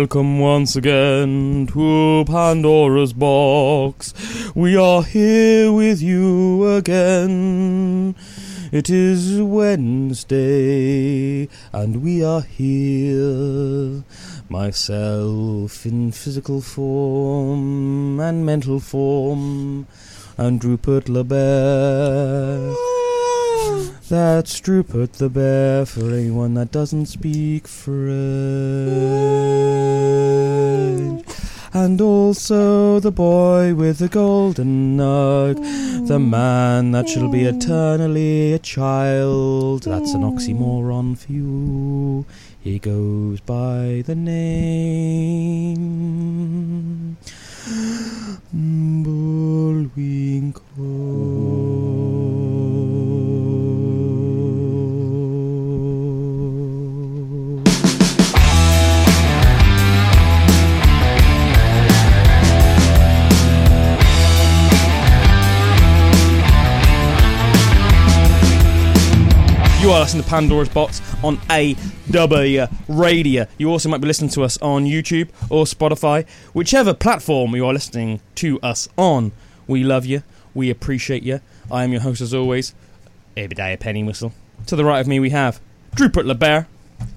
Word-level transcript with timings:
Welcome 0.00 0.38
once 0.38 0.76
again 0.76 1.66
to 1.74 2.24
Pandora's 2.26 3.12
box. 3.12 4.14
We 4.54 4.74
are 4.74 5.02
here 5.02 5.70
with 5.70 6.00
you 6.00 6.66
again. 6.66 8.14
It 8.72 8.88
is 8.88 9.42
Wednesday, 9.42 10.30
and 11.70 12.02
we 12.02 12.24
are 12.24 12.40
here. 12.40 14.02
Myself 14.48 15.84
in 15.84 16.12
physical 16.12 16.62
form 16.62 18.20
and 18.20 18.46
mental 18.46 18.80
form, 18.80 19.86
and 20.38 20.64
Rupert 20.64 21.08
LeBear. 21.08 22.89
That's 24.10 24.66
Rupert 24.66 25.12
the 25.12 25.28
Bear 25.28 25.86
for 25.86 26.10
anyone 26.10 26.54
that 26.54 26.72
doesn't 26.72 27.06
speak 27.06 27.68
French. 27.68 27.94
And 31.72 32.00
also 32.00 32.98
the 32.98 33.12
boy 33.12 33.72
with 33.72 33.98
the 33.98 34.08
golden 34.08 34.96
nug, 34.96 35.62
the 36.08 36.18
man 36.18 36.90
that 36.90 37.08
shall 37.08 37.28
be 37.28 37.44
eternally 37.44 38.52
a 38.52 38.58
child. 38.58 39.84
That's 39.84 40.12
an 40.12 40.22
oxymoron 40.22 41.16
for 41.16 41.30
you. 41.30 42.26
He 42.60 42.80
goes 42.80 43.38
by 43.38 44.02
the 44.04 44.16
name 44.16 45.86
Bullwinkle. 49.04 50.30
You 69.80 69.92
are 69.92 70.00
listening 70.00 70.22
to 70.24 70.28
Pandora's 70.28 70.68
Box 70.68 71.00
on 71.24 71.38
AW 71.48 72.66
Radio. 72.88 73.46
You 73.56 73.70
also 73.70 73.88
might 73.88 74.02
be 74.02 74.06
listening 74.06 74.28
to 74.30 74.42
us 74.44 74.58
on 74.58 74.84
YouTube 74.84 75.30
or 75.48 75.64
Spotify, 75.64 76.28
whichever 76.52 76.92
platform 76.92 77.56
you 77.56 77.64
are 77.66 77.72
listening 77.72 78.20
to 78.36 78.60
us 78.60 78.88
on. 78.98 79.32
We 79.66 79.82
love 79.82 80.04
you. 80.04 80.22
We 80.54 80.68
appreciate 80.68 81.22
you. 81.22 81.40
I 81.70 81.84
am 81.84 81.92
your 81.92 82.02
host 82.02 82.20
as 82.20 82.34
always, 82.34 82.74
Abediah 83.38 83.80
Penny 83.80 84.04
Whistle. 84.04 84.34
To 84.66 84.76
the 84.76 84.84
right 84.84 85.00
of 85.00 85.06
me 85.08 85.18
we 85.18 85.30
have 85.30 85.60
Rupert 85.98 86.26
LeBear. 86.26 86.66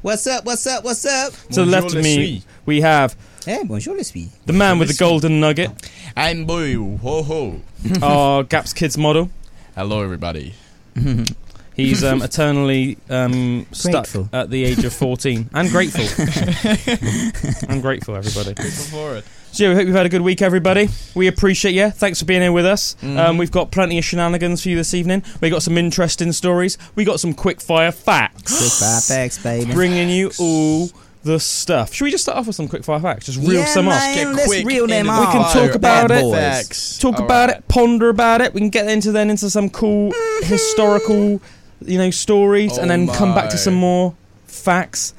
What's 0.01 0.25
up? 0.27 0.45
What's 0.45 0.65
up? 0.65 0.85
What's 0.85 1.05
up? 1.05 1.33
To 1.51 1.65
the 1.65 1.65
left 1.65 1.93
of 1.93 2.01
me 2.01 2.43
we 2.65 2.79
have 2.79 3.17
Hey, 3.45 3.63
bonjour 3.65 3.97
les 3.97 4.09
filles. 4.09 4.31
the 4.45 4.53
man 4.53 4.79
with 4.79 4.87
the 4.87 4.93
golden 4.93 5.41
nugget, 5.41 5.69
I'm 6.15 6.45
Boo. 6.45 6.95
Ho 6.97 7.23
ho. 7.23 7.61
our 8.01 8.43
Gaps 8.43 8.71
Kids 8.71 8.97
model. 8.97 9.29
Hello, 9.75 10.01
everybody. 10.01 10.53
He's 11.75 12.03
um, 12.03 12.21
eternally 12.23 12.97
um, 13.09 13.65
stuck 13.71 14.05
Grateful. 14.05 14.29
at 14.31 14.49
the 14.49 14.63
age 14.63 14.83
of 14.83 14.93
14. 14.93 15.49
And 15.53 15.69
grateful. 15.69 16.03
I'm 17.69 17.81
grateful, 17.81 18.15
everybody. 18.15 18.53
for 18.89 19.17
it. 19.17 19.25
So, 19.51 19.69
we 19.69 19.75
hope 19.75 19.85
you've 19.85 19.95
had 19.95 20.05
a 20.07 20.09
good 20.09 20.21
week, 20.21 20.41
everybody. 20.41 20.89
We 21.13 21.27
appreciate 21.27 21.75
you. 21.75 21.91
Thanks 21.91 22.19
for 22.19 22.25
being 22.25 22.41
here 22.41 22.51
with 22.51 22.65
us. 22.65 22.95
Um, 23.03 23.37
we've 23.37 23.51
got 23.51 23.71
plenty 23.71 23.97
of 23.99 24.05
shenanigans 24.05 24.63
for 24.63 24.69
you 24.69 24.75
this 24.75 24.93
evening. 24.95 25.23
we 25.41 25.49
got 25.51 25.61
some 25.61 25.77
interesting 25.77 26.31
stories. 26.31 26.77
we 26.95 27.03
got 27.05 27.19
some 27.19 27.33
quick 27.35 27.61
fire 27.61 27.91
facts. 27.91 28.57
Quick 28.57 28.71
fire 28.71 29.01
facts, 29.01 29.41
baby. 29.43 29.71
bringing 29.71 30.09
you 30.09 30.31
all 30.39 30.89
the 31.23 31.39
stuff. 31.39 31.93
Should 31.93 32.03
we 32.05 32.11
just 32.11 32.23
start 32.23 32.37
off 32.37 32.47
with 32.47 32.55
some 32.55 32.67
quick 32.67 32.83
fire 32.83 32.99
facts? 32.99 33.27
Just 33.27 33.37
reel 33.39 33.59
yeah, 33.61 33.65
some 33.65 33.87
off. 33.87 33.93
man, 33.93 34.15
Get 34.15 34.27
let's 34.35 34.47
quick 34.47 34.65
reel 34.65 34.87
them 34.87 35.05
into 35.07 35.11
the 35.11 35.17
off. 35.19 35.33
We 35.33 35.39
can 35.39 35.67
talk 35.67 35.75
about 35.75 36.07
Bad 36.09 36.19
it. 36.19 36.21
boys. 36.23 36.33
Facts. 36.33 36.97
Talk 36.97 37.19
All 37.19 37.25
about 37.25 37.49
right. 37.49 37.57
it, 37.59 37.67
ponder 37.69 38.09
about 38.09 38.41
it. 38.41 38.53
We 38.53 38.59
can 38.59 38.69
get 38.69 38.87
into 38.89 39.11
then 39.13 39.29
into 39.29 39.49
some 39.49 39.69
cool 39.69 40.11
historical, 40.41 41.39
you 41.85 41.97
know, 41.97 42.11
stories, 42.11 42.77
and 42.77 42.91
Oh 42.91 42.95
then 42.95 43.07
come 43.07 43.33
back 43.33 43.49
to 43.49 43.55
my. 43.55 43.59
some 43.59 43.75
more 43.75 44.15
facts 44.45 45.13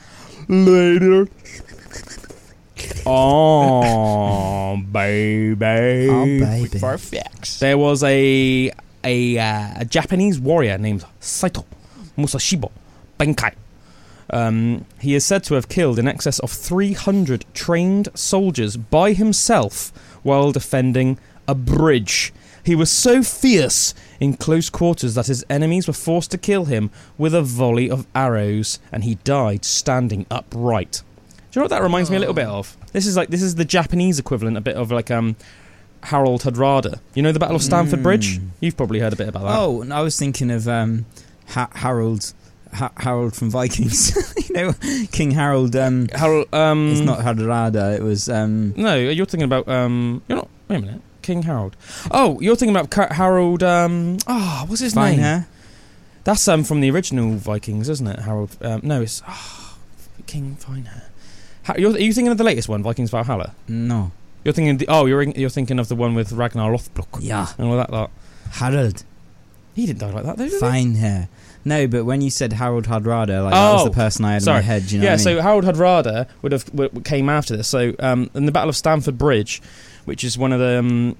later. 0.48 1.28
Oh, 3.06 4.76
baby. 4.92 6.08
Oh, 6.10 6.24
baby. 6.24 6.78
Fire 6.78 6.98
facts. 6.98 7.58
There 7.60 7.78
was 7.78 8.02
a 8.02 8.70
a, 9.04 9.38
uh, 9.38 9.68
a 9.76 9.84
Japanese 9.84 10.40
warrior 10.40 10.78
named 10.78 11.04
Saito 11.20 11.66
Musashibo 12.16 12.70
Benkei. 13.18 13.54
Um, 14.30 14.86
he 14.98 15.14
is 15.14 15.24
said 15.24 15.44
to 15.44 15.54
have 15.54 15.68
killed 15.68 15.98
in 15.98 16.08
excess 16.08 16.38
of 16.38 16.50
300 16.50 17.44
trained 17.52 18.08
soldiers 18.14 18.76
by 18.78 19.12
himself 19.12 19.92
while 20.22 20.50
defending 20.50 21.18
a 21.46 21.54
bridge. 21.54 22.32
He 22.64 22.74
was 22.74 22.90
so 22.90 23.22
fierce 23.22 23.94
in 24.20 24.34
close 24.36 24.70
quarters 24.70 25.14
that 25.14 25.26
his 25.26 25.44
enemies 25.50 25.86
were 25.86 25.92
forced 25.92 26.30
to 26.30 26.38
kill 26.38 26.64
him 26.64 26.90
with 27.18 27.34
a 27.34 27.42
volley 27.42 27.90
of 27.90 28.06
arrows, 28.14 28.78
and 28.90 29.04
he 29.04 29.16
died 29.16 29.64
standing 29.64 30.24
upright. 30.30 31.02
Do 31.52 31.60
you 31.60 31.60
know 31.60 31.64
what 31.64 31.70
that 31.70 31.82
reminds 31.82 32.10
me 32.10 32.16
a 32.16 32.20
little 32.20 32.34
bit 32.34 32.46
of? 32.46 32.76
This 32.92 33.06
is 33.06 33.16
like 33.16 33.28
this 33.28 33.42
is 33.42 33.54
the 33.56 33.64
Japanese 33.64 34.18
equivalent, 34.18 34.56
a 34.56 34.60
bit 34.60 34.76
of 34.76 34.90
like 34.90 35.10
um, 35.10 35.36
Harold 36.04 36.42
Hardrada. 36.42 36.98
You 37.14 37.22
know 37.22 37.32
the 37.32 37.38
Battle 37.38 37.56
of 37.56 37.62
Stamford 37.62 38.02
Bridge? 38.02 38.38
Mm. 38.38 38.48
You've 38.60 38.76
probably 38.76 38.98
heard 39.00 39.12
a 39.12 39.16
bit 39.16 39.28
about 39.28 39.42
that. 39.44 39.58
Oh, 39.58 39.82
and 39.82 39.92
I 39.92 40.00
was 40.02 40.18
thinking 40.18 40.50
of 40.50 40.66
um, 40.66 41.06
ha- 41.48 41.70
Harold. 41.74 42.32
Ha- 42.74 42.90
Harold 42.96 43.36
from 43.36 43.50
Vikings. 43.50 44.16
you 44.48 44.54
know, 44.56 44.72
King 45.12 45.30
Harold. 45.30 45.76
Um, 45.76 46.08
Harold. 46.12 46.52
Um, 46.52 46.90
it's 46.90 47.00
not 47.02 47.20
Hadrada. 47.20 47.96
It 47.96 48.02
was. 48.02 48.28
Um, 48.28 48.74
No, 48.76 48.96
you're 48.96 49.26
thinking 49.26 49.44
about. 49.44 49.68
Um, 49.68 50.22
you're 50.26 50.38
not. 50.38 50.48
Wait 50.66 50.76
a 50.76 50.80
minute. 50.80 51.00
King 51.24 51.42
Harold. 51.42 51.76
Oh, 52.10 52.38
you're 52.40 52.54
thinking 52.54 52.76
about 52.76 53.12
Harold. 53.12 53.62
Um, 53.62 54.18
ah, 54.26 54.64
what's 54.68 54.80
his 54.82 54.94
fine 54.94 55.12
name? 55.12 55.20
hair. 55.20 55.48
That's 56.24 56.46
um 56.48 56.64
from 56.64 56.80
the 56.80 56.90
original 56.90 57.32
Vikings, 57.36 57.88
isn't 57.88 58.06
it? 58.06 58.20
Harold. 58.20 58.56
Um, 58.62 58.80
no, 58.84 59.02
it's 59.02 59.22
ah, 59.26 59.76
King 60.26 60.56
Finehair. 60.60 61.04
Ha- 61.64 61.74
you're, 61.78 61.92
are 61.94 61.98
you 61.98 62.12
thinking 62.12 62.30
of 62.30 62.38
the 62.38 62.44
latest 62.44 62.68
one, 62.68 62.82
Vikings 62.82 63.10
Valhalla? 63.10 63.54
No. 63.68 64.12
You're 64.44 64.52
thinking. 64.52 64.76
The, 64.78 64.86
oh, 64.88 65.06
you're 65.06 65.22
you're 65.22 65.48
thinking 65.50 65.78
of 65.78 65.88
the 65.88 65.96
one 65.96 66.14
with 66.14 66.30
Ragnar 66.32 66.70
Lothbrok 66.70 67.18
Yeah. 67.20 67.46
and 67.58 67.68
all 67.68 67.76
that 67.78 67.90
lot. 67.90 68.10
Harold. 68.52 69.02
He 69.74 69.86
didn't 69.86 69.98
die 70.00 70.10
like 70.12 70.24
that, 70.24 70.36
though. 70.36 70.44
Did 70.44 70.52
he? 70.52 70.58
Fine 70.58 70.94
hair. 70.96 71.28
No, 71.64 71.86
but 71.88 72.04
when 72.04 72.20
you 72.20 72.28
said 72.30 72.52
Harold 72.52 72.84
Hardrada, 72.86 73.42
like 73.42 73.54
that 73.54 73.72
was 73.72 73.82
Oh, 73.82 73.84
the 73.86 73.90
person 73.90 74.24
I 74.26 74.34
had 74.34 74.42
sorry. 74.42 74.58
in 74.58 74.62
my 74.62 74.66
head. 74.66 74.92
You 74.92 74.98
know 74.98 75.04
yeah, 75.04 75.10
what 75.12 75.26
I 75.26 75.30
mean? 75.32 75.36
so 75.38 75.42
Harold 75.42 75.64
Hardrada 75.64 76.28
would 76.42 76.52
have 76.52 76.66
w- 76.66 76.90
came 77.00 77.28
after 77.30 77.56
this. 77.56 77.68
So 77.68 77.94
um, 77.98 78.30
in 78.34 78.44
the 78.46 78.52
Battle 78.52 78.68
of 78.68 78.76
Stamford 78.76 79.16
Bridge, 79.18 79.62
which 80.04 80.24
is 80.24 80.36
one 80.38 80.52
of 80.52 80.60
the 80.60 80.78
um, 80.78 81.16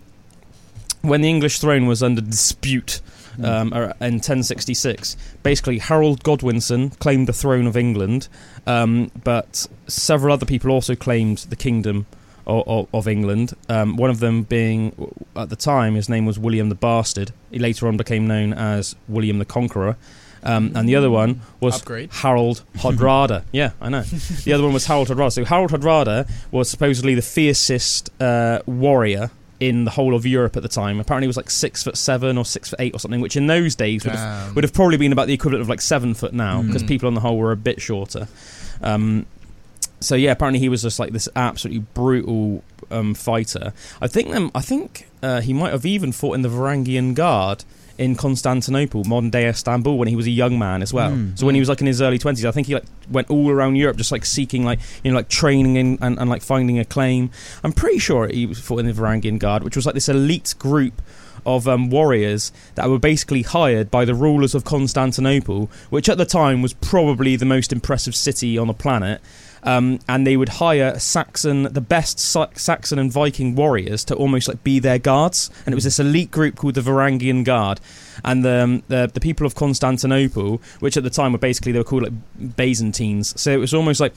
when 1.02 1.20
the 1.20 1.28
English 1.28 1.58
throne 1.60 1.86
was 1.86 2.02
under 2.02 2.20
dispute 2.20 3.00
Hmm. 3.36 3.44
um, 3.44 3.72
ar- 3.72 3.96
in 4.00 4.20
1066, 4.20 5.16
basically 5.42 5.78
Harold 5.78 6.22
Godwinson 6.22 6.90
claimed 7.00 7.26
the 7.26 7.32
throne 7.32 7.66
of 7.66 7.76
England, 7.76 8.28
um, 8.64 9.10
but 9.24 9.66
several 9.88 10.32
other 10.32 10.46
people 10.46 10.70
also 10.70 10.94
claimed 10.94 11.38
the 11.38 11.56
kingdom 11.56 12.06
of, 12.46 12.86
of 12.94 13.08
England. 13.08 13.54
Um, 13.68 13.96
one 13.96 14.10
of 14.10 14.20
them 14.20 14.44
being, 14.44 15.10
at 15.34 15.48
the 15.48 15.56
time, 15.56 15.96
his 15.96 16.08
name 16.08 16.26
was 16.26 16.38
William 16.38 16.68
the 16.68 16.76
Bastard. 16.76 17.32
He 17.50 17.58
later 17.58 17.88
on 17.88 17.96
became 17.96 18.28
known 18.28 18.52
as 18.52 18.94
William 19.08 19.38
the 19.40 19.44
Conqueror. 19.44 19.96
Um, 20.44 20.72
and 20.74 20.86
the 20.88 20.96
other 20.96 21.10
one 21.10 21.40
was 21.60 21.78
Upgrade. 21.80 22.10
Harold 22.12 22.62
Hardrada. 22.76 23.44
yeah, 23.50 23.70
I 23.80 23.88
know. 23.88 24.02
The 24.02 24.52
other 24.52 24.62
one 24.62 24.74
was 24.74 24.84
Harold 24.86 25.08
Hardrada. 25.08 25.32
So 25.32 25.44
Harold 25.44 25.70
Hardrada 25.70 26.30
was 26.50 26.68
supposedly 26.68 27.14
the 27.14 27.22
fiercest 27.22 28.10
uh, 28.20 28.60
warrior 28.66 29.30
in 29.60 29.84
the 29.84 29.90
whole 29.92 30.14
of 30.14 30.26
Europe 30.26 30.56
at 30.56 30.62
the 30.62 30.68
time. 30.68 31.00
Apparently, 31.00 31.24
he 31.24 31.28
was 31.28 31.38
like 31.38 31.50
six 31.50 31.82
foot 31.82 31.96
seven 31.96 32.36
or 32.36 32.44
six 32.44 32.68
foot 32.68 32.80
eight 32.80 32.94
or 32.94 32.98
something, 32.98 33.22
which 33.22 33.36
in 33.36 33.46
those 33.46 33.74
days 33.74 34.04
would 34.04 34.14
have, 34.14 34.54
would 34.54 34.64
have 34.64 34.74
probably 34.74 34.98
been 34.98 35.12
about 35.12 35.26
the 35.28 35.32
equivalent 35.32 35.62
of 35.62 35.68
like 35.70 35.80
seven 35.80 36.12
foot 36.12 36.34
now, 36.34 36.60
because 36.62 36.82
Mm. 36.82 36.88
people 36.88 37.06
on 37.06 37.14
the 37.14 37.20
whole 37.22 37.38
were 37.38 37.52
a 37.52 37.56
bit 37.56 37.80
shorter. 37.80 38.28
Um, 38.82 39.24
so 40.00 40.14
yeah, 40.14 40.32
apparently 40.32 40.58
he 40.58 40.68
was 40.68 40.82
just 40.82 40.98
like 40.98 41.12
this 41.12 41.28
absolutely 41.34 41.86
brutal 41.94 42.62
um, 42.90 43.14
fighter. 43.14 43.72
I 44.02 44.08
think 44.08 44.34
um, 44.34 44.50
I 44.54 44.60
think 44.60 45.08
uh, 45.22 45.40
he 45.40 45.54
might 45.54 45.72
have 45.72 45.86
even 45.86 46.12
fought 46.12 46.34
in 46.34 46.42
the 46.42 46.50
Varangian 46.50 47.14
Guard 47.14 47.64
in 47.98 48.16
Constantinople, 48.16 49.04
modern 49.04 49.30
day 49.30 49.48
Istanbul, 49.48 49.98
when 49.98 50.08
he 50.08 50.16
was 50.16 50.26
a 50.26 50.30
young 50.30 50.58
man 50.58 50.82
as 50.82 50.92
well. 50.92 51.12
Mm. 51.12 51.38
So 51.38 51.46
when 51.46 51.54
he 51.54 51.60
was 51.60 51.68
like 51.68 51.80
in 51.80 51.86
his 51.86 52.02
early 52.02 52.18
twenties, 52.18 52.44
I 52.44 52.50
think 52.50 52.66
he 52.66 52.74
like 52.74 52.84
went 53.10 53.30
all 53.30 53.50
around 53.50 53.76
Europe, 53.76 53.96
just 53.96 54.12
like 54.12 54.24
seeking 54.24 54.64
like 54.64 54.80
you 55.02 55.10
know 55.10 55.16
like 55.16 55.28
training 55.28 55.78
and, 55.78 55.98
and, 56.00 56.18
and 56.18 56.28
like 56.30 56.42
finding 56.42 56.78
a 56.78 56.84
claim. 56.84 57.30
I'm 57.62 57.72
pretty 57.72 57.98
sure 57.98 58.26
he 58.26 58.46
was 58.46 58.58
fought 58.58 58.80
in 58.80 58.86
the 58.86 58.92
Varangian 58.92 59.38
Guard, 59.38 59.62
which 59.62 59.76
was 59.76 59.86
like 59.86 59.94
this 59.94 60.08
elite 60.08 60.54
group 60.58 61.02
of 61.46 61.68
um, 61.68 61.90
warriors 61.90 62.52
that 62.74 62.88
were 62.88 62.98
basically 62.98 63.42
hired 63.42 63.90
by 63.90 64.04
the 64.04 64.14
rulers 64.14 64.54
of 64.54 64.64
Constantinople, 64.64 65.70
which 65.90 66.08
at 66.08 66.18
the 66.18 66.24
time 66.24 66.62
was 66.62 66.72
probably 66.74 67.36
the 67.36 67.44
most 67.44 67.72
impressive 67.72 68.14
city 68.14 68.56
on 68.58 68.66
the 68.66 68.74
planet. 68.74 69.20
Um, 69.64 69.98
and 70.06 70.26
they 70.26 70.36
would 70.36 70.50
hire 70.50 70.98
Saxon, 70.98 71.64
the 71.64 71.80
best 71.80 72.20
Sa- 72.20 72.50
Saxon 72.54 72.98
and 72.98 73.10
Viking 73.10 73.54
warriors, 73.54 74.04
to 74.04 74.14
almost 74.14 74.46
like 74.46 74.62
be 74.62 74.78
their 74.78 74.98
guards. 74.98 75.50
And 75.64 75.72
it 75.72 75.74
was 75.74 75.84
this 75.84 75.98
elite 75.98 76.30
group 76.30 76.56
called 76.56 76.74
the 76.74 76.82
Varangian 76.82 77.44
Guard, 77.44 77.80
and 78.22 78.44
the 78.44 78.62
um, 78.62 78.82
the, 78.88 79.10
the 79.12 79.20
people 79.20 79.46
of 79.46 79.54
Constantinople, 79.54 80.60
which 80.80 80.96
at 80.96 81.02
the 81.02 81.10
time 81.10 81.32
were 81.32 81.38
basically 81.38 81.72
they 81.72 81.78
were 81.78 81.84
called 81.84 82.02
like 82.02 82.56
Byzantines. 82.56 83.40
So 83.40 83.50
it 83.50 83.56
was 83.56 83.72
almost 83.72 84.00
like 84.00 84.12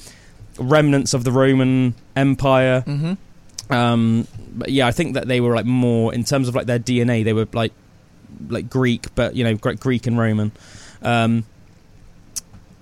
remnants 0.60 1.14
of 1.14 1.24
the 1.24 1.32
Roman 1.32 1.96
Empire. 2.16 2.84
Mm-hmm. 2.86 3.74
Um, 3.74 4.28
but 4.54 4.70
yeah, 4.70 4.88
I 4.88 4.92
think 4.92 5.14
that 5.14 5.28
they 5.28 5.40
were 5.40 5.56
like 5.56 5.66
more 5.66 6.14
in 6.14 6.24
terms 6.24 6.48
of 6.48 6.56
like 6.56 6.66
their 6.66 6.80
DNA. 6.80 7.24
They 7.24 7.34
were 7.34 7.48
like 7.54 7.72
like 8.50 8.70
Greek, 8.70 9.16
but 9.16 9.36
you 9.36 9.44
know, 9.44 9.56
Greek 9.56 10.08
and 10.08 10.18
Roman. 10.18 10.52
Um, 11.02 11.46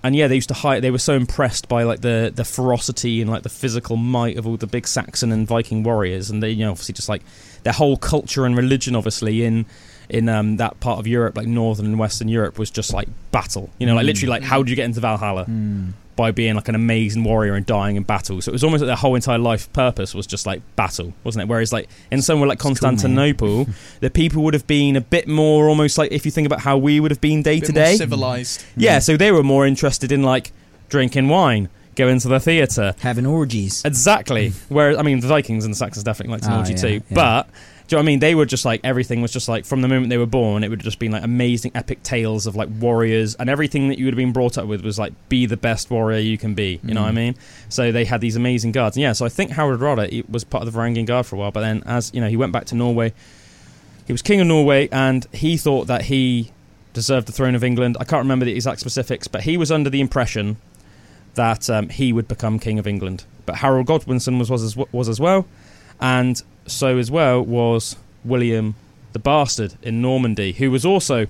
and 0.05 0.15
yeah, 0.15 0.27
they 0.27 0.35
used 0.35 0.47
to 0.49 0.53
hide. 0.53 0.81
They 0.81 0.91
were 0.91 0.97
so 0.97 1.13
impressed 1.13 1.67
by 1.67 1.83
like 1.83 2.01
the 2.01 2.31
the 2.33 2.45
ferocity 2.45 3.21
and 3.21 3.29
like 3.29 3.43
the 3.43 3.49
physical 3.49 3.95
might 3.97 4.37
of 4.37 4.45
all 4.47 4.57
the 4.57 4.67
big 4.67 4.87
Saxon 4.87 5.31
and 5.31 5.47
Viking 5.47 5.83
warriors, 5.83 6.29
and 6.29 6.41
they 6.41 6.49
you 6.51 6.63
know 6.65 6.71
obviously 6.71 6.93
just 6.93 7.09
like 7.09 7.21
their 7.63 7.73
whole 7.73 7.97
culture 7.97 8.45
and 8.45 8.55
religion, 8.55 8.95
obviously 8.95 9.43
in 9.43 9.65
in 10.09 10.29
um, 10.29 10.57
that 10.57 10.79
part 10.79 10.99
of 10.99 11.07
Europe, 11.07 11.35
like 11.35 11.47
northern 11.47 11.85
and 11.87 11.97
western 11.99 12.27
Europe, 12.27 12.59
was 12.59 12.69
just 12.69 12.93
like 12.93 13.07
battle. 13.31 13.69
You 13.79 13.87
know, 13.87 13.95
like 13.95 14.03
Mm. 14.03 14.07
literally 14.07 14.29
like 14.29 14.43
how 14.43 14.61
do 14.63 14.69
you 14.69 14.75
get 14.75 14.85
into 14.85 14.99
Valhalla? 14.99 15.45
Mm. 15.45 15.93
By 16.15 16.31
being 16.31 16.55
like 16.55 16.69
an 16.69 16.75
amazing 16.75 17.23
warrior 17.23 17.55
and 17.55 17.65
dying 17.65 17.97
in 17.97 18.03
battle. 18.03 18.41
So 18.41 18.49
it 18.49 18.53
was 18.53 18.63
almost 18.63 18.81
like 18.81 18.87
their 18.87 18.95
whole 18.95 19.15
entire 19.15 19.37
life 19.37 19.71
purpose 19.73 20.15
was 20.15 20.25
just 20.25 20.45
like 20.45 20.61
battle, 20.77 21.13
wasn't 21.25 21.43
it? 21.43 21.47
Whereas 21.49 21.73
like 21.73 21.89
in 22.11 22.21
somewhere 22.21 22.47
like 22.47 22.55
It's 22.55 22.63
cool. 22.63 22.75
Constantinople, 22.75 23.67
the 23.99 24.09
people 24.09 24.41
would 24.43 24.53
have 24.53 24.65
been 24.67 24.95
a 24.95 25.01
bit 25.01 25.27
more 25.27 25.67
almost 25.67 25.97
like 25.97 26.11
if 26.11 26.23
you 26.25 26.31
think 26.31 26.45
about 26.45 26.61
how 26.61 26.77
we 26.77 26.99
would 26.99 27.11
have 27.11 27.21
been 27.21 27.41
day 27.43 27.59
to 27.59 27.71
day. 27.71 27.95
civilized. 27.97 28.63
Yeah, 28.77 28.99
so 28.99 29.17
they 29.17 29.31
were 29.31 29.43
more 29.43 29.65
interested 29.67 30.11
in 30.11 30.23
like 30.23 30.51
drinking 30.89 31.27
wine, 31.27 31.67
going 31.95 32.19
to 32.19 32.27
the 32.29 32.39
theatre. 32.39 32.93
Having 32.99 33.25
orgies. 33.25 33.83
Exactly. 33.83 34.53
Whereas 34.69 34.97
I 34.97 35.01
mean 35.01 35.19
the 35.19 35.27
Vikings 35.27 35.65
and 35.65 35.73
the 35.73 35.77
Saxons 35.77 36.03
definitely 36.03 36.31
liked 36.33 36.45
an 36.45 36.53
Ah, 36.53 36.59
orgy 36.59 36.73
yeah, 36.73 36.77
too. 36.81 37.01
yeah. 37.09 37.15
But 37.15 37.49
do 37.87 37.95
you 37.95 37.97
know 37.97 38.01
what 38.01 38.03
I 38.03 38.05
mean? 38.07 38.19
They 38.19 38.33
were 38.35 38.45
just 38.45 38.65
like 38.65 38.81
everything 38.83 39.21
was 39.21 39.31
just 39.31 39.47
like 39.47 39.63
from 39.63 39.81
the 39.81 39.87
moment 39.87 40.09
they 40.09 40.17
were 40.17 40.25
born, 40.25 40.63
it 40.63 40.69
would 40.69 40.79
have 40.79 40.85
just 40.85 40.97
been 40.97 41.11
like 41.11 41.23
amazing 41.23 41.71
epic 41.75 42.01
tales 42.01 42.47
of 42.47 42.55
like 42.55 42.67
warriors 42.79 43.35
and 43.35 43.49
everything 43.49 43.89
that 43.89 43.99
you 43.99 44.05
would 44.05 44.13
have 44.13 44.17
been 44.17 44.33
brought 44.33 44.57
up 44.57 44.65
with 44.65 44.83
was 44.83 44.97
like 44.97 45.13
be 45.29 45.45
the 45.45 45.57
best 45.57 45.91
warrior 45.91 46.17
you 46.19 46.37
can 46.37 46.55
be. 46.55 46.79
You 46.83 46.93
know 46.95 47.01
what 47.03 47.09
I 47.09 47.11
Mm. 47.11 47.15
mean? 47.15 47.35
So 47.69 47.91
they 47.91 48.05
had 48.05 48.21
these 48.21 48.35
amazing 48.35 48.71
guards. 48.71 48.95
And 48.97 49.01
yeah, 49.03 49.13
so 49.13 49.25
I 49.25 49.29
think 49.29 49.51
Harold 49.51 49.79
Hardrada 49.79 50.09
he 50.09 50.23
was 50.29 50.43
part 50.43 50.65
of 50.65 50.73
the 50.73 50.79
Varangian 50.79 51.05
Guard 51.05 51.25
for 51.27 51.35
a 51.35 51.39
while, 51.39 51.51
but 51.51 51.61
then 51.61 51.83
as 51.85 52.11
you 52.13 52.21
know, 52.21 52.27
he 52.29 52.37
went 52.37 52.51
back 52.51 52.65
to 52.65 52.75
Norway. 52.75 53.13
He 54.07 54.13
was 54.13 54.21
king 54.21 54.41
of 54.41 54.47
Norway 54.47 54.89
and 54.91 55.27
he 55.31 55.55
thought 55.57 55.85
that 55.87 56.03
he 56.03 56.51
deserved 56.93 57.27
the 57.27 57.31
throne 57.33 57.55
of 57.55 57.63
England. 57.63 57.97
I 57.99 58.03
can't 58.03 58.23
remember 58.23 58.45
the 58.45 58.53
exact 58.55 58.79
specifics, 58.79 59.27
but 59.27 59.41
he 59.43 59.57
was 59.57 59.71
under 59.71 59.89
the 59.89 60.01
impression 60.01 60.57
that 61.35 61.69
um, 61.69 61.89
he 61.89 62.13
would 62.13 62.27
become 62.27 62.57
king 62.57 62.79
of 62.79 62.87
England. 62.87 63.25
But 63.45 63.57
Harold 63.57 63.85
Godwinson 63.87 64.39
was 64.39 64.49
was 64.49 64.63
as, 64.63 64.75
was 64.91 65.07
as 65.09 65.19
well, 65.19 65.45
and 65.99 66.41
so 66.67 66.97
as 66.97 67.09
well 67.11 67.41
was 67.41 67.95
William 68.23 68.75
the 69.13 69.19
Bastard 69.19 69.75
in 69.81 70.01
Normandy, 70.01 70.51
who 70.53 70.69
was 70.71 70.85
also 70.85 71.27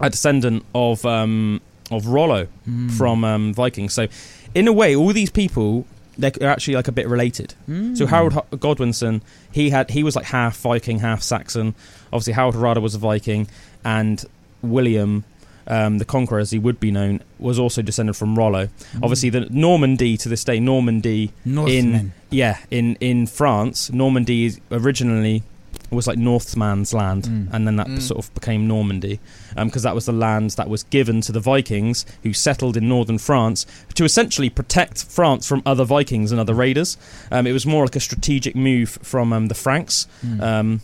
a 0.00 0.10
descendant 0.10 0.64
of 0.74 1.04
um, 1.04 1.60
of 1.90 2.06
Rollo 2.06 2.48
Mm. 2.68 2.90
from 2.92 3.24
um, 3.24 3.52
Vikings. 3.52 3.92
So, 3.92 4.08
in 4.54 4.66
a 4.68 4.72
way, 4.72 4.96
all 4.96 5.12
these 5.12 5.30
people 5.30 5.84
they're 6.16 6.48
actually 6.48 6.74
like 6.76 6.86
a 6.88 6.92
bit 6.92 7.08
related. 7.08 7.54
Mm. 7.68 7.98
So 7.98 8.06
Harold 8.06 8.34
Godwinson, 8.60 9.20
he 9.52 9.70
had 9.70 9.90
he 9.90 10.02
was 10.04 10.14
like 10.16 10.26
half 10.26 10.56
Viking, 10.58 11.00
half 11.00 11.22
Saxon. 11.22 11.74
Obviously, 12.12 12.34
Harold 12.34 12.54
Hardrada 12.54 12.80
was 12.80 12.94
a 12.94 12.98
Viking, 12.98 13.48
and 13.84 14.24
William, 14.62 15.24
um, 15.66 15.98
the 15.98 16.04
Conqueror, 16.04 16.38
as 16.40 16.50
he 16.50 16.58
would 16.58 16.78
be 16.80 16.90
known, 16.90 17.20
was 17.38 17.58
also 17.58 17.82
descended 17.82 18.16
from 18.16 18.36
Rollo. 18.38 18.66
Mm. 18.66 19.02
Obviously, 19.02 19.30
the 19.30 19.46
Normandy 19.50 20.16
to 20.18 20.28
this 20.28 20.44
day, 20.44 20.60
Normandy, 20.60 21.32
Northmen. 21.44 22.12
yeah, 22.30 22.58
in 22.70 22.96
in 23.00 23.26
France, 23.26 23.90
Normandy 23.92 24.44
is 24.46 24.60
originally 24.70 25.42
was 25.90 26.06
like 26.08 26.18
Northman's 26.18 26.92
land, 26.92 27.24
Mm. 27.24 27.48
and 27.52 27.66
then 27.66 27.76
that 27.76 27.86
Mm. 27.86 28.00
sort 28.02 28.18
of 28.24 28.34
became 28.34 28.66
Normandy, 28.66 29.20
because 29.56 29.84
that 29.84 29.94
was 29.94 30.06
the 30.06 30.12
land 30.12 30.50
that 30.52 30.68
was 30.68 30.82
given 30.84 31.20
to 31.20 31.30
the 31.30 31.38
Vikings 31.40 32.04
who 32.24 32.32
settled 32.32 32.76
in 32.76 32.88
northern 32.88 33.18
France 33.18 33.64
to 33.94 34.04
essentially 34.04 34.50
protect 34.50 35.04
France 35.04 35.46
from 35.46 35.62
other 35.64 35.84
Vikings 35.84 36.32
and 36.32 36.40
other 36.40 36.54
raiders. 36.54 36.96
Um, 37.30 37.46
it 37.46 37.52
was 37.52 37.64
more 37.64 37.84
like 37.84 37.94
a 37.94 38.00
strategic 38.00 38.56
move 38.56 38.98
from 39.02 39.32
um, 39.32 39.46
the 39.48 39.54
Franks. 39.54 40.08
Mm. 40.26 40.40
Um, 40.42 40.80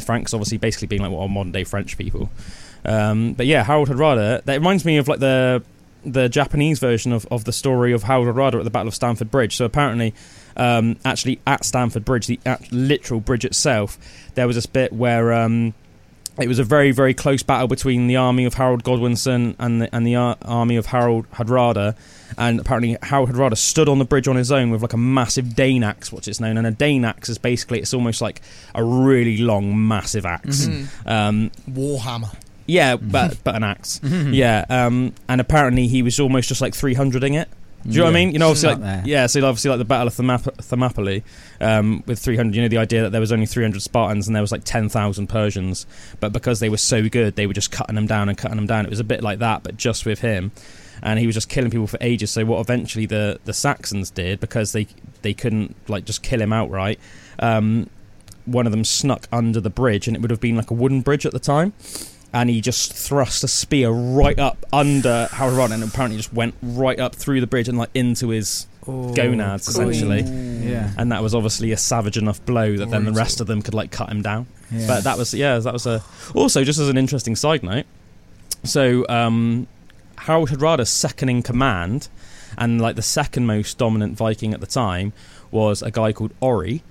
Franks 0.00 0.32
obviously 0.32 0.56
basically 0.56 0.86
being 0.86 1.02
like 1.02 1.10
what 1.10 1.20
are 1.22 1.28
modern 1.28 1.52
day 1.52 1.64
French 1.64 1.98
people. 1.98 2.30
Um, 2.84 3.34
but 3.34 3.46
yeah, 3.46 3.62
Harold 3.64 3.88
Hardrada. 3.88 4.42
That 4.44 4.54
reminds 4.54 4.84
me 4.84 4.96
of 4.98 5.08
like 5.08 5.20
the 5.20 5.62
the 6.04 6.28
Japanese 6.30 6.78
version 6.78 7.12
of, 7.12 7.26
of 7.30 7.44
the 7.44 7.52
story 7.52 7.92
of 7.92 8.04
Harold 8.04 8.26
Hardrada 8.28 8.58
at 8.58 8.64
the 8.64 8.70
Battle 8.70 8.88
of 8.88 8.94
Stamford 8.94 9.30
Bridge. 9.30 9.56
So 9.56 9.66
apparently, 9.66 10.14
um, 10.56 10.96
actually 11.04 11.40
at 11.46 11.62
Stamford 11.64 12.06
Bridge, 12.06 12.26
the 12.26 12.40
act- 12.46 12.72
literal 12.72 13.20
bridge 13.20 13.44
itself, 13.44 13.98
there 14.34 14.46
was 14.46 14.56
this 14.56 14.64
bit 14.64 14.94
where 14.94 15.32
um, 15.34 15.74
it 16.40 16.48
was 16.48 16.58
a 16.58 16.64
very 16.64 16.90
very 16.90 17.12
close 17.12 17.42
battle 17.42 17.68
between 17.68 18.06
the 18.06 18.16
army 18.16 18.46
of 18.46 18.54
Harold 18.54 18.82
Godwinson 18.82 19.56
and 19.58 19.82
the 19.82 19.94
and 19.94 20.06
the 20.06 20.16
ar- 20.16 20.38
army 20.42 20.76
of 20.76 20.86
Harold 20.86 21.30
Hardrada. 21.32 21.94
And 22.38 22.60
apparently, 22.60 22.96
Harold 23.02 23.28
Hardrada 23.28 23.56
stood 23.58 23.88
on 23.88 23.98
the 23.98 24.04
bridge 24.06 24.26
on 24.28 24.36
his 24.36 24.50
own 24.50 24.70
with 24.70 24.80
like 24.80 24.92
a 24.94 24.96
massive 24.96 25.54
Dane 25.54 25.82
axe, 25.82 26.10
what's 26.12 26.28
it's 26.28 26.40
known. 26.40 26.56
And 26.56 26.66
a 26.66 26.70
Dane 26.70 27.04
axe 27.04 27.28
is 27.28 27.36
basically 27.36 27.80
it's 27.80 27.92
almost 27.92 28.22
like 28.22 28.40
a 28.74 28.82
really 28.82 29.36
long, 29.38 29.86
massive 29.86 30.24
axe. 30.24 30.66
Mhm. 30.66 30.86
Um, 31.04 31.50
Warhammer. 31.70 32.34
Yeah, 32.70 32.96
but 33.00 33.42
but 33.44 33.54
an 33.54 33.64
axe. 33.64 34.00
Yeah, 34.02 34.64
um, 34.68 35.14
and 35.28 35.40
apparently 35.40 35.86
he 35.88 36.02
was 36.02 36.18
almost 36.20 36.48
just 36.48 36.60
like 36.60 36.72
300ing 36.72 37.40
it. 37.40 37.48
Do 37.82 37.90
you 37.92 37.98
know 37.98 38.04
what 38.04 38.10
I 38.10 38.12
mean? 38.12 38.32
You 38.32 38.38
know, 38.38 38.48
obviously, 38.48 38.68
like, 38.70 38.80
there. 38.80 39.02
yeah. 39.06 39.26
So 39.26 39.40
obviously, 39.46 39.70
like 39.70 39.78
the 39.78 39.86
Battle 39.86 40.08
of 40.08 40.14
Thermop- 40.14 40.62
Thermopylae 40.62 41.22
um, 41.62 42.02
with 42.06 42.18
300. 42.18 42.54
You 42.54 42.62
know, 42.62 42.68
the 42.68 42.76
idea 42.76 43.02
that 43.02 43.10
there 43.10 43.22
was 43.22 43.32
only 43.32 43.46
300 43.46 43.80
Spartans 43.80 44.26
and 44.26 44.36
there 44.36 44.42
was 44.42 44.52
like 44.52 44.64
10,000 44.64 45.26
Persians, 45.28 45.86
but 46.20 46.30
because 46.30 46.60
they 46.60 46.68
were 46.68 46.76
so 46.76 47.08
good, 47.08 47.36
they 47.36 47.46
were 47.46 47.54
just 47.54 47.70
cutting 47.70 47.94
them 47.94 48.06
down 48.06 48.28
and 48.28 48.36
cutting 48.36 48.56
them 48.56 48.66
down. 48.66 48.84
It 48.84 48.90
was 48.90 49.00
a 49.00 49.04
bit 49.04 49.22
like 49.22 49.38
that, 49.38 49.62
but 49.62 49.78
just 49.78 50.04
with 50.04 50.20
him, 50.20 50.52
and 51.02 51.18
he 51.18 51.26
was 51.26 51.34
just 51.34 51.48
killing 51.48 51.70
people 51.70 51.86
for 51.86 51.96
ages. 52.02 52.30
So 52.30 52.44
what 52.44 52.60
eventually 52.60 53.06
the 53.06 53.40
the 53.46 53.54
Saxons 53.54 54.10
did, 54.10 54.40
because 54.40 54.72
they 54.72 54.86
they 55.22 55.32
couldn't 55.32 55.74
like 55.88 56.04
just 56.04 56.22
kill 56.22 56.42
him 56.42 56.52
outright. 56.52 57.00
Um, 57.38 57.88
one 58.44 58.66
of 58.66 58.72
them 58.72 58.84
snuck 58.84 59.26
under 59.32 59.58
the 59.58 59.70
bridge, 59.70 60.06
and 60.06 60.14
it 60.14 60.20
would 60.20 60.30
have 60.30 60.40
been 60.40 60.56
like 60.56 60.70
a 60.70 60.74
wooden 60.74 61.00
bridge 61.00 61.24
at 61.24 61.32
the 61.32 61.38
time. 61.38 61.72
And 62.32 62.48
he 62.48 62.60
just 62.60 62.92
thrust 62.92 63.42
a 63.42 63.48
spear 63.48 63.90
right 63.90 64.38
up 64.38 64.64
under 64.72 65.26
Harold 65.32 65.58
Hardrada, 65.58 65.74
and 65.74 65.82
apparently 65.82 66.16
just 66.16 66.32
went 66.32 66.54
right 66.62 66.98
up 67.00 67.14
through 67.16 67.40
the 67.40 67.46
bridge 67.48 67.68
and 67.68 67.76
like 67.78 67.90
into 67.94 68.28
his 68.28 68.66
Oh, 68.86 69.12
gonads, 69.12 69.68
essentially. 69.68 70.22
Yeah. 70.22 70.90
and 70.96 71.12
that 71.12 71.22
was 71.22 71.34
obviously 71.34 71.70
a 71.72 71.76
savage 71.76 72.16
enough 72.16 72.42
blow 72.46 72.76
that 72.78 72.90
then 72.90 73.04
the 73.04 73.12
rest 73.12 73.40
of 73.42 73.46
them 73.46 73.60
could 73.60 73.74
like 73.74 73.90
cut 73.90 74.08
him 74.08 74.22
down. 74.22 74.46
yeah. 74.70 74.86
But 74.86 75.04
that 75.04 75.18
was 75.18 75.34
yeah, 75.34 75.58
that 75.58 75.72
was 75.72 75.86
a 75.86 76.02
also 76.34 76.64
just 76.64 76.78
as 76.78 76.88
an 76.88 76.96
interesting 76.96 77.36
side 77.36 77.62
note. 77.62 77.84
So 78.64 79.06
um, 79.08 79.66
Harold 80.18 80.48
Hardrada's 80.50 80.88
second 80.88 81.28
in 81.28 81.42
command, 81.42 82.08
and 82.56 82.80
like 82.80 82.96
the 82.96 83.02
second 83.02 83.46
most 83.46 83.76
dominant 83.76 84.16
Viking 84.16 84.54
at 84.54 84.60
the 84.60 84.66
time, 84.66 85.12
was 85.50 85.82
a 85.82 85.90
guy 85.90 86.12
called 86.12 86.32
Orry. 86.40 86.82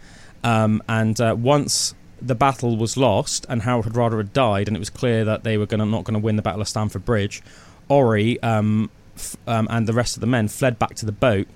Um, 0.44 0.82
and 0.88 1.20
uh, 1.20 1.36
once 1.38 1.96
the 2.22 2.36
battle 2.36 2.78
was 2.78 2.98
lost 2.98 3.46
and 3.50 3.62
Harold 3.64 3.86
Hardrada 3.86 4.18
had 4.18 4.34
died, 4.34 4.68
and 4.68 4.76
it 4.76 4.80
was 4.80 4.90
clear 4.90 5.26
that 5.26 5.44
they 5.44 5.58
were 5.58 5.66
gonna 5.66 5.86
not 5.86 6.04
going 6.04 6.14
to 6.14 6.20
win 6.20 6.36
the 6.36 6.42
Battle 6.42 6.62
of 6.62 6.68
Stamford 6.68 7.06
Bridge, 7.06 7.42
Orry 7.88 8.42
um, 8.44 8.90
f- 9.16 9.38
um, 9.48 9.68
and 9.70 9.88
the 9.88 9.94
rest 9.94 10.16
of 10.18 10.22
the 10.22 10.28
men 10.28 10.48
fled 10.48 10.78
back 10.80 10.96
to 10.96 11.06
the 11.06 11.12
boat, 11.12 11.48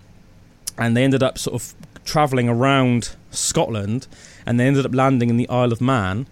and 0.78 0.96
they 0.96 1.04
ended 1.04 1.24
up 1.24 1.38
sort 1.38 1.56
of 1.56 1.74
traveling 2.06 2.50
around 2.50 3.16
Scotland, 3.32 4.08
and 4.46 4.60
they 4.60 4.68
ended 4.68 4.86
up 4.86 4.94
landing 4.94 5.30
in 5.30 5.38
the 5.38 5.48
Isle 5.50 5.72
of 5.72 5.82
Man, 5.82 6.28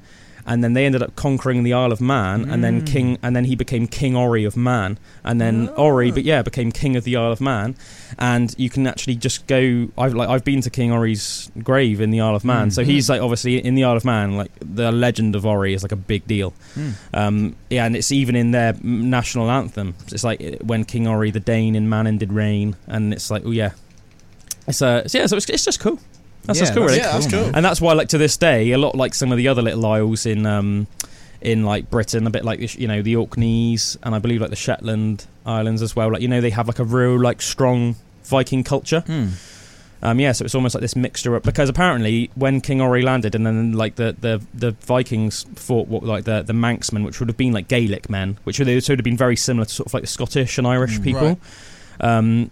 and 0.46 0.64
then 0.64 0.74
they 0.74 0.86
ended 0.86 1.02
up 1.04 1.16
conquering 1.16 1.64
the 1.64 1.74
Isle 1.74 1.92
of 1.92 2.02
Man, 2.02 2.50
and 2.50 2.64
then 2.64 2.82
Mm. 2.82 2.88
King, 2.88 3.18
and 3.24 3.36
then 3.36 3.46
he 3.46 3.56
became 3.56 3.88
King 3.88 4.16
Orry 4.16 4.44
of 4.44 4.56
Man, 4.58 4.98
and 5.24 5.40
then 5.40 5.70
Oh. 5.76 5.84
Orry, 5.86 6.12
but 6.12 6.24
yeah, 6.24 6.42
became 6.42 6.72
King 6.72 6.96
of 6.96 7.04
the 7.04 7.16
Isle 7.16 7.32
of 7.32 7.42
Man, 7.42 7.76
and 8.20 8.54
you 8.58 8.70
can 8.70 8.88
actually 8.88 9.16
just 9.16 9.48
go. 9.48 9.90
I've 9.98 10.14
like 10.14 10.30
I've 10.30 10.44
been 10.44 10.62
to 10.62 10.70
King 10.70 10.92
Orry's 10.92 11.52
grave 11.64 12.02
in 12.02 12.12
the 12.12 12.22
Isle 12.22 12.36
of 12.36 12.44
Man, 12.46 12.70
Mm. 12.70 12.74
so 12.74 12.84
he's 12.84 13.10
like 13.10 13.22
obviously 13.22 13.58
in 13.64 13.76
the 13.76 13.84
Isle 13.84 13.98
of 13.98 14.06
Man, 14.06 14.38
like 14.38 14.52
the 14.60 14.92
legend 14.92 15.36
of 15.36 15.46
Orry 15.46 15.74
is 15.74 15.84
like 15.84 15.92
a 15.92 15.96
big 15.98 16.26
deal. 16.28 16.54
Mm. 16.76 16.94
Um, 17.14 17.56
yeah, 17.70 17.86
and 17.86 17.96
it's 17.96 18.12
even 18.12 18.36
in 18.36 18.52
their 18.52 18.74
national 18.82 19.50
anthem. 19.52 19.96
It's 20.12 20.24
like 20.24 20.60
when 20.64 20.86
King 20.86 21.08
Orry 21.08 21.32
the 21.32 21.40
Dane 21.40 21.76
in 21.76 21.90
Mannin 21.90 22.18
did 22.18 22.34
reign, 22.34 22.76
and 22.88 23.14
it's 23.14 23.30
like, 23.30 23.44
oh 23.46 23.52
yeah, 23.52 23.72
it's 24.68 24.82
uh, 24.82 25.08
yeah, 25.12 25.26
so 25.26 25.38
it's, 25.38 25.50
it's 25.50 25.66
just 25.66 25.80
cool. 25.80 26.00
That's 26.44 26.60
Yeah, 26.60 26.66
just 26.66 26.74
cool, 26.74 26.84
that's 26.88 26.92
really. 26.98 27.04
Yeah, 27.04 27.12
that's 27.14 27.28
cool. 27.32 27.42
man. 27.44 27.56
And 27.56 27.66
that's 27.66 27.80
why, 27.82 27.94
like 27.94 28.10
to 28.10 28.18
this 28.18 28.38
day, 28.38 28.72
a 28.72 28.78
lot 28.78 28.96
like 28.96 29.14
some 29.14 29.32
of 29.32 29.38
the 29.38 29.48
other 29.48 29.62
little 29.62 29.86
isles 29.86 30.26
in 30.26 30.46
um, 30.46 30.88
in 31.42 31.64
like 31.66 31.90
Britain, 31.90 32.26
a 32.28 32.30
bit 32.30 32.44
like 32.46 32.60
the 32.60 32.68
you 32.80 32.88
know 32.88 33.02
the 33.02 33.16
Orkneys, 33.16 33.98
and 34.04 34.14
I 34.16 34.20
believe 34.20 34.42
like 34.42 34.50
the 34.50 34.56
Shetland 34.56 35.26
Islands 35.46 35.82
as 35.82 35.96
well. 35.96 36.12
Like 36.12 36.22
you 36.22 36.28
know 36.28 36.42
they 36.42 36.50
have 36.52 36.68
like 36.68 36.80
a 36.80 36.84
real 36.84 37.20
like 37.20 37.42
strong 37.42 37.96
Viking 38.26 38.64
culture. 38.64 39.02
Hmm. 39.02 39.28
Um, 40.04 40.20
yeah, 40.20 40.32
so 40.32 40.44
it's 40.46 40.56
almost 40.56 40.74
like 40.74 40.82
this 40.82 40.96
mixture 40.96 41.36
of 41.36 41.44
because 41.44 41.70
apparently 41.70 42.32
when 42.34 42.60
King 42.60 42.82
Orry 42.82 43.04
landed 43.04 43.36
and 43.36 43.46
then 43.46 43.74
like 43.74 43.98
the, 43.98 44.16
the, 44.20 44.42
the 44.52 44.72
Vikings 44.72 45.46
fought 45.54 45.88
what 45.90 46.02
like 46.04 46.24
the 46.24 46.42
the 46.42 46.54
Manxmen, 46.54 47.06
which 47.06 47.20
would 47.20 47.30
have 47.30 47.38
been 47.38 47.54
like 47.54 47.68
Gaelic 47.68 48.10
men, 48.10 48.40
which 48.44 48.58
would 48.58 48.68
have 48.68 48.84
sort 48.84 49.00
of 49.00 49.04
been 49.04 49.16
very 49.18 49.36
similar 49.36 49.66
to 49.66 49.72
sort 49.72 49.86
of 49.86 49.94
like 49.94 50.02
the 50.02 50.08
Scottish 50.08 50.58
and 50.58 50.66
Irish 50.66 50.98
Mm. 50.98 51.04
people. 51.04 51.40
Um, 52.00 52.50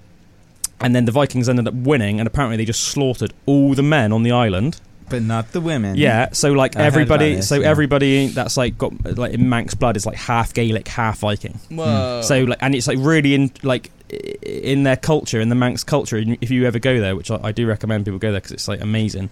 and 0.81 0.95
then 0.95 1.05
the 1.05 1.11
Vikings 1.11 1.49
ended 1.49 1.67
up 1.67 1.73
winning, 1.73 2.19
and 2.19 2.27
apparently 2.27 2.57
they 2.57 2.65
just 2.65 2.83
slaughtered 2.83 3.33
all 3.45 3.73
the 3.73 3.83
men 3.83 4.11
on 4.11 4.23
the 4.23 4.31
island. 4.31 4.79
But 5.09 5.23
not 5.23 5.51
the 5.53 5.61
women. 5.61 5.95
Yeah, 5.97 6.29
so 6.33 6.51
like 6.51 6.75
I 6.75 6.83
heard 6.83 6.87
about 6.87 6.93
everybody, 6.93 7.35
this, 7.35 7.49
so 7.49 7.55
yeah. 7.55 7.69
everybody 7.69 8.27
that's 8.27 8.57
like 8.57 8.77
got 8.77 9.17
like 9.17 9.33
in 9.33 9.49
Manx 9.49 9.73
blood 9.73 9.97
is 9.97 10.05
like 10.05 10.17
half 10.17 10.53
Gaelic, 10.53 10.87
half 10.87 11.19
Viking. 11.19 11.59
Whoa. 11.69 12.21
So 12.23 12.43
like, 12.43 12.59
and 12.61 12.75
it's 12.75 12.87
like 12.87 12.99
really 12.99 13.33
in 13.33 13.51
like 13.63 13.91
in 14.09 14.83
their 14.83 14.97
culture, 14.97 15.41
in 15.41 15.49
the 15.49 15.55
Manx 15.55 15.83
culture, 15.83 16.23
if 16.41 16.51
you 16.51 16.65
ever 16.65 16.77
go 16.77 16.99
there, 16.99 17.15
which 17.15 17.31
I, 17.31 17.39
I 17.43 17.51
do 17.51 17.65
recommend 17.67 18.05
people 18.05 18.19
go 18.19 18.31
there 18.31 18.39
because 18.39 18.51
it's 18.51 18.67
like 18.67 18.81
amazing. 18.81 19.29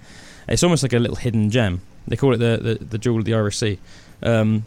It's 0.47 0.63
almost 0.63 0.81
like 0.81 0.93
a 0.93 0.99
little 0.99 1.17
hidden 1.17 1.51
gem. 1.51 1.81
They 2.07 2.15
call 2.15 2.33
it 2.33 2.37
the 2.37 2.57
the, 2.79 2.83
the 2.83 2.97
jewel 2.97 3.19
of 3.19 3.25
the 3.25 3.35
Irish 3.35 3.57
Sea. 3.57 3.77
Um, 4.23 4.65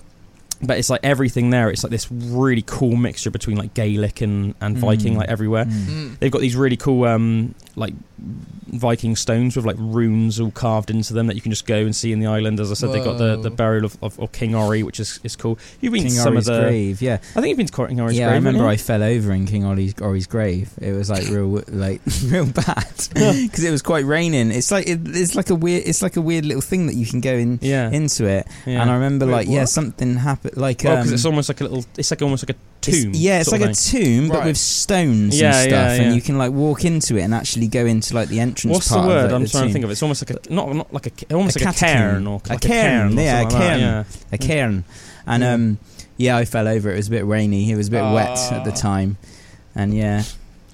but 0.63 0.79
it's 0.79 0.91
like 0.91 1.01
everything 1.03 1.51
there. 1.51 1.71
It's 1.71 1.83
like 1.85 1.91
this 1.91 2.11
really 2.13 2.63
cool 2.67 2.97
mixture 2.97 3.31
between 3.31 3.57
like 3.57 3.73
Gaelic 3.75 4.21
and, 4.21 4.55
and 4.61 4.77
Viking, 4.77 5.15
Mm. 5.15 5.19
like 5.19 5.29
everywhere. 5.29 5.65
Mm. 5.65 5.87
Mm. 5.87 6.19
They've 6.19 6.31
got 6.31 6.41
these 6.43 6.57
really 6.57 6.77
cool 6.77 7.05
um, 7.05 7.55
like 7.81 7.95
Viking 8.19 9.17
stones 9.17 9.57
with 9.57 9.65
like 9.65 9.77
runes 9.79 10.39
all 10.39 10.53
carved 10.53 10.91
into 10.91 11.13
them 11.13 11.27
that 11.27 11.35
you 11.35 11.41
can 11.41 11.51
just 11.51 11.67
go 11.67 11.79
and 11.79 11.97
see 11.97 12.13
in 12.13 12.21
the 12.21 12.27
island. 12.27 12.61
As 12.61 12.71
I 12.71 12.75
said, 12.75 12.93
they've 12.93 13.03
got 13.03 13.19
the, 13.19 13.37
the 13.37 13.51
burial 13.51 13.85
of, 13.85 14.01
of, 14.03 14.21
of 14.21 14.31
King 14.31 14.55
Orry, 14.55 14.85
which 14.85 15.01
is, 15.01 15.19
is 15.25 15.35
cool. 15.35 15.59
You've 15.81 15.93
been 15.93 16.03
King 16.03 16.13
to 16.13 16.17
some 16.19 16.35
Orry's 16.35 16.49
of 16.49 16.55
the. 16.55 16.63
grave, 16.63 17.03
yeah. 17.03 17.15
I 17.15 17.41
think 17.41 17.49
you've 17.49 17.57
been 17.57 17.67
to 17.67 17.87
King 17.87 18.01
Orry's 18.01 18.19
yeah, 18.19 18.27
grave. 18.27 18.35
I 18.35 18.37
remember 18.47 18.69
I 18.69 18.77
fell 18.77 19.03
over 19.03 19.33
in 19.33 19.47
King 19.47 19.65
Orry's, 19.65 19.99
Orry's 20.01 20.29
grave. 20.29 20.73
It 20.81 20.93
was 20.93 21.11
like 21.11 21.27
real, 21.29 21.63
like 21.69 22.01
real 22.27 22.47
bad 22.47 22.87
because 23.15 23.65
it 23.65 23.73
was 23.73 23.83
quite 23.83 24.05
raining. 24.05 24.53
It's 24.53 24.71
like 24.71 24.87
it, 24.87 25.01
it's 25.05 25.35
like 25.35 25.51
a 25.51 25.55
weird, 25.57 25.85
it's 25.87 26.03
like 26.03 26.17
a 26.17 26.21
weird 26.21 26.45
little 26.45 26.63
thing 26.63 26.87
that 26.87 26.95
you 26.95 27.07
can 27.07 27.21
go 27.21 27.33
in 27.33 27.59
yeah. 27.63 27.91
into 27.91 28.27
it. 28.27 28.47
yeah. 28.67 28.83
And 28.83 28.91
I 28.91 28.95
remember 28.95 29.27
Wait, 29.27 29.33
like 29.33 29.49
yeah, 29.49 29.65
something 29.65 30.17
happened. 30.17 30.57
Like 30.57 30.83
Well, 30.85 30.93
um, 30.93 30.99
because 31.01 31.13
it's 31.13 31.25
almost 31.25 31.49
like 31.49 31.61
a 31.61 31.65
little. 31.65 31.85
It's 31.97 32.11
like 32.11 32.23
almost 32.23 32.47
like 32.47 32.57
a 32.57 32.61
it's- 32.89 33.03
tomb. 33.03 33.13
yeah, 33.15 33.41
it's 33.41 33.51
like 33.53 33.61
a 33.61 33.75
tomb 33.75 34.29
but 34.29 34.39
Right. 34.39 34.47
with 34.47 34.57
stones 34.57 35.39
Yeah, 35.41 35.47
and 35.49 35.55
stuff, 35.57 35.71
yeah, 35.71 35.95
yeah. 35.97 36.03
and 36.03 36.15
you 36.15 36.21
can 36.23 36.39
like 36.39 36.53
walk 36.53 36.85
into 36.85 37.17
it 37.17 37.23
and 37.23 37.35
actually 37.35 37.69
go 37.69 37.85
into 37.87 38.15
like 38.15 38.29
the 38.29 38.41
entrance. 38.41 38.73
What's 38.75 38.89
the 38.89 38.99
word 38.99 39.27
Of 39.27 39.31
it, 39.33 39.35
I'm 39.35 39.43
the 39.43 39.49
trying 39.49 39.67
to 39.69 39.73
think 39.73 39.85
of? 39.85 39.91
It. 39.91 39.93
It's 39.93 40.03
almost 40.03 40.29
like 40.29 40.47
a 40.47 40.53
not 40.53 40.75
not 40.75 40.93
like 40.95 41.07
a 41.31 41.35
almost 41.35 41.57
A 41.61 41.65
like 41.65 41.75
a 41.77 41.79
cairn 41.79 42.27
or 42.27 42.41
A 42.47 42.49
like 42.51 42.61
cairn, 42.61 43.13
yeah, 43.17 43.41
a 43.41 43.43
like 43.43 43.53
that, 43.53 43.59
cairn. 43.59 43.81
yeah. 43.81 44.05
a 44.33 44.39
cairn, 44.39 44.85
and 45.27 45.43
Yeah. 45.43 45.53
um, 45.53 45.79
yeah, 46.17 46.37
I 46.37 46.45
fell 46.45 46.69
over. 46.69 46.91
It 46.93 46.97
was 46.97 47.09
a 47.09 47.11
bit 47.11 47.25
rainy. 47.27 47.71
It 47.71 47.77
was 47.77 47.89
a 47.89 47.91
bit 47.93 48.03
wet 48.03 48.39
at 48.53 48.65
the 48.65 48.73
Ah. 48.73 48.75
time, 48.75 49.17
and 49.75 49.95
yeah, 49.95 50.23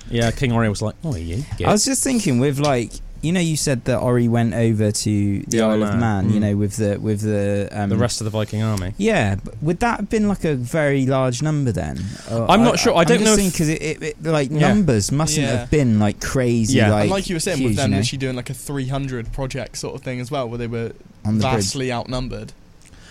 Yeah, 0.09 0.31
King 0.31 0.53
Orry 0.53 0.69
was 0.69 0.81
like, 0.83 0.95
"Oh, 1.03 1.17
you." 1.17 1.43
I 1.67 1.73
was 1.73 1.85
just 1.85 2.05
thinking 2.05 2.39
with 2.39 2.61
like 2.61 2.93
you 3.27 3.33
know 3.33 3.41
you 3.41 3.57
said 3.57 3.85
that 3.87 3.99
Orry 3.99 4.29
went 4.29 4.55
over 4.55 4.91
to 4.93 5.41
the, 5.49 5.61
Isle 5.61 5.83
of 5.83 5.99
Man, 5.99 6.31
you 6.31 6.37
Mm. 6.39 6.41
know 6.45 6.57
with 6.57 6.77
the 6.77 6.99
with 7.01 7.21
the 7.23 7.69
um, 7.73 7.89
the 7.91 7.97
rest 7.97 8.21
of 8.21 8.25
the 8.27 8.31
Viking 8.31 8.63
army. 8.63 8.95
Yeah, 8.99 9.37
but 9.45 9.55
would 9.63 9.81
that 9.81 10.01
have 10.01 10.11
been 10.11 10.29
like 10.29 10.45
a 10.45 10.55
very 10.55 11.05
large 11.07 11.43
number 11.43 11.73
then? 11.73 11.99
Or- 12.31 12.51
I'm 12.51 12.63
not 12.63 12.79
sure. 12.79 12.95
I 12.97 13.05
don't 13.05 13.23
know 13.25 13.37
because 13.37 13.69
it, 13.69 13.83
it, 13.83 14.03
it 14.03 14.23
like 14.23 14.51
Yeah. 14.51 14.69
numbers 14.69 15.11
mustn't 15.13 15.47
Yeah. 15.47 15.57
have 15.59 15.71
been 15.71 15.99
like 15.99 16.21
crazy. 16.21 16.79
Yeah. 16.79 16.91
like, 16.91 17.03
and 17.03 17.11
like 17.11 17.29
you 17.29 17.37
were 17.37 17.41
saying, 17.41 17.59
huge, 17.59 17.69
with 17.71 17.77
them 17.77 17.91
you 17.91 17.97
know, 17.97 18.01
literally 18.01 18.19
doing 18.19 18.37
like 18.37 18.51
a 18.51 18.55
300 18.55 19.33
project 19.33 19.77
sort 19.79 19.95
of 19.97 20.03
thing 20.03 20.21
as 20.21 20.31
well, 20.31 20.49
where 20.49 20.59
they 20.59 20.67
were 20.67 20.93
on 21.25 21.39
the 21.39 21.43
bridge. 21.43 21.55
vastly 21.55 21.93
outnumbered. 21.93 22.53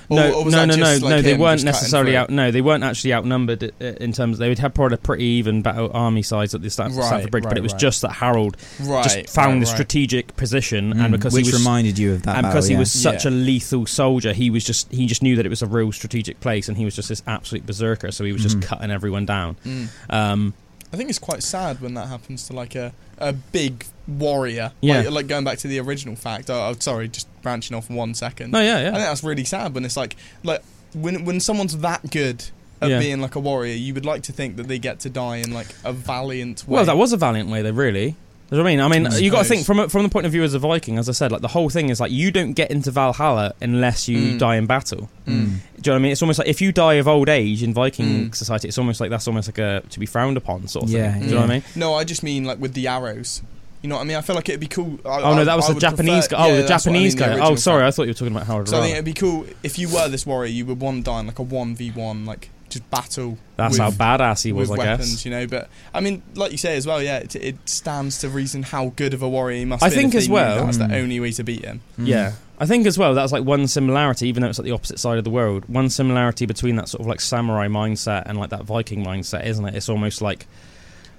Or- 0.10 0.16
No, 0.18 0.32
or 0.34 0.46
was 0.46 0.54
no, 0.54 0.60
that 0.66 0.68
no, 0.68 0.76
no, 0.76 0.92
like, 0.94 1.02
no. 1.02 1.22
They 1.22 1.34
weren't 1.36 1.64
necessarily 1.64 2.16
out. 2.16 2.30
No, 2.30 2.52
they 2.52 2.62
weren't 2.62 2.84
actually 2.84 3.14
outnumbered 3.14 3.64
in 3.82 4.12
terms. 4.14 4.36
Of, 4.36 4.40
they 4.40 4.50
would 4.50 4.60
have 4.60 4.74
probably 4.74 4.96
a 4.96 4.98
pretty 4.98 5.24
even 5.24 5.62
battle 5.62 5.90
army 5.94 6.22
size 6.24 6.54
at 6.54 6.62
the 6.62 6.70
Stan- 6.70 6.96
Right, 6.96 7.06
Stamford 7.06 7.32
Bridge, 7.32 7.44
but 7.46 7.58
it 7.58 7.62
was 7.64 7.74
right. 7.74 7.80
just 7.82 8.02
that 8.04 8.12
Harold 8.12 8.58
Right, 8.82 9.04
just 9.04 9.30
found 9.30 9.54
right, 9.54 9.60
the 9.62 9.66
right. 9.66 9.68
strategic 9.74 10.36
position, 10.36 10.94
Mm, 10.94 11.04
and 11.06 11.12
because 11.14 11.34
which 11.34 11.46
he 11.48 11.52
was 11.52 11.60
reminded 11.62 11.98
you 11.98 12.14
of 12.14 12.24
that, 12.24 12.36
and 12.36 12.44
battle, 12.44 12.52
because 12.52 12.68
he 12.68 12.74
yeah. 12.74 12.80
was 12.80 12.92
such 12.92 13.26
Yeah. 13.26 13.32
a 13.32 13.34
lethal 13.34 13.86
soldier, 13.86 14.34
he 14.34 14.50
was 14.50 14.64
just 14.64 14.92
he 14.92 15.06
just 15.08 15.24
knew 15.24 15.36
that 15.38 15.46
it 15.46 15.50
was 15.50 15.62
a 15.62 15.68
real 15.68 15.92
strategic 15.92 16.40
place, 16.40 16.68
and 16.68 16.78
he 16.78 16.86
was 16.86 16.96
just 16.96 17.10
this 17.10 17.24
absolute 17.28 17.66
berserker. 17.66 18.12
So 18.12 18.24
he 18.24 18.32
was 18.32 18.42
just 18.44 18.60
Mhm. 18.60 18.64
cutting 18.64 18.92
everyone 18.92 19.26
down. 19.26 19.56
Mm. 19.66 19.88
Um, 20.10 20.54
I 20.94 20.98
think 20.98 21.10
it's 21.10 21.20
quite 21.20 21.44
sad 21.44 21.82
when 21.82 21.94
that 21.96 22.08
happens 22.08 22.48
to 22.48 22.54
like 22.54 22.76
a, 22.76 22.94
a 23.18 23.34
big 23.34 23.86
warrior. 24.08 24.72
Yeah. 24.82 24.98
Like, 25.02 25.10
like 25.12 25.28
going 25.28 25.44
back 25.46 25.58
to 25.60 25.68
the 25.68 25.80
original 25.80 26.16
fact. 26.16 26.50
Oh, 26.50 26.70
oh, 26.70 26.76
sorry, 26.80 27.08
just 27.08 27.28
branching 27.42 27.76
off 27.76 27.90
one 27.90 28.14
second. 28.14 28.52
no, 28.52 28.60
yeah, 28.60 28.82
yeah. 28.82 28.88
I 28.90 28.92
think 28.94 29.04
that's 29.06 29.24
really 29.24 29.44
sad 29.46 29.74
when 29.74 29.86
it's 29.86 29.98
like 29.98 30.16
like 30.44 30.62
when 30.94 31.26
when 31.26 31.40
someone's 31.40 31.78
that 31.80 32.10
good 32.12 32.44
at 32.82 32.90
Yeah. 32.90 33.00
being 33.00 33.22
like 33.22 33.36
a 33.36 33.40
warrior, 33.40 33.74
you 33.74 33.94
would 33.94 34.06
like 34.06 34.24
to 34.24 34.32
think 34.32 34.58
that 34.58 34.68
they 34.68 34.80
get 34.80 35.00
to 35.02 35.10
die 35.10 35.38
in 35.38 35.54
like 35.54 35.68
a 35.84 35.94
valiant 35.94 36.68
way. 36.68 36.76
Well, 36.76 36.86
that 36.86 36.98
was 36.98 37.14
a 37.14 37.18
valiant 37.18 37.50
way, 37.50 37.62
though. 37.62 37.72
Really. 37.72 38.16
You 38.52 38.58
know 38.58 38.64
what 38.64 38.70
I 38.70 38.76
mean? 38.76 38.80
I 38.80 38.88
mean, 38.88 39.08
I 39.08 39.18
you 39.18 39.32
got 39.32 39.40
to 39.44 39.48
think 39.50 39.66
from 39.66 39.90
from 39.90 40.04
the 40.04 40.10
point 40.10 40.28
of 40.28 40.32
view 40.32 40.44
as 40.44 40.54
a 40.54 40.60
Viking. 40.60 41.00
As 41.00 41.10
I 41.10 41.14
said, 41.14 41.32
like 41.32 41.42
the 41.42 41.48
whole 41.48 41.70
thing 41.70 41.90
is 41.90 42.00
like 42.00 42.12
you 42.12 42.30
don't 42.32 42.54
get 42.54 42.70
into 42.70 42.92
Valhalla 42.92 43.54
unless 43.60 44.08
you 44.08 44.34
Mm. 44.36 44.40
die 44.40 44.56
in 44.58 44.66
battle. 44.68 45.10
Mm. 45.28 45.28
Do 45.28 45.32
you 45.32 45.42
know 45.48 45.58
what 45.82 45.96
I 45.96 45.98
mean? 46.00 46.12
It's 46.12 46.22
almost 46.22 46.38
like 46.40 46.48
if 46.48 46.62
you 46.62 46.72
die 46.72 46.94
of 46.96 47.08
old 47.08 47.28
age 47.28 47.64
in 47.64 47.74
Viking 47.74 48.30
Mm. 48.30 48.36
society, 48.36 48.68
it's 48.68 48.78
almost 48.78 49.02
like 49.02 49.10
that's 49.10 49.28
almost 49.28 49.48
like 49.48 49.58
a 49.58 49.82
to 49.90 50.00
be 50.00 50.06
frowned 50.06 50.38
upon 50.38 50.68
sort 50.68 50.86
of 50.86 50.92
Yeah, 50.92 51.12
thing. 51.14 51.22
Do 51.24 51.28
you 51.30 51.34
know 51.36 51.42
what 51.42 51.50
I 51.50 51.54
mean? 51.54 51.64
No, 51.76 51.96
I 51.96 52.04
just 52.04 52.22
mean 52.22 52.46
like 52.46 52.60
with 52.60 52.74
the 52.76 52.88
arrows. 52.88 53.42
You 53.82 53.90
know 53.90 53.96
what 53.96 54.02
I 54.02 54.06
mean? 54.06 54.18
I 54.18 54.22
feel 54.22 54.36
like 54.36 54.48
it'd 54.50 54.60
be 54.62 54.68
cool. 54.68 55.00
I, 55.06 55.22
Oh 55.22 55.36
no, 55.36 55.46
that 55.46 55.56
was 55.56 55.66
I 55.66 55.68
the 55.70 55.74
would 55.76 55.82
Japanese 55.82 56.28
prefer- 56.28 56.36
guy. 56.44 56.44
Oh, 56.46 56.48
yeah, 56.50 56.56
the 56.58 56.68
that's 56.68 56.86
what 56.86 56.92
I 56.92 56.94
Japanese 56.96 57.16
mean, 57.16 57.30
the 57.30 57.36
guy. 57.38 57.46
Oh, 57.48 57.56
sorry, 57.56 57.82
fact. 57.82 57.88
I 57.88 57.92
thought 57.96 58.04
you 58.04 58.10
were 58.10 58.14
talking 58.14 58.36
about 58.36 58.48
Harold. 58.48 58.70
So 58.70 58.78
I 58.78 58.82
think 58.82 58.94
it'd 58.94 59.06
be 59.06 59.14
cool 59.14 59.46
if 59.64 59.78
you 59.80 59.90
were 59.90 60.08
this 60.08 60.26
warrior, 60.26 60.50
you 60.52 60.66
would 60.68 60.80
want 60.80 60.98
to 61.06 61.12
die 61.12 61.20
in 61.20 61.28
like 61.28 61.40
a 61.40 61.44
one 61.44 61.76
v 61.76 61.92
one, 61.92 62.26
like 62.26 62.50
just 62.76 62.90
battle. 62.92 63.38
That's 63.58 63.80
with, 63.80 63.80
how 63.80 63.90
badass 63.92 64.44
he 64.44 64.52
was, 64.52 64.70
with 64.70 64.80
I 64.80 64.84
weapons, 64.86 65.12
guess. 65.12 65.26
you 65.26 65.32
know. 65.32 65.48
But 65.48 65.70
I 65.94 66.00
mean, 66.02 66.22
like 66.36 66.52
you 66.52 66.58
say 66.58 66.76
as 66.78 66.86
well, 66.86 67.02
yeah, 67.02 67.18
it, 67.18 67.36
it 67.36 67.56
stands 67.68 68.20
to 68.20 68.30
reason 68.30 68.64
how 68.64 68.94
good 68.96 69.14
of 69.14 69.22
a 69.22 69.30
warrior 69.30 69.58
he 69.60 69.66
must. 69.66 69.84
I 69.84 69.90
be 69.90 69.96
think 69.96 70.14
if 70.14 70.20
as 70.24 70.30
well- 70.30 70.66
that's 70.66 70.78
the 70.78 70.86
Mm. 70.86 71.02
only 71.02 71.20
way 71.20 71.32
to 71.32 71.44
beat 71.44 71.66
him. 71.66 71.82
Mm. 72.00 72.08
Yeah, 72.08 72.34
I 72.60 72.66
think 72.66 72.86
as 72.86 72.98
well 72.98 73.14
that's 73.16 73.32
like 73.32 73.44
one 73.44 73.68
similarity, 73.68 74.28
even 74.28 74.42
though 74.44 74.50
it's 74.50 74.60
like 74.60 74.66
the 74.66 74.72
opposite 74.72 75.00
side 75.00 75.18
of 75.18 75.24
the 75.24 75.30
world. 75.30 75.64
One 75.68 75.90
similarity 75.90 76.46
between 76.46 76.76
that 76.78 76.88
sort 76.90 77.02
of 77.02 77.08
like 77.08 77.22
samurai 77.22 77.68
mindset 77.68 78.24
and 78.28 78.38
like 78.38 78.52
that 78.52 78.64
Viking 78.66 79.04
mindset, 79.06 79.46
isn't 79.46 79.66
it? 79.66 79.76
It's 79.76 79.90
almost 79.90 80.22
like, 80.22 80.48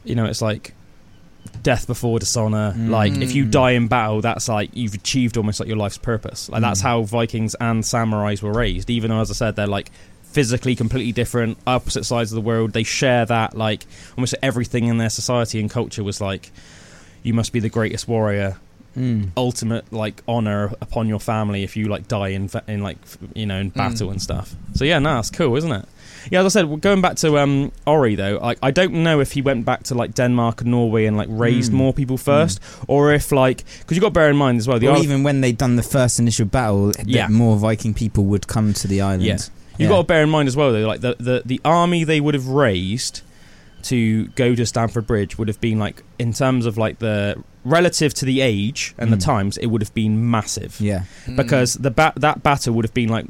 you 0.04 0.14
know, 0.14 0.25
it's 0.26 0.42
like 0.42 0.72
death 1.62 1.86
before 1.86 2.18
dishonor. 2.18 2.75
Mm. 2.76 2.90
Like 2.90 3.12
if 3.14 3.34
you 3.34 3.44
Mm. 3.44 3.50
die 3.50 3.70
in 3.72 3.86
battle, 3.88 4.20
that's 4.20 4.48
like 4.48 4.70
you've 4.75 4.94
achieved 4.94 5.36
almost 5.36 5.60
like 5.60 5.68
your 5.68 5.76
life's 5.78 5.98
purpose. 5.98 6.48
Like 6.48 6.60
that's 6.60 6.80
Mm. 6.80 6.84
how 6.84 7.02
Vikings 7.02 7.54
and 7.60 7.82
samurais 7.82 8.42
were 8.42 8.52
raised. 8.52 8.90
Even 8.90 9.10
though, 9.10 9.20
as 9.20 9.30
I 9.30 9.34
said, 9.34 9.56
they're 9.56 9.66
like 9.66 9.90
physically 10.37 10.75
completely 10.76 11.12
different, 11.12 11.57
opposite 11.66 12.05
sides 12.05 12.31
of 12.33 12.37
the 12.37 12.47
world. 12.50 12.73
They 12.73 12.85
share 12.85 13.25
that 13.26 13.57
like 13.57 13.87
almost 14.16 14.35
everything 14.43 14.85
in 14.90 14.99
their 14.99 15.11
society 15.11 15.59
and 15.61 15.71
culture 15.71 16.05
was 16.05 16.21
like. 16.21 16.50
You 17.23 17.35
must 17.35 17.52
be 17.52 17.61
the 17.61 17.69
greatest 17.78 18.07
warrior 18.09 18.57
Mm. 18.97 19.28
ultimate 19.37 19.85
like 19.93 20.23
honor 20.26 20.73
upon 20.81 21.07
your 21.07 21.21
family 21.21 21.62
if 21.64 21.76
you 21.76 21.85
like 21.95 22.09
die 22.09 22.28
in 22.38 22.49
in 22.66 22.81
like 22.88 22.97
you 23.35 23.45
know 23.45 23.59
in 23.64 23.69
battle 23.69 24.09
Mm. 24.09 24.12
and 24.12 24.23
stuff. 24.23 24.55
So 24.75 24.85
yeah, 24.87 24.99
no, 25.00 25.11
that's 25.16 25.31
cool, 25.31 25.55
isn't 25.57 25.71
it? 25.81 25.85
Yeah, 26.31 26.40
as 26.40 26.47
I 26.47 26.52
said, 26.61 26.81
going 26.81 27.02
back 27.02 27.16
to 27.16 27.28
um, 27.38 27.73
Orry 27.87 28.14
though, 28.16 28.38
I, 28.50 28.55
I 28.69 28.71
don't 28.71 28.95
know 29.07 29.21
if 29.21 29.33
he 29.37 29.43
went 29.43 29.64
back 29.66 29.83
to 29.88 29.95
like 29.95 30.14
Denmark 30.14 30.62
and 30.62 30.71
Norway 30.71 31.05
and 31.09 31.16
like 31.16 31.28
raised 31.31 31.73
Mm. 31.73 31.83
more 31.83 31.93
people 31.93 32.16
first, 32.16 32.59
or 32.88 33.12
if 33.12 33.33
like 33.33 33.59
because 33.81 33.97
you 33.97 34.00
got 34.00 34.12
to 34.14 34.19
bear 34.21 34.31
in 34.31 34.37
mind 34.37 34.59
as 34.61 34.66
well 34.69 34.78
the 34.78 34.88
even 35.05 35.23
when 35.25 35.40
they'd 35.43 35.59
done 35.59 35.76
the 35.76 35.88
first 35.97 36.19
initial 36.19 36.47
battle, 36.47 36.93
Yeah. 37.05 37.28
more 37.28 37.57
Viking 37.59 37.93
people 37.95 38.25
would 38.31 38.47
come 38.47 38.73
to 38.81 38.88
the 38.88 39.00
island. 39.02 39.25
Yeah. 39.25 39.38
You 39.78 39.85
Yeah. 39.87 39.88
got 39.88 39.99
to 39.99 40.04
bear 40.04 40.23
in 40.23 40.30
mind 40.30 40.49
as 40.49 40.56
well 40.56 40.73
though 40.73 40.87
like 40.87 41.00
the, 41.00 41.16
the 41.18 41.42
the 41.45 41.61
army 41.64 42.04
they 42.04 42.21
would 42.21 42.35
have 42.35 42.49
raised 42.49 43.23
to 43.83 44.26
go 44.28 44.54
to 44.54 44.66
Stamford 44.66 45.06
Bridge 45.06 45.38
would 45.38 45.49
have 45.49 45.61
been 45.61 45.78
like 45.78 46.02
in 46.18 46.33
terms 46.33 46.66
of 46.66 46.76
like 46.76 46.99
the 46.99 47.42
relative 47.64 48.12
to 48.14 48.25
the 48.25 48.40
age 48.40 48.95
and 48.99 49.12
the 49.12 49.16
Mm. 49.16 49.25
times 49.25 49.56
it 49.59 49.66
would 49.66 49.80
have 49.83 49.95
been 49.95 50.28
massive. 50.30 50.80
Yeah. 50.80 51.04
Mm. 51.26 51.37
because 51.37 51.75
the 51.75 51.90
ba- 51.90 52.12
that 52.16 52.42
battle 52.42 52.75
would 52.75 52.85
have 52.85 52.95
been 52.95 53.09
like 53.09 53.26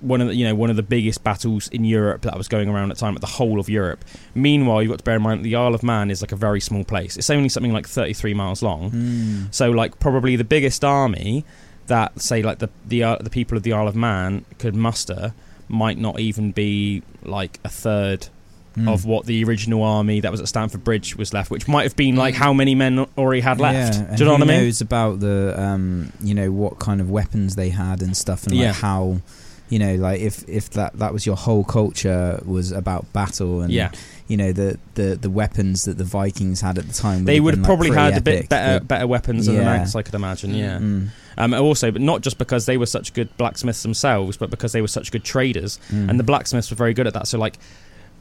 one 0.00 0.20
of 0.20 0.28
the 0.28 0.34
you 0.36 0.44
know 0.44 0.54
one 0.54 0.70
of 0.70 0.76
the 0.76 0.82
biggest 0.84 1.24
battles 1.24 1.66
in 1.68 1.84
Europe 1.84 2.22
that 2.22 2.36
was 2.38 2.46
going 2.46 2.68
around 2.68 2.90
at 2.92 2.96
the 2.96 3.00
time 3.00 3.16
at 3.16 3.20
the 3.20 3.26
whole 3.26 3.58
of 3.58 3.68
Europe. 3.68 4.04
Meanwhile, 4.36 4.82
you've 4.82 4.90
got 4.90 4.98
to 4.98 5.04
bear 5.04 5.16
in 5.16 5.22
mind 5.22 5.40
that 5.40 5.44
the 5.44 5.56
Isle 5.56 5.74
of 5.74 5.82
Man 5.82 6.08
is 6.12 6.20
like 6.22 6.30
a 6.30 6.36
very 6.36 6.60
small 6.60 6.84
place. 6.84 7.16
It's 7.16 7.30
only 7.30 7.48
something 7.48 7.72
like 7.72 7.88
33 7.88 8.32
miles 8.34 8.62
long. 8.62 8.92
Mm. 8.92 9.54
So 9.54 9.72
like 9.72 9.98
probably 9.98 10.36
the 10.36 10.44
biggest 10.44 10.84
army 10.84 11.44
that 11.88 12.20
say 12.20 12.42
like 12.42 12.60
the 12.60 12.68
the 12.86 13.02
uh, 13.02 13.16
the 13.16 13.30
people 13.30 13.56
of 13.56 13.64
the 13.64 13.72
Isle 13.72 13.88
of 13.88 13.96
Man 13.96 14.44
could 14.58 14.76
muster 14.76 15.34
might 15.68 15.98
not 15.98 16.18
even 16.20 16.52
be 16.52 17.02
like 17.22 17.60
a 17.64 17.68
third 17.68 18.28
Mm. 18.76 18.92
of 18.92 19.04
what 19.04 19.26
the 19.26 19.42
original 19.42 19.82
army 19.82 20.20
that 20.20 20.30
was 20.30 20.40
at 20.40 20.46
Stamford 20.46 20.84
Bridge 20.84 21.16
was 21.16 21.32
left, 21.32 21.50
which 21.50 21.66
might 21.66 21.82
have 21.82 21.96
been 21.96 22.14
like 22.14 22.34
Mm. 22.34 22.38
how 22.38 22.52
many 22.52 22.76
men 22.76 23.06
already 23.16 23.40
had 23.40 23.58
left. 23.58 23.94
Yeah, 23.98 24.14
Do 24.14 24.22
you 24.22 24.24
know 24.26 24.32
what 24.34 24.42
I 24.42 24.44
mean? 24.44 24.60
knows 24.64 24.80
about 24.80 25.18
the 25.18 25.54
um, 25.60 26.12
you 26.22 26.32
know 26.34 26.52
what 26.52 26.78
kind 26.78 27.00
of 27.00 27.10
weapons 27.10 27.56
they 27.56 27.70
had 27.70 28.02
and 28.02 28.16
stuff, 28.16 28.44
and 28.46 28.52
like 28.54 28.62
Yeah. 28.62 28.72
how 28.74 29.20
you 29.68 29.78
know 29.78 29.94
like 29.96 30.20
if 30.20 30.48
if 30.48 30.70
that 30.70 30.98
that 30.98 31.12
was 31.12 31.26
your 31.26 31.36
whole 31.36 31.64
culture 31.64 32.40
was 32.44 32.72
about 32.72 33.12
battle 33.12 33.60
and 33.60 33.72
Yeah, 33.72 33.90
you 34.26 34.36
know 34.36 34.52
the 34.52 34.78
the 34.94 35.16
the 35.16 35.30
weapons 35.30 35.84
that 35.84 35.98
the 35.98 36.04
Vikings 36.04 36.60
had 36.60 36.78
at 36.78 36.86
the 36.86 36.94
time. 36.94 37.24
they 37.24 37.40
would 37.40 37.54
have 37.54 37.60
like, 37.62 37.66
probably 37.66 37.88
pretty 37.88 38.02
had 38.02 38.16
a 38.16 38.20
bit 38.20 38.48
better 38.48 38.84
better 38.84 39.06
weapons 39.06 39.46
than 39.46 39.56
the 39.56 39.62
Yeah. 39.62 39.76
Manx, 39.76 39.94
I 39.94 40.02
could 40.02 40.14
imagine. 40.14 40.54
Yeah. 40.54 40.78
Mm, 40.78 41.08
Um, 41.36 41.54
also, 41.54 41.90
but 41.90 42.02
not 42.02 42.22
just 42.22 42.38
because 42.38 42.66
they 42.66 42.76
were 42.76 42.86
such 42.86 43.14
good 43.14 43.28
blacksmiths 43.36 43.82
themselves, 43.82 44.36
but 44.36 44.50
because 44.50 44.72
they 44.72 44.80
were 44.80 44.88
such 44.88 45.12
good 45.12 45.22
traders, 45.24 45.78
mm. 45.90 46.08
and 46.08 46.18
the 46.18 46.24
blacksmiths 46.24 46.70
were 46.70 46.76
very 46.76 46.94
good 46.94 47.06
at 47.06 47.14
that. 47.14 47.28
So, 47.28 47.38
like 47.38 47.58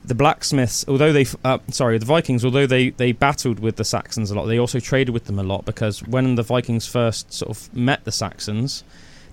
the 0.06 0.16
blacksmiths, 0.16 0.86
although 0.88 1.12
they, 1.12 1.26
uh, 1.44 1.58
sorry, 1.72 1.98
the 1.98 2.06
Vikings, 2.06 2.46
although 2.46 2.68
they 2.68 2.92
they 2.92 3.12
battled 3.14 3.60
with 3.60 3.76
the 3.78 3.84
Saxons 3.84 4.32
a 4.32 4.36
lot, 4.36 4.46
they 4.46 4.60
also 4.60 4.80
traded 4.80 5.14
with 5.14 5.26
them 5.26 5.40
a 5.40 5.44
lot 5.44 5.66
because 5.66 6.04
when 6.04 6.36
the 6.36 6.44
Vikings 6.44 6.88
first 6.88 7.34
sort 7.34 7.50
of 7.50 7.74
met 7.76 8.06
the 8.06 8.12
Saxons, 8.12 8.84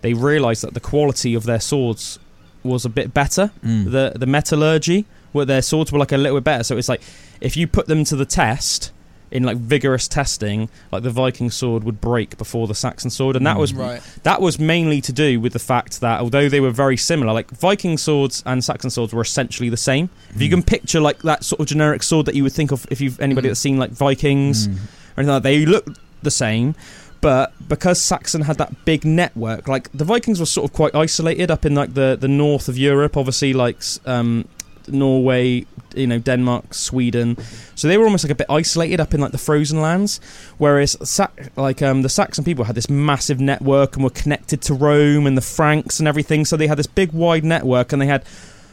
they 0.04 0.12
realised 0.14 0.62
that 0.64 0.74
the 0.74 0.80
quality 0.92 1.32
of 1.34 1.42
their 1.50 1.60
swords 1.70 2.18
was 2.62 2.84
a 2.84 2.88
bit 3.00 3.08
better. 3.22 3.50
Mm. 3.64 3.90
The 3.90 4.12
the 4.22 4.26
metallurgy, 4.26 5.00
where 5.32 5.46
their 5.52 5.62
swords 5.62 5.90
were 5.92 5.98
like 5.98 6.12
a 6.12 6.16
little 6.24 6.36
bit 6.38 6.44
better. 6.44 6.64
So 6.64 6.76
it's 6.78 6.88
like 6.94 7.02
if 7.40 7.56
you 7.56 7.66
put 7.66 7.86
them 7.86 8.04
to 8.04 8.16
the 8.16 8.26
test. 8.26 8.92
in 9.38 9.42
like 9.42 9.56
vigorous 9.56 10.06
testing, 10.06 10.68
like 10.92 11.02
the 11.02 11.10
Viking 11.10 11.50
sword 11.50 11.82
would 11.82 12.00
break 12.00 12.38
before 12.38 12.68
the 12.68 12.74
Saxon 12.74 13.10
sword, 13.10 13.34
and 13.34 13.44
that 13.44 13.56
Mm. 13.56 13.60
was 13.64 13.74
Right. 13.74 14.00
that 14.22 14.40
was 14.40 14.60
mainly 14.60 15.00
to 15.00 15.12
do 15.12 15.40
with 15.40 15.52
the 15.54 15.58
fact 15.72 16.00
that 16.02 16.20
although 16.20 16.48
they 16.48 16.60
were 16.60 16.70
very 16.84 16.96
similar, 16.96 17.32
like 17.32 17.50
Viking 17.50 17.98
swords 17.98 18.44
and 18.46 18.62
Saxon 18.62 18.90
swords 18.90 19.12
were 19.12 19.22
essentially 19.22 19.68
the 19.68 19.82
same. 19.90 20.08
If 20.36 20.40
you 20.42 20.46
Mm. 20.48 20.56
can 20.56 20.62
picture 20.74 21.00
like 21.00 21.18
that 21.22 21.42
sort 21.42 21.58
of 21.62 21.66
generic 21.66 22.02
sword 22.04 22.26
that 22.26 22.36
you 22.36 22.44
would 22.44 22.52
think 22.60 22.70
of 22.70 22.86
if 22.94 23.00
you've 23.00 23.18
anybody 23.18 23.46
Mm. 23.48 23.50
that's 23.52 23.60
seen 23.68 23.76
like 23.84 23.90
Vikings 23.90 24.68
Mm. 24.68 24.70
or 24.74 24.76
anything 25.18 25.34
like 25.34 25.42
that, 25.42 25.48
they 25.48 25.66
look 25.66 25.84
the 26.22 26.30
same. 26.30 26.76
But 27.24 27.54
because 27.70 28.02
Saxon 28.02 28.42
had 28.42 28.58
that 28.58 28.84
big 28.84 29.06
network, 29.06 29.66
like 29.66 29.90
the 29.92 30.04
Vikings 30.04 30.40
were 30.40 30.44
sort 30.44 30.70
of 30.70 30.76
quite 30.76 30.94
isolated 30.94 31.50
up 31.50 31.64
in 31.64 31.74
like 31.74 31.94
the, 31.94 32.18
the 32.20 32.28
north 32.28 32.68
of 32.68 32.76
Europe, 32.76 33.16
obviously 33.16 33.54
like 33.54 33.82
um, 34.04 34.46
Norway, 34.88 35.64
you 35.94 36.06
know, 36.06 36.18
Denmark, 36.18 36.74
Sweden. 36.74 37.38
So 37.76 37.88
they 37.88 37.96
were 37.96 38.04
almost 38.04 38.24
like 38.24 38.32
a 38.32 38.34
bit 38.34 38.48
isolated 38.50 39.00
up 39.00 39.14
in 39.14 39.22
like 39.22 39.32
the 39.32 39.38
frozen 39.38 39.80
lands. 39.80 40.20
Whereas 40.58 40.98
Sa- 41.02 41.30
like 41.56 41.80
um, 41.80 42.02
the 42.02 42.10
Saxon 42.10 42.44
people 42.44 42.66
had 42.66 42.74
this 42.74 42.90
massive 42.90 43.40
network 43.40 43.94
and 43.94 44.04
were 44.04 44.10
connected 44.10 44.60
to 44.60 44.74
Rome 44.74 45.26
and 45.26 45.34
the 45.34 45.40
Franks 45.40 46.00
and 46.00 46.06
everything. 46.06 46.44
So 46.44 46.58
they 46.58 46.66
had 46.66 46.76
this 46.76 46.86
big 46.86 47.12
wide 47.12 47.42
network 47.42 47.94
and 47.94 48.02
they 48.02 48.06
had 48.06 48.26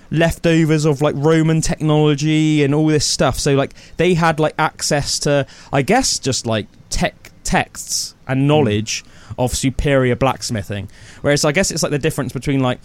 leftovers 0.09 0.83
of 0.83 1.01
like 1.01 1.15
Roman 1.17 1.61
technology 1.61 2.65
and 2.65 2.75
all 2.75 2.87
this 2.87 3.05
stuff. 3.05 3.39
So 3.39 3.55
like 3.55 3.71
they 3.95 4.13
had 4.13 4.41
like 4.41 4.55
access 4.59 5.19
to, 5.19 5.47
I 5.71 5.83
guess, 5.83 6.19
just 6.19 6.45
like 6.45 6.67
tech 6.89 7.31
texts 7.45 8.13
and 8.31 8.47
knowledge 8.47 9.03
of 9.37 9.55
superior 9.55 10.15
blacksmithing. 10.15 10.89
Whereas 11.21 11.45
I 11.45 11.51
guess 11.51 11.71
it's 11.71 11.83
like 11.83 11.91
the 11.91 11.99
difference 11.99 12.33
between 12.33 12.59
like 12.61 12.79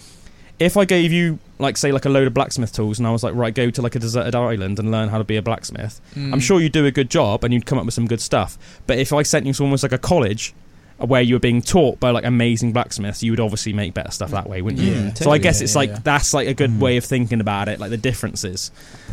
if 0.58 0.76
I 0.76 0.84
gave 0.86 1.12
you 1.12 1.38
like 1.58 1.76
say 1.76 1.92
like 1.92 2.06
a 2.06 2.08
load 2.08 2.26
of 2.26 2.32
blacksmith 2.34 2.72
tools 2.72 2.98
and 2.98 3.06
I 3.06 3.10
was 3.10 3.22
like 3.22 3.34
right 3.34 3.54
go 3.54 3.68
to 3.70 3.82
like 3.82 3.94
a 3.94 3.98
deserted 3.98 4.34
island 4.34 4.78
and 4.78 4.90
learn 4.90 5.08
how 5.10 5.18
to 5.18 5.24
be 5.24 5.36
a 5.36 5.42
blacksmith. 5.42 6.00
Mm. 6.14 6.32
I'm 6.32 6.40
sure 6.40 6.60
you'd 6.60 6.72
do 6.72 6.86
a 6.86 6.90
good 6.90 7.10
job 7.10 7.44
and 7.44 7.52
you'd 7.52 7.66
come 7.66 7.78
up 7.78 7.84
with 7.84 7.94
some 7.94 8.06
good 8.06 8.20
stuff. 8.22 8.56
But 8.86 8.98
if 8.98 9.12
I 9.12 9.22
sent 9.22 9.44
you 9.46 9.52
to 9.52 9.62
almost 9.64 9.82
like 9.82 9.92
a 9.92 9.98
college 9.98 10.54
where 10.98 11.20
you 11.20 11.34
were 11.34 11.38
being 11.40 11.60
taught 11.60 12.00
by 12.00 12.08
like 12.10 12.24
amazing 12.24 12.72
blacksmiths, 12.72 13.22
you 13.22 13.30
would 13.32 13.40
obviously 13.40 13.74
make 13.74 13.92
better 13.92 14.10
stuff 14.10 14.30
that 14.30 14.48
way, 14.48 14.62
wouldn't 14.62 14.82
you? 14.82 14.94
Yeah, 14.94 15.12
So 15.12 15.30
I 15.30 15.36
guess 15.36 15.60
Yeah, 15.60 15.64
it's 15.64 15.74
yeah, 15.74 15.78
like 15.80 15.90
yeah. 15.90 15.98
that's 16.02 16.32
like 16.32 16.48
a 16.48 16.54
good 16.54 16.70
Mm. 16.70 16.78
way 16.78 16.96
of 16.96 17.04
thinking 17.04 17.42
about 17.42 17.68
it, 17.68 17.78
like 17.78 17.90
the 17.90 17.98
differences. 17.98 18.70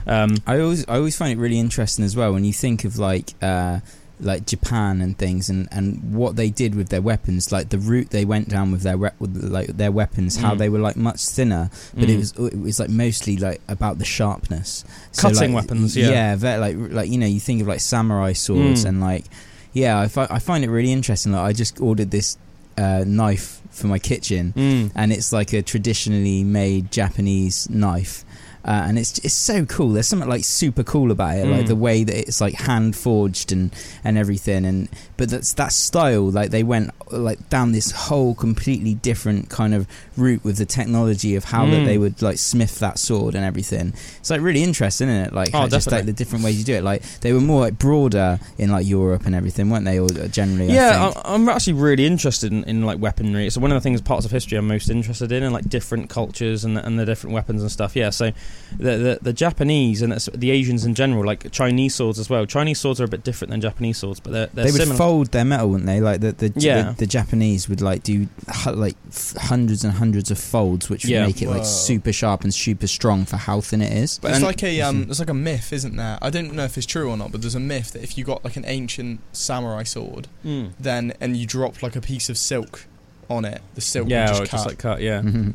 Um, 0.08 0.38
I 0.48 0.62
always 0.62 0.86
I 0.88 0.96
always 0.96 1.18
find 1.18 1.38
it 1.38 1.42
really 1.42 1.60
interesting 1.60 2.06
as 2.06 2.16
well 2.16 2.32
when 2.32 2.46
you 2.46 2.54
think 2.54 2.86
of 2.86 2.98
like 3.00 3.34
uh, 3.42 3.82
like 4.20 4.46
Japan 4.46 5.02
and 5.02 5.18
things 5.18 5.50
and, 5.50 5.68
and 5.72 6.14
what 6.16 6.36
they 6.36 6.50
did 6.50 6.76
with 6.76 6.90
their 6.90 7.02
weapons, 7.02 7.52
like 7.52 7.70
the 7.70 7.78
route 7.80 8.12
they 8.12 8.24
went 8.26 8.48
down 8.50 8.72
with 8.72 8.82
their 8.82 8.98
with 8.98 9.36
like 9.44 9.68
their 9.78 9.92
weapons, 9.92 10.38
how 10.38 10.54
Mm. 10.54 10.58
they 10.60 10.70
were 10.70 10.80
like 10.80 10.96
much 10.96 11.26
thinner, 11.26 11.70
but 11.94 12.10
it 12.10 12.14
mm. 12.14 12.18
was 12.20 12.32
it 12.54 12.60
was 12.60 12.80
like 12.80 12.90
mostly 12.90 13.38
like 13.38 13.60
about 13.68 13.98
the 14.00 14.06
sharpness, 14.06 14.86
Cutting 15.18 15.54
like, 15.54 15.64
weapons, 15.64 15.98
yeah. 15.98 16.36
yeah, 16.36 16.58
like 16.60 16.76
like 16.78 17.10
you 17.10 17.18
know 17.18 17.26
you 17.28 17.40
think 17.40 17.62
of 17.62 17.68
like 17.68 17.80
samurai 17.82 18.34
swords 18.34 18.86
Mm. 18.86 18.90
and 18.90 19.02
like 19.02 19.26
yeah, 19.74 20.00
I, 20.00 20.08
fi- 20.08 20.28
I 20.30 20.38
find 20.40 20.64
it 20.64 20.70
really 20.70 20.92
interesting. 20.92 21.32
Like 21.32 21.42
I 21.50 21.52
just 21.54 21.82
ordered 21.82 22.12
this 22.12 22.38
uh, 22.78 23.04
knife 23.08 23.60
for 23.72 23.88
my 23.88 23.98
kitchen, 24.00 24.54
Mm. 24.56 24.92
and 24.96 25.12
it's 25.12 25.34
like 25.34 25.52
a 25.54 25.62
traditionally 25.64 26.44
made 26.44 26.92
Japanese 26.92 27.68
knife. 27.70 28.24
Uh, 28.66 28.86
and 28.88 28.98
it's 28.98 29.18
it's 29.20 29.34
so 29.34 29.66
cool. 29.66 29.90
There's 29.90 30.08
something 30.08 30.30
like 30.30 30.46
super 30.46 30.84
cool 30.84 31.12
about 31.12 31.38
it, 31.38 31.46
like 31.48 31.66
Mm. 31.66 31.68
the 31.68 31.76
way 31.76 32.04
that 32.06 32.18
it's 32.18 32.40
like 32.40 32.54
hand 32.54 32.96
forged 32.96 33.52
and 33.52 33.72
and 34.06 34.18
everything. 34.18 34.66
And 34.66 34.88
but 35.18 35.30
that's 35.30 35.54
that 35.56 35.74
style. 35.74 36.32
Like 36.32 36.52
they 36.52 36.64
went 36.64 36.92
like 37.12 37.50
down 37.50 37.74
this 37.74 37.92
whole 37.92 38.34
completely 38.36 38.96
different 38.96 39.50
kind 39.50 39.74
of 39.74 39.86
route 40.16 40.44
with 40.46 40.58
the 40.58 40.66
technology 40.66 41.36
of 41.36 41.44
how 41.44 41.66
that 41.66 41.82
Mm. 41.82 41.86
they 41.86 41.98
would 41.98 42.22
like 42.22 42.38
smith 42.38 42.80
that 42.80 43.00
sword 43.00 43.36
and 43.36 43.44
everything. 43.44 43.94
It's 44.20 44.30
like 44.30 44.40
really 44.42 44.64
interesting, 44.64 45.10
isn't 45.10 45.26
it? 45.28 45.34
Like 45.34 45.50
Oh, 45.54 45.68
just 45.68 45.88
like 45.88 46.06
definitely. 46.06 46.12
the 46.14 46.18
different 46.18 46.46
ways 46.46 46.58
you 46.58 46.64
do 46.64 46.74
it. 46.76 46.84
Like 46.86 47.04
they 47.20 47.34
were 47.34 47.42
more 47.42 47.60
like 47.62 47.78
broader 47.78 48.40
in 48.58 48.72
like 48.72 48.88
Europe 48.88 49.26
and 49.26 49.36
everything, 49.36 49.70
weren't 49.70 49.86
they? 49.86 50.00
Or 50.00 50.06
uh, 50.06 50.28
generally, 50.30 50.74
Yeah. 50.74 51.12
I, 51.16 51.34
I'm 51.34 51.50
actually 51.50 51.74
really 51.74 52.06
interested 52.06 52.52
in, 52.54 52.64
in 52.64 52.84
like 52.86 53.00
weaponry. 53.00 53.46
It's 53.46 53.58
one 53.58 53.72
of 53.72 53.76
the 53.76 53.82
things, 53.82 54.00
parts 54.02 54.26
of 54.26 54.32
history 54.32 54.58
I'm 54.58 54.68
most 54.70 54.90
interested 54.90 55.32
in, 55.34 55.44
and 55.44 55.54
like 55.54 55.68
different 55.68 56.10
cultures 56.10 56.64
and 56.64 56.78
and 56.78 56.98
the 56.98 57.06
different 57.06 57.34
weapons 57.34 57.62
and 57.62 57.70
stuff. 57.72 57.96
Yeah, 57.96 58.10
so 58.10 58.32
the 58.78 58.98
the, 58.98 59.20
the 59.22 59.34
Japanese 59.34 60.02
and 60.02 60.12
the 60.14 60.52
Asians 60.52 60.86
in 60.86 60.96
general, 60.96 61.26
like 61.26 61.52
Chinese 61.52 61.96
swords 61.96 62.20
as 62.20 62.30
well. 62.30 62.46
Chinese 62.46 62.80
swords 62.80 63.00
are 63.00 63.04
a 63.04 63.08
bit 63.08 63.24
different 63.24 63.52
than 63.52 63.62
Japanese 63.62 63.98
swords, 63.98 64.20
but 64.20 64.32
they're, 64.34 64.48
they're 64.48 64.66
they 64.66 64.72
would 64.72 64.82
similar. 64.82 64.98
fold 64.98 65.28
their 65.32 65.46
metal, 65.46 65.70
wouldn't 65.70 65.86
they? 65.88 66.02
Like 66.02 66.22
the 66.22 66.32
the, 66.32 66.54
Yeah. 66.56 66.92
the 66.92 66.98
the 67.00 67.08
Japanese 67.08 67.70
would 67.70 67.82
like 67.82 68.04
do 68.04 68.28
like 68.66 68.96
hundreds 69.38 69.84
and 69.84 69.94
hundreds 69.94 70.32
of 70.32 70.40
folds, 70.40 70.90
which 70.90 71.04
would 71.06 71.12
Yeah. 71.12 71.26
make 71.26 71.42
it 71.42 71.50
like 71.50 71.66
super 71.66 72.12
sharp 72.14 72.44
and 72.44 72.54
super 72.54 72.88
strong 72.88 73.26
for 73.26 73.38
how 73.38 73.62
thin 73.62 73.82
it 73.82 73.92
is. 73.94 74.18
But 74.20 74.30
it's 74.30 74.38
and- 74.38 74.46
like 74.46 74.64
a 74.64 74.82
um, 74.82 75.04
there's 75.06 75.20
like 75.20 75.30
a 75.30 75.34
myth, 75.34 75.72
isn't 75.74 75.96
there? 75.96 76.18
I 76.22 76.30
don't 76.30 76.54
know 76.54 76.64
if 76.66 76.78
it's 76.78 76.86
true 76.88 77.10
or 77.10 77.18
not, 77.18 77.32
but 77.32 77.42
there's 77.42 77.56
a 77.56 77.60
myth 77.60 77.92
that 77.92 78.04
if 78.04 78.18
you 78.18 78.24
got 78.24 78.44
like 78.44 78.56
an 78.56 78.66
ancient 78.66 79.20
samurai 79.34 79.84
sword, 79.84 80.28
Mm. 80.46 80.72
then 80.80 81.14
and 81.22 81.38
you 81.38 81.46
drop 81.46 81.82
like 81.84 81.96
a 81.96 82.02
piece 82.02 82.30
of 82.30 82.38
silk 82.38 82.86
on 83.30 83.46
it, 83.46 83.62
the 83.76 83.82
silk 83.82 84.10
Yeah, 84.10 84.32
would 84.32 84.36
or 84.36 84.40
just 84.42 84.52
just 84.52 84.66
like 84.68 84.78
cut. 84.78 85.02
Yeah, 85.02 85.22
Mhm. 85.22 85.54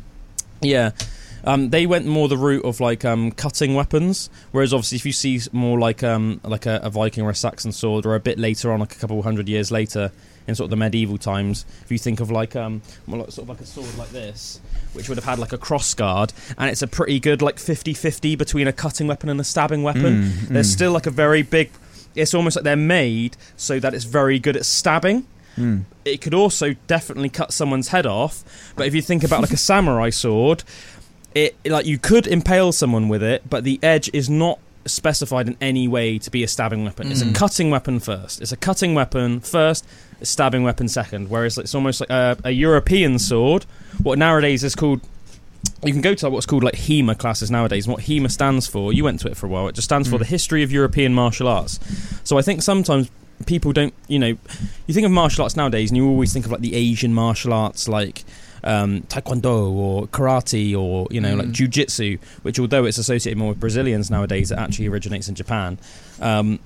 Yeah. 0.61 0.91
Um, 1.43 1.69
they 1.69 1.85
went 1.85 2.05
more 2.05 2.27
the 2.27 2.37
route 2.37 2.65
of 2.65 2.79
like 2.79 3.05
um, 3.05 3.31
cutting 3.31 3.75
weapons, 3.75 4.29
whereas 4.51 4.73
obviously 4.73 4.97
if 4.97 5.05
you 5.05 5.13
see 5.13 5.39
more 5.51 5.79
like 5.79 6.03
um, 6.03 6.41
like 6.43 6.65
a, 6.65 6.79
a 6.83 6.89
Viking 6.89 7.23
or 7.23 7.29
a 7.29 7.35
Saxon 7.35 7.71
sword, 7.71 8.05
or 8.05 8.15
a 8.15 8.19
bit 8.19 8.39
later 8.39 8.71
on, 8.71 8.79
like 8.79 8.95
a 8.95 8.99
couple 8.99 9.21
hundred 9.21 9.47
years 9.47 9.71
later, 9.71 10.11
in 10.47 10.55
sort 10.55 10.65
of 10.65 10.69
the 10.71 10.75
medieval 10.77 11.17
times, 11.17 11.65
if 11.83 11.91
you 11.91 11.97
think 11.97 12.19
of 12.19 12.31
like 12.31 12.55
um, 12.55 12.81
sort 13.07 13.37
of 13.37 13.49
like 13.49 13.61
a 13.61 13.65
sword 13.65 13.97
like 13.97 14.09
this, 14.09 14.59
which 14.93 15.07
would 15.07 15.17
have 15.17 15.25
had 15.25 15.39
like 15.39 15.53
a 15.53 15.57
cross 15.57 15.93
guard, 15.93 16.33
and 16.57 16.69
it's 16.69 16.81
a 16.81 16.87
pretty 16.87 17.19
good 17.19 17.41
like 17.41 17.55
50-50 17.57 18.37
between 18.37 18.67
a 18.67 18.73
cutting 18.73 19.07
weapon 19.07 19.29
and 19.29 19.39
a 19.39 19.43
stabbing 19.43 19.83
weapon. 19.83 20.23
Mm, 20.23 20.47
There's 20.49 20.69
mm, 20.69 20.73
still 20.73 20.91
like 20.91 21.05
a 21.05 21.11
very 21.11 21.41
big. 21.41 21.71
It's 22.15 22.33
almost 22.33 22.55
like 22.55 22.63
they're 22.63 22.75
made 22.75 23.37
so 23.55 23.79
that 23.79 23.93
it's 23.93 24.05
very 24.05 24.39
good 24.39 24.57
at 24.57 24.65
stabbing 24.65 25.25
mm. 25.59 25.83
it 26.05 26.21
could 26.21 26.33
also 26.33 26.73
definitely 26.87 27.29
cut 27.29 27.53
someone's 27.53 27.89
head 27.89 28.05
off. 28.05 28.43
But 28.75 28.87
if 28.87 28.95
you 28.95 29.01
think 29.01 29.23
about 29.23 29.41
like 29.41 29.51
a 29.51 29.57
samurai 29.57 30.09
sword, 30.09 30.63
it 31.35 31.55
like 31.65 31.85
you 31.85 31.97
could 31.97 32.27
impale 32.27 32.71
someone 32.71 33.07
with 33.09 33.21
it, 33.23 33.49
but 33.49 33.63
the 33.63 33.79
edge 33.83 34.09
is 34.13 34.29
not 34.29 34.59
specified 34.85 35.47
in 35.47 35.55
any 35.61 35.87
way 35.87 36.17
to 36.17 36.31
be 36.31 36.43
a 36.43 36.47
stabbing 36.47 36.83
weapon. 36.83 37.11
It's 37.11 37.21
a 37.21 37.25
Mm. 37.25 37.35
cutting 37.35 37.69
weapon 37.69 37.99
first. 37.99 38.41
It's 38.41 38.51
a 38.51 38.57
cutting 38.57 38.95
weapon 38.95 39.39
first, 39.39 39.85
a 40.21 40.25
stabbing 40.25 40.63
weapon 40.63 40.87
second. 40.87 41.29
Whereas 41.29 41.57
it's 41.57 41.75
almost 41.75 41.99
like 42.01 42.09
a, 42.09 42.37
a 42.43 42.51
European 42.51 43.19
sword. 43.19 43.65
What 44.01 44.17
nowadays 44.17 44.63
is 44.63 44.75
called. 44.75 45.01
You 45.83 45.91
can 45.91 46.01
go 46.01 46.13
to 46.15 46.29
what's 46.29 46.45
called 46.45 46.63
like 46.63 46.75
HEMA 46.75 47.15
classes 47.17 47.51
nowadays. 47.51 47.85
And 47.85 47.93
what 47.93 48.03
HEMA 48.05 48.29
stands 48.31 48.65
for, 48.67 48.91
you 48.93 49.03
went 49.03 49.19
to 49.21 49.27
it 49.27 49.37
for 49.37 49.45
a 49.45 49.49
while. 49.49 49.67
It 49.67 49.75
just 49.75 49.85
stands 49.85 50.07
for 50.09 50.15
Mm. 50.15 50.19
the 50.19 50.25
History 50.25 50.63
of 50.63 50.71
European 50.71 51.13
Martial 51.13 51.47
Arts. 51.47 51.79
So 52.23 52.37
I 52.37 52.41
think 52.41 52.61
sometimes 52.63 53.09
people 53.45 53.71
don't, 53.71 53.93
you 54.07 54.17
know, 54.19 54.35
you 54.87 54.93
think 54.93 55.05
of 55.05 55.11
martial 55.11 55.43
arts 55.43 55.55
nowadays, 55.55 55.89
and 55.91 55.97
you 55.97 56.07
always 56.07 56.33
think 56.33 56.45
of 56.45 56.51
like 56.51 56.61
the 56.61 56.75
Asian 56.75 57.13
martial 57.13 57.53
arts, 57.53 57.87
like 57.87 58.23
um, 58.63 59.01
taekwondo 59.03 59.71
or 59.71 60.07
karate 60.07 60.75
or 60.77 61.07
you 61.11 61.21
know 61.21 61.35
like 61.35 61.47
Mm. 61.47 61.53
jujitsu, 61.53 62.19
which 62.43 62.59
although 62.59 62.85
it's 62.85 62.97
associated 62.97 63.37
more 63.37 63.49
with 63.49 63.59
Brazilians 63.59 64.09
nowadays, 64.11 64.51
it 64.51 64.57
actually 64.57 64.87
originates 64.87 65.27
in 65.29 65.35
Japan. 65.35 65.77
Um, 66.21 66.59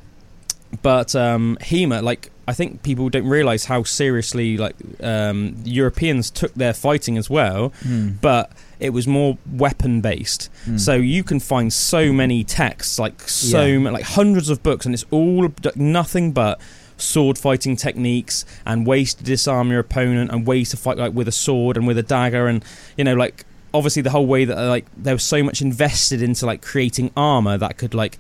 but 0.82 1.16
um, 1.16 1.58
HEMA, 1.62 2.02
like 2.02 2.32
I 2.48 2.54
think 2.54 2.84
people 2.84 3.08
don't 3.10 3.28
realize 3.28 3.66
how 3.66 3.84
seriously 3.84 4.58
like 4.58 4.76
um, 5.02 5.56
Europeans 5.64 6.30
took 6.32 6.54
their 6.56 6.74
fighting 6.74 7.18
as 7.18 7.30
well, 7.30 7.72
Mm. 7.86 8.20
but 8.22 8.52
it 8.80 8.90
was 8.90 9.08
more 9.08 9.38
weapon 9.50 10.02
based. 10.02 10.50
Mm. 10.66 10.80
So 10.80 10.96
you 10.96 11.24
can 11.24 11.40
find 11.40 11.72
so 11.72 12.12
many 12.12 12.44
texts, 12.44 12.98
like 13.00 13.22
so 13.30 13.64
Yeah. 13.66 13.78
ma- 13.78 13.92
like 13.92 14.04
hundreds 14.04 14.50
of 14.50 14.62
books, 14.64 14.86
and 14.86 14.94
it's 14.96 15.06
all 15.12 15.48
nothing 15.76 16.32
but 16.34 16.60
sword 17.04 17.38
fighting 17.38 17.76
techniques 17.76 18.46
and 18.66 18.88
ways 18.88 19.14
to 19.14 19.24
disarm 19.24 19.70
your 19.70 19.80
opponent 19.82 20.32
and 20.32 20.48
ways 20.48 20.70
to 20.72 20.78
fight 20.78 20.98
like 20.98 21.14
with 21.14 21.28
a 21.28 21.32
sword 21.32 21.78
and 21.78 21.86
with 21.86 21.98
a 21.98 22.04
dagger 22.04 22.48
and 22.48 22.64
you 22.98 23.04
know 23.04 23.14
like 23.14 23.46
obviously 23.74 24.02
the 24.02 24.10
whole 24.12 24.26
way 24.26 24.46
that 24.46 24.58
uh, 24.58 24.68
like 24.70 24.86
there 24.96 25.14
was 25.16 25.24
so 25.24 25.44
much 25.44 25.62
invested 25.62 26.22
into 26.22 26.46
like 26.46 26.62
creating 26.62 27.12
armor 27.18 27.58
that 27.58 27.78
could 27.78 27.94
like 27.94 28.18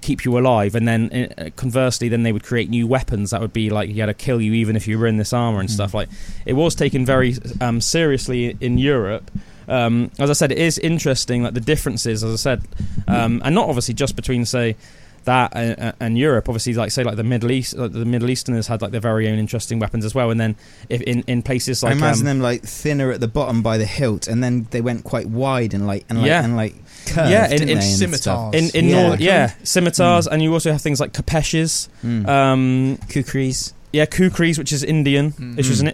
keep 0.00 0.24
you 0.24 0.36
alive 0.38 0.74
and 0.74 0.86
then 0.86 1.32
uh, 1.38 1.48
conversely 1.56 2.08
then 2.10 2.24
they 2.24 2.32
would 2.32 2.42
create 2.42 2.68
new 2.68 2.86
weapons 2.86 3.30
that 3.30 3.40
would 3.40 3.52
be 3.54 3.70
like 3.70 3.88
you 3.88 3.96
had 4.00 4.06
to 4.06 4.14
kill 4.14 4.40
you 4.40 4.52
even 4.52 4.76
if 4.76 4.86
you 4.86 4.98
were 4.98 5.06
in 5.06 5.16
this 5.16 5.32
armor 5.32 5.60
and 5.60 5.68
Mm. 5.68 5.72
stuff 5.72 5.94
like 5.94 6.08
it 6.44 6.52
was 6.52 6.74
taken 6.74 7.06
very 7.06 7.36
um, 7.60 7.80
seriously 7.80 8.56
in 8.60 8.76
Europe 8.76 9.30
um, 9.66 10.10
as 10.18 10.28
I 10.28 10.34
said 10.34 10.52
it 10.52 10.58
is 10.58 10.76
interesting 10.78 11.42
like 11.42 11.54
the 11.54 11.60
differences 11.60 12.22
as 12.22 12.32
I 12.34 12.36
said 12.36 12.62
um, 13.08 13.40
and 13.44 13.54
not 13.54 13.68
obviously 13.68 13.94
just 13.94 14.14
between 14.16 14.44
say 14.44 14.76
that 15.24 15.52
and, 15.54 15.94
and 16.00 16.18
Europe 16.18 16.48
obviously 16.48 16.74
like 16.74 16.90
say 16.90 17.02
like 17.04 17.16
the 17.16 17.24
Middle 17.24 17.50
East 17.50 17.76
like 17.76 17.92
the 17.92 18.04
Middle 18.04 18.30
Easterners 18.30 18.66
had 18.66 18.82
like 18.82 18.90
their 18.92 19.00
very 19.00 19.28
own 19.28 19.38
interesting 19.38 19.78
weapons 19.78 20.04
as 20.04 20.14
well 20.14 20.30
and 20.30 20.40
then 20.40 20.56
if 20.88 21.00
in, 21.02 21.22
in 21.26 21.42
places 21.42 21.82
like 21.82 21.94
I 21.94 21.96
imagine 21.96 22.22
um, 22.22 22.26
them 22.26 22.40
like 22.40 22.62
thinner 22.62 23.10
at 23.10 23.20
the 23.20 23.28
bottom 23.28 23.62
by 23.62 23.78
the 23.78 23.86
hilt, 23.86 24.26
and 24.28 24.42
then 24.42 24.66
they 24.70 24.80
went 24.80 25.04
quite 25.04 25.26
wide 25.26 25.74
and 25.74 25.86
like 25.86 26.04
and 26.08 26.18
like 26.18 26.26
Yeah. 26.28 26.44
and 26.44 26.56
like 26.56 26.74
curved, 27.06 27.30
Yeah, 27.30 27.48
in- 27.50 27.68
in 27.68 27.82
scimitars. 27.82 28.54
in, 28.54 28.70
in 28.74 28.88
Yeah. 28.90 29.06
North, 29.08 29.20
yeah 29.20 29.52
scimitars 29.62 30.26
and 30.26 30.42
you 30.42 30.52
also 30.52 30.72
have 30.72 30.80
things 30.80 31.00
like 31.00 31.12
kapeshes 31.12 31.88
Mm. 32.04 32.28
um, 32.28 32.98
Kukris. 33.08 33.72
yeah 33.92 34.06
kukris 34.06 34.58
which 34.58 34.72
is 34.72 34.82
Indian 34.82 35.32
Mm. 35.32 35.56
which 35.56 35.68
was 35.68 35.80
an 35.80 35.92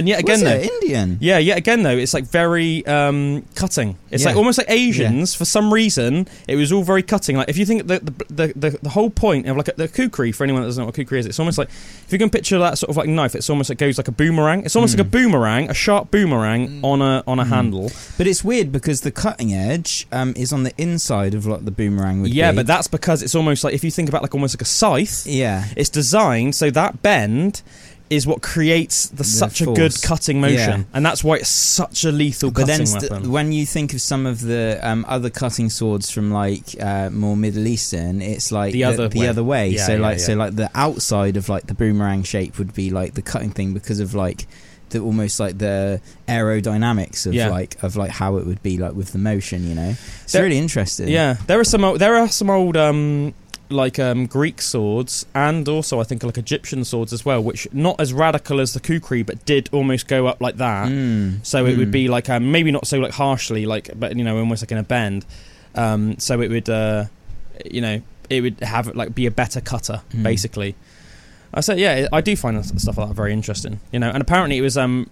and 0.00 0.08
yet 0.08 0.18
again 0.20 0.40
Was 0.40 0.42
though, 0.42 0.60
Indian? 0.74 1.18
yeah, 1.20 1.38
yet 1.38 1.58
again 1.58 1.82
though, 1.84 1.96
it's 1.96 2.14
like 2.14 2.24
very 2.24 2.84
um, 2.86 3.44
cutting. 3.54 3.96
It's 4.10 4.24
like 4.24 4.34
almost 4.36 4.58
like 4.58 4.68
Asians. 4.70 5.34
For 5.36 5.44
some 5.44 5.72
reason, 5.72 6.26
it 6.48 6.56
was 6.56 6.72
all 6.72 6.82
very 6.82 7.02
cutting. 7.04 7.36
Like 7.36 7.48
if 7.48 7.56
you 7.56 7.64
think 7.66 7.86
the 7.86 8.00
the, 8.00 8.12
the, 8.34 8.52
the, 8.56 8.78
the 8.82 8.88
whole 8.90 9.10
point 9.10 9.46
of 9.48 9.56
like 9.56 9.68
a, 9.68 9.72
the 9.76 9.86
kukri, 9.88 10.32
for 10.32 10.42
anyone 10.44 10.62
that 10.62 10.68
doesn't 10.68 10.82
know 10.82 10.86
what 10.86 10.94
kukri 10.96 11.18
is, 11.20 11.26
it's 11.26 11.38
almost 11.38 11.58
like 11.58 11.68
if 11.68 12.08
you 12.10 12.18
can 12.18 12.30
picture 12.30 12.58
that 12.58 12.78
sort 12.78 12.90
of 12.90 12.96
like 12.96 13.08
knife, 13.08 13.34
it's 13.36 13.48
almost 13.50 13.68
like 13.68 13.78
goes 13.78 13.98
like 13.98 14.08
a 14.08 14.12
boomerang. 14.12 14.64
It's 14.64 14.74
almost 14.74 14.94
Mm. 14.94 14.98
like 14.98 15.06
a 15.06 15.10
boomerang, 15.10 15.70
a 15.70 15.74
sharp 15.74 16.10
boomerang 16.10 16.68
Mm. 16.80 16.84
on 16.84 17.02
a 17.02 17.22
on 17.26 17.38
a 17.38 17.44
Mm. 17.44 17.48
handle. 17.48 17.92
But 18.18 18.26
it's 18.26 18.42
weird 18.42 18.72
because 18.72 19.02
the 19.02 19.10
cutting 19.12 19.52
edge 19.54 20.06
um, 20.10 20.32
is 20.36 20.52
on 20.52 20.64
the 20.64 20.72
inside 20.78 21.34
of 21.34 21.46
like 21.46 21.64
the 21.64 21.70
boomerang 21.70 22.22
would 22.22 22.32
Yeah, 22.34 22.50
be. 22.50 22.56
but 22.56 22.66
that's 22.66 22.88
because 22.88 23.22
it's 23.22 23.34
almost 23.34 23.62
like 23.64 23.74
if 23.74 23.84
you 23.84 23.90
think 23.90 24.08
about 24.08 24.22
like 24.22 24.34
almost 24.34 24.56
like 24.56 24.62
a 24.62 24.64
scythe. 24.64 25.26
yeah, 25.26 25.66
It's 25.76 25.88
designed 25.90 26.54
so 26.54 26.70
that 26.70 27.02
bend 27.02 27.62
is 28.10 28.26
what 28.26 28.42
creates 28.42 29.06
the, 29.08 29.16
The 29.18 29.24
such 29.24 29.60
a 29.60 29.66
good 29.66 29.94
cutting 30.02 30.40
motion, 30.40 30.80
Yeah. 30.80 30.84
and 30.92 31.06
that's 31.06 31.22
why 31.22 31.36
it's 31.36 31.48
such 31.48 32.04
a 32.04 32.10
lethal 32.10 32.50
but 32.50 32.66
then 32.66 32.84
st- 32.84 33.08
weapon. 33.10 33.30
when 33.30 33.52
you 33.52 33.64
think 33.64 33.94
of 33.94 34.00
some 34.00 34.26
of 34.26 34.40
the 34.40 34.80
um, 34.82 35.04
other 35.08 35.30
cutting 35.30 35.70
swords 35.70 36.10
from 36.10 36.32
like 36.32 36.64
uh, 36.80 37.08
more 37.10 37.36
Middle 37.36 37.66
Eastern, 37.68 38.20
it's 38.20 38.50
like 38.50 38.72
The 38.72 38.82
other 38.84 39.08
the 39.08 39.20
way. 39.20 39.28
other 39.28 39.44
way. 39.44 39.68
Yeah, 39.68 39.86
so 39.86 39.94
yeah, 39.94 40.00
like 40.00 40.18
so 40.20 40.34
like 40.34 40.56
the 40.56 40.68
outside 40.74 41.36
of 41.36 41.48
like 41.48 41.66
the 41.68 41.74
boomerang 41.74 42.24
shape 42.24 42.58
would 42.58 42.74
be 42.74 42.90
like 42.90 43.14
the 43.14 43.22
cutting 43.22 43.50
thing 43.50 43.72
because 43.74 44.00
of 44.00 44.12
like 44.12 44.46
the 44.88 44.98
almost 44.98 45.38
like 45.38 45.56
the 45.58 46.00
aerodynamics 46.26 47.26
of 47.26 47.34
like 47.52 47.80
of 47.84 47.94
like 47.96 48.10
how 48.10 48.36
it 48.38 48.46
would 48.46 48.62
be 48.62 48.76
like 48.76 48.94
with 48.94 49.12
the 49.12 49.18
motion. 49.18 49.68
You 49.68 49.74
know, 49.76 49.94
it's 50.24 50.32
There- 50.32 50.42
really 50.42 50.58
interesting. 50.58 51.08
Yeah, 51.08 51.36
there 51.46 51.60
are 51.60 51.64
some. 51.64 51.96
There 51.98 52.16
are 52.16 52.28
some 52.28 52.50
old 52.50 52.76
um, 52.76 53.34
like 53.70 53.98
um, 53.98 54.26
Greek 54.26 54.60
swords, 54.60 55.26
and 55.34 55.68
also 55.68 56.00
I 56.00 56.04
think 56.04 56.22
like 56.22 56.38
Egyptian 56.38 56.84
swords 56.84 57.12
as 57.12 57.24
well, 57.24 57.42
which 57.42 57.66
not 57.72 58.00
as 58.00 58.12
radical 58.12 58.60
as 58.60 58.72
the 58.74 58.80
kukri, 58.80 59.22
but 59.22 59.44
did 59.44 59.68
almost 59.72 60.08
go 60.08 60.26
up 60.26 60.40
like 60.40 60.56
that. 60.56 60.88
Mm. 60.88 61.44
So 61.46 61.66
it 61.66 61.76
would 61.78 61.88
Mm. 61.88 61.92
be 61.92 62.08
like 62.08 62.28
um, 62.28 62.50
maybe 62.52 62.70
not 62.70 62.86
so 62.86 62.98
like 62.98 63.12
harshly, 63.12 63.66
like 63.66 63.90
but 63.98 64.16
you 64.16 64.24
know 64.24 64.38
almost 64.38 64.62
like 64.62 64.72
in 64.72 64.78
a 64.78 64.82
bend. 64.82 65.24
Um, 65.74 66.18
so 66.18 66.40
it 66.40 66.50
would, 66.50 66.68
uh, 66.68 67.04
you 67.70 67.80
know, 67.80 68.02
it 68.28 68.40
would 68.40 68.58
have 68.60 68.94
like 68.96 69.14
be 69.14 69.26
a 69.26 69.30
better 69.30 69.60
cutter 69.60 70.02
Mm. 70.14 70.22
basically. 70.24 70.74
I 71.52 71.60
said, 71.62 71.78
yeah, 71.80 72.06
I 72.12 72.20
do 72.20 72.36
find 72.36 72.64
stuff 72.80 72.96
like 72.96 73.08
that 73.08 73.14
very 73.14 73.32
interesting, 73.32 73.80
you 73.92 73.98
know. 73.98 74.08
And 74.10 74.20
apparently 74.22 74.56
it 74.56 74.60
was 74.62 74.76
um, 74.76 75.08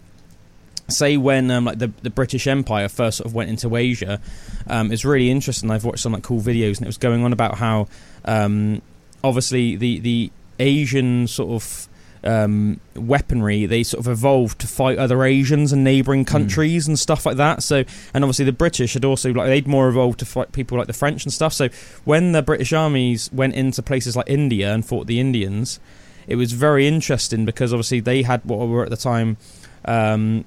say 0.88 1.16
when 1.16 1.51
um, 1.51 1.64
like 1.66 1.79
the 1.79 1.92
the 2.03 2.11
British 2.11 2.46
Empire 2.46 2.88
first 2.88 3.18
sort 3.18 3.27
of 3.27 3.35
went 3.35 3.51
into 3.51 3.77
Asia, 3.77 4.20
um, 4.66 4.92
it's 4.92 5.05
really 5.05 5.31
interesting. 5.31 5.70
I've 5.70 5.85
watched 5.85 6.01
some 6.01 6.12
like 6.12 6.22
cool 6.22 6.40
videos, 6.40 6.79
and 6.79 6.83
it 6.83 6.88
was 6.88 6.98
going 6.98 7.24
on 7.24 7.33
about 7.33 7.59
how 7.59 7.88
um, 8.24 8.83
obviously 9.22 9.77
the 9.77 10.01
the 10.01 10.31
Asian 10.59 11.27
sort 11.27 11.51
of 11.51 11.88
um, 12.24 12.81
weaponry 12.94 13.66
they 13.66 13.83
sort 13.83 14.05
of 14.05 14.11
evolved 14.11 14.61
to 14.61 14.66
fight 14.66 14.98
other 14.98 15.22
Asians 15.24 15.72
and 15.72 15.85
neighbouring 15.85 16.24
countries 16.24 16.88
and 16.88 16.98
stuff 16.98 17.24
like 17.27 17.37
that. 17.37 17.62
So 17.62 17.85
and 18.14 18.24
obviously 18.24 18.44
the 18.44 18.53
British 18.53 18.94
had 18.94 19.05
also 19.05 19.33
like 19.33 19.46
they'd 19.46 19.68
more 19.68 19.88
evolved 19.88 20.18
to 20.20 20.24
fight 20.24 20.53
people 20.53 20.79
like 20.79 20.87
the 20.87 20.92
French 20.92 21.24
and 21.24 21.33
stuff. 21.33 21.53
So 21.53 21.68
when 22.05 22.33
the 22.33 22.42
British 22.42 22.72
armies 22.72 23.31
went 23.33 23.55
into 23.55 23.83
places 23.83 24.16
like 24.16 24.29
India 24.29 24.72
and 24.72 24.85
fought 24.85 25.07
the 25.07 25.20
Indians, 25.20 25.81
it 26.27 26.37
was 26.37 26.53
very 26.53 26.87
interesting 26.87 27.44
because 27.44 27.72
obviously 27.72 28.01
they 28.01 28.22
had 28.22 28.44
what 28.44 28.66
were 28.68 28.85
at 28.85 28.90
the 28.90 28.96
time. 28.96 29.37
Um, 29.85 30.44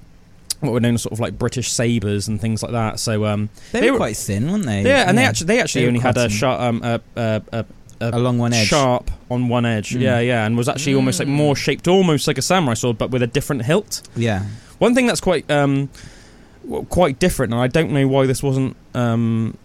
what 0.62 0.72
were 0.72 0.80
known 0.80 0.94
as 0.94 1.02
sort 1.02 1.12
of 1.12 1.20
like 1.20 1.38
British 1.38 1.70
sabers 1.70 2.28
and 2.28 2.40
things 2.40 2.62
like 2.62 2.72
that. 2.72 2.98
So 3.00 3.24
um, 3.26 3.48
They, 3.72 3.80
They 3.80 3.86
were 3.90 3.92
were- 3.94 3.98
quite 3.98 4.16
thin, 4.16 4.50
weren't 4.50 4.64
they? 4.66 4.82
yeah, 4.82 5.08
and 5.08 5.16
they 5.18 5.24
actually 5.24 5.46
they 5.48 5.60
actually 5.60 5.82
They 5.82 5.88
only 5.88 6.00
had 6.00 6.16
a 6.16 6.28
sharp 6.28 6.60
um, 6.60 6.80
a, 6.82 7.00
a, 7.16 7.42
a, 7.52 7.64
a 8.00 8.10
along 8.16 8.38
one 8.38 8.52
edge. 8.52 8.68
sharp 8.68 9.10
on 9.30 9.48
one 9.48 9.66
edge. 9.66 9.90
Mm. 9.90 10.00
Yeah, 10.00 10.20
yeah, 10.20 10.46
and 10.46 10.56
was 10.56 10.68
actually 10.68 10.94
almost 10.94 11.18
like 11.18 11.28
Mm. 11.28 11.32
more 11.32 11.54
shaped, 11.56 11.86
almost 11.88 12.26
like 12.26 12.38
a 12.38 12.42
samurai 12.42 12.74
sword, 12.74 12.98
but 12.98 13.10
with 13.10 13.22
a 13.22 13.26
different 13.26 13.64
hilt. 13.64 14.02
Yeah. 14.16 14.44
One 14.78 14.94
thing 14.94 15.06
that's 15.06 15.20
quite 15.20 15.48
um, 15.50 15.88
quite 16.88 17.18
different, 17.18 17.52
and 17.52 17.60
I 17.60 17.66
don't 17.66 17.90
know 17.90 18.06
why 18.08 18.26
this 18.26 18.42
wasn't 18.42 18.76
um, 18.94 19.56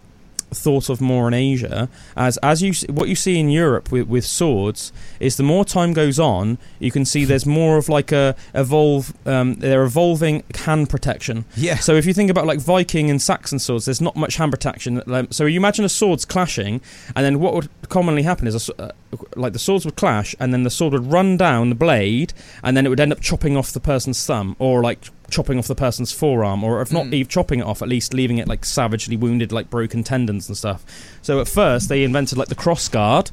thought 0.52 0.90
of 0.90 1.02
more 1.02 1.28
in 1.28 1.34
Asia, 1.34 1.90
as 2.16 2.38
as 2.38 2.62
you 2.62 2.74
what 2.94 3.10
you 3.10 3.16
see 3.16 3.40
in 3.40 3.50
Europe 3.50 3.92
with, 3.92 4.08
with 4.08 4.26
swords 4.26 4.92
is 5.20 5.38
the 5.38 5.44
more 5.44 5.66
time 5.66 5.94
goes 5.94 6.20
on, 6.20 6.58
you 6.80 6.92
can 6.92 7.06
see 7.06 7.26
there's 7.26 7.46
more 7.46 7.78
of 7.78 7.90
like 7.90 8.12
a 8.12 8.36
evolve. 8.54 9.14
Um, 9.28 9.56
they're 9.56 9.84
evolving 9.84 10.44
hand 10.56 10.90
protection. 10.90 11.46
Yeah. 11.56 11.78
So 11.78 11.96
if 11.96 12.06
you 12.06 12.14
think 12.14 12.30
about 12.30 12.46
like 12.46 12.60
Viking 12.60 13.10
and 13.10 13.22
Saxon 13.22 13.60
swords, 13.60 13.86
there's 13.86 14.02
not 14.02 14.16
much 14.16 14.38
hand 14.38 14.52
protection. 14.52 15.02
So 15.32 15.46
you 15.46 15.58
imagine 15.58 15.86
a 15.86 15.90
swords 15.90 16.26
clashing, 16.26 16.82
and 17.16 17.26
then 17.26 17.40
what 17.40 17.54
would 17.54 17.70
commonly 17.90 18.24
happen 18.24 18.48
is 18.48 18.70
a 18.70 18.82
uh, 18.82 18.92
like 19.36 19.54
the 19.54 19.60
swords 19.60 19.86
would 19.86 19.96
clash, 19.96 20.36
and 20.40 20.54
then 20.54 20.64
the 20.64 20.70
sword 20.70 20.94
would 20.94 21.12
run 21.12 21.38
down 21.38 21.70
the 21.70 21.76
blade, 21.76 22.34
and 22.64 22.76
then 22.76 22.86
it 22.86 22.90
would 22.90 23.00
end 23.00 23.12
up 23.12 23.22
chopping 23.22 23.56
off 23.56 23.72
the 23.72 23.80
person's 23.80 24.26
thumb, 24.26 24.56
or 24.60 24.82
like 24.82 25.00
chopping 25.30 25.58
off 25.58 25.68
the 25.68 25.76
person's 25.76 26.12
forearm, 26.12 26.64
or 26.64 26.82
if 26.82 26.92
not 26.92 27.06
Mm. 27.06 27.14
even 27.14 27.28
chopping 27.28 27.60
it 27.60 27.66
off, 27.66 27.82
at 27.82 27.88
least 27.90 28.14
leaving 28.14 28.38
it 28.38 28.48
like 28.48 28.66
savagely 28.66 29.16
wounded, 29.18 29.52
like 29.52 29.70
broken 29.70 30.04
tendons 30.04 30.48
and 30.48 30.58
stuff. 30.58 30.84
So 31.22 31.40
at 31.42 31.48
first 31.48 31.90
they 31.90 32.04
invented 32.04 32.38
like 32.38 32.48
the 32.50 32.56
cross 32.56 32.88
guard. 32.88 33.32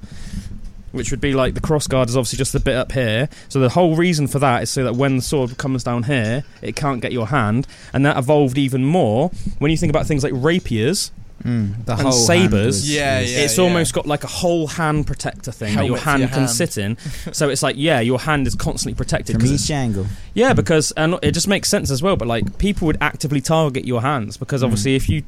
Which 0.92 1.10
would 1.10 1.20
be 1.20 1.32
like 1.34 1.54
the 1.54 1.60
cross 1.60 1.88
guard 1.88 2.08
is 2.08 2.16
obviously 2.16 2.37
just 2.37 2.52
the 2.52 2.60
bit 2.60 2.76
up 2.76 2.92
here. 2.92 3.28
So 3.48 3.58
the 3.58 3.70
whole 3.70 3.96
reason 3.96 4.28
for 4.28 4.38
that 4.38 4.62
is 4.62 4.70
so 4.70 4.84
that 4.84 4.94
when 4.94 5.16
the 5.16 5.22
sword 5.22 5.58
comes 5.58 5.82
down 5.82 6.04
here, 6.04 6.44
it 6.62 6.76
can't 6.76 7.00
get 7.02 7.10
your 7.10 7.26
hand, 7.26 7.66
and 7.92 8.06
that 8.06 8.16
evolved 8.16 8.58
even 8.58 8.84
more 8.84 9.32
when 9.58 9.72
you 9.72 9.76
think 9.76 9.90
about 9.90 10.06
things 10.06 10.22
like 10.22 10.32
rapiers. 10.37 11.10
Mm, 11.44 11.85
the 11.85 11.92
And 11.92 12.01
whole 12.03 12.12
sabers. 12.12 12.51
hand 12.53 12.66
was- 12.66 12.90
Yeah, 12.90 13.20
was- 13.20 13.33
yeah. 13.33 13.38
it's 13.40 13.59
almost 13.59 13.92
got 13.92 14.07
like 14.07 14.25
a 14.25 14.29
whole 14.29 14.66
hand 14.66 15.07
protector 15.07 15.53
thing 15.53 15.75
that 15.75 15.85
your 15.87 15.99
hand 15.99 16.20
your 16.20 16.29
can 16.29 16.38
hand. 16.40 16.51
sit 16.51 16.79
in. 16.79 16.97
So 17.33 17.49
it's 17.49 17.62
like 17.62 17.77
yeah, 17.77 18.01
your 18.01 18.20
hand 18.20 18.47
is 18.47 18.55
constantly 18.55 18.94
protected. 18.97 19.35
from 19.37 19.40
'cause 19.42 19.53
each 19.64 19.70
angle. 19.70 20.07
yeah, 20.35 20.53
because 20.55 20.92
and 20.97 21.16
it 21.23 21.33
just 21.33 21.49
makes 21.49 21.68
sense 21.68 21.90
as 21.90 22.03
well. 22.03 22.16
But 22.16 22.29
like 22.29 22.59
people 22.59 22.87
would 22.87 22.99
actively 23.01 23.40
target 23.40 23.85
your 23.85 24.01
hands 24.03 24.37
because 24.37 24.61
Mm. 24.62 24.64
obviously 24.66 24.94
if 24.94 25.09
you 25.09 25.23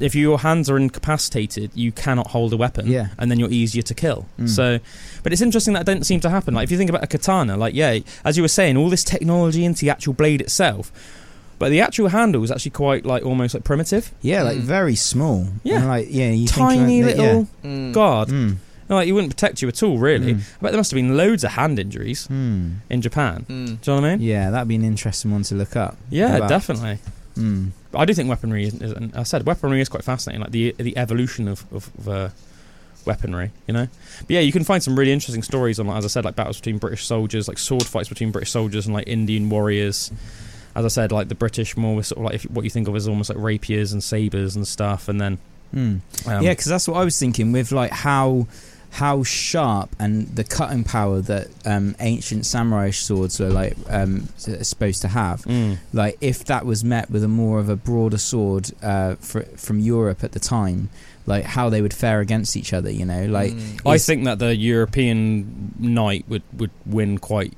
if 0.00 0.14
your 0.16 0.40
hands 0.40 0.68
are 0.68 0.76
incapacitated, 0.76 1.70
you 1.74 1.92
cannot 1.92 2.26
hold 2.32 2.52
a 2.52 2.56
weapon. 2.56 2.86
Yeah. 2.88 3.06
and 3.18 3.30
then 3.30 3.38
you're 3.38 3.50
easier 3.52 3.82
to 3.82 3.94
kill. 3.94 4.26
Mm. 4.40 4.48
So, 4.48 4.80
but 5.22 5.32
it's 5.32 5.40
interesting 5.40 5.72
that 5.74 5.86
doesn't 5.86 6.02
seem 6.04 6.18
to 6.20 6.30
happen. 6.30 6.52
Like 6.52 6.64
if 6.64 6.72
you 6.72 6.76
think 6.78 6.90
about 6.90 7.04
a 7.04 7.06
katana, 7.06 7.56
like 7.56 7.74
yeah, 7.74 8.00
as 8.24 8.36
you 8.36 8.42
were 8.42 8.48
saying, 8.48 8.76
all 8.76 8.90
this 8.90 9.04
technology 9.04 9.64
into 9.64 9.82
the 9.82 9.90
actual 9.90 10.12
blade 10.12 10.40
itself, 10.40 10.90
but 11.64 11.70
the 11.70 11.80
actual 11.80 12.08
handle 12.08 12.44
is 12.44 12.50
actually 12.50 12.72
quite 12.72 13.06
like 13.06 13.24
almost 13.24 13.54
like 13.54 13.64
primitive, 13.64 14.12
Yeah, 14.20 14.42
like 14.42 14.58
Mm. 14.58 14.64
very 14.76 14.94
small. 14.96 15.48
Yeah. 15.62 15.76
And, 15.78 15.88
like 15.88 16.08
yeah, 16.10 16.30
you 16.30 16.46
tiny 16.46 17.00
think 17.02 17.06
like, 17.06 17.16
that- 17.16 17.22
little 17.22 17.48
Mm. 17.64 17.92
guard. 17.94 18.28
Yeah. 18.28 18.34
Mm. 18.34 18.56
Like 18.90 19.06
you 19.08 19.14
wouldn't 19.14 19.32
protect 19.34 19.62
you 19.62 19.68
at 19.68 19.82
all, 19.82 19.96
really. 19.96 20.34
Mm. 20.34 20.40
I 20.40 20.60
bet 20.60 20.72
there 20.72 20.76
must 20.76 20.90
have 20.90 20.96
been 20.96 21.16
loads 21.16 21.42
of 21.42 21.52
hand 21.52 21.78
injuries 21.78 22.28
Mm. 22.30 22.74
in 22.90 23.00
Japan. 23.00 23.46
Mm. 23.48 23.48
Do 23.48 23.72
you 23.72 23.78
know 23.86 23.94
what 24.02 24.04
I 24.04 24.16
mean? 24.16 24.20
Yeah, 24.28 24.50
that'd 24.50 24.68
be 24.68 24.74
an 24.74 24.84
interesting 24.84 25.30
one 25.32 25.42
to 25.44 25.54
look 25.54 25.74
up. 25.74 25.96
Yeah, 26.10 26.36
About- 26.36 26.50
definitely. 26.50 26.98
Mm. 27.38 27.70
But 27.92 27.98
I 28.00 28.04
do 28.04 28.12
think 28.12 28.28
weaponry 28.28 28.64
is, 28.66 28.74
is 28.74 28.92
and 28.92 29.10
I 29.16 29.22
said 29.22 29.46
weaponry 29.46 29.80
is 29.80 29.88
quite 29.88 30.04
fascinating, 30.04 30.42
like 30.42 30.52
the 30.52 30.74
the 30.78 30.96
evolution 30.98 31.48
of 31.48 31.64
of, 31.72 31.90
of 31.98 32.08
uh, 32.08 32.28
weaponry, 33.06 33.50
you 33.66 33.72
know. 33.74 33.88
But 34.20 34.30
yeah, 34.30 34.40
you 34.40 34.52
can 34.52 34.64
find 34.64 34.82
some 34.82 34.98
really 34.98 35.12
interesting 35.12 35.42
stories 35.42 35.78
on, 35.80 35.86
like, 35.86 35.96
as 35.98 36.04
I 36.04 36.08
said, 36.08 36.24
like 36.24 36.36
battles 36.36 36.58
between 36.60 36.78
British 36.78 37.04
soldiers, 37.06 37.48
like 37.48 37.58
sword 37.58 37.84
fights 37.84 38.08
between 38.10 38.30
British 38.32 38.50
soldiers 38.50 38.84
and 38.86 38.94
like 38.94 39.08
Indian 39.08 39.48
warriors. 39.48 40.10
As 40.74 40.84
I 40.84 40.88
said, 40.88 41.12
like 41.12 41.28
the 41.28 41.34
British 41.34 41.76
more 41.76 41.94
with 41.96 42.06
sort 42.06 42.18
of 42.18 42.24
like 42.24 42.34
if, 42.34 42.50
what 42.50 42.64
you 42.64 42.70
think 42.70 42.88
of 42.88 42.96
as 42.96 43.06
almost 43.08 43.30
like 43.30 43.38
rapiers 43.38 43.92
and 43.92 44.02
sabers 44.02 44.56
and 44.56 44.66
stuff, 44.66 45.08
and 45.08 45.20
then 45.20 45.38
Mm. 45.74 46.00
um, 46.26 46.42
yeah, 46.44 46.50
because 46.52 46.66
that's 46.66 46.86
what 46.86 46.96
I 46.98 47.04
was 47.04 47.18
thinking 47.18 47.50
with 47.50 47.72
like 47.72 47.90
how 47.90 48.46
how 48.90 49.24
sharp 49.24 49.90
and 49.98 50.28
the 50.36 50.44
cutting 50.44 50.84
power 50.84 51.20
that 51.20 51.48
um, 51.66 51.96
ancient 51.98 52.46
samurai 52.46 52.90
swords 52.90 53.40
were 53.40 53.48
like 53.50 53.76
um, 53.88 54.28
supposed 54.36 55.02
to 55.02 55.08
have. 55.08 55.42
mm, 55.42 55.78
Like 55.92 56.16
if 56.20 56.44
that 56.44 56.64
was 56.64 56.84
met 56.84 57.10
with 57.10 57.24
a 57.24 57.28
more 57.28 57.58
of 57.58 57.68
a 57.68 57.74
broader 57.74 58.18
sword 58.18 58.70
uh, 58.84 59.16
fr- 59.16 59.40
from 59.56 59.80
Europe 59.80 60.22
at 60.22 60.30
the 60.30 60.38
time, 60.38 60.90
like 61.26 61.42
how 61.44 61.70
they 61.70 61.82
would 61.82 61.94
fare 61.94 62.20
against 62.20 62.56
each 62.56 62.72
other. 62.72 62.88
You 62.90 63.04
know, 63.04 63.24
like 63.26 63.52
Mm. 63.54 63.80
I 63.90 63.98
think 63.98 64.24
that 64.26 64.38
the 64.38 64.54
European 64.54 65.74
knight 65.78 66.24
would 66.28 66.42
would 66.56 66.70
win 66.86 67.18
quite 67.18 67.54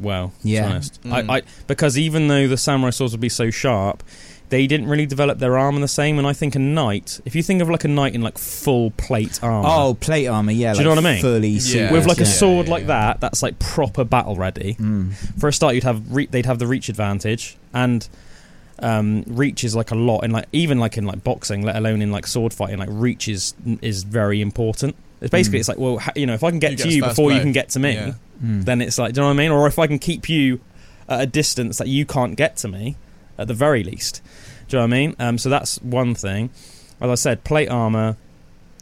well. 0.00 0.28
To 0.42 0.48
Yeah. 0.48 0.66
be 0.66 0.72
honest. 0.72 1.02
Mm. 1.02 1.30
I, 1.30 1.36
I 1.38 1.42
because 1.66 1.98
even 1.98 2.28
though 2.28 2.46
the 2.48 2.56
samurai 2.56 2.90
swords 2.90 3.12
would 3.12 3.20
be 3.20 3.28
so 3.28 3.50
sharp, 3.50 4.02
they 4.48 4.66
didn't 4.68 4.88
really 4.88 5.06
develop 5.06 5.38
their 5.40 5.58
armor 5.58 5.80
the 5.80 5.88
same. 5.88 6.18
And 6.18 6.26
I 6.26 6.32
think 6.32 6.54
a 6.54 6.60
knight, 6.60 7.20
if 7.24 7.34
you 7.34 7.42
think 7.42 7.60
of 7.62 7.68
like 7.68 7.82
a 7.84 7.88
knight 7.88 8.14
in 8.14 8.22
like 8.22 8.38
full 8.38 8.92
plate 8.92 9.40
armor, 9.42 9.68
oh 9.70 9.94
plate 10.00 10.26
armor, 10.28 10.52
yeah, 10.52 10.72
Do 10.72 10.78
you 10.78 10.84
know 10.84 10.90
what 10.90 11.04
I 11.04 11.12
mean? 11.14 11.20
Fully 11.20 11.48
Yeah. 11.48 11.58
suited, 11.60 11.92
with 11.92 12.06
like 12.06 12.20
a 12.20 12.24
sword 12.26 12.66
yeah, 12.66 12.72
like 12.72 12.86
that, 12.86 13.20
that's 13.20 13.42
like 13.42 13.58
proper 13.58 14.04
battle 14.04 14.36
ready. 14.36 14.74
Mm. 14.78 15.14
For 15.40 15.48
a 15.48 15.52
start, 15.52 15.74
you'd 15.74 15.84
have 15.84 16.14
re- 16.14 16.26
they'd 16.26 16.46
have 16.46 16.58
the 16.60 16.66
reach 16.68 16.88
advantage, 16.88 17.56
and 17.74 18.08
um, 18.78 19.22
reach 19.26 19.64
is 19.64 19.74
like 19.74 19.90
a 19.90 19.94
lot 19.94 20.20
in 20.20 20.30
like 20.32 20.46
even 20.52 20.78
like 20.78 20.96
in 20.98 21.06
like 21.06 21.24
boxing, 21.24 21.62
let 21.62 21.76
alone 21.76 22.02
in 22.02 22.12
like 22.12 22.26
sword 22.26 22.52
fighting. 22.52 22.78
Like 22.78 22.88
reach 22.92 23.26
is 23.28 23.54
is 23.80 24.02
very 24.04 24.40
important. 24.40 24.94
It's 25.20 25.30
basically 25.30 25.58
Mm. 25.58 25.60
it's 25.60 25.68
like 25.68 25.78
well, 25.78 25.98
ha- 25.98 26.12
you 26.14 26.26
know, 26.26 26.34
if 26.34 26.44
I 26.44 26.50
can 26.50 26.58
get 26.58 26.72
Who 26.72 26.76
to 26.76 26.82
gets 26.84 26.94
you 26.94 27.02
first 27.02 27.16
before 27.16 27.32
you 27.32 27.40
can 27.40 27.52
get 27.52 27.70
to 27.70 27.78
me, 27.80 27.94
Yeah. 27.94 28.12
Mm. 28.42 28.64
then 28.64 28.80
it's 28.80 28.98
like, 28.98 29.14
do 29.14 29.20
you 29.20 29.22
know 29.22 29.28
what 29.28 29.34
I 29.34 29.36
mean? 29.36 29.50
Or 29.50 29.66
if 29.66 29.78
I 29.78 29.86
can 29.86 29.98
keep 29.98 30.28
you 30.28 30.60
at 31.08 31.20
a 31.20 31.26
distance 31.26 31.78
that 31.78 31.88
you 31.88 32.04
can't 32.04 32.36
get 32.36 32.56
to 32.58 32.68
me, 32.68 32.96
at 33.38 33.48
the 33.48 33.54
very 33.54 33.84
least. 33.84 34.22
Do 34.68 34.76
you 34.76 34.80
know 34.80 34.86
what 34.88 34.94
I 34.94 34.98
mean? 34.98 35.16
Um, 35.18 35.38
so 35.38 35.48
that's 35.48 35.80
one 35.82 36.14
thing. 36.14 36.50
As 37.00 37.10
I 37.10 37.14
said, 37.14 37.44
plate 37.44 37.68
armor 37.68 38.16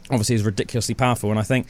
obviously 0.09 0.35
is 0.35 0.43
ridiculously 0.43 0.95
powerful, 0.95 1.29
and 1.29 1.39
I 1.39 1.43
think 1.43 1.67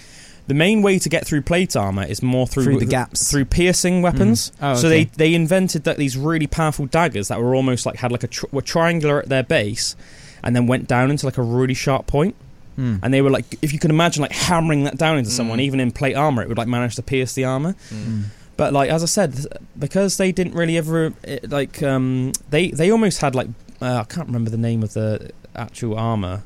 the 0.47 0.53
main 0.53 0.81
way 0.81 0.99
to 0.99 1.09
get 1.09 1.25
through 1.25 1.41
plate 1.41 1.75
armor 1.75 2.03
is 2.03 2.21
more 2.21 2.45
through 2.45 2.63
through 2.65 2.79
the 2.79 2.85
gaps. 2.85 3.31
through 3.31 3.45
piercing 3.45 4.01
weapons. 4.01 4.51
Mm. 4.51 4.71
Oh, 4.73 4.75
So 4.75 4.89
they 4.89 5.05
they 5.05 5.33
invented 5.33 5.83
that 5.85 5.97
these 5.97 6.17
really 6.17 6.47
powerful 6.47 6.85
daggers 6.85 7.29
that 7.29 7.41
were 7.41 7.55
almost 7.55 7.85
like 7.85 7.97
had 7.97 8.11
like 8.11 8.23
a 8.23 8.27
tr- 8.27 8.45
were 8.51 8.61
triangular 8.61 9.19
at 9.19 9.29
their 9.29 9.43
base, 9.43 9.95
and 10.43 10.55
then 10.55 10.67
went 10.67 10.87
down 10.87 11.09
into 11.11 11.25
like 11.25 11.37
a 11.37 11.43
really 11.43 11.73
sharp 11.73 12.07
point. 12.07 12.35
Mm. 12.77 12.99
And 13.03 13.13
they 13.13 13.21
were 13.21 13.29
like, 13.29 13.45
if 13.61 13.71
you 13.73 13.79
can 13.79 13.89
imagine 13.91 14.21
like 14.21 14.31
hammering 14.33 14.83
that 14.83 14.97
down 14.97 15.17
into 15.17 15.29
someone, 15.29 15.59
Mm. 15.59 15.63
even 15.63 15.79
in 15.79 15.91
plate 15.91 16.15
armor, 16.15 16.41
it 16.41 16.49
would 16.49 16.57
like 16.57 16.67
manage 16.67 16.95
to 16.95 17.01
pierce 17.03 17.33
the 17.33 17.45
armor. 17.45 17.75
Mm. 17.89 18.23
But 18.57 18.73
like 18.73 18.89
as 18.89 19.03
I 19.03 19.07
said, 19.07 19.45
because 19.77 20.17
they 20.17 20.31
didn't 20.31 20.53
really 20.53 20.77
ever 20.77 21.13
it, 21.23 21.49
like 21.49 21.81
um, 21.83 22.31
they 22.49 22.71
they 22.71 22.89
almost 22.91 23.19
had 23.21 23.35
like 23.35 23.47
uh, 23.81 23.97
I 23.99 24.03
can't 24.05 24.27
remember 24.27 24.49
the 24.49 24.57
name 24.57 24.83
of 24.83 24.93
the 24.93 25.31
actual 25.55 25.97
armor. 25.97 26.43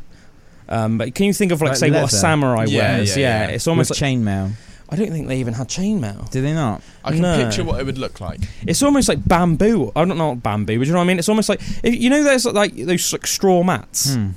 Um, 0.67 0.97
but 0.99 1.15
can 1.15 1.25
you 1.25 1.33
think 1.33 1.51
of 1.51 1.61
like, 1.61 1.69
Like 1.71 1.77
say 1.79 1.91
what 1.91 2.03
a 2.03 2.15
samurai 2.15 2.65
Yeah, 2.67 2.97
wears? 2.97 3.17
yeah, 3.17 3.23
Yeah, 3.43 3.47
yeah. 3.47 3.55
it's 3.55 3.67
almost 3.67 3.89
With 3.89 4.01
like 4.01 4.11
chainmail. 4.13 4.51
I 4.91 4.95
don't 4.95 5.09
think 5.11 5.27
they 5.27 5.37
even 5.39 5.53
had 5.53 5.67
chainmail. 5.67 6.29
Do 6.31 6.41
they 6.41 6.53
not? 6.53 6.81
I 7.03 7.11
can 7.11 7.21
No. 7.21 7.35
picture 7.43 7.63
what 7.63 7.79
it 7.79 7.85
would 7.85 7.97
look 7.99 8.19
like. 8.21 8.39
It's 8.65 8.81
almost 8.81 9.07
like 9.09 9.19
bamboo. 9.27 9.91
I 9.95 10.03
don't 10.05 10.17
know 10.17 10.29
what 10.29 10.41
bamboo, 10.43 10.77
but 10.79 10.87
you 10.87 10.93
know 10.93 10.99
what 10.99 11.03
I 11.05 11.07
mean. 11.07 11.19
It's 11.19 11.29
almost 11.29 11.49
like 11.49 11.61
if, 11.83 11.93
you 11.95 12.09
know 12.09 12.23
there's 12.23 12.45
like 12.45 12.75
those 12.75 13.13
like 13.13 13.25
straw 13.27 13.61
mats. 13.63 14.15
Hmm. 14.15 14.29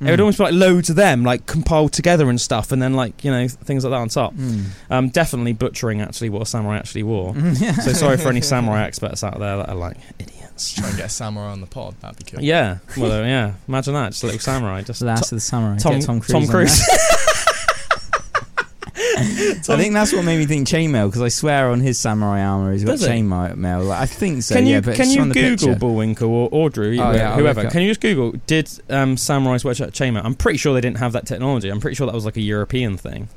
It 0.00 0.10
would 0.10 0.20
almost 0.20 0.38
be 0.38 0.44
like 0.44 0.54
loads 0.54 0.88
of 0.88 0.96
them, 0.96 1.24
like 1.24 1.44
compiled 1.46 1.92
together 1.92 2.30
and 2.30 2.40
stuff, 2.40 2.72
and 2.72 2.80
then 2.80 2.94
like 2.94 3.22
you 3.22 3.30
know 3.30 3.48
things 3.48 3.84
like 3.84 3.90
that 3.90 3.96
on 3.98 4.08
top. 4.08 4.32
Hmm. 4.34 4.62
Um, 4.88 5.08
definitely 5.10 5.52
butchering 5.52 6.00
actually 6.00 6.30
what 6.30 6.42
a 6.42 6.46
samurai 6.46 6.78
actually 6.78 7.02
wore. 7.02 7.34
yeah. 7.36 7.72
So 7.80 7.92
sorry 7.92 8.16
for 8.16 8.28
any 8.30 8.40
samurai 8.40 8.84
experts 8.84 9.22
out 9.22 9.38
there 9.38 9.58
that 9.58 9.68
are 9.68 9.74
like 9.74 9.96
idiots. 10.18 10.72
Try 10.74 10.88
and 10.88 10.96
get 10.96 11.06
a 11.06 11.10
samurai 11.10 11.52
on 11.52 11.60
the 11.60 11.66
pod. 11.66 11.94
That'd 12.00 12.18
be 12.18 12.24
cool. 12.30 12.42
Yeah, 12.42 12.78
well, 12.96 13.12
uh, 13.12 13.24
yeah. 13.26 13.54
Imagine 13.68 13.94
that, 13.94 14.10
just 14.12 14.22
a 14.22 14.26
little 14.26 14.40
samurai, 14.40 14.82
just 14.82 15.00
Last 15.02 15.28
to- 15.28 15.34
of 15.34 15.36
the 15.36 15.40
Samurai. 15.40 15.76
Tom, 15.78 15.94
Get 15.98 16.04
Tom 16.06 16.20
Cruise. 16.20 16.32
Tom 16.32 16.46
Cruise. 16.48 16.80
I 19.68 19.76
think 19.76 19.94
that's 19.94 20.12
what 20.12 20.24
made 20.24 20.38
me 20.38 20.46
think 20.46 20.66
chainmail 20.68 21.06
because 21.08 21.22
I 21.22 21.28
swear 21.28 21.70
on 21.70 21.80
his 21.80 21.98
samurai 21.98 22.42
armor 22.42 22.72
he's 22.72 22.84
got 22.84 22.92
Does 22.92 23.02
it? 23.04 23.10
chainmail. 23.10 23.86
Like, 23.88 24.00
I 24.00 24.06
think 24.06 24.42
so. 24.42 24.54
can 24.54 24.66
you 24.66 24.74
yeah, 24.74 24.80
but 24.80 24.94
can 24.96 25.06
it's 25.06 25.14
you 25.14 25.22
on 25.22 25.28
the 25.28 25.34
Google 25.34 25.68
picture. 25.68 25.78
Bullwinkle 25.78 26.28
or, 26.28 26.48
or 26.52 26.70
Drew, 26.70 26.90
Oh, 27.00 27.12
yeah, 27.12 27.30
I'll 27.32 27.38
whoever? 27.38 27.60
look 27.62 27.66
up. 27.68 27.72
Can 27.72 27.82
you 27.82 27.88
just 27.88 28.00
Google 28.00 28.32
did 28.46 28.68
um, 28.88 29.16
samurais 29.16 29.64
wear 29.64 29.74
cha- 29.74 29.86
chainmail? 29.86 30.22
I'm 30.24 30.34
pretty 30.34 30.58
sure 30.58 30.74
they 30.74 30.80
didn't 30.80 30.98
have 30.98 31.12
that 31.12 31.26
technology. 31.26 31.68
I'm 31.68 31.80
pretty 31.80 31.94
sure 31.94 32.06
that 32.06 32.14
was 32.14 32.24
like 32.24 32.36
a 32.36 32.40
European 32.42 32.96
thing. 32.96 33.28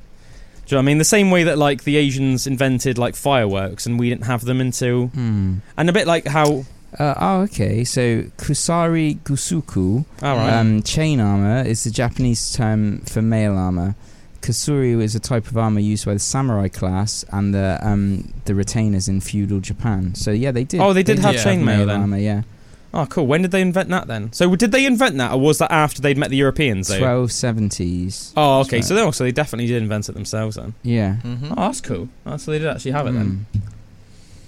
Do 0.65 0.75
you 0.75 0.75
know 0.75 0.77
what 0.77 0.81
I 0.83 0.85
mean? 0.85 0.97
The 0.99 1.03
same 1.05 1.29
way 1.31 1.43
that 1.43 1.57
like 1.57 1.83
the 1.83 1.97
Asians 1.97 2.47
invented 2.47 2.97
like 2.97 3.15
fireworks 3.15 3.85
and 3.85 3.99
we 3.99 4.09
didn't 4.09 4.25
have 4.25 4.45
them 4.45 4.61
until 4.61 5.07
Hmm. 5.07 5.55
and 5.77 5.89
a 5.89 5.93
bit 5.93 6.07
like 6.07 6.25
how 6.27 6.65
Uh, 6.97 7.13
oh, 7.19 7.41
okay. 7.41 7.83
So 7.83 8.21
Kusari 8.37 9.17
Gusoku, 9.23 10.05
all 10.21 10.37
right. 10.37 10.53
um, 10.53 10.83
chain 10.83 11.19
armor, 11.19 11.63
is 11.63 11.83
the 11.83 11.89
Japanese 11.91 12.53
term 12.53 12.99
for 12.99 13.21
mail 13.21 13.57
armor. 13.57 13.95
Kusari 14.43 15.01
is 15.01 15.15
a 15.15 15.19
type 15.19 15.47
of 15.47 15.57
armor 15.57 15.79
used 15.79 16.05
by 16.05 16.13
the 16.13 16.19
samurai 16.19 16.67
class 16.67 17.23
and 17.31 17.53
the 17.53 17.79
um, 17.81 18.33
the 18.45 18.53
retainers 18.53 19.07
in 19.07 19.21
feudal 19.21 19.59
Japan. 19.61 20.13
So 20.15 20.31
yeah, 20.31 20.51
they 20.51 20.63
did. 20.65 20.79
Oh, 20.81 20.93
they 20.93 21.03
did 21.03 21.19
have 21.19 21.35
Yeah. 21.35 21.43
chainmail 21.43 21.63
mail 21.65 21.85
then. 21.87 22.01
armor. 22.01 22.17
Yeah, 22.17 22.41
Oh, 22.95 23.07
cool. 23.07 23.25
When 23.25 23.41
did 23.41 23.49
they 23.49 23.61
invent 23.61 23.89
that 23.89 24.05
then? 24.07 24.31
So 24.33 24.55
did 24.55 24.71
they 24.71 24.85
invent 24.85 25.17
that, 25.17 25.31
or 25.31 25.39
was 25.39 25.57
that 25.57 25.71
after 25.71 25.99
they'd 26.01 26.17
met 26.17 26.29
the 26.29 26.35
Europeans? 26.37 26.89
Though? 26.89 26.99
twelve 26.99 27.31
seventies. 27.31 28.33
Oh, 28.37 28.59
okay. 28.61 28.77
That's 28.77 28.89
So 28.89 28.95
they, 28.95 29.01
oh, 29.01 29.11
so 29.11 29.23
they 29.23 29.31
definitely 29.31 29.65
did 29.67 29.81
invent 29.81 30.09
it 30.09 30.11
themselves 30.11 30.57
then. 30.57 30.75
Yeah. 30.83 31.15
Mm-hmm. 31.23 31.53
Oh, 31.57 31.61
that's 31.67 31.81
cool. 31.81 32.09
Oh, 32.25 32.37
so 32.37 32.51
they 32.51 32.59
did 32.59 32.67
actually 32.67 32.91
have 32.91 33.07
it 33.07 33.13
then. 33.13 33.47
Hmm. 33.51 33.59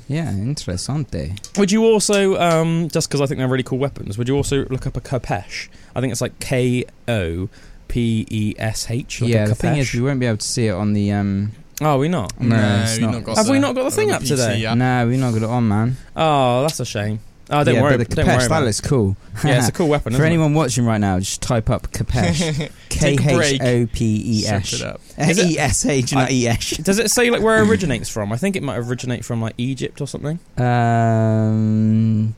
Yeah, 0.07 0.29
interessante. 0.31 1.35
Would 1.57 1.71
you 1.71 1.83
also, 1.83 2.39
um, 2.39 2.89
just 2.89 3.09
because 3.09 3.21
I 3.21 3.25
think 3.25 3.39
they're 3.39 3.47
really 3.47 3.63
cool 3.63 3.79
weapons, 3.79 4.19
would 4.19 4.27
you 4.27 4.35
also 4.35 4.65
look 4.65 4.85
up 4.85 4.95
a 4.95 5.01
Kopesh? 5.01 5.67
I 5.95 6.01
think 6.01 6.11
it's 6.11 6.21
like 6.21 6.39
K 6.39 6.85
O 7.07 7.49
P 7.87 8.25
E 8.29 8.55
S 8.57 8.89
H. 8.89 9.21
like 9.21 9.31
yeah, 9.31 9.45
the 9.45 9.55
thing 9.55 9.77
is, 9.77 9.93
we 9.93 10.01
won't 10.01 10.19
be 10.19 10.25
able 10.25 10.37
to 10.37 10.47
see 10.47 10.67
it 10.67 10.73
on 10.73 10.93
the. 10.93 11.11
Um, 11.11 11.51
Oh, 11.81 11.97
we 11.97 12.07
not. 12.07 12.39
no, 12.39 12.83
it's 12.83 12.97
we've 12.99 13.09
not. 13.09 13.23
got 13.25 13.35
Have 13.37 13.49
we 13.49 13.59
not 13.59 13.75
got 13.75 13.83
the 13.83 13.91
thing 13.91 14.09
on 14.09 14.15
up 14.15 14.21
PC 14.21 14.27
today? 14.29 14.65
app. 14.65 14.77
No, 14.77 15.07
we've 15.09 15.19
not 15.19 15.33
got 15.33 15.41
it 15.43 15.49
on, 15.49 15.67
man. 15.67 15.97
Oh, 16.15 16.61
that's 16.61 16.79
a 16.79 16.85
shame. 16.85 17.19
Oh, 17.49 17.63
don't 17.65 17.75
yeah, 17.75 17.81
worry. 17.83 17.97
but 17.97 18.09
the 18.09 18.15
don't 18.15 18.25
worry 18.27 18.37
Kapesh, 18.37 18.45
about 18.47 18.59
that 18.61 18.65
looks 18.65 18.81
cool. 18.81 19.17
Yeah, 19.43 19.57
it's 19.59 19.67
a 19.67 19.71
cool 19.73 19.89
weapon. 19.89 20.13
For 20.13 20.15
isn't 20.15 20.23
it? 20.25 20.29
anyone 20.29 20.53
watching 20.53 20.85
right 20.85 20.99
now, 20.99 21.19
just 21.19 21.41
type 21.41 21.69
up 21.69 21.91
Kapesh. 21.91 22.39
K 22.39 22.69
Take 22.89 23.19
a 23.25 23.35
break. 23.35 23.61
H 23.61 23.61
O 23.61 23.85
P 23.93 24.05
E 24.05 24.41
Search 24.43 24.73
S. 24.73 24.79
it 24.79 24.87
up. 24.87 25.01
Is 25.17 25.37
it- 25.37 25.51
E 25.51 25.59
S 25.59 25.85
H, 25.85 26.13
not 26.13 26.31
E 26.31 26.47
S. 26.47 26.77
Does 26.77 26.97
it 26.97 27.11
say 27.11 27.29
like 27.29 27.41
where 27.41 27.61
it 27.61 27.67
originates 27.67 28.07
from? 28.09 28.31
I 28.31 28.37
think 28.37 28.55
it 28.55 28.63
might 28.63 28.77
originate 28.77 29.25
from 29.25 29.41
like 29.41 29.53
Egypt 29.57 29.99
or 29.99 30.07
something. 30.07 30.39
Um, 30.57 32.35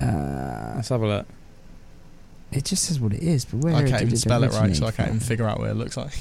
uh, 0.00 0.72
Let's 0.76 0.90
have 0.90 1.00
a 1.02 1.06
look. 1.06 1.26
It 2.54 2.64
just 2.64 2.84
says 2.84 3.00
what 3.00 3.12
it 3.12 3.22
is, 3.22 3.44
but 3.44 3.58
where 3.64 3.74
I 3.74 3.82
can't 3.88 4.02
even 4.02 4.16
spell 4.16 4.42
it 4.44 4.52
right, 4.52 4.74
so 4.74 4.86
I 4.86 4.90
can't 4.92 5.08
even 5.08 5.20
figure 5.20 5.46
out 5.46 5.58
what 5.58 5.70
it 5.70 5.74
looks 5.74 5.96
like. 5.96 6.12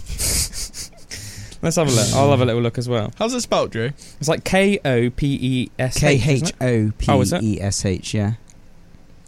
Let's 1.62 1.78
have 1.78 1.88
a 1.88 1.91
look. 1.91 2.13
I'll 2.13 2.32
have 2.32 2.41
a 2.41 2.46
little 2.46 2.62
look 2.62 2.78
as 2.78 2.89
well. 2.89 3.13
How's 3.17 3.34
it 3.34 3.39
spelled, 3.41 3.72
Drew? 3.72 3.91
It's 4.19 4.28
like 4.28 4.43
K 4.43 4.80
O 4.84 5.10
P 5.12 5.38
E 5.41 5.72
S 5.80 5.98
K 6.00 6.15
H. 6.15 6.28
H 6.28 6.54
O 6.60 6.91
Oh, 7.08 7.22
is 7.22 7.32
P 7.32 7.36
it? 7.38 7.43
E 7.43 7.62
S 7.62 7.86
H. 7.86 8.13
Yeah, 8.13 8.34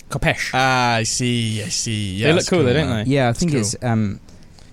Kopesh. 0.10 0.52
Ah, 0.54 0.96
I 0.96 1.04
see. 1.04 1.63
I 1.63 1.70
see. 1.70 2.15
Yeah, 2.18 2.28
They 2.28 2.34
look 2.34 2.39
it's 2.41 2.50
cool 2.50 2.63
though, 2.63 2.74
don't 2.74 2.89
they? 3.06 3.12
yeah. 3.12 3.30
I 3.30 3.34
think 3.34 3.52
cool. 3.52 3.62
it's 3.62 3.76
um, 3.82 4.20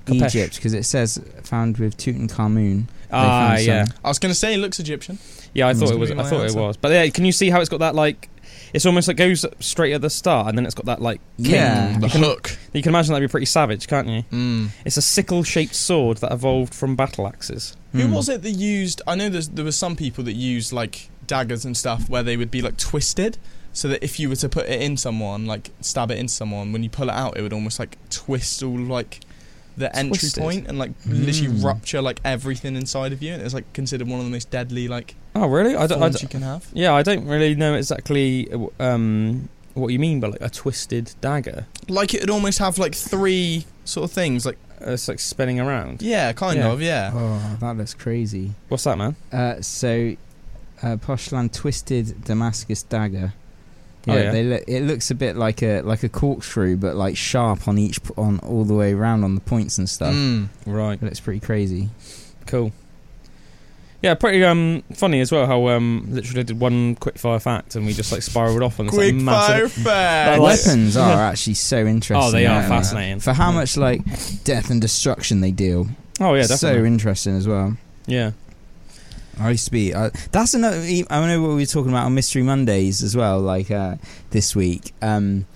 Egypt 0.09 0.57
because 0.57 0.75
it 0.75 0.85
says 0.85 1.21
found 1.45 1.79
with 1.79 1.97
Tutankhamun. 1.97 2.87
Ah, 3.13 3.49
found 3.51 3.59
some- 3.61 3.69
yeah. 3.69 3.87
I 4.05 4.09
was 4.09 4.19
gonna 4.19 4.35
say 4.35 4.55
it 4.55 4.59
looks 4.59 4.81
Egyptian. 4.81 5.19
Yeah, 5.55 5.69
I 5.69 5.75
thought 5.75 5.91
it 5.93 5.99
was. 5.99 6.11
I 6.11 6.15
thought 6.25 6.39
my 6.41 6.47
it 6.47 6.55
was. 6.55 6.77
But 6.77 6.91
yeah, 6.93 7.07
can 7.11 7.25
you 7.25 7.33
see 7.33 7.51
how 7.51 7.61
it's 7.61 7.69
got 7.69 7.79
that 7.81 7.95
like? 7.95 8.29
It's 8.73 8.87
almost 8.87 9.09
like 9.09 9.17
goes 9.17 9.45
straight 9.61 9.93
at 9.93 10.01
the 10.01 10.11
start, 10.11 10.49
and 10.49 10.57
then 10.57 10.65
it's 10.65 10.75
got 10.75 10.87
that 10.87 11.03
like. 11.03 11.21
king. 11.37 11.53
Yeah. 11.53 11.99
The 11.99 12.07
You 12.07 12.13
can, 12.13 12.23
hook. 12.23 12.57
you 12.73 12.83
can 12.83 12.91
imagine 12.91 13.13
that'd 13.13 13.29
be 13.29 13.31
pretty 13.31 13.47
savage, 13.47 13.87
can't 13.87 14.09
you? 14.09 14.23
Mm. 14.33 14.69
It's 14.85 14.97
a 14.97 15.03
sickle-shaped 15.03 15.75
sword 15.75 16.19
that 16.19 16.33
evolved 16.33 16.75
from 16.75 16.97
battle 16.97 17.27
axes. 17.27 17.77
Who 17.93 18.07
Hmm. 18.07 18.13
was 18.15 18.29
it 18.29 18.43
that 18.43 18.51
used? 18.51 19.03
I 19.07 19.15
know 19.15 19.29
there's, 19.29 19.49
there 19.51 19.65
was 19.65 19.77
some 19.77 19.97
people 19.97 20.25
that 20.25 20.33
used 20.35 20.73
like 20.73 21.11
daggers 21.27 21.65
and 21.65 21.77
stuff 21.77 22.09
where 22.09 22.23
they 22.23 22.37
would 22.37 22.51
be 22.51 22.63
like 22.63 22.77
twisted, 22.79 23.37
so 23.75 23.89
that 23.89 24.03
if 24.03 24.19
you 24.21 24.29
were 24.29 24.37
to 24.37 24.49
put 24.49 24.67
it 24.67 24.81
in 24.81 24.97
someone, 24.97 25.47
like 25.47 25.71
stab 25.81 26.11
it 26.11 26.19
in 26.19 26.29
someone, 26.29 26.73
when 26.73 26.83
you 26.83 26.89
pull 26.91 27.09
it 27.09 27.15
out, 27.15 27.37
it 27.37 27.43
would 27.43 27.53
almost 27.53 27.79
like 27.79 27.97
twist 28.11 28.63
all 28.63 28.79
like 28.79 29.21
the 29.77 29.95
entry 29.97 30.19
Twisted? 30.19 30.43
point 30.43 30.67
and 30.69 30.79
like 30.79 30.93
literally 31.07 31.53
Mm. 31.55 31.65
rupture 31.65 32.03
like 32.03 32.21
everything 32.25 32.77
inside 32.77 33.13
of 33.13 33.23
you. 33.23 33.33
And 33.33 33.43
it's 33.43 33.55
like 33.55 33.71
considered 33.73 34.09
one 34.09 34.19
of 34.21 34.25
the 34.27 34.31
most 34.31 34.51
deadly 34.51 34.89
like 34.89 35.15
Oh, 35.35 35.47
really? 35.47 35.75
I 35.75 35.87
don't. 35.87 35.99
I 35.99 36.01
forms 36.01 36.15
don't 36.17 36.23
you 36.23 36.29
can 36.29 36.43
have. 36.43 36.67
yeah, 36.75 36.93
I 36.93 37.03
don't 37.03 37.27
really 37.27 37.55
know 37.55 37.75
exactly 37.75 38.49
um, 38.79 39.49
what 39.75 39.89
you 39.89 39.99
mean 39.99 40.21
by 40.21 40.29
like 40.29 40.43
a 40.43 40.51
twisted 40.51 41.15
dagger. 41.23 41.67
Like 41.89 42.13
it 42.15 42.21
would 42.21 42.31
almost 42.31 42.59
have 42.59 42.77
like 42.79 42.95
three 42.95 43.65
sort 43.85 44.05
of 44.05 44.13
things. 44.13 44.45
Like 44.47 44.59
Uh, 44.87 44.91
It's 44.93 45.07
like 45.09 45.21
spinning 45.21 45.61
around. 45.61 46.03
yeah, 46.03 46.33
kind 46.33 46.59
Yeah. 46.59 46.73
of 46.73 46.83
yeah. 46.83 47.13
Oh, 47.15 47.57
that 47.61 47.77
looks 47.79 47.95
crazy. 47.95 48.53
What's 48.69 48.85
that, 48.85 48.99
man? 48.99 49.15
Uh, 49.33 49.61
so, 49.63 50.17
uh, 50.83 50.97
Poshland 50.97 51.53
twisted 51.53 52.25
Damascus 52.25 52.83
dagger. 52.83 53.33
Oh, 54.09 54.15
Yeah, 54.15 54.23
yeah. 54.23 54.31
They 54.33 54.43
look, 54.45 54.63
it 54.67 54.83
looks 54.83 55.11
a 55.11 55.15
bit 55.15 55.37
like 55.37 55.63
a 55.63 55.81
like 55.83 56.03
a 56.03 56.09
corkscrew, 56.09 56.77
but 56.77 56.97
like 56.97 57.17
sharp 57.17 57.69
on 57.69 57.79
each 57.79 58.03
p- 58.03 58.11
on 58.17 58.39
all 58.41 58.65
the 58.65 58.75
way 58.75 58.93
around 58.93 59.23
on 59.25 59.35
the 59.35 59.41
points 59.41 59.79
and 59.79 59.89
stuff. 59.89 60.15
Mm. 60.15 60.49
Right. 60.67 60.95
It 61.01 61.03
looks 61.05 61.21
pretty 61.21 61.41
crazy. 61.41 61.89
Cool. 62.47 62.73
Yeah, 64.03 64.15
pretty 64.15 64.45
um 64.45 64.83
funny 64.95 65.21
as 65.21 65.31
well 65.31 65.47
how 65.47 65.69
um 65.69 66.07
literally 66.11 66.43
did 66.43 66.59
one 66.59 66.97
quick 66.97 67.19
fire 67.19 67.39
fact 67.39 67.77
and 67.77 67.87
we 67.87 67.93
just 67.93 68.11
like 68.11 68.23
spiraled 68.23 68.61
off 68.61 68.81
on 68.81 68.87
this 68.87 68.95
Quick 68.97 69.15
like, 69.15 69.25
fire 69.25 69.63
massive. 69.63 69.73
fact. 69.73 70.41
like- 70.41 70.59
Weapons 70.67 70.97
are 70.97 71.21
actually 71.31 71.55
so 71.55 71.87
interesting. 71.87 72.17
Oh, 72.17 72.33
they 72.33 72.47
are 72.47 72.57
aren't 72.57 72.69
fascinating. 72.69 73.21
For 73.21 73.33
how 73.33 73.53
much 73.53 73.77
like 73.77 74.03
death 74.43 74.71
and 74.71 74.81
destruction 74.81 75.41
they 75.41 75.53
deal. 75.53 75.87
Oh 76.21 76.35
yeah, 76.35 76.43
So 76.43 76.55
definitely. 76.67 76.89
interesting 76.89 77.37
as 77.37 77.47
well. 77.47 77.77
yeah. 78.07 78.33
I 79.43 79.51
used 79.51 79.65
to 79.67 79.71
be. 79.71 79.93
Uh, 79.95 80.11
that's 80.31 80.55
another. 80.55 80.79
I 80.79 81.27
know 81.27 81.43
what 81.43 81.49
we 81.49 81.55
were 81.57 81.67
talking 81.67 81.91
about 81.91 82.07
on 82.07 82.15
Mystery 82.15 82.43
Mondays 82.43 83.03
as 83.03 83.17
well, 83.17 83.41
like 83.41 83.71
uh, 83.71 83.97
this 84.31 84.55
week, 84.57 84.93
um, 85.03 85.47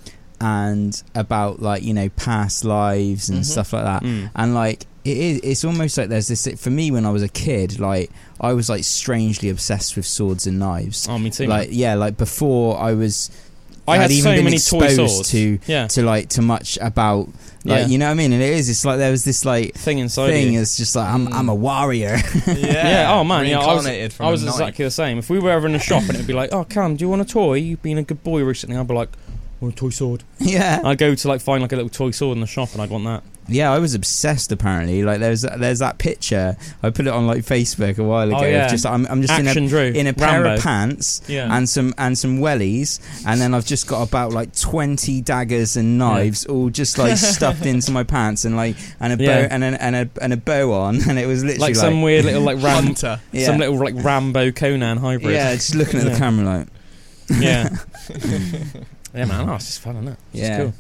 and 0.41 1.03
about 1.15 1.61
like 1.63 1.83
you 1.83 1.95
know 1.95 2.09
past 2.11 2.65
lives 2.65 3.29
and 3.29 3.41
Mhm. 3.41 3.45
stuff 3.45 3.73
like 3.73 3.85
that. 3.85 4.03
Mm. 4.03 4.31
And 4.35 4.55
like 4.55 4.87
it 5.05 5.17
is, 5.17 5.41
it's 5.45 5.65
almost 5.65 5.97
like 5.97 6.09
there's 6.09 6.29
this. 6.29 6.47
For 6.59 6.71
me, 6.71 6.91
when 6.91 7.07
I 7.07 7.11
was 7.11 7.23
a 7.23 7.29
kid, 7.29 7.79
like 7.79 8.11
I 8.41 8.53
was 8.53 8.69
like 8.69 8.85
strangely 8.85 9.49
obsessed 9.49 9.97
with 9.97 10.05
swords 10.07 10.47
and 10.47 10.59
knives. 10.59 11.07
Oh, 11.09 11.19
me 11.19 11.31
too. 11.31 11.47
Like 11.47 11.69
yeah, 11.73 11.95
like 11.95 12.17
before 12.17 12.79
I 12.79 12.93
was. 12.93 13.31
I 13.89 13.97
had 13.99 14.11
even 14.11 14.23
so 14.25 14.35
been 14.35 14.45
many 14.45 14.59
toy 14.59 14.85
exposed 14.85 15.15
swords. 15.15 15.31
to 15.31 15.59
yeah. 15.67 15.87
to 15.89 16.03
like 16.03 16.29
to 16.31 16.43
much 16.43 16.79
about 16.81 17.29
like 17.65 17.81
Yeah. 17.83 17.87
you 17.87 17.99
know 17.99 18.07
what 18.07 18.11
I 18.13 18.15
mean. 18.15 18.33
And 18.33 18.43
it 18.43 18.51
is. 18.55 18.69
It's 18.69 18.85
like 18.85 18.99
there 18.99 19.11
was 19.11 19.25
this 19.25 19.45
like 19.45 19.75
Thing 19.75 19.99
inside 19.99 20.29
thing. 20.31 20.53
you. 20.55 20.61
It's 20.61 20.77
just 20.77 20.95
like 20.97 21.09
I'm 21.09 21.27
Mm. 21.29 21.35
I'm 21.35 21.49
a 21.49 21.55
warrior. 21.55 22.17
yeah. 22.47 22.55
Yeah, 22.57 23.13
oh, 23.15 23.25
man, 23.25 23.47
yeah, 23.47 23.59
I 23.61 23.75
was- 23.75 23.87
I 24.21 24.31
was 24.31 24.45
exactly 24.45 24.85
the 24.85 24.91
same. 24.91 25.19
If 25.19 25.31
we 25.31 25.39
were 25.39 25.51
ever 25.51 25.67
in 25.67 25.75
a 25.75 25.79
shop 25.79 26.03
and 26.03 26.11
it'd 26.15 26.27
be 26.27 26.33
like, 26.33 26.53
"Oh, 26.53 26.65
Callum, 26.65 26.97
do 26.97 27.05
you 27.05 27.09
want 27.09 27.23
a 27.23 27.25
toy? 27.25 27.55
You've 27.55 27.83
been 27.83 27.99
a 27.99 28.03
good 28.03 28.23
boy 28.23 28.43
recently." 28.43 28.77
I'd 28.77 28.87
be 28.89 28.95
like, 28.95 29.11
"I 29.11 29.65
want 29.65 29.75
a 29.75 29.77
toy 29.79 29.91
sword." 29.91 30.23
yeah. 30.39 30.81
I'd 30.85 30.99
go 30.99 31.15
to 31.15 31.29
like 31.29 31.41
find 31.41 31.63
like 31.63 31.73
a 31.73 31.77
little 31.77 31.89
toy 31.91 32.11
sword 32.11 32.37
in 32.37 32.41
the 32.41 32.47
shop 32.47 32.73
and 32.73 32.83
I'd 32.83 32.91
want 32.91 33.05
that. 33.05 33.23
Yeah, 33.49 33.73
I 33.73 33.79
was 33.79 33.95
obsessed. 33.95 34.51
Apparently, 34.51 35.03
like 35.05 35.21
there's 35.21 35.43
there's 35.43 35.79
that 35.79 35.99
picture. 35.99 36.57
I 36.83 36.91
put 36.91 37.07
it 37.07 37.13
on 37.13 37.27
like 37.27 37.45
Facebook 37.45 37.99
a 37.99 38.05
while 38.05 38.27
oh, 38.35 38.39
ago. 38.39 38.45
Oh, 38.45 38.49
yeah. 38.49 38.65
of 38.65 38.71
Just 38.71 38.85
I'm, 38.87 39.07
I'm 39.07 39.23
just 39.23 39.33
Action 39.33 39.65
in 39.65 39.69
Drew. 39.69 39.81
a 39.81 39.93
in 39.93 40.07
a 40.07 40.13
pair 40.13 40.43
Rambo. 40.43 40.55
of 40.55 40.63
pants 40.63 41.23
Yeah. 41.29 41.55
and 41.57 41.69
some 41.69 41.95
and 41.99 42.19
some 42.19 42.39
wellies, 42.39 43.01
and 43.27 43.41
then 43.41 43.55
I've 43.55 43.67
just 43.67 43.87
got 43.87 44.07
about 44.09 44.33
like 44.33 44.55
twenty 44.57 45.21
daggers 45.21 45.77
and 45.77 45.97
knives 45.99 46.45
all 46.47 46.71
just 46.71 46.99
like 46.99 47.17
stuffed 47.17 47.67
into 47.67 47.91
my 47.93 48.03
pants 48.03 48.45
and 48.45 48.57
like 48.57 48.77
and 49.01 49.13
a 49.13 49.17
bow 49.17 49.25
Yeah. 49.25 49.49
and 49.51 49.63
a, 49.65 49.83
and 49.83 49.97
a 49.97 50.11
and 50.21 50.33
a 50.33 50.37
bow 50.37 50.73
on, 50.73 50.97
and 51.09 51.19
it 51.19 51.27
was 51.27 51.45
literally 51.45 51.61
like 51.61 51.77
like, 51.77 51.77
some 51.77 52.03
weird 52.03 52.25
little 52.25 52.43
like 52.43 52.63
ram, 52.63 52.85
Hunter. 52.85 53.21
yeah, 53.33 53.47
some 53.47 53.59
little 53.59 53.79
like 53.79 53.95
Rambo 53.97 54.51
Conan 54.53 54.99
hybrid. 54.99 55.35
yeah, 55.35 55.55
just 55.55 55.75
looking 55.75 56.01
at 56.01 56.07
Yeah. 56.07 56.13
the 56.13 56.19
camera 56.19 56.45
like 56.59 56.69
yeah. 57.29 57.69
yeah, 59.15 59.25
man. 59.25 59.49
Oh, 59.49 59.55
it's 59.55 59.67
just 59.67 59.81
fun, 59.81 59.97
isn't 59.97 60.09
it? 60.09 60.19
It's 60.33 60.41
Yeah. 60.43 60.57
cool. 60.59 60.75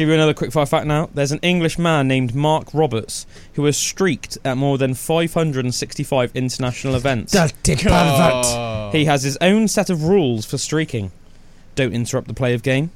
Give 0.00 0.08
you 0.08 0.14
another 0.14 0.32
quick 0.32 0.50
fire 0.50 0.64
fact 0.64 0.86
now. 0.86 1.10
There's 1.12 1.30
an 1.30 1.40
English 1.42 1.78
man 1.78 2.08
named 2.08 2.34
Mark 2.34 2.72
Roberts 2.72 3.26
who 3.52 3.66
has 3.66 3.76
streaked 3.76 4.38
at 4.46 4.56
more 4.56 4.78
than 4.78 4.94
565 4.94 6.30
international 6.34 6.94
events. 6.94 7.36
Oh. 7.36 8.90
He 8.94 9.04
has 9.04 9.22
his 9.24 9.36
own 9.42 9.68
set 9.68 9.90
of 9.90 10.04
rules 10.04 10.46
for 10.46 10.56
streaking. 10.56 11.12
Don't 11.74 11.92
interrupt 11.92 12.28
the 12.28 12.32
play 12.32 12.54
of 12.54 12.62
game. 12.62 12.92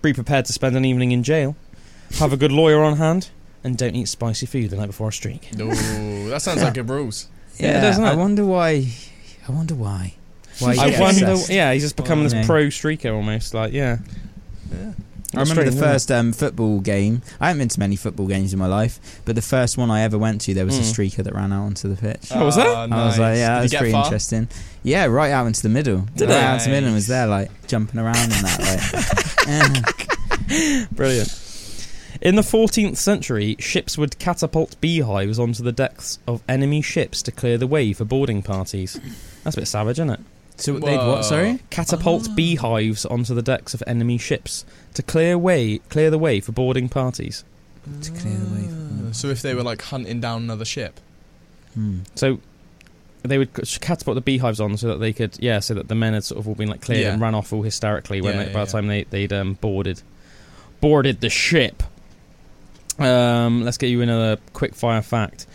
Be 0.00 0.12
prepared 0.12 0.44
to 0.44 0.52
spend 0.52 0.76
an 0.76 0.84
evening 0.84 1.10
in 1.10 1.24
jail. 1.24 1.56
Have 2.20 2.32
a 2.32 2.36
good 2.36 2.52
lawyer 2.52 2.84
on 2.84 2.98
hand. 2.98 3.30
And 3.64 3.76
don't 3.76 3.96
eat 3.96 4.06
spicy 4.06 4.46
food 4.46 4.70
the 4.70 4.76
night 4.76 4.86
before 4.86 5.08
a 5.08 5.12
streak. 5.12 5.48
Ooh, 5.58 6.28
that 6.28 6.40
sounds 6.40 6.62
like 6.62 6.74
good 6.74 6.88
rules. 6.88 7.26
Yeah, 7.56 7.72
yeah. 7.72 7.80
doesn't 7.80 8.04
it? 8.04 8.10
I 8.10 8.14
wonder 8.14 8.46
why. 8.46 8.92
I 9.48 9.50
wonder 9.50 9.74
why. 9.74 10.14
Why 10.60 10.76
I 10.78 11.00
wonder. 11.00 11.32
obsessed. 11.32 11.50
Yeah, 11.50 11.72
he's 11.72 11.82
just 11.82 11.96
becoming 11.96 12.26
Oh, 12.26 12.28
this 12.28 12.34
yeah. 12.34 12.46
pro 12.46 12.66
streaker 12.66 13.12
almost. 13.12 13.54
Like, 13.54 13.72
yeah. 13.72 13.98
Yeah. 14.70 14.92
I 15.36 15.40
remember 15.42 15.64
the 15.64 15.70
Strange, 15.72 15.76
isn't 15.76 15.82
first 15.92 16.12
um, 16.12 16.32
football 16.32 16.80
game. 16.80 17.22
I 17.40 17.48
haven't 17.48 17.58
been 17.60 17.68
to 17.68 17.80
many 17.80 17.96
football 17.96 18.26
games 18.26 18.52
in 18.52 18.58
my 18.58 18.66
life, 18.66 18.98
but 19.24 19.34
the 19.34 19.42
first 19.42 19.76
one 19.78 19.90
I 19.90 20.02
ever 20.02 20.16
went 20.18 20.40
to, 20.42 20.54
there 20.54 20.64
was 20.64 20.78
a 20.78 20.82
Mm. 20.82 20.94
streaker 20.94 21.24
that 21.24 21.34
ran 21.34 21.52
out 21.52 21.64
onto 21.64 21.88
the 21.88 21.96
pitch. 22.00 22.28
Oh, 22.32 22.44
was 22.44 22.56
that? 22.56 22.66
Ah, 22.66 22.86
I 22.90 23.06
was 23.06 23.18
like, 23.18 23.36
yeah, 23.36 23.54
Did 23.56 23.62
that's 23.62 23.72
you 23.72 23.78
pretty 23.78 23.92
far? 23.92 24.04
interesting. 24.04 24.48
Yeah, 24.82 25.06
right 25.06 25.30
out 25.32 25.46
into 25.46 25.62
the 25.62 25.68
middle. 25.68 26.06
Did 26.16 26.28
right 26.28 26.36
it? 26.38 26.42
out 26.44 26.54
into 26.54 26.64
the 26.66 26.70
middle 26.70 26.86
and 26.88 26.94
was 26.94 27.06
there, 27.06 27.26
like 27.26 27.66
jumping 27.66 28.00
around 28.00 28.16
and 28.16 28.32
that. 28.32 28.60
Like, 29.46 30.48
yeah. 30.48 30.84
Brilliant. 30.92 31.40
In 32.20 32.36
the 32.36 32.42
14th 32.42 32.96
century, 32.96 33.56
ships 33.58 33.98
would 33.98 34.18
catapult 34.18 34.80
beehives 34.80 35.38
onto 35.38 35.62
the 35.62 35.72
decks 35.72 36.18
of 36.26 36.42
enemy 36.48 36.80
ships 36.80 37.20
to 37.22 37.32
clear 37.32 37.58
the 37.58 37.66
way 37.66 37.92
for 37.92 38.04
boarding 38.04 38.40
parties. 38.42 38.98
That's 39.42 39.56
a 39.56 39.60
bit 39.60 39.66
savage, 39.68 39.96
isn't 39.96 40.10
it? 40.10 40.20
So 40.56 40.78
they'd 40.78 40.96
what? 40.96 41.24
Sorry. 41.24 41.58
Catapult 41.70 42.28
Ah. 42.30 42.34
beehives 42.34 43.04
onto 43.04 43.34
the 43.34 43.42
decks 43.42 43.74
of 43.74 43.82
enemy 43.86 44.18
ships 44.18 44.64
to 44.94 45.02
clear 45.02 45.36
way 45.36 45.78
clear 45.88 46.10
the 46.10 46.18
way 46.18 46.40
for 46.40 46.52
boarding 46.52 46.88
parties. 46.88 47.42
To 48.02 48.10
clear 48.12 48.34
the 48.36 48.54
way 48.54 48.68
for 48.68 49.08
Ah. 49.08 49.12
So 49.12 49.28
if 49.28 49.42
they 49.42 49.54
were 49.54 49.62
like 49.64 49.82
hunting 49.82 50.20
down 50.20 50.42
another 50.42 50.64
ship, 50.64 51.00
Hmm. 51.74 52.00
So 52.14 52.38
they 53.24 53.36
would 53.38 53.48
c- 53.66 53.78
catapult 53.80 54.14
the 54.14 54.20
beehives 54.20 54.60
on 54.60 54.76
so 54.76 54.86
that 54.88 54.98
they 55.00 55.12
could, 55.12 55.36
yeah, 55.40 55.58
so 55.58 55.74
that 55.74 55.88
the 55.88 55.94
men 55.96 56.12
had 56.14 56.22
sort 56.22 56.38
of 56.38 56.46
all 56.46 56.54
been 56.54 56.68
like 56.68 56.82
cleared 56.82 57.02
Yeah. 57.02 57.12
and 57.14 57.20
ran 57.22 57.34
off 57.34 57.52
all 57.52 57.62
hysterically 57.62 58.20
when 58.20 58.34
Yeah, 58.34 58.40
they, 58.44 58.46
yeah, 58.48 58.52
by 58.54 58.64
the 58.64 58.68
yeah. 58.68 58.72
time 58.72 58.86
they 58.86 59.04
they'd 59.10 59.32
um, 59.32 59.54
boarded 59.60 60.02
boarded 60.80 61.20
the 61.20 61.30
ship. 61.30 61.82
Um, 62.98 63.64
let's 63.64 63.76
get 63.78 63.88
you 63.88 64.02
another 64.02 64.38
quick 64.52 64.74
fire 64.74 65.02
fact. 65.02 65.46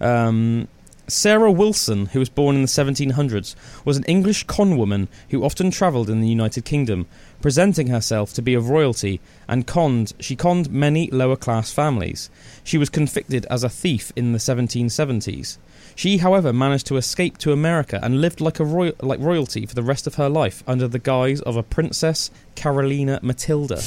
Um, 0.00 0.68
Sarah 1.08 1.52
Wilson, 1.52 2.06
who 2.06 2.18
was 2.18 2.28
born 2.28 2.56
in 2.56 2.62
the 2.62 2.68
1700s, 2.68 3.54
was 3.84 3.96
an 3.96 4.04
English 4.04 4.44
conwoman 4.46 5.06
who 5.30 5.44
often 5.44 5.70
travelled 5.70 6.10
in 6.10 6.20
the 6.20 6.28
United 6.28 6.64
Kingdom, 6.64 7.06
presenting 7.40 7.86
herself 7.86 8.32
to 8.34 8.42
be 8.42 8.54
of 8.54 8.70
royalty, 8.70 9.20
and 9.48 9.66
conned. 9.66 10.14
She 10.18 10.34
conned 10.34 10.70
many 10.70 11.08
lower 11.10 11.36
class 11.36 11.70
families. 11.70 12.28
She 12.64 12.76
was 12.76 12.90
convicted 12.90 13.46
as 13.46 13.62
a 13.62 13.68
thief 13.68 14.12
in 14.16 14.32
the 14.32 14.38
1770s. 14.38 15.58
She, 15.94 16.18
however, 16.18 16.52
managed 16.52 16.86
to 16.88 16.96
escape 16.96 17.38
to 17.38 17.52
America 17.52 18.00
and 18.02 18.20
lived 18.20 18.40
like 18.40 18.58
a 18.58 18.64
royal, 18.64 18.94
like 19.00 19.20
royalty 19.20 19.64
for 19.64 19.74
the 19.76 19.82
rest 19.84 20.06
of 20.08 20.16
her 20.16 20.28
life 20.28 20.64
under 20.66 20.88
the 20.88 20.98
guise 20.98 21.40
of 21.42 21.56
a 21.56 21.62
Princess 21.62 22.32
Carolina 22.56 23.20
Matilda. 23.22 23.80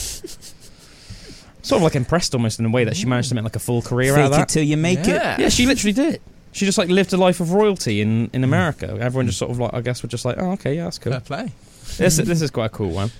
sort 1.62 1.80
of 1.80 1.84
like 1.84 1.96
impressed 1.96 2.34
almost 2.34 2.60
in 2.60 2.66
a 2.66 2.70
way 2.70 2.86
that 2.86 2.96
she 2.96 3.06
managed 3.06 3.30
to 3.30 3.36
make 3.36 3.44
like 3.44 3.56
a 3.56 3.60
full 3.60 3.82
career 3.82 4.14
out 4.14 4.20
of 4.20 4.26
Fake 4.26 4.32
that. 4.32 4.50
it 4.50 4.54
till 4.54 4.64
you 4.64 4.78
make 4.78 5.00
it. 5.00 5.08
Yeah, 5.08 5.50
she 5.50 5.66
literally 5.66 5.94
did. 5.94 6.22
She 6.52 6.66
just 6.66 6.78
like 6.78 6.90
lived 6.90 7.14
a 7.14 7.18
life 7.18 7.40
of 7.40 7.52
royalty 7.52 8.02
in, 8.02 8.30
in 8.34 8.42
hmm. 8.42 8.46
America. 8.46 8.98
Everyone 9.00 9.28
just 9.28 9.38
sort 9.38 9.52
of 9.52 9.60
like 9.60 9.74
I 9.74 9.82
guess 9.82 10.02
were 10.04 10.10
just 10.10 10.26
like, 10.26 10.38
oh 10.38 10.52
okay, 10.52 10.76
yeah, 10.76 10.86
that's 10.86 10.98
cool. 10.98 11.14
fair 11.14 11.22
play. 11.22 11.52
this 11.98 12.18
this 12.18 12.42
is 12.42 12.52
quite 12.52 12.68
a 12.68 12.70
cool 12.70 12.92
one. 12.92 13.12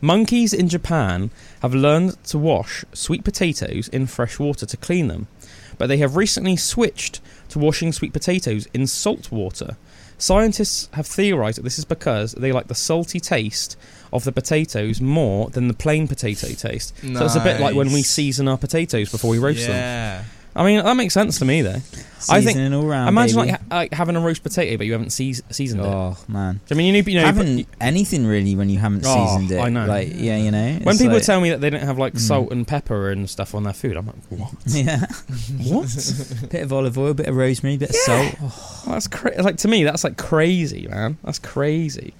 Monkeys 0.00 0.52
in 0.52 0.68
Japan 0.68 1.30
have 1.62 1.74
learned 1.74 2.22
to 2.24 2.38
wash 2.38 2.84
sweet 2.92 3.24
potatoes 3.24 3.88
in 3.88 4.06
fresh 4.06 4.38
water 4.38 4.66
to 4.66 4.76
clean 4.76 5.08
them, 5.08 5.26
but 5.78 5.86
they 5.86 5.96
have 5.98 6.16
recently 6.16 6.56
switched 6.56 7.20
to 7.48 7.58
washing 7.58 7.92
sweet 7.92 8.12
potatoes 8.12 8.68
in 8.74 8.86
salt 8.86 9.32
water. 9.32 9.76
Scientists 10.18 10.88
have 10.92 11.06
theorized 11.06 11.58
that 11.58 11.62
this 11.62 11.78
is 11.78 11.84
because 11.84 12.32
they 12.32 12.50
like 12.50 12.68
the 12.68 12.74
salty 12.74 13.20
taste 13.20 13.76
of 14.12 14.24
the 14.24 14.32
potatoes 14.32 15.00
more 15.00 15.50
than 15.50 15.68
the 15.68 15.74
plain 15.74 16.08
potato 16.08 16.48
taste. 16.48 16.94
So 17.00 17.24
it's 17.24 17.36
a 17.36 17.40
bit 17.40 17.60
like 17.60 17.74
when 17.74 17.92
we 17.92 18.02
season 18.02 18.48
our 18.48 18.56
potatoes 18.56 19.10
before 19.10 19.30
we 19.30 19.38
roast 19.38 19.66
them. 19.66 20.24
Yeah. 20.56 20.62
I 20.62 20.66
mean, 20.66 20.84
that 20.84 20.94
makes 20.96 21.14
sense 21.14 21.38
to 21.40 21.44
me 21.44 21.62
though. 21.62 21.80
I 22.28 22.40
think- 22.40 22.56
Seasoning 22.56 22.74
all 22.74 22.86
round. 22.86 23.08
Imagine 23.10 23.36
baby. 23.36 23.50
like, 23.52 23.60
ha- 23.60 23.76
like 23.76 23.92
having 23.94 24.16
a 24.16 24.20
roast 24.20 24.42
potato, 24.42 24.76
but 24.78 24.86
you 24.86 24.92
haven't 24.92 25.10
seas- 25.10 25.42
seasoned 25.50 25.82
it. 25.82 25.86
Oh 25.86 26.16
man, 26.28 26.60
I 26.70 26.74
mean, 26.74 26.86
you 26.86 26.92
need, 26.94 27.06
you 27.06 27.20
know, 27.20 27.26
haven't 27.26 27.68
anything 27.80 28.26
really 28.26 28.56
when 28.56 28.68
you 28.68 28.78
haven't 28.78 29.04
Oh, 29.06 29.26
seasoned 29.36 29.52
it. 29.52 29.60
I 29.60 29.68
know. 29.68 29.86
Like 29.86 30.08
yeah, 30.14 30.36
you 30.38 30.50
know. 30.50 30.78
when 30.82 30.88
it's 30.94 30.98
people 30.98 31.14
like, 31.14 31.24
tell 31.24 31.40
me 31.40 31.50
that 31.50 31.60
they 31.60 31.70
don't 31.70 31.82
have 31.82 31.98
like 31.98 32.14
Mm. 32.14 32.20
salt 32.20 32.50
and 32.52 32.66
pepper 32.66 33.10
and 33.10 33.28
stuff 33.30 33.54
on 33.54 33.62
their 33.64 33.74
food, 33.74 33.96
I'm 33.96 34.06
like, 34.06 34.16
what? 34.30 34.52
yeah, 34.66 35.06
what? 35.68 36.48
bit 36.50 36.62
of 36.62 36.72
olive 36.72 36.98
oil, 36.98 37.14
bit 37.14 37.26
of 37.28 37.36
rosemary, 37.36 37.76
bit 37.76 37.90
of 37.90 37.96
salt. 37.96 38.34
Oh, 38.42 38.82
that's 38.88 39.06
cra- 39.06 39.40
like 39.42 39.58
to 39.58 39.68
me, 39.68 39.84
that's 39.84 40.02
like 40.04 40.16
crazy, 40.16 40.88
man. 40.88 41.18
That's 41.22 41.38
crazy. 41.38 42.14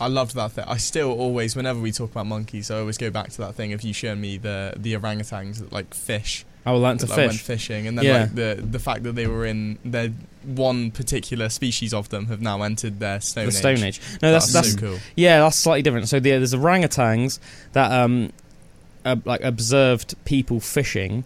I 0.00 0.06
loved 0.06 0.34
that 0.36 0.52
thing. 0.52 0.64
I 0.66 0.78
still 0.78 1.12
always, 1.12 1.54
whenever 1.54 1.78
we 1.80 1.92
talk 1.92 2.10
about 2.10 2.26
monkeys, 2.26 2.70
I 2.70 2.78
always 2.78 2.96
go 2.98 3.10
back 3.10 3.30
to 3.30 3.38
that 3.38 3.54
thing 3.54 3.72
of 3.72 3.82
you 3.82 3.92
showing 3.92 4.20
me 4.20 4.38
the 4.38 4.72
the 4.76 4.94
orangutans 4.94 5.58
that 5.58 5.72
like 5.72 5.92
fish, 5.94 6.44
I 6.64 6.72
would 6.72 6.78
like 6.78 6.98
to 6.98 7.06
that, 7.06 7.10
like, 7.12 7.18
went 7.18 7.32
fish. 7.32 7.42
fishing, 7.42 7.86
and 7.88 7.98
then 7.98 8.04
Yeah. 8.04 8.20
like 8.20 8.34
the 8.34 8.62
the 8.70 8.78
fact 8.78 9.02
that 9.02 9.14
they 9.14 9.26
were 9.26 9.44
in 9.44 9.78
their 9.84 10.10
one 10.44 10.90
particular 10.90 11.48
species 11.48 11.92
of 11.94 12.08
them 12.10 12.26
have 12.26 12.40
now 12.40 12.62
entered 12.62 13.00
their 13.00 13.20
stone 13.20 13.46
the 13.46 13.50
age. 13.50 13.56
Stone 13.56 13.82
Age. 13.84 14.00
No, 14.22 14.32
that's 14.32 14.52
that's 14.52 14.72
so 14.72 14.78
cool. 14.78 14.98
yeah, 15.16 15.40
that's 15.40 15.56
slightly 15.56 15.82
different. 15.82 16.08
So 16.08 16.20
there, 16.20 16.38
there's 16.38 16.54
orangutans 16.54 17.38
that 17.72 17.90
um, 17.92 18.32
uh, 19.04 19.16
like 19.24 19.40
observed 19.42 20.14
people 20.24 20.60
fishing. 20.60 21.24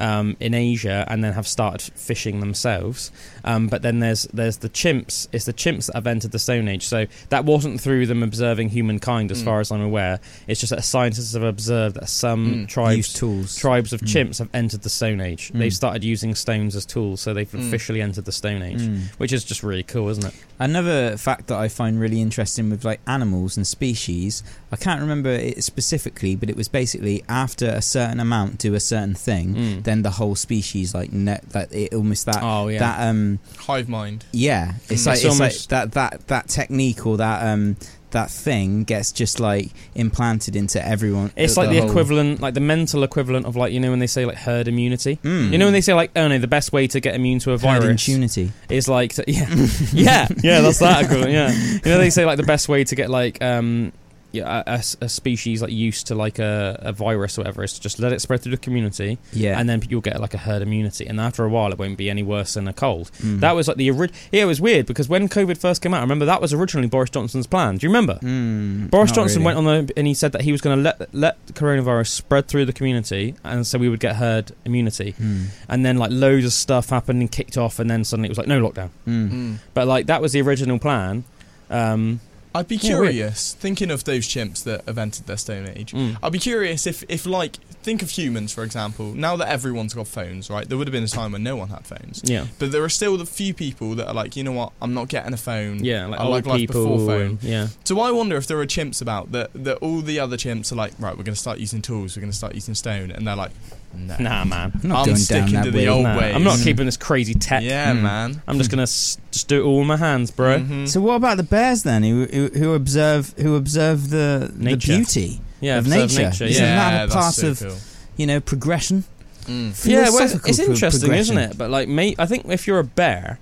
Um, 0.00 0.34
in 0.40 0.54
Asia, 0.54 1.04
and 1.08 1.22
then 1.22 1.34
have 1.34 1.46
started 1.46 1.82
fishing 1.94 2.40
themselves. 2.40 3.12
Um, 3.44 3.68
but 3.68 3.82
then 3.82 4.00
there's 4.00 4.22
there's 4.32 4.56
the 4.56 4.70
chimps. 4.70 5.28
It's 5.30 5.44
the 5.44 5.52
chimps 5.52 5.86
that 5.86 5.94
have 5.96 6.06
entered 6.06 6.32
the 6.32 6.38
Stone 6.38 6.68
Age. 6.68 6.86
So 6.86 7.04
that 7.28 7.44
wasn't 7.44 7.80
through 7.82 8.06
them 8.06 8.22
observing 8.22 8.70
humankind, 8.70 9.30
as 9.30 9.42
Mm. 9.42 9.44
far 9.44 9.60
as 9.60 9.70
I'm 9.70 9.82
aware. 9.82 10.18
It's 10.48 10.58
just 10.58 10.70
that 10.70 10.82
scientists 10.84 11.34
have 11.34 11.42
observed 11.42 11.96
that 11.96 12.08
some 12.08 12.64
Mm. 12.64 12.68
tribes 12.68 13.12
tools. 13.12 13.56
tribes 13.56 13.92
of 13.92 14.00
Mm. 14.00 14.06
chimps 14.08 14.38
have 14.38 14.48
entered 14.54 14.82
the 14.82 14.88
Stone 14.88 15.20
Age. 15.20 15.50
Mm. 15.52 15.58
They've 15.58 15.74
started 15.74 16.02
using 16.02 16.34
stones 16.34 16.74
as 16.74 16.86
tools, 16.86 17.20
so 17.20 17.34
they've 17.34 17.50
Mm. 17.50 17.68
officially 17.68 18.00
entered 18.00 18.24
the 18.24 18.32
Stone 18.32 18.62
Age, 18.62 18.80
Mm. 18.80 19.00
which 19.18 19.32
is 19.34 19.44
just 19.44 19.62
really 19.62 19.82
cool, 19.82 20.08
isn't 20.08 20.24
it? 20.24 20.32
Another 20.58 21.16
fact 21.18 21.46
that 21.48 21.58
I 21.58 21.68
find 21.68 22.00
really 22.00 22.20
interesting 22.22 22.70
with 22.70 22.84
like 22.86 23.00
animals 23.06 23.56
and 23.58 23.66
species, 23.66 24.42
I 24.72 24.76
can't 24.76 25.00
remember 25.00 25.30
it 25.30 25.62
specifically, 25.62 26.36
but 26.36 26.48
it 26.48 26.56
was 26.56 26.68
basically 26.68 27.22
after 27.28 27.66
a 27.68 27.82
certain 27.82 28.18
amount 28.20 28.58
do 28.58 28.74
a 28.74 28.80
certain 28.80 29.14
thing. 29.14 29.82
Then 29.90 30.02
the 30.02 30.10
whole 30.10 30.36
species 30.36 30.94
like 30.94 31.12
ne- 31.12 31.40
that 31.50 31.72
it 31.74 31.92
almost 31.92 32.26
that 32.26 32.38
oh 32.42 32.68
yeah, 32.68 32.78
that 32.78 33.08
um 33.08 33.38
Hive 33.58 33.88
mind. 33.88 34.24
yeah, 34.32 34.74
it's 34.88 35.02
Mm. 35.02 35.06
like 35.06 35.16
It's 35.16 35.24
it's, 35.24 35.40
like 35.40 35.68
that 35.68 35.92
that 35.92 36.26
that 36.28 36.48
technique 36.48 37.04
or 37.06 37.16
that 37.18 37.44
um 37.52 37.76
that 38.12 38.28
thing 38.28 38.82
gets 38.82 39.12
just 39.12 39.38
like 39.38 39.70
implanted 39.94 40.56
into 40.56 40.84
everyone. 40.84 41.30
it's 41.36 41.56
like 41.56 41.68
the, 41.70 41.78
whole- 41.78 41.88
equivalent, 41.90 42.40
like 42.40 42.54
the 42.54 42.60
mental 42.60 43.04
equivalent 43.04 43.46
of 43.46 43.54
like 43.54 43.72
you 43.72 43.78
know 43.78 43.90
when 43.90 44.00
they 44.00 44.06
say 44.08 44.24
like 44.26 44.36
herd 44.36 44.66
immunity. 44.66 45.18
Mm. 45.22 45.52
You 45.52 45.58
know 45.58 45.66
when 45.66 45.72
they 45.72 45.80
say 45.80 45.94
like 45.94 46.10
oh 46.16 46.26
no, 46.26 46.36
the 46.38 46.48
best 46.48 46.72
way 46.72 46.88
to 46.88 46.98
get 47.00 47.14
immune 47.14 47.38
to 47.40 47.50
a 47.50 47.58
Herd 47.58 47.60
virus 47.82 48.08
immunity. 48.08 48.50
is 48.68 48.88
like 48.88 49.14
to, 49.14 49.24
yeah, 49.30 49.46
yeah, 49.92 50.26
yeah, 50.42 50.60
that's 50.60 50.80
that 50.80 51.04
equivalent. 51.04 51.30
Yeah, 51.32 51.52
you 51.52 51.80
know 51.84 51.98
they 51.98 52.10
say 52.10 52.24
like 52.26 52.36
the 52.36 52.42
best 52.54 52.68
way 52.68 52.82
to 52.82 52.94
get 52.96 53.10
like 53.10 53.40
um 53.42 53.92
yeah, 54.32 54.62
a, 54.66 54.74
a- 54.76 55.04
a 55.04 55.08
species 55.08 55.62
like 55.62 55.72
used 55.72 56.06
to 56.08 56.14
like 56.14 56.38
a, 56.38 56.78
a 56.82 56.92
virus 56.92 57.36
or 57.38 57.42
whatever 57.42 57.62
is 57.64 57.72
to 57.74 57.80
just 57.80 57.98
let 57.98 58.12
it 58.12 58.20
spread 58.20 58.40
through 58.42 58.52
the 58.52 58.56
community, 58.58 59.18
Yeah, 59.32 59.58
and 59.58 59.68
then 59.68 59.82
you'll 59.88 60.00
get 60.00 60.20
like 60.20 60.34
a 60.34 60.38
herd 60.38 60.62
immunity, 60.62 61.06
and 61.06 61.20
after 61.20 61.44
a 61.44 61.48
while 61.48 61.72
it 61.72 61.78
won't 61.78 61.98
be 61.98 62.08
any 62.10 62.22
worse 62.22 62.54
than 62.54 62.68
a 62.68 62.72
cold. 62.72 63.10
Mm. 63.18 63.40
That 63.40 63.52
was 63.52 63.68
like 63.68 63.76
the 63.76 63.90
original. 63.90 64.20
Yeah, 64.32 64.42
it 64.42 64.46
was 64.46 64.60
weird 64.60 64.86
because 64.86 65.08
when 65.08 65.28
COVID 65.28 65.58
first 65.58 65.82
came 65.82 65.92
out, 65.94 65.98
I 65.98 66.00
remember 66.02 66.24
that 66.26 66.40
was 66.40 66.52
originally 66.52 66.88
Boris 66.88 67.10
Johnson's 67.10 67.46
plan. 67.46 67.76
Do 67.78 67.86
you 67.86 67.90
remember? 67.90 68.14
Mm, 68.22 68.90
Boris 68.90 69.12
Johnson 69.12 69.42
really. 69.42 69.54
went 69.56 69.66
on 69.68 69.86
the 69.86 69.92
and 69.96 70.06
he 70.06 70.14
said 70.14 70.32
that 70.32 70.42
he 70.42 70.52
was 70.52 70.60
going 70.60 70.76
to 70.76 70.82
let 70.82 71.14
let 71.14 71.46
the 71.46 71.52
coronavirus 71.52 72.08
spread 72.08 72.46
through 72.48 72.66
the 72.66 72.72
community, 72.72 73.34
and 73.44 73.66
so 73.66 73.78
we 73.78 73.88
would 73.88 74.00
get 74.00 74.16
herd 74.16 74.52
immunity. 74.64 75.14
Mm. 75.20 75.46
And 75.68 75.84
then 75.84 75.96
like 75.98 76.10
loads 76.12 76.44
of 76.44 76.52
stuff 76.52 76.90
happened 76.90 77.20
and 77.20 77.30
kicked 77.30 77.56
off, 77.56 77.78
and 77.78 77.90
then 77.90 78.04
suddenly 78.04 78.28
it 78.28 78.30
was 78.30 78.38
like 78.38 78.46
no 78.48 78.60
lockdown. 78.60 78.90
Mm. 79.06 79.30
Mm. 79.30 79.58
But 79.74 79.86
like 79.88 80.06
that 80.06 80.22
was 80.22 80.32
the 80.32 80.42
original 80.42 80.78
plan. 80.78 81.24
Um, 81.68 82.20
I'd 82.54 82.68
be 82.68 82.78
curious, 82.78 83.54
thinking 83.54 83.90
of 83.90 84.04
those 84.04 84.26
chimps 84.26 84.64
that 84.64 84.84
have 84.86 84.98
entered 84.98 85.26
their 85.26 85.36
stone 85.36 85.68
age. 85.68 85.92
Mm. 85.92 86.16
I'd 86.22 86.32
be 86.32 86.38
curious 86.38 86.86
if, 86.86 87.04
if 87.08 87.26
like, 87.26 87.58
think 87.82 88.02
of 88.02 88.10
humans, 88.10 88.52
for 88.52 88.62
example. 88.62 89.12
Now 89.14 89.36
that 89.36 89.48
everyone's 89.48 89.94
got 89.94 90.06
phones, 90.06 90.50
right? 90.50 90.68
There 90.68 90.76
would 90.76 90.86
have 90.86 90.92
been 90.92 91.04
a 91.04 91.08
time 91.08 91.32
when 91.32 91.42
no 91.42 91.56
one 91.56 91.68
had 91.68 91.86
phones. 91.86 92.20
Yeah, 92.24 92.46
But 92.58 92.72
there 92.72 92.82
are 92.84 92.88
still 92.90 93.16
the 93.16 93.24
few 93.26 93.54
people 93.54 93.94
that 93.94 94.06
are 94.08 94.14
like, 94.14 94.36
you 94.36 94.44
know 94.44 94.52
what? 94.52 94.72
I'm 94.82 94.92
not 94.94 95.08
getting 95.08 95.32
a 95.32 95.36
phone. 95.38 95.82
yeah, 95.84 96.06
like 96.06 96.20
I 96.20 96.24
old 96.24 96.32
like 96.32 96.46
life 96.46 96.58
people. 96.60 96.82
before 96.84 97.06
phone. 97.06 97.20
and- 97.22 97.42
yeah, 97.42 97.68
So 97.84 97.98
I 98.00 98.10
wonder 98.10 98.36
if 98.36 98.46
there 98.46 98.58
are 98.60 98.66
chimps 98.66 99.00
about 99.00 99.32
that. 99.32 99.50
That 99.54 99.78
all 99.78 100.00
the 100.00 100.20
other 100.20 100.36
chimps 100.36 100.72
are 100.72 100.76
like, 100.76 100.92
right, 100.98 101.16
we're 101.16 101.24
going 101.24 101.34
to 101.34 101.40
start 101.40 101.58
using 101.58 101.80
tools. 101.82 102.16
We're 102.16 102.20
going 102.20 102.32
to 102.32 102.36
start 102.36 102.54
using 102.54 102.74
stone, 102.74 103.10
and 103.10 103.26
they're 103.26 103.36
like, 103.36 103.52
no, 103.94 104.16
nah, 104.20 104.44
man. 104.44 104.72
I'm 104.82 104.88
not 104.88 104.98
I'm 105.00 105.04
going 105.06 105.16
sticking 105.16 105.46
down 105.46 105.52
that 105.52 105.64
to 105.64 105.70
the 105.72 105.78
way. 105.78 105.88
old 105.88 106.04
Nah, 106.04 106.18
ways. 106.18 106.34
I'm 106.36 106.44
not 106.44 106.58
keeping 106.60 106.86
this 106.86 106.96
crazy 106.96 107.34
tech. 107.34 107.62
Yeah, 107.64 107.92
Mm. 107.92 108.02
man. 108.02 108.42
I'm 108.46 108.58
just 108.58 108.70
gonna 108.70 108.82
s- 108.82 109.18
just 109.32 109.48
do 109.48 109.62
it 109.62 109.64
all 109.64 109.78
with 109.78 109.88
my 109.88 109.96
hands, 109.96 110.30
bro. 110.30 110.60
Mhm. 110.60 110.88
So 110.88 111.00
what 111.00 111.14
about 111.16 111.38
the 111.38 111.42
bears 111.42 111.82
then, 111.82 112.04
who 112.04 112.26
who, 112.32 112.46
who 112.56 112.74
observe 112.74 113.34
who 113.38 113.56
observe 113.56 114.10
the 114.10 114.52
Nature. 114.56 114.76
the 114.92 114.96
beauty, 114.98 115.40
Yeah, 115.60 115.78
Of 115.78 115.86
observe 115.86 116.16
nature. 116.16 116.44
yeah. 116.44 116.50
Isn't 116.50 116.64
that 116.64 117.08
a 117.08 117.12
part 117.12 117.34
so 117.34 117.48
of- 117.48 117.58
cool. 117.60 117.76
you 118.16 118.26
know, 118.26 118.40
progression? 118.40 119.04
Mm. 119.46 119.84
Yeah, 119.86 119.96
well, 119.96 120.06
it's, 120.08 120.16
Philosophical 120.16 120.48
it's 120.50 120.58
pro- 120.58 120.66
interesting, 120.74 121.12
isn't 121.12 121.38
it? 121.38 121.58
But 121.58 121.70
like, 121.70 121.88
mate, 121.88 122.16
I 122.18 122.26
think 122.26 122.46
if 122.48 122.66
you're 122.66 122.78
a 122.78 122.84
bear, 122.84 123.38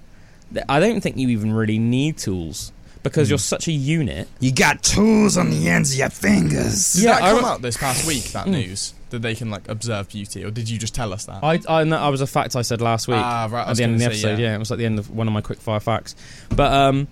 I 0.68 0.80
don't 0.80 1.00
think 1.00 1.16
you 1.16 1.28
even 1.28 1.52
really 1.52 1.78
need 1.78 2.16
tools 2.16 2.72
because 3.02 3.26
Mm. 3.28 3.30
you're 3.30 3.38
such 3.38 3.68
a 3.68 3.72
unit. 3.72 4.28
You 4.40 4.52
got 4.52 4.82
tools 4.82 5.36
on 5.36 5.50
the 5.50 5.68
ends 5.68 5.92
of 5.92 5.98
your 5.98 6.10
fingers. 6.10 6.94
Did 6.94 7.02
Yeah, 7.04 7.14
that 7.14 7.22
I 7.22 7.30
come 7.30 7.38
re- 7.44 7.44
out 7.50 7.62
this 7.62 7.76
past 7.76 8.06
week? 8.06 8.24
That 8.32 8.46
Mm. 8.46 8.50
news 8.52 8.94
that 9.10 9.22
they 9.22 9.34
can 9.34 9.50
like 9.50 9.68
observe 9.68 10.08
beauty, 10.08 10.44
or 10.44 10.50
did 10.50 10.68
you 10.68 10.78
just 10.78 10.94
tell 10.94 11.12
us 11.12 11.24
that? 11.26 11.40
I 11.42 11.60
I 11.68 11.84
know 11.84 11.96
I 11.98 12.08
was 12.08 12.20
a 12.20 12.26
fact 12.26 12.56
I 12.56 12.62
said 12.62 12.80
last 12.80 13.08
week 13.08 13.16
Ah, 13.18 13.48
right. 13.50 13.68
At 13.68 13.76
the 13.76 13.82
end 13.84 13.94
of 13.94 13.98
the 14.00 14.04
gonna 14.06 14.14
say, 14.16 14.28
episode. 14.30 14.42
Yeah. 14.42 14.54
it 14.54 14.58
was 14.58 14.70
at 14.72 14.78
the 14.78 14.86
end 14.86 14.98
of 14.98 15.10
one 15.10 15.26
of 15.26 15.32
my 15.34 15.40
quick 15.40 15.60
fire 15.60 15.80
facts. 15.80 16.14
But 16.54 16.72
um, 16.72 17.08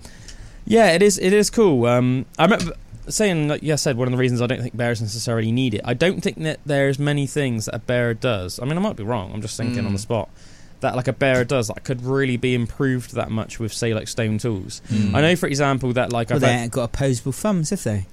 yeah, 0.65 0.87
it 0.91 1.01
is 1.01 1.17
it 1.17 1.33
is 1.33 1.49
cool. 1.49 1.85
Um, 1.85 2.25
I 2.37 2.43
remember 2.45 2.73
saying 3.09 3.47
like 3.47 3.63
yeah, 3.63 3.73
I 3.73 3.77
said 3.77 3.97
one 3.97 4.07
of 4.07 4.11
the 4.11 4.17
reasons 4.17 4.41
I 4.41 4.47
don't 4.47 4.61
think 4.61 4.75
bears 4.75 5.01
necessarily 5.01 5.51
need 5.51 5.73
it. 5.73 5.81
I 5.85 5.93
don't 5.93 6.21
think 6.21 6.37
that 6.43 6.59
there's 6.65 6.99
many 6.99 7.27
things 7.27 7.65
that 7.65 7.75
a 7.75 7.79
bear 7.79 8.13
does. 8.13 8.59
I 8.59 8.65
mean, 8.65 8.77
I 8.77 8.81
might 8.81 8.95
be 8.95 9.03
wrong. 9.03 9.31
I'm 9.33 9.41
just 9.41 9.57
thinking 9.57 9.85
on 9.85 9.93
the 9.93 9.99
Mm. 9.99 10.01
spot. 10.01 10.29
That 10.81 10.95
like 10.95 11.07
a 11.07 11.13
bear 11.13 11.43
does 11.43 11.69
that 11.69 11.83
could 11.83 12.03
really 12.05 12.37
be 12.37 12.53
improved 12.53 13.13
that 13.15 13.31
much 13.31 13.59
with 13.59 13.73
say 13.73 13.93
like 13.95 14.07
stone 14.07 14.37
tools. 14.37 14.81
Mm. 14.89 15.15
I 15.15 15.21
know, 15.21 15.35
for 15.35 15.47
example, 15.47 15.91
that 15.93 16.11
like 16.13 16.29
Well, 16.29 16.35
I've 16.37 16.41
they 16.41 16.53
had- 16.53 16.61
ain't 16.63 16.71
got 16.71 16.83
opposable 16.83 17.31
thumbs, 17.31 17.71
have 17.71 17.83
they? 17.83 18.05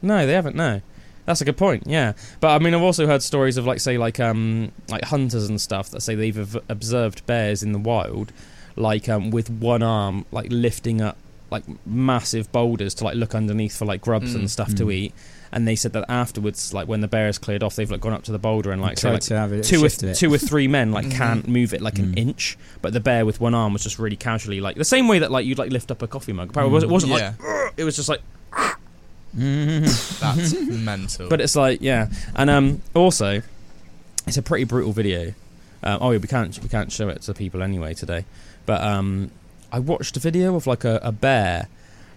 no, 0.00 0.24
they 0.24 0.32
haven't. 0.32 0.54
No, 0.54 0.80
that's 1.26 1.40
a 1.40 1.44
good 1.44 1.56
point. 1.56 1.84
Yeah, 1.86 2.12
but 2.38 2.48
I 2.54 2.58
mean, 2.60 2.72
I've 2.74 2.82
also 2.82 3.06
heard 3.08 3.22
stories 3.22 3.56
of 3.56 3.66
like 3.66 3.80
say 3.80 3.98
like 3.98 4.20
um 4.20 4.70
like 4.88 5.06
hunters 5.06 5.48
and 5.48 5.60
stuff 5.60 5.90
that 5.90 6.00
say 6.02 6.14
they've 6.14 6.56
observed 6.68 7.26
bears 7.26 7.64
in 7.64 7.72
the 7.72 7.78
wild, 7.80 8.32
like 8.76 9.08
um 9.08 9.30
with 9.32 9.50
one 9.50 9.82
arm 9.82 10.24
like 10.30 10.46
lifting 10.50 11.00
up 11.00 11.16
like 11.50 11.64
massive 11.86 12.50
boulders 12.52 12.94
to 12.94 13.04
like 13.04 13.16
look 13.16 13.34
underneath 13.34 13.76
for 13.76 13.84
like 13.86 14.00
grubs 14.00 14.34
Mm. 14.34 14.40
and 14.40 14.50
stuff 14.50 14.74
to 14.76 14.84
Mm. 14.86 14.92
eat. 14.92 15.14
And 15.50 15.66
they 15.66 15.76
said 15.76 15.94
that 15.94 16.04
afterwards, 16.10 16.74
like 16.74 16.86
when 16.88 17.00
the 17.00 17.08
bear 17.08 17.26
is 17.28 17.38
cleared 17.38 17.62
off, 17.62 17.74
they've 17.74 17.90
like 17.90 18.02
gone 18.02 18.12
up 18.12 18.22
to 18.24 18.32
the 18.32 18.38
boulder 18.38 18.70
and 18.70 18.82
like 18.82 18.98
say 18.98 19.10
like 19.10 19.22
to 19.22 19.38
have 19.38 19.50
a 19.50 19.62
two 19.62 19.76
or 19.82 19.88
shift 19.88 20.02
it. 20.02 20.14
two 20.14 20.32
or 20.32 20.36
three 20.36 20.68
men 20.68 20.92
like 20.92 21.06
Mhm. 21.06 21.12
can't 21.12 21.48
move 21.48 21.72
it 21.72 21.80
like 21.80 21.98
an 21.98 22.12
Mm. 22.12 22.18
inch, 22.18 22.58
but 22.82 22.92
the 22.92 23.00
bear 23.00 23.24
with 23.24 23.40
one 23.40 23.54
arm 23.54 23.72
was 23.72 23.82
just 23.82 23.98
really 23.98 24.16
casually 24.16 24.60
like 24.60 24.76
the 24.76 24.84
same 24.84 25.08
way 25.08 25.18
that 25.20 25.30
like 25.30 25.46
you'd 25.46 25.56
like 25.58 25.70
lift 25.72 25.90
up 25.90 26.02
a 26.02 26.06
coffee 26.06 26.34
mug. 26.34 26.50
Apparently, 26.50 26.70
it 26.70 26.74
wasn't- 26.90 26.90
it 26.90 26.92
wasn't 26.92 27.38
yeah, 27.40 27.48
like 27.62 27.72
it 27.78 27.84
was 27.84 27.96
just 27.96 28.10
like 28.10 28.20
that's 29.34 30.54
mental. 30.68 31.28
But 31.28 31.40
it's 31.40 31.56
like, 31.56 31.80
yeah, 31.80 32.08
and 32.34 32.50
um, 32.50 32.82
also, 32.94 33.42
it's 34.26 34.36
a 34.36 34.42
pretty 34.42 34.64
brutal 34.64 34.92
video. 34.92 35.34
Um, 35.82 35.98
oh, 36.00 36.10
yeah, 36.10 36.18
we 36.18 36.28
can't 36.28 36.58
we 36.62 36.68
can't 36.68 36.90
show 36.90 37.08
it 37.08 37.22
to 37.22 37.34
people 37.34 37.62
anyway 37.62 37.94
today. 37.94 38.24
But 38.66 38.82
um, 38.82 39.30
I 39.72 39.78
watched 39.78 40.16
a 40.16 40.20
video 40.20 40.54
of 40.56 40.66
like 40.66 40.84
a, 40.84 41.00
a 41.02 41.12
bear 41.12 41.68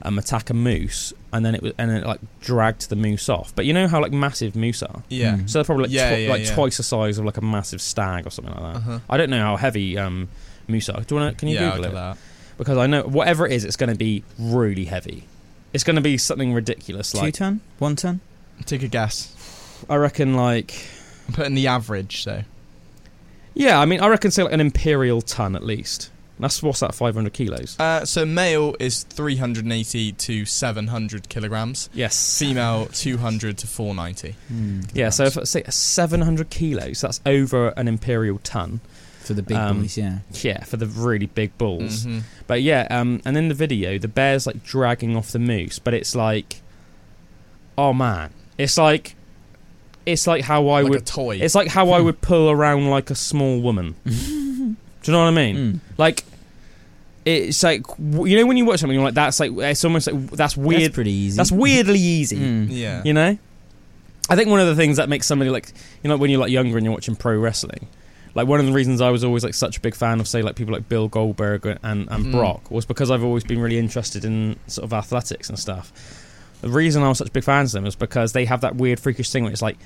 um, 0.03 0.17
attack 0.17 0.49
a 0.49 0.53
moose, 0.53 1.13
and 1.31 1.45
then 1.45 1.53
it 1.55 1.61
was 1.61 1.73
and 1.77 1.89
then 1.91 1.97
it 2.03 2.07
like 2.07 2.19
dragged 2.39 2.89
the 2.89 2.95
moose 2.95 3.29
off. 3.29 3.53
But 3.55 3.65
you 3.65 3.73
know 3.73 3.87
how 3.87 4.01
like 4.01 4.11
massive 4.11 4.55
moose 4.55 4.81
are, 4.81 5.03
yeah. 5.09 5.35
Mm. 5.35 5.49
so 5.49 5.59
they're 5.59 5.65
probably 5.65 5.83
like, 5.83 5.91
Yeah, 5.91 6.09
twi- 6.09 6.17
yeah, 6.19 6.29
like 6.29 6.45
yeah. 6.45 6.55
twice 6.55 6.77
the 6.77 6.83
size 6.83 7.17
of 7.17 7.25
like 7.25 7.37
a 7.37 7.41
massive 7.41 7.81
stag 7.81 8.25
or 8.25 8.29
something 8.31 8.53
like 8.53 8.63
that. 8.73 8.77
Uh-huh. 8.79 8.99
I 9.09 9.17
don't 9.17 9.29
know 9.29 9.41
how 9.41 9.57
heavy 9.57 9.97
um, 9.97 10.29
moose 10.67 10.89
are. 10.89 11.01
Do 11.01 11.15
you 11.15 11.21
want 11.21 11.35
to? 11.35 11.39
Can 11.39 11.49
you 11.49 11.55
yeah, 11.55 11.65
I'll 11.71 11.75
Google 11.77 11.83
do 11.83 11.89
it? 11.89 11.99
that. 11.99 12.17
Because 12.57 12.77
I 12.77 12.87
know 12.87 13.03
whatever 13.03 13.45
it 13.45 13.51
is, 13.53 13.63
it's 13.65 13.75
going 13.75 13.89
to 13.91 13.95
be 13.97 14.23
really 14.39 14.85
heavy. 14.85 15.25
It's 15.73 15.83
going 15.83 15.95
to 15.95 16.01
be 16.01 16.17
something 16.17 16.53
ridiculous. 16.53 17.11
Two 17.11 17.19
Like 17.19 17.33
ton, 17.35 17.61
one 17.79 17.95
ton. 17.95 18.19
Take 18.65 18.83
a 18.83 18.87
guess. 18.87 19.83
I 19.89 19.95
reckon, 19.95 20.35
like 20.35 20.73
I'm 21.27 21.33
putting 21.33 21.55
the 21.55 21.67
average, 21.67 22.23
so 22.23 22.43
Yeah, 23.53 23.79
I 23.79 23.85
mean, 23.85 23.99
I 23.99 24.07
reckon 24.07 24.31
say 24.31 24.43
like 24.43 24.53
an 24.53 24.61
imperial 24.61 25.21
ton 25.21 25.55
at 25.55 25.63
least. 25.63 26.09
That's 26.41 26.61
what's 26.63 26.79
that, 26.81 26.93
500 26.95 27.31
kilos? 27.33 27.79
uh, 27.79 28.03
so 28.05 28.25
male 28.25 28.75
is 28.79 29.03
380 29.03 30.11
to 30.13 30.45
700 30.45 31.29
kilograms. 31.29 31.89
Yes. 31.93 32.37
Female 32.39 32.87
200 32.87 33.57
to 33.59 33.67
490. 33.67 34.35
Mm. 34.51 34.89
Yeah, 34.93 35.09
so 35.09 35.23
if 35.25 35.37
I 35.37 35.43
say 35.43 35.63
700 35.63 36.49
kilos, 36.49 37.01
that's 37.01 37.21
over 37.25 37.69
an 37.77 37.87
imperial 37.87 38.39
ton. 38.43 38.81
For 39.19 39.35
the 39.35 39.43
big 39.43 39.55
Um, 39.55 39.81
boys, 39.83 39.97
yeah. 39.97 40.19
Yeah, 40.41 40.63
for 40.63 40.77
the 40.77 40.87
really 40.87 41.27
big 41.27 41.55
bulls. 41.59 42.05
Mhm. 42.07 42.23
But 42.47 42.63
yeah, 42.63 42.87
um, 42.89 43.21
and 43.23 43.37
in 43.37 43.49
the 43.49 43.53
video, 43.53 43.99
the 43.99 44.07
bear's 44.07 44.47
like 44.47 44.63
dragging 44.63 45.15
off 45.15 45.31
the 45.31 45.37
moose, 45.39 45.77
but 45.77 45.93
it's 45.93 46.15
like, 46.15 46.61
oh 47.77 47.93
man, 47.93 48.31
it's 48.57 48.77
like, 48.79 49.15
it's 50.07 50.25
like 50.25 50.43
how 50.45 50.67
I 50.69 50.81
like 50.81 50.85
a 50.87 50.89
would, 50.89 51.05
toy. 51.05 51.35
it's 51.37 51.53
like 51.53 51.67
how 51.67 51.91
I 51.91 51.99
would 51.99 52.21
pull 52.21 52.49
around 52.49 52.89
like 52.89 53.11
a 53.11 53.15
small 53.15 53.61
woman. 53.61 53.95
Do 54.05 55.11
you 55.11 55.13
know 55.13 55.19
what 55.23 55.27
I 55.27 55.31
mean? 55.31 55.55
Mm. 55.55 55.79
Like, 55.97 56.23
it's 57.25 57.61
like 57.63 57.85
you 57.99 58.37
know 58.37 58.45
when 58.45 58.57
you 58.57 58.65
watch 58.65 58.79
something, 58.79 58.95
you're 58.95 59.03
like, 59.03 59.13
that's 59.13 59.39
like 59.39 59.51
it's 59.55 59.83
almost 59.85 60.07
like 60.07 60.21
that's 60.31 60.37
That's 60.37 60.57
weird. 60.57 60.93
pretty 60.93 61.11
easy. 61.11 61.37
That's 61.37 61.51
weirdly 61.51 61.99
easy. 61.99 62.37
Mm. 62.37 62.67
yeah. 62.69 63.01
You 63.05 63.13
know, 63.13 63.37
I 64.29 64.35
think 64.35 64.49
one 64.49 64.59
of 64.59 64.67
the 64.67 64.75
things 64.75 64.97
that 64.97 65.09
makes 65.09 65.27
somebody 65.27 65.49
like 65.51 65.71
you 66.03 66.09
know 66.09 66.17
when 66.17 66.29
you're 66.31 66.39
like 66.39 66.51
younger 66.51 66.77
and 66.77 66.85
you're 66.85 66.93
watching 66.93 67.15
pro 67.15 67.37
wrestling, 67.37 67.87
like 68.33 68.47
one 68.47 68.59
of 68.59 68.65
the 68.65 68.71
reasons 68.71 69.01
I 69.01 69.09
was 69.09 69.23
always 69.23 69.43
like 69.43 69.53
such 69.53 69.77
a 69.77 69.81
big 69.81 69.93
fan 69.95 70.19
of 70.19 70.27
say 70.27 70.41
like 70.41 70.55
people 70.55 70.73
like 70.73 70.89
Bill 70.89 71.07
Goldberg 71.07 71.65
and 71.65 71.79
and 71.83 72.07
Mm. 72.09 72.31
Brock 72.31 72.71
was 72.71 72.85
because 72.85 73.11
I've 73.11 73.23
always 73.23 73.43
been 73.43 73.59
really 73.59 73.77
interested 73.77 74.25
in 74.25 74.57
sort 74.67 74.85
of 74.85 74.93
athletics 74.93 75.49
and 75.49 75.59
stuff. 75.59 75.91
The 76.61 76.69
reason 76.69 77.01
I 77.03 77.09
was 77.09 77.17
such 77.17 77.33
big 77.33 77.43
fans 77.43 77.73
of 77.73 77.81
them 77.81 77.87
is 77.87 77.95
because 77.95 78.33
they 78.33 78.45
have 78.45 78.61
that 78.61 78.75
weird 78.75 78.99
freakish 78.99 79.29
thing 79.31 79.43
where 79.43 79.51
it's 79.51 79.61
like 79.63 79.77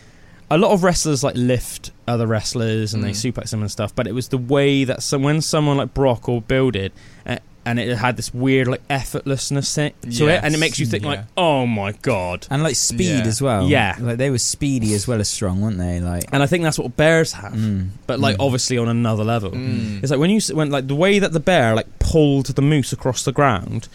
a 0.52 0.58
lot 0.58 0.72
of 0.72 0.84
wrestlers 0.84 1.24
like 1.24 1.36
lift 1.36 1.92
other 2.08 2.28
wrestlers 2.28 2.94
and 2.94 3.04
they 3.04 3.12
Mm. 3.12 3.34
suplex 3.34 3.50
them 3.50 3.62
and 3.62 3.72
stuff, 3.72 3.94
but 3.96 4.06
it 4.08 4.14
was 4.14 4.28
the 4.30 4.38
way 4.38 4.84
that 4.84 5.02
some, 5.02 5.24
when 5.24 5.42
someone 5.42 5.78
like 5.78 5.94
Brock 5.94 6.30
or 6.30 6.42
Bill 6.42 6.70
did, 6.72 6.92
uh, 7.26 7.38
and 7.68 7.80
it 7.80 7.98
had 7.98 8.16
this 8.16 8.32
weird 8.32 8.68
like 8.68 8.88
effortlessness 8.90 9.74
to 9.74 10.12
to 10.20 10.28
it, 10.28 10.42
and 10.44 10.54
it 10.54 10.60
makes 10.60 10.78
you 10.80 10.86
think 10.86 11.02
Yeah. 11.04 11.10
like, 11.10 11.20
oh 11.36 11.66
my 11.66 11.94
god. 12.04 12.46
And 12.52 12.62
like 12.62 12.76
speed 12.76 13.08
Yeah. 13.24 13.26
as 13.26 13.42
well. 13.42 13.68
Yeah. 13.68 13.96
Like 14.00 14.18
they 14.18 14.30
were 14.30 14.38
speedy 14.38 14.94
as 14.94 15.08
well 15.08 15.20
as 15.20 15.30
strong, 15.30 15.62
weren't 15.62 15.80
they? 15.80 16.00
Like. 16.00 16.26
And 16.32 16.44
I 16.44 16.46
think 16.46 16.64
that's 16.64 16.78
what 16.78 16.96
bears 16.96 17.32
have, 17.34 17.54
Mm. 17.54 17.90
but 18.06 18.20
like 18.20 18.38
Mm. 18.38 18.46
obviously 18.46 18.78
on 18.78 18.88
another 18.88 19.24
level. 19.24 19.50
Mm. 19.50 20.04
It's 20.04 20.12
like 20.12 20.20
when 20.20 20.30
you 20.30 20.38
s- 20.38 20.54
when 20.54 20.70
like 20.70 20.88
the 20.88 20.94
way 20.96 21.18
that 21.18 21.34
the 21.34 21.40
bear 21.40 21.74
like 21.76 21.88
pulled 21.98 22.46
the 22.48 22.62
moose 22.62 22.94
across 22.94 23.24
the 23.24 23.32
ground, 23.32 23.88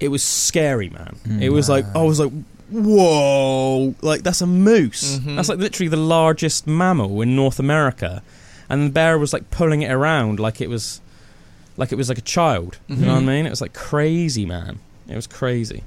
it 0.00 0.08
was 0.08 0.22
scary, 0.22 0.90
man. 0.90 1.16
Mm. 1.26 1.40
It 1.40 1.48
was 1.48 1.70
like 1.70 1.86
I 1.96 2.02
was 2.02 2.20
like, 2.20 2.32
whoa, 2.70 3.94
like 4.02 4.22
that's 4.22 4.40
a 4.40 4.46
moose. 4.46 5.18
Mhm. 5.18 5.36
That's 5.36 5.48
like 5.48 5.58
literally 5.58 5.88
the 5.88 5.96
largest 5.96 6.66
mammal 6.66 7.20
in 7.22 7.34
North 7.36 7.58
America, 7.58 8.22
and 8.68 8.86
the 8.88 8.90
bear 8.92 9.18
was 9.18 9.32
like 9.32 9.50
pulling 9.50 9.82
it 9.82 9.90
around 9.90 10.38
like 10.40 10.60
it 10.60 10.68
was, 10.68 11.00
like 11.76 11.92
it 11.92 11.96
was 11.96 12.08
like 12.08 12.18
a 12.18 12.22
child. 12.22 12.78
You 12.88 12.96
know 12.96 13.14
what 13.14 13.18
I 13.18 13.22
Mhm. 13.22 13.26
mean? 13.26 13.46
It 13.46 13.50
was 13.50 13.60
like 13.60 13.72
crazy, 13.74 14.44
man. 14.46 14.78
It 15.08 15.16
was 15.16 15.26
crazy. 15.26 15.82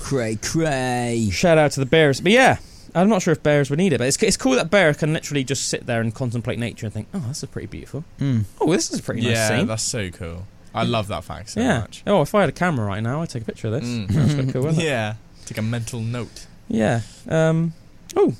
Cray 0.00 0.36
cray. 0.36 1.28
Shout 1.32 1.58
out 1.58 1.72
to 1.72 1.80
the 1.80 1.86
bears, 1.86 2.20
but 2.20 2.32
yeah. 2.32 2.58
I'm 2.94 3.10
not 3.10 3.20
sure 3.20 3.32
if 3.32 3.42
bears 3.42 3.68
would 3.68 3.78
need 3.78 3.92
it, 3.92 3.98
but 3.98 4.06
it's, 4.08 4.20
it's 4.22 4.38
cool 4.38 4.54
that 4.54 4.70
bear 4.70 4.94
can 4.94 5.12
literally 5.12 5.44
just 5.44 5.68
sit 5.68 5.84
there 5.84 6.00
and 6.00 6.12
contemplate 6.12 6.58
nature 6.58 6.86
and 6.86 6.92
think, 6.92 7.06
"Oh, 7.12 7.22
this 7.28 7.42
is 7.42 7.48
pretty 7.50 7.66
beautiful. 7.66 8.02
Mm. 8.18 8.44
Oh, 8.62 8.72
this 8.72 8.90
is 8.90 9.00
a 9.00 9.02
pretty 9.02 9.20
nice 9.20 9.32
yeah, 9.32 9.48
scene." 9.58 9.66
that's 9.66 9.82
so 9.82 10.08
cool. 10.10 10.46
I 10.74 10.84
love 10.84 11.06
that 11.08 11.22
fact 11.22 11.50
so 11.50 11.60
yeah. 11.60 11.80
much. 11.80 12.02
Oh, 12.06 12.22
if 12.22 12.34
I 12.34 12.40
had 12.40 12.48
a 12.48 12.52
camera 12.52 12.86
right 12.86 13.02
now, 13.02 13.20
I'd 13.20 13.28
take 13.28 13.42
a 13.42 13.44
picture 13.44 13.68
of 13.68 13.74
this. 13.74 13.84
Mm. 13.84 14.08
That's 14.08 14.34
quite 14.34 14.52
cool, 14.54 14.66
isn't 14.68 14.82
it? 14.82 14.86
Take 15.48 15.58
a 15.58 15.62
mental 15.62 16.00
note. 16.00 16.46
Yeah. 16.68 17.00
Um, 17.26 17.72
oh, 18.14 18.34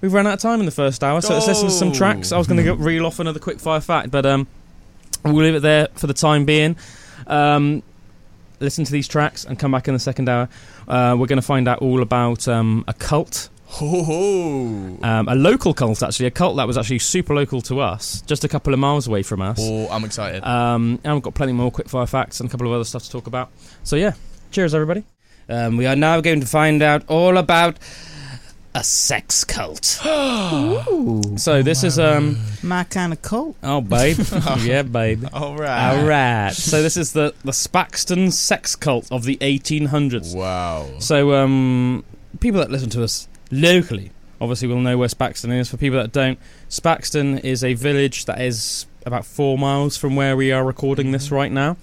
we've 0.00 0.12
run 0.14 0.26
out 0.26 0.32
of 0.34 0.40
time 0.40 0.60
in 0.60 0.64
the 0.66 0.72
first 0.72 1.04
hour, 1.04 1.20
so 1.20 1.34
let's 1.34 1.46
listen 1.46 1.66
to 1.68 1.70
some 1.70 1.88
Oh. 1.88 1.94
tracks. 1.94 2.32
I 2.32 2.38
was 2.38 2.46
going 2.46 2.64
to 2.64 2.74
reel 2.74 3.04
off 3.04 3.18
another 3.20 3.38
quick 3.38 3.60
fire 3.60 3.80
fact, 3.80 4.10
but 4.10 4.24
um, 4.24 4.46
we'll 5.24 5.34
leave 5.44 5.54
it 5.54 5.60
there 5.60 5.88
for 5.94 6.06
the 6.06 6.14
time 6.14 6.46
being. 6.46 6.76
Um, 7.26 7.82
listen 8.60 8.84
to 8.86 8.92
these 8.92 9.06
tracks 9.06 9.44
and 9.44 9.58
come 9.58 9.72
back 9.72 9.88
in 9.88 9.94
the 9.94 10.00
second 10.00 10.28
hour. 10.30 10.48
Uh, 10.88 11.16
we're 11.18 11.26
going 11.26 11.36
to 11.40 11.46
find 11.46 11.68
out 11.68 11.80
all 11.80 12.00
about 12.00 12.48
um, 12.48 12.84
a 12.88 12.94
cult, 12.94 13.50
Ho 13.66 14.02
ho. 14.02 14.98
um, 15.02 15.28
a 15.28 15.34
local 15.34 15.74
cult 15.74 16.02
actually, 16.02 16.26
a 16.26 16.30
cult 16.30 16.56
that 16.56 16.66
was 16.66 16.78
actually 16.78 16.98
super 17.00 17.34
local 17.34 17.60
to 17.62 17.80
us, 17.80 18.22
just 18.22 18.42
a 18.44 18.48
couple 18.48 18.72
of 18.72 18.78
miles 18.80 19.06
away 19.06 19.22
from 19.22 19.42
us. 19.42 19.58
Oh, 19.60 19.88
I'm 19.90 20.04
excited. 20.04 20.42
Um, 20.44 20.98
and 21.04 21.12
we've 21.14 21.22
got 21.22 21.34
plenty 21.34 21.52
more 21.52 21.70
quickfire 21.70 22.08
facts 22.08 22.40
and 22.40 22.48
a 22.48 22.50
couple 22.50 22.66
of 22.66 22.72
other 22.72 22.84
stuff 22.84 23.02
to 23.04 23.10
talk 23.10 23.26
about. 23.26 23.50
So 23.84 23.96
yeah, 23.96 24.12
cheers 24.50 24.74
everybody. 24.74 25.04
Um, 25.48 25.76
we 25.76 25.86
are 25.86 25.96
now 25.96 26.20
going 26.20 26.40
to 26.40 26.46
find 26.46 26.82
out 26.82 27.02
all 27.08 27.36
about 27.36 27.78
a 28.74 28.82
sex 28.82 29.44
cult. 29.44 30.00
Ooh, 30.06 31.20
So 31.36 31.62
this 31.62 31.84
is 31.84 31.98
um 31.98 32.38
my 32.62 32.84
kind 32.84 33.12
of 33.12 33.20
cult. 33.20 33.54
oh 33.62 33.80
babe 33.82 34.18
yeah 34.60 34.80
babe 34.82 35.26
All 35.32 35.56
right. 35.56 35.90
all 35.98 36.06
right 36.06 36.52
so 36.54 36.80
this 36.82 36.96
is 36.96 37.12
the 37.12 37.34
the 37.44 37.52
Spaxton 37.52 38.32
sex 38.32 38.74
cult 38.74 39.10
of 39.12 39.24
the 39.24 39.36
1800s. 39.42 40.34
Wow. 40.34 40.88
So 41.00 41.34
um 41.34 42.04
people 42.40 42.60
that 42.60 42.70
listen 42.70 42.88
to 42.90 43.02
us 43.04 43.28
locally 43.50 44.10
obviously 44.40 44.68
will 44.68 44.80
know 44.80 44.96
where 44.98 45.08
Spaxton 45.08 45.56
is. 45.56 45.68
For 45.68 45.76
people 45.76 45.98
that 45.98 46.10
don't, 46.12 46.38
Spaxton 46.68 47.44
is 47.44 47.62
a 47.62 47.74
village 47.74 48.24
that 48.24 48.40
is 48.40 48.86
about 49.06 49.24
four 49.24 49.56
miles 49.58 49.96
from 49.96 50.16
where 50.16 50.36
we 50.36 50.50
are 50.50 50.64
recording 50.64 51.12
this 51.12 51.30
right 51.30 51.52
now. 51.52 51.76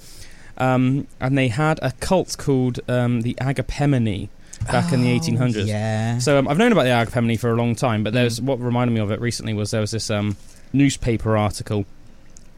Um, 0.60 1.08
and 1.20 1.38
they 1.38 1.48
had 1.48 1.80
a 1.82 1.92
cult 1.94 2.38
called 2.38 2.80
um, 2.90 3.22
the 3.22 3.36
Agapemone 3.36 4.30
back 4.68 4.92
in 4.92 5.02
the 5.02 5.18
1800s. 5.18 5.66
Yeah. 5.66 6.18
So 6.20 6.38
um, 6.38 6.48
I've 6.48 6.58
known 6.58 6.72
about 6.72 6.84
the 6.84 6.90
Agapemone 6.90 7.40
for 7.40 7.52
a 7.52 7.56
long 7.56 7.76
time, 7.76 8.04
but 8.04 8.14
there's 8.14 8.42
what 8.42 8.60
reminded 8.60 8.94
me 8.94 9.00
of 9.00 9.12
it 9.12 9.22
recently 9.22 9.54
was 9.54 9.72
there 9.72 9.82
was 9.82 9.92
this 9.92 10.10
um, 10.10 10.36
newspaper 10.74 11.38
article 11.38 11.86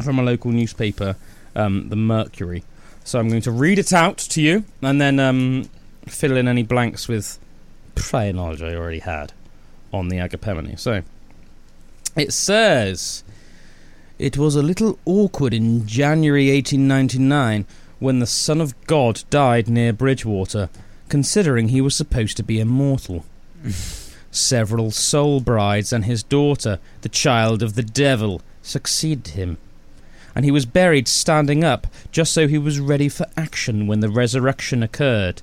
from 0.02 0.20
a 0.20 0.24
local 0.24 0.52
newspaper, 0.52 1.16
um, 1.56 1.89
the 1.89 1.95
Mercury. 1.95 2.64
So 3.04 3.20
I'm 3.20 3.30
going 3.30 3.41
to 3.41 3.52
read 3.52 3.80
it 3.80 3.93
out 3.93 4.18
to 4.18 4.41
you 4.41 4.64
and 4.82 4.99
then 4.99 5.20
um, 5.20 5.70
fill 6.08 6.38
in 6.38 6.47
any 6.47 6.64
blanks 6.64 7.08
with 7.08 7.39
prior 7.95 8.34
knowledge 8.34 8.62
I 8.62 8.76
already 8.76 8.99
had 8.99 9.34
on 9.93 10.10
the 10.10 10.18
Agapemone. 10.18 10.80
So 10.80 11.02
it 12.16 12.34
says 12.34 13.24
it 14.20 14.38
was 14.38 14.56
a 14.56 14.62
little 14.62 14.99
awkward 15.06 15.54
in 15.54 15.88
January 15.88 16.52
1899 16.52 17.66
when 18.02 18.20
the 18.20 18.28
Son 18.28 18.60
of 18.60 18.76
God 18.88 19.24
died 19.30 19.70
near 19.70 19.93
Bridgwater 19.93 20.70
considering 21.12 21.68
he 21.68 21.82
was 21.82 21.93
supposed 21.93 22.38
to 22.38 22.43
be 22.43 22.60
immortal. 22.60 23.26
Several 24.32 24.91
soul 24.91 25.41
brides 25.41 25.91
and 25.91 26.06
his 26.06 26.24
daughter, 26.24 26.80
the 27.02 27.10
child 27.10 27.62
of 27.62 27.76
the 27.76 27.84
devil, 27.84 28.41
succeeded 28.64 29.34
him. 29.34 29.58
And 30.34 30.45
he 30.45 30.52
was 30.52 30.66
buried 30.66 31.10
standing 31.10 31.66
up, 31.66 31.86
just 32.14 32.32
so 32.32 32.47
he 32.47 32.58
was 32.58 32.80
ready 32.80 33.10
for 33.10 33.26
action 33.36 33.88
when 33.88 33.99
the 33.99 34.10
resurrection 34.10 34.82
occurred. 34.82 35.41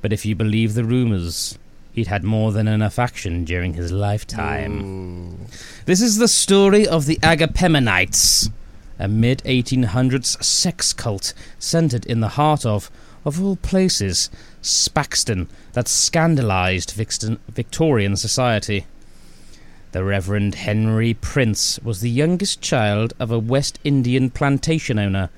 But 0.00 0.14
if 0.14 0.24
you 0.24 0.34
believe 0.34 0.72
the 0.72 0.84
rumours, 0.84 1.58
he'd 1.92 2.06
had 2.06 2.24
more 2.24 2.50
than 2.50 2.66
enough 2.66 2.98
action 2.98 3.44
during 3.44 3.74
his 3.74 3.92
lifetime. 3.92 5.46
This 5.84 6.00
is 6.00 6.16
the 6.16 6.28
story 6.28 6.88
of 6.88 7.04
the 7.04 7.16
Agapemonites, 7.16 8.50
a 8.98 9.08
mid 9.08 9.42
1800s 9.44 10.42
sex 10.42 10.92
cult 10.92 11.32
centered 11.58 12.06
in 12.06 12.20
the 12.20 12.36
heart 12.36 12.64
of, 12.64 12.90
of 13.24 13.42
all 13.42 13.56
places, 13.56 14.30
Spaxton 14.62 15.48
that 15.72 15.88
scandalized 15.88 16.90
Vixton, 16.94 17.38
Victorian 17.48 18.16
society. 18.16 18.86
The 19.92 20.04
Reverend 20.04 20.56
Henry 20.56 21.14
Prince 21.14 21.78
was 21.80 22.00
the 22.00 22.10
youngest 22.10 22.60
child 22.60 23.14
of 23.18 23.30
a 23.30 23.38
West 23.38 23.78
Indian 23.84 24.30
plantation 24.30 24.98
owner, 24.98 25.30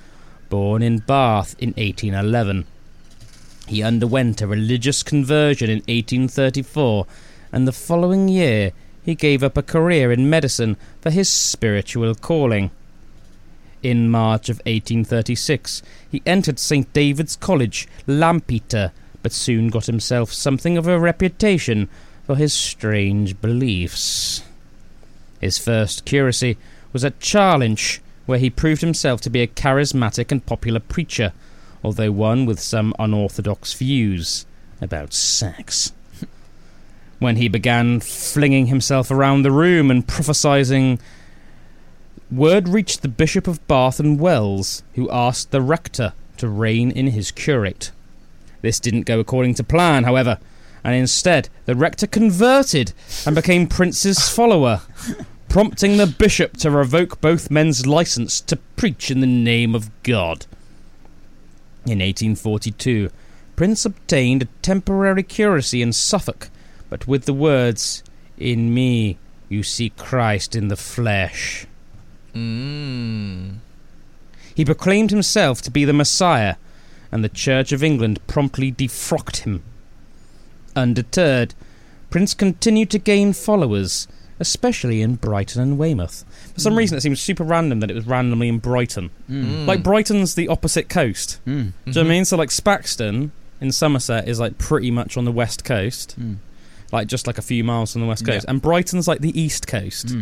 born 0.48 0.82
in 0.82 0.98
Bath 0.98 1.54
in 1.58 1.70
1811. 1.70 2.66
He 3.68 3.82
underwent 3.82 4.40
a 4.40 4.46
religious 4.46 5.02
conversion 5.02 5.68
in 5.68 5.78
1834, 5.80 7.06
and 7.52 7.68
the 7.68 7.72
following 7.72 8.28
year 8.28 8.72
he 9.02 9.14
gave 9.14 9.42
up 9.42 9.56
a 9.56 9.62
career 9.62 10.10
in 10.10 10.28
medicine 10.28 10.76
for 11.00 11.10
his 11.10 11.28
spiritual 11.28 12.14
calling. 12.14 12.70
In 13.82 14.08
March 14.08 14.48
of 14.48 14.56
1836, 14.58 15.82
he 16.10 16.22
entered 16.26 16.58
St. 16.58 16.92
David's 16.92 17.36
College, 17.36 17.86
Lampeter, 18.06 18.92
but 19.22 19.32
soon 19.32 19.68
got 19.68 19.86
himself 19.86 20.32
something 20.32 20.76
of 20.76 20.86
a 20.86 20.98
reputation 20.98 21.88
for 22.24 22.36
his 22.36 22.52
strange 22.52 23.40
beliefs. 23.40 24.42
His 25.40 25.58
first 25.58 26.04
curacy 26.04 26.56
was 26.92 27.04
at 27.04 27.20
Charlinch, 27.20 28.00
where 28.26 28.38
he 28.38 28.50
proved 28.50 28.80
himself 28.80 29.20
to 29.22 29.30
be 29.30 29.40
a 29.40 29.46
charismatic 29.46 30.32
and 30.32 30.44
popular 30.44 30.80
preacher, 30.80 31.32
although 31.84 32.12
one 32.12 32.46
with 32.46 32.60
some 32.60 32.94
unorthodox 32.98 33.72
views 33.74 34.44
about 34.80 35.14
sex. 35.14 35.92
when 37.18 37.36
he 37.36 37.48
began 37.48 38.00
flinging 38.00 38.66
himself 38.66 39.10
around 39.10 39.42
the 39.42 39.52
room 39.52 39.90
and 39.90 40.06
prophesying, 40.06 40.98
word 42.30 42.68
reached 42.68 43.02
the 43.02 43.08
Bishop 43.08 43.46
of 43.46 43.66
Bath 43.66 43.98
and 43.98 44.20
Wells, 44.20 44.82
who 44.94 45.10
asked 45.10 45.50
the 45.50 45.62
rector 45.62 46.12
to 46.36 46.48
rein 46.48 46.90
in 46.90 47.08
his 47.08 47.30
curate. 47.30 47.90
This 48.60 48.80
didn't 48.80 49.06
go 49.06 49.20
according 49.20 49.54
to 49.54 49.64
plan, 49.64 50.04
however, 50.04 50.38
and 50.84 50.94
instead 50.94 51.48
the 51.64 51.74
rector 51.74 52.06
converted 52.06 52.92
and 53.26 53.34
became 53.34 53.66
Prince's 53.66 54.28
follower, 54.28 54.82
prompting 55.48 55.96
the 55.96 56.06
bishop 56.06 56.56
to 56.58 56.70
revoke 56.70 57.20
both 57.20 57.50
men's 57.50 57.86
license 57.86 58.40
to 58.42 58.56
preach 58.76 59.10
in 59.10 59.20
the 59.20 59.26
name 59.26 59.74
of 59.74 59.90
God. 60.02 60.46
In 61.86 62.00
1842, 62.00 63.10
Prince 63.56 63.84
obtained 63.84 64.42
a 64.42 64.48
temporary 64.62 65.22
curacy 65.22 65.82
in 65.82 65.92
Suffolk, 65.92 66.50
but 66.90 67.06
with 67.06 67.24
the 67.24 67.32
words, 67.32 68.02
In 68.36 68.74
me 68.74 69.18
you 69.48 69.62
see 69.62 69.90
Christ 69.90 70.54
in 70.54 70.68
the 70.68 70.76
flesh. 70.76 71.66
Mm. 72.38 73.56
He 74.54 74.64
proclaimed 74.64 75.10
himself 75.10 75.62
to 75.62 75.70
be 75.70 75.84
the 75.84 75.92
Messiah, 75.92 76.56
and 77.12 77.22
the 77.24 77.28
Church 77.28 77.72
of 77.72 77.82
England 77.82 78.20
promptly 78.26 78.70
defrocked 78.72 79.38
him. 79.38 79.62
Undeterred, 80.76 81.54
Prince 82.10 82.34
continued 82.34 82.90
to 82.90 82.98
gain 82.98 83.32
followers, 83.32 84.08
especially 84.40 85.02
in 85.02 85.16
Brighton 85.16 85.60
and 85.62 85.78
Weymouth. 85.78 86.24
For 86.54 86.60
some 86.60 86.74
Mm. 86.74 86.78
reason, 86.78 86.98
it 86.98 87.00
seems 87.02 87.20
super 87.20 87.44
random 87.44 87.80
that 87.80 87.90
it 87.90 87.94
was 87.94 88.06
randomly 88.06 88.48
in 88.48 88.58
Brighton. 88.58 89.10
Mm. 89.30 89.66
Like, 89.66 89.82
Brighton's 89.82 90.34
the 90.34 90.48
opposite 90.48 90.88
coast. 90.88 91.38
Mm. 91.40 91.44
Do 91.44 91.50
you 91.50 91.56
know 91.56 91.62
Mm-hmm. 91.86 91.90
what 92.00 92.06
I 92.06 92.08
mean? 92.08 92.24
So, 92.24 92.36
like, 92.36 92.50
Spaxton 92.50 93.30
in 93.60 93.72
Somerset 93.72 94.28
is, 94.28 94.38
like, 94.38 94.58
pretty 94.58 94.90
much 94.90 95.16
on 95.16 95.24
the 95.24 95.32
west 95.32 95.64
coast, 95.64 96.14
Mm. 96.18 96.36
like, 96.92 97.08
just 97.08 97.26
like 97.26 97.38
a 97.38 97.42
few 97.42 97.64
miles 97.64 97.92
from 97.92 98.02
the 98.02 98.06
west 98.06 98.24
Yeah. 98.26 98.34
coast. 98.34 98.46
And 98.48 98.62
Brighton's, 98.62 99.08
like, 99.08 99.20
the 99.20 99.38
east 99.40 99.66
coast. 99.66 100.14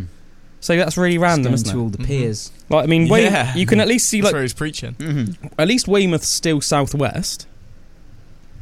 So 0.61 0.77
that's 0.77 0.97
really 0.97 1.19
random, 1.19 1.53
Just 1.53 1.67
isn't 1.67 1.77
going 1.77 1.89
it? 1.89 1.93
to 1.93 1.99
all 1.99 2.05
the 2.07 2.13
Mhm. 2.13 2.19
piers. 2.21 2.51
Like, 2.69 2.85
I 2.85 2.87
mean, 2.87 3.09
Wey- 3.09 3.25
Yeah. 3.25 3.55
you 3.55 3.67
can 3.67 3.79
at 3.81 3.87
least 3.89 4.09
see, 4.09 4.21
That's 4.21 4.27
like, 4.27 4.33
where 4.35 4.43
he's 4.43 4.53
preaching. 4.55 4.95
Mm-hmm. 4.99 5.47
At 5.59 5.69
least 5.69 5.87
Weymouth's 5.87 6.27
still 6.29 6.61
southwest. 6.61 7.47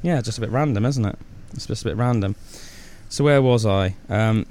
Yeah, 0.03 0.21
just 0.21 0.37
a 0.39 0.41
bit 0.41 0.51
random, 0.51 0.85
isn't 0.85 1.05
it? 1.05 1.19
It's 1.55 1.67
just 1.67 1.83
a 1.83 1.87
bit 1.87 1.97
random. 1.97 2.35
So 3.09 3.25
where 3.25 3.41
was 3.41 3.65
I? 3.65 3.95
Um, 4.11 4.45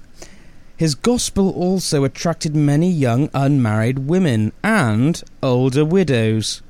his 0.78 0.96
gospel 0.96 1.52
also 1.52 2.04
attracted 2.04 2.56
many 2.56 2.90
young 2.90 3.30
unmarried 3.34 4.00
women 4.00 4.52
and 4.64 5.22
older 5.44 5.86
widows. 5.86 6.62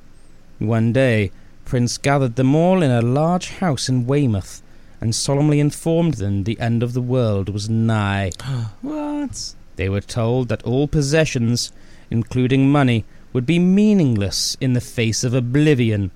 One 0.60 0.92
day, 0.92 1.32
Prince 1.66 1.98
gathered 1.98 2.36
them 2.36 2.56
all 2.56 2.82
in 2.84 2.92
a 2.92 3.02
large 3.02 3.50
house 3.52 3.88
in 3.88 4.06
Weymouth 4.06 4.62
and 5.00 5.14
solemnly 5.16 5.60
informed 5.60 6.16
them 6.16 6.44
the 6.44 6.60
end 6.60 6.84
of 6.84 6.94
the 6.94 7.02
world 7.02 7.48
was 7.50 7.70
nigh. 7.70 8.32
What? 8.82 9.54
They 9.76 9.90
were 9.90 10.02
told 10.02 10.50
that 10.50 10.64
all 10.64 10.88
possessions, 10.88 11.72
including 12.10 12.72
money, 12.72 13.06
would 13.34 13.46
be 13.46 13.60
meaningless 13.60 14.56
in 14.62 14.74
the 14.74 14.82
face 14.82 15.24
of 15.24 15.34
oblivion, 15.34 16.12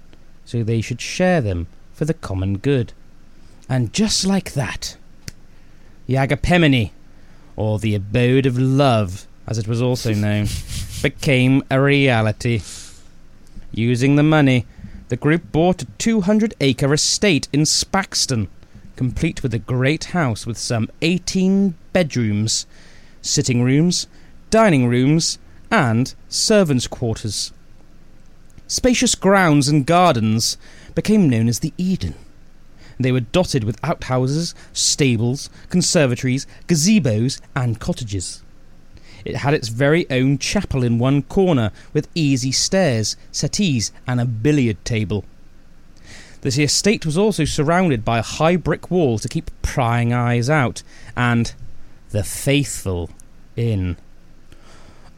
so 0.46 0.64
they 0.64 0.82
should 0.82 1.02
share 1.02 1.42
them 1.42 1.68
for 1.94 2.06
the 2.06 2.14
common 2.14 2.60
good. 2.60 2.94
And 3.68 3.92
just 3.92 4.26
like 4.26 4.54
that, 4.54 4.96
the 6.06 6.14
Agapemone, 6.14 6.92
or 7.56 7.80
the 7.80 7.96
Abode 7.96 8.46
of 8.46 8.58
Love, 8.58 9.28
as 9.48 9.58
it 9.58 9.68
was 9.68 9.82
also 9.82 10.14
known, 10.14 10.48
became 11.02 11.64
a 11.72 11.82
reality. 11.82 12.62
Using 13.72 14.16
the 14.16 14.24
money, 14.24 14.66
the 15.10 15.18
group 15.18 15.52
bought 15.52 15.82
a 15.82 15.86
200 15.98 16.54
acre 16.62 16.94
estate 16.94 17.48
in 17.52 17.62
Spaxton, 17.62 18.48
complete 18.96 19.42
with 19.42 19.54
a 19.54 19.60
great 19.60 20.06
house 20.06 20.46
with 20.46 20.58
some 20.58 20.90
18 21.02 21.76
bedrooms, 21.94 22.66
sitting 23.28 23.62
rooms, 23.62 24.08
dining 24.50 24.88
rooms, 24.88 25.38
and 25.70 26.14
servants' 26.30 26.88
quarters. 26.88 27.52
Spacious 28.68 29.16
grounds 29.16 29.68
and 29.68 29.86
gardens 29.86 30.58
became 30.96 31.30
known 31.30 31.48
as 31.48 31.60
the 31.60 31.74
Eden. 31.78 32.16
They 33.00 33.12
were 33.12 33.20
dotted 33.20 33.64
with 33.64 33.84
outhouses, 33.84 34.56
stables, 34.74 35.50
conservatories, 35.70 36.48
gazebos, 36.68 37.40
and 37.56 37.80
cottages. 37.80 38.42
It 39.24 39.38
had 39.38 39.54
its 39.54 39.68
very 39.68 40.10
own 40.10 40.38
chapel 40.38 40.84
in 40.84 41.00
one 41.00 41.22
corner, 41.24 41.72
with 41.94 42.08
easy 42.16 42.52
stairs, 42.52 43.16
settees, 43.32 43.92
and 44.08 44.20
a 44.20 44.26
billiard 44.26 44.84
table. 44.84 45.26
The 46.42 46.64
estate 46.64 47.06
was 47.06 47.18
also 47.18 47.46
surrounded 47.46 48.06
by 48.06 48.20
a 48.20 48.24
high 48.24 48.56
brick 48.56 48.90
wall 48.90 49.20
to 49.20 49.28
keep 49.28 49.52
prying 49.62 50.14
eyes 50.14 50.50
out, 50.50 50.82
and 51.16 51.54
the 52.10 52.24
faithful 52.24 53.10
in. 53.58 53.98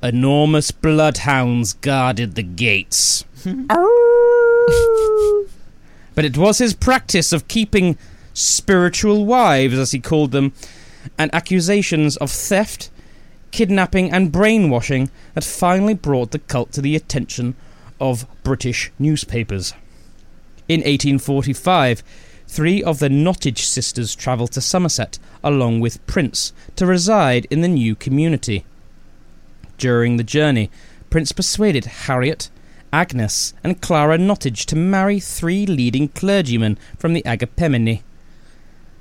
Enormous 0.02 0.72
bloodhounds 0.72 1.74
guarded 1.74 2.36
the 2.36 2.44
gates. 2.44 3.26
but 6.16 6.26
it 6.26 6.38
was 6.38 6.58
his 6.58 6.74
practice 6.74 7.32
of 7.32 7.48
keeping 7.48 7.98
spiritual 8.34 9.26
wives, 9.26 9.78
as 9.78 9.92
he 9.92 10.00
called 10.00 10.32
them, 10.32 10.54
and 11.18 11.34
accusations 11.34 12.18
of 12.18 12.32
theft, 12.32 12.90
kidnapping, 13.52 14.12
and 14.12 14.32
brainwashing 14.32 15.10
that 15.34 15.44
finally 15.44 15.94
brought 15.94 16.32
the 16.32 16.40
cult 16.40 16.72
to 16.74 16.82
the 16.82 16.96
attention 16.96 17.56
of 18.00 18.26
British 18.44 18.92
newspapers. 19.00 19.74
In 20.68 20.82
1845, 20.82 22.04
three 22.50 22.82
of 22.82 22.98
the 22.98 23.10
Nottage 23.10 23.60
sisters 23.60 24.16
travelled 24.16 24.52
to 24.54 24.60
Somerset 24.60 25.20
along 25.44 25.80
with 25.80 26.06
Prince 26.08 26.52
to 26.76 26.88
reside 26.88 27.46
in 27.52 27.62
the 27.62 27.68
new 27.68 27.96
community. 27.96 28.66
During 29.78 30.18
the 30.18 30.24
journey, 30.24 30.72
Prince 31.12 31.32
persuaded 31.32 31.86
Harriet, 31.86 32.50
Agnes, 32.92 33.54
and 33.64 33.82
Clara 33.82 34.18
Nottage 34.18 34.66
to 34.66 34.76
marry 34.76 35.20
three 35.20 35.68
leading 35.68 36.08
clergymen 36.08 36.80
from 36.98 37.14
the 37.14 37.22
Agapemone. 37.22 38.02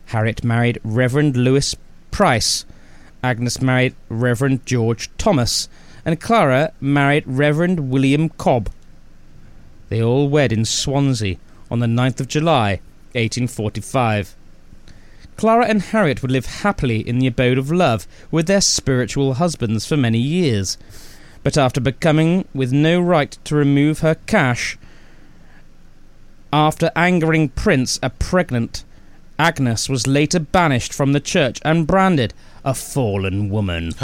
Harriet 0.07 0.45
married 0.45 0.79
Reverend 0.85 1.35
Lewis 1.35 1.75
Price, 2.11 2.67
Agnes 3.23 3.63
married 3.63 3.95
Reverend 4.11 4.67
George 4.67 5.09
Thomas, 5.17 5.71
and 6.05 6.21
Clara 6.21 6.73
married 6.83 7.25
Reverend 7.27 7.91
William 7.91 8.29
Cobb. 8.29 8.71
They 9.89 10.03
all 10.03 10.29
wed 10.29 10.53
in 10.53 10.67
Swansea 10.67 11.39
on 11.71 11.81
the 11.81 11.87
9th 11.87 12.21
of 12.21 12.29
July, 12.29 12.81
1845. 13.19 14.35
Clara 15.37 15.67
and 15.67 15.83
Harriet 15.83 16.23
would 16.23 16.33
live 16.33 16.47
happily 16.47 17.07
in 17.07 17.19
the 17.19 17.27
abode 17.27 17.59
of 17.59 17.71
love 17.71 18.07
with 18.31 18.47
their 18.47 18.61
spiritual 18.61 19.35
husbands 19.35 19.87
for 19.87 19.97
many 19.97 20.19
years. 20.19 20.79
But 21.43 21.57
after 21.57 21.81
becoming 21.81 22.47
with 22.53 22.73
no 22.73 23.01
right 23.01 23.39
to 23.45 23.55
remove 23.55 24.01
her 24.01 24.17
cash, 24.27 24.77
after 26.53 26.91
angering 26.97 27.51
Prince 27.51 28.01
a 28.03 28.11
pregnant, 28.11 28.85
Agnes 29.39 29.89
was 29.89 30.09
later 30.09 30.41
banished 30.41 30.93
from 30.93 31.13
the 31.13 31.21
church 31.21 31.61
and 31.65 31.87
branded 31.87 32.35
a 32.65 32.75
fallen 32.75 33.51
woman. 33.51 33.93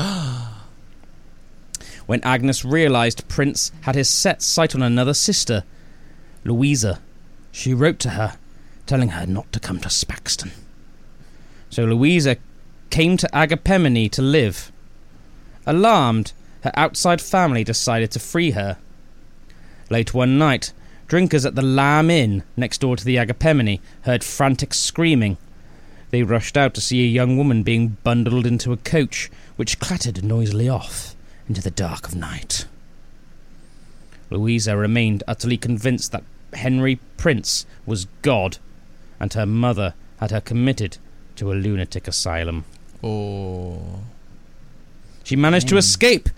when 2.07 2.23
Agnes 2.23 2.65
realized 2.65 3.29
Prince 3.29 3.73
had 3.83 3.95
his 3.95 4.09
set 4.09 4.43
sight 4.43 4.75
on 4.75 4.83
another 4.83 5.15
sister, 5.15 5.65
Louisa, 6.45 7.01
she 7.51 7.75
wrote 7.75 7.99
to 8.01 8.11
her, 8.11 8.37
telling 8.87 9.11
her 9.11 9.27
not 9.27 9.51
to 9.53 9.61
come 9.61 9.81
to 9.81 9.89
Spaxton. 9.89 10.53
So 11.71 11.85
Louisa 11.85 12.37
came 12.91 13.17
to 13.17 13.29
Agapemone 13.33 14.11
to 14.13 14.23
live. 14.23 14.71
Alarmed, 15.67 16.33
her 16.63 16.73
outside 16.75 17.21
family 17.21 17.65
decided 17.65 18.11
to 18.13 18.19
free 18.19 18.53
her. 18.53 18.79
Late 19.91 20.15
one 20.15 20.39
night, 20.39 20.73
drinkers 21.07 21.45
at 21.45 21.55
the 21.55 21.63
Lamb 21.63 22.11
Inn 22.11 22.43
next 22.57 22.79
door 22.79 22.97
to 22.97 23.05
the 23.05 23.17
Agapemone 23.17 23.81
heard 24.03 24.25
frantic 24.25 24.73
screaming. 24.73 25.37
They 26.11 26.23
rushed 26.23 26.57
out 26.57 26.75
to 26.75 26.81
see 26.81 27.03
a 27.05 27.09
young 27.09 27.37
woman 27.37 27.63
being 27.63 27.97
bundled 28.05 28.47
into 28.47 28.73
a 28.73 28.77
coach, 28.77 29.31
which 29.57 29.81
clattered 29.81 30.25
noisily 30.25 30.69
off 30.69 31.17
into 31.49 31.61
the 31.61 31.71
dark 31.71 32.07
of 32.07 32.15
night. 32.15 32.67
Louisa 34.31 34.77
remained 34.77 35.23
utterly 35.27 35.57
convinced 35.57 36.13
that 36.13 36.25
Henry 36.55 37.01
Prince 37.17 37.67
was 37.85 38.07
God, 38.23 38.59
and 39.25 39.33
her 39.33 39.47
mother 39.47 39.95
had 40.19 40.31
her 40.31 40.41
committed 40.43 40.99
to 41.35 41.51
a 41.51 41.55
lunatic 41.55 42.07
asylum. 42.07 42.63
Oh. 43.03 44.01
She 45.23 45.35
managed 45.35 45.69
to 45.69 45.77
mm. 45.77 45.79
escape, 45.79 46.29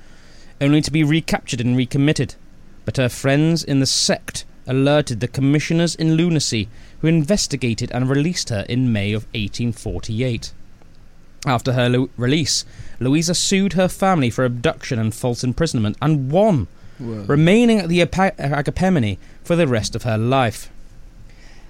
only 0.60 0.80
to 0.82 0.92
be 0.92 1.02
recaptured 1.02 1.60
and 1.60 1.76
recommitted. 1.76 2.36
But 2.84 2.96
her 2.96 3.08
friends 3.08 3.64
in 3.64 3.80
the 3.80 3.86
sect 3.86 4.44
alerted 4.68 5.18
the 5.18 5.26
commissioners 5.26 5.96
in 5.96 6.14
lunacy, 6.14 6.68
who 7.00 7.08
investigated 7.08 7.90
and 7.90 8.08
released 8.08 8.50
her 8.50 8.64
in 8.68 8.92
May 8.92 9.12
of 9.12 9.24
1848. 9.34 10.52
After 11.44 11.72
her 11.72 11.88
lo- 11.88 12.10
release, 12.16 12.64
Louisa 13.00 13.34
sued 13.34 13.72
her 13.72 13.88
family 13.88 14.30
for 14.30 14.44
abduction 14.44 15.00
and 15.00 15.12
false 15.12 15.42
imprisonment 15.42 15.96
and 16.00 16.30
won, 16.30 16.68
remaining 17.00 17.80
at 17.80 17.88
the 17.88 18.00
Apa- 18.00 18.36
Agapemone 18.38 19.18
for 19.42 19.56
the 19.56 19.66
rest 19.66 19.96
of 19.96 20.04
her 20.04 20.16
life. 20.16 20.70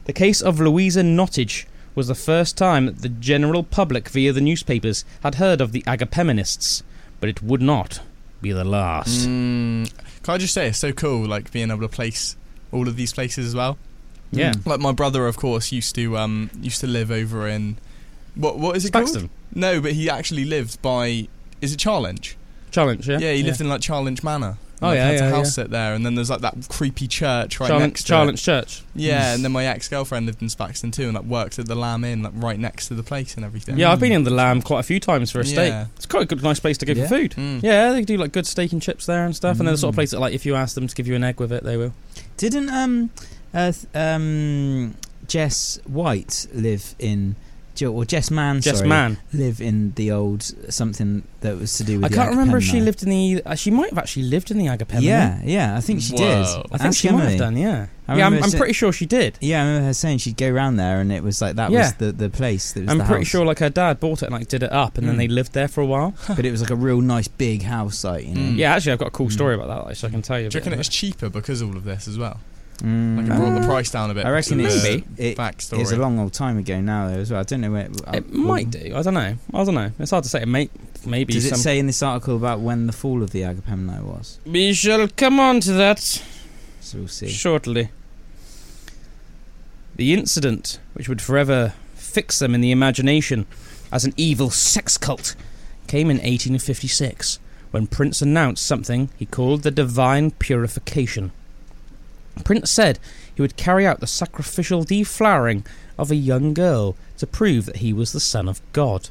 The 0.07 0.13
case 0.13 0.41
of 0.41 0.61
Louisa 0.61 1.03
Nottage 1.03 1.67
was 1.97 2.09
the 2.09 2.15
first 2.15 2.57
time 2.57 2.87
that 2.87 3.03
the 3.03 3.09
general 3.09 3.65
public 3.65 4.09
via 4.09 4.33
the 4.33 4.41
newspapers 4.41 5.05
had 5.23 5.37
heard 5.37 5.61
of 5.61 5.73
the 5.73 5.83
Agapemonists, 5.83 6.83
but 7.21 7.29
it 7.29 7.43
would 7.43 7.63
not 7.63 8.01
be 8.41 8.53
the 8.53 8.65
last. 8.65 9.27
Mm, 9.27 9.93
can 10.23 10.35
I 10.35 10.39
just 10.39 10.55
say 10.55 10.69
it's 10.69 10.79
so 10.79 10.93
cool, 10.93 11.27
like 11.27 11.51
being 11.51 11.71
able 11.71 11.81
to 11.81 11.89
place 11.89 12.37
all 12.71 12.87
of 12.87 12.97
these 12.97 13.13
places 13.13 13.47
as 13.47 13.55
well. 13.55 13.79
Yeah. 14.31 14.53
Mm. 14.53 14.67
Like 14.67 14.81
my 14.81 14.93
brother, 14.93 15.27
of 15.27 15.37
course, 15.37 15.73
used 15.73 15.95
to 15.97 16.17
um 16.17 16.51
used 16.61 16.81
to 16.81 16.87
live 16.87 17.11
over 17.11 17.49
in 17.49 17.77
what 18.35 18.59
what 18.59 18.77
is 18.77 18.85
it 18.85 18.93
called? 18.93 19.29
No, 19.55 19.81
but 19.81 19.93
he 19.93 20.09
actually 20.11 20.45
lived 20.45 20.81
by 20.83 21.29
is 21.61 21.73
it 21.73 21.79
Challenge? 21.79 22.37
Challenge, 22.71 23.09
yeah? 23.09 23.19
Yeah, 23.19 23.33
he 23.33 23.43
lived 23.43 23.61
in 23.61 23.69
like 23.69 23.81
Challenge 23.81 24.23
Manor. 24.23 24.59
Oh, 24.83 24.89
Like, 24.89 24.97
yeah, 24.97 25.05
had 25.07 25.15
a 25.15 25.19
yeah, 25.19 25.31
house 25.31 25.47
yeah. 25.47 25.51
sit 25.65 25.71
there, 25.71 25.95
and 25.95 26.05
then 26.05 26.17
there's 26.17 26.29
like 26.29 26.43
that 26.43 26.55
creepy 26.69 27.09
church 27.09 27.59
right 27.61 27.69
Charlton, 27.69 27.89
next 27.89 28.03
to 28.03 28.09
Charlton's 28.09 28.43
Church. 28.43 28.83
Yeah, 28.95 29.35
and 29.35 29.43
then 29.43 29.51
my 29.53 29.65
ex 29.67 29.89
girlfriend 29.89 30.27
lived 30.27 30.43
in 30.43 30.49
Spaxton 30.49 30.93
too, 30.93 31.05
and 31.05 31.15
like 31.15 31.25
worked 31.25 31.59
at 31.59 31.67
the 31.67 31.75
Lamb 31.75 32.05
Inn, 32.05 32.23
like 32.23 32.33
right 32.37 32.59
next 32.59 32.89
to 32.89 32.95
the 32.95 33.03
place 33.03 33.37
and 33.37 33.45
everything. 33.45 33.79
Yeah, 33.79 33.91
I've 33.91 34.01
been 34.01 34.13
in 34.13 34.25
the 34.25 34.31
Lamb 34.31 34.61
quite 34.61 34.81
a 34.81 34.83
few 34.83 35.01
times 35.01 35.31
for 35.31 35.41
a 35.41 35.45
steak. 35.47 35.71
Yeah. 35.71 35.87
It's 35.97 36.05
quite 36.05 36.25
a 36.25 36.27
good, 36.27 36.43
nice 36.43 36.61
place 36.61 36.77
to 36.79 36.85
go 36.87 36.93
Yeah. 36.93 37.05
for 37.05 37.17
food. 37.17 37.31
Mm. 37.39 37.63
Yeah, 37.63 37.93
they 37.93 38.03
do 38.03 38.19
like 38.19 38.33
good 38.33 38.47
steak 38.47 38.73
and 38.73 38.83
chips 38.83 39.07
there 39.07 39.25
and 39.25 39.35
stuff, 39.35 39.59
and 39.59 39.67
they're 39.67 39.75
the 39.75 39.79
sort 39.79 39.91
of 39.91 39.95
Mm. 39.95 39.97
place 39.97 40.11
that, 40.11 40.21
like, 40.21 40.35
if 40.35 40.45
you 40.45 40.55
ask 40.55 40.75
them 40.75 40.87
to 40.89 40.95
give 40.95 41.07
you 41.07 41.15
an 41.15 41.25
egg 41.25 41.41
with 41.41 41.53
it, 41.53 41.65
they 41.65 41.79
will. 41.79 41.95
Didn't 42.37 42.69
um, 42.69 43.09
uh, 43.55 43.73
um, 43.95 44.95
Jess 45.27 45.79
White 45.87 46.47
live 46.53 46.95
in? 46.99 47.37
Jo- 47.77 47.93
Or 47.93 48.05
Jess 48.05 48.31
Mann, 48.31 48.61
Jess 48.61 48.79
sorry, 48.79 48.89
Man. 48.89 49.19
live 49.33 49.61
in 49.61 49.93
the 49.95 50.11
old 50.11 50.43
something 50.73 51.23
that 51.41 51.57
was 51.59 51.77
to 51.77 51.85
do 51.85 51.97
with. 51.97 52.07
I 52.07 52.09
the 52.09 52.15
can't 52.17 52.31
remember 52.31 52.57
if 52.59 52.65
she 52.65 52.81
lived 52.81 53.03
in 53.03 53.11
the. 53.11 53.43
Uh, 53.47 53.55
she 53.55 53.71
might 53.71 53.91
have 53.91 53.99
actually 53.99 54.25
lived 54.25 54.51
in 54.51 54.59
the 54.59 54.67
Agapemone. 54.67 55.03
Yeah, 55.03 55.41
yeah, 55.45 55.77
I 55.77 55.81
think 55.81 56.01
she 56.01 56.13
Whoa. 56.15 56.19
did. 56.19 56.47
I 56.73 56.79
think 56.79 56.81
Ask 56.83 56.99
she 57.01 57.11
might 57.11 57.29
have 57.31 57.39
done. 57.39 57.57
Yeah, 57.57 57.87
I 58.09 58.17
yeah. 58.17 58.27
I'm, 58.27 58.43
I'm 58.43 58.51
pretty 58.51 58.73
sure 58.73 58.93
she 58.93 59.07
did. 59.07 59.39
Yeah, 59.41 59.63
I 59.63 59.67
remember 59.67 59.87
her 59.89 59.95
saying 59.95 60.19
she'd 60.19 60.37
go 60.37 60.49
around 60.51 60.77
there, 60.77 61.01
and 61.01 61.13
it 61.13 61.23
was 61.23 61.41
like 61.41 61.57
that 61.57 61.71
Yeah. 61.71 61.81
was 61.83 61.95
the, 61.95 62.13
the 62.13 62.31
place. 62.31 62.73
That 62.73 62.81
was 62.83 62.91
I'm 62.91 62.99
the 62.99 63.05
pretty 63.05 63.21
house. 63.21 63.29
sure 63.29 63.45
like 63.47 63.59
her 63.61 63.71
dad 63.71 64.01
bought 64.01 64.23
it 64.23 64.27
and 64.27 64.35
like 64.35 64.49
did 64.49 64.63
it 64.63 64.73
up, 64.73 64.99
and 64.99 65.07
then 65.07 65.15
Mm. 65.15 65.19
they 65.19 65.29
lived 65.29 65.53
there 65.53 65.69
for 65.69 65.81
a 65.83 65.87
while. 65.87 66.15
but 66.29 66.45
it 66.45 66.51
was 66.51 66.61
like 66.63 66.71
a 66.71 66.77
real 66.77 67.01
nice 67.01 67.29
big 67.29 67.63
house, 67.63 68.03
like 68.05 68.27
you 68.27 68.35
know. 68.35 68.41
Mm. 68.41 68.57
Yeah, 68.57 68.75
actually, 68.75 68.93
I've 68.93 68.99
got 68.99 69.09
a 69.09 69.13
cool 69.13 69.29
Mm. 69.29 69.33
story 69.33 69.55
about 69.55 69.69
that, 69.69 69.85
like, 69.87 69.97
so 69.97 70.09
I 70.09 70.11
can 70.11 70.23
tell 70.23 70.41
you. 70.41 70.47
a 70.47 70.51
Do 70.51 70.57
you 70.57 70.61
reckon 70.61 70.73
of 70.73 70.81
it's 70.81 70.89
cheaper 70.89 71.29
because 71.29 71.61
of 71.61 71.69
all 71.69 71.77
of 71.77 71.85
this 71.85 72.09
as 72.09 72.17
well? 72.19 72.41
Mm. 72.79 73.17
Like 73.17 73.27
it 73.27 73.29
brought 73.41 73.55
the 73.55 73.61
Uh, 73.63 73.67
price 73.67 73.91
down 73.91 74.11
a 74.11 74.15
bit. 74.15 74.27
I 74.27 74.31
reckon 74.31 74.61
it's 74.61 74.77
of 74.77 74.83
Maybe. 74.83 75.05
it, 75.17 75.37
backstory. 75.39 75.81
it's 75.81 75.93
a 75.93 75.97
long 75.97 76.19
old 76.19 76.33
time 76.35 76.59
ago 76.59 76.81
now, 76.81 77.09
though 77.09 77.19
as 77.21 77.31
well. 77.31 77.41
I 77.41 77.45
don't 77.45 77.61
know 77.63 77.71
where 77.73 77.87
It 77.87 78.03
uh, 78.07 78.21
might 78.29 78.71
do. 78.71 78.93
I 78.95 79.03
don't 79.03 79.15
know. 79.15 79.37
I 79.55 79.65
don't 79.65 79.75
know. 79.75 79.93
It's 79.99 80.11
hard 80.11 80.25
to 80.25 80.31
say. 80.31 80.43
It 80.43 80.49
may, 80.49 80.69
maybe 81.05 81.33
Does 81.33 81.47
it 81.47 81.57
say 81.57 81.79
in 81.79 81.87
this 81.87 82.03
article 82.03 82.37
about 82.37 82.61
when 82.61 82.87
the 82.87 82.93
fall 82.93 83.23
of 83.23 83.31
the 83.31 83.43
Agapemone 83.43 84.03
was? 84.03 84.39
we 84.45 84.73
shall 84.75 85.09
come 85.09 85.41
on 85.41 85.61
to 85.61 85.73
that. 85.73 86.01
So 86.81 86.99
we'll 86.99 87.09
see. 87.09 87.29
shortly. 87.29 87.89
The 89.97 90.13
incident, 90.13 90.79
which 90.93 91.09
would 91.09 91.23
forever 91.23 91.73
fix 91.95 92.39
them 92.39 92.55
in 92.55 92.61
the 92.61 92.71
imagination 92.71 93.47
as 93.91 94.05
an 94.05 94.13
evil 94.17 94.51
sex 94.51 94.99
cult, 94.99 95.35
came 95.87 96.11
in 96.11 96.17
1856 96.19 97.39
when 97.71 97.87
Prince 97.87 98.21
announced 98.23 98.67
something 98.67 99.09
he 99.17 99.25
called 99.27 99.63
the 99.63 99.71
divine 99.71 100.31
purification. 100.33 101.33
Prince 102.45 102.71
said 102.71 102.99
he 103.35 103.43
would 103.43 103.57
carry 103.57 103.87
out 103.87 104.01
the 104.01 104.07
sacrificial 104.07 104.85
deflowering 104.85 105.65
of 105.99 106.11
a 106.11 106.17
young 106.17 106.55
girl 106.55 106.95
to 107.19 107.27
prove 107.27 107.67
that 107.67 107.77
he 107.77 107.93
was 107.93 108.13
the 108.13 108.21
son 108.21 108.49
of 108.49 108.61
God. 108.73 109.09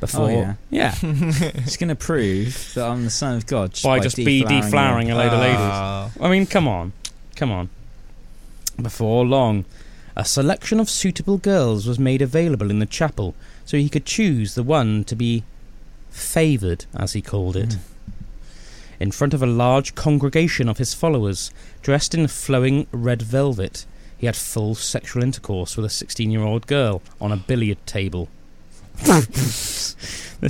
Before, 0.00 0.28
Oh, 0.28 0.28
yeah. 0.30 0.54
yeah, 0.70 0.94
It's 1.02 1.76
going 1.76 1.88
to 1.88 1.94
prove 1.94 2.72
that 2.74 2.84
I'm 2.88 3.04
the 3.04 3.10
son 3.10 3.36
of 3.36 3.46
God 3.46 3.70
just 3.72 3.84
by, 3.84 3.98
by 3.98 4.02
just 4.02 4.16
be 4.16 4.42
deflowering 4.42 4.62
deflowering 4.70 5.06
you. 5.06 5.14
a 5.14 5.14
load 5.14 5.32
of 5.32 5.38
ladies. 5.40 5.56
Ah. 5.60 6.10
I 6.20 6.28
mean, 6.28 6.46
come 6.46 6.66
on. 6.66 6.92
Come 7.36 7.52
on. 7.52 7.70
Before 8.80 9.24
long, 9.24 9.64
a 10.16 10.24
selection 10.24 10.80
of 10.80 10.90
suitable 10.90 11.38
girls 11.38 11.86
was 11.86 11.98
made 12.00 12.20
available 12.20 12.68
in 12.70 12.80
the 12.80 12.86
chapel 12.86 13.34
so 13.64 13.76
he 13.76 13.88
could 13.88 14.04
choose 14.04 14.56
the 14.56 14.64
one 14.64 15.04
to 15.04 15.14
be 15.14 15.44
favoured, 16.10 16.84
as 16.96 17.12
he 17.12 17.22
called 17.22 17.54
it. 17.56 17.68
Mm. 17.70 17.78
In 19.00 19.10
front 19.12 19.34
of 19.34 19.42
a 19.42 19.46
large 19.46 19.94
congregation 19.94 20.68
of 20.68 20.78
his 20.78 20.94
followers, 20.94 21.50
dressed 21.82 22.14
in 22.14 22.28
flowing 22.28 22.86
red 22.92 23.22
velvet, 23.22 23.84
he 24.16 24.26
had 24.26 24.36
full 24.36 24.74
sexual 24.74 25.22
intercourse 25.22 25.76
with 25.76 25.84
a 25.84 25.90
16 25.90 26.30
year 26.30 26.42
old 26.42 26.66
girl 26.66 27.02
on 27.20 27.32
a 27.32 27.36
billiard 27.36 27.84
table. 27.86 28.28
this 29.02 29.96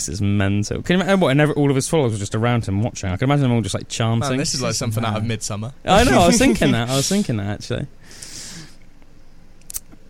is 0.08 0.20
mental. 0.20 0.82
Can 0.82 0.96
you 0.98 1.02
imagine 1.02 1.20
what? 1.20 1.30
And 1.30 1.40
every- 1.40 1.54
all 1.54 1.70
of 1.70 1.76
his 1.76 1.88
followers 1.88 2.12
were 2.12 2.18
just 2.18 2.34
around 2.34 2.66
him 2.66 2.82
watching. 2.82 3.08
I 3.10 3.16
can 3.16 3.26
imagine 3.28 3.44
them 3.44 3.52
all 3.52 3.62
just 3.62 3.74
like 3.74 3.88
chanting. 3.88 4.28
Man, 4.28 4.36
this 4.38 4.54
is 4.54 4.60
like 4.62 4.74
something 4.74 5.04
out 5.04 5.16
of. 5.16 5.22
Midsommar. 5.22 5.72
I 5.84 6.04
know. 6.04 6.20
I 6.20 6.26
was 6.26 6.38
thinking 6.38 6.72
that. 6.72 6.90
I 6.90 6.96
was 6.96 7.08
thinking 7.14 7.36
that 7.38 7.46
actually. 7.46 7.86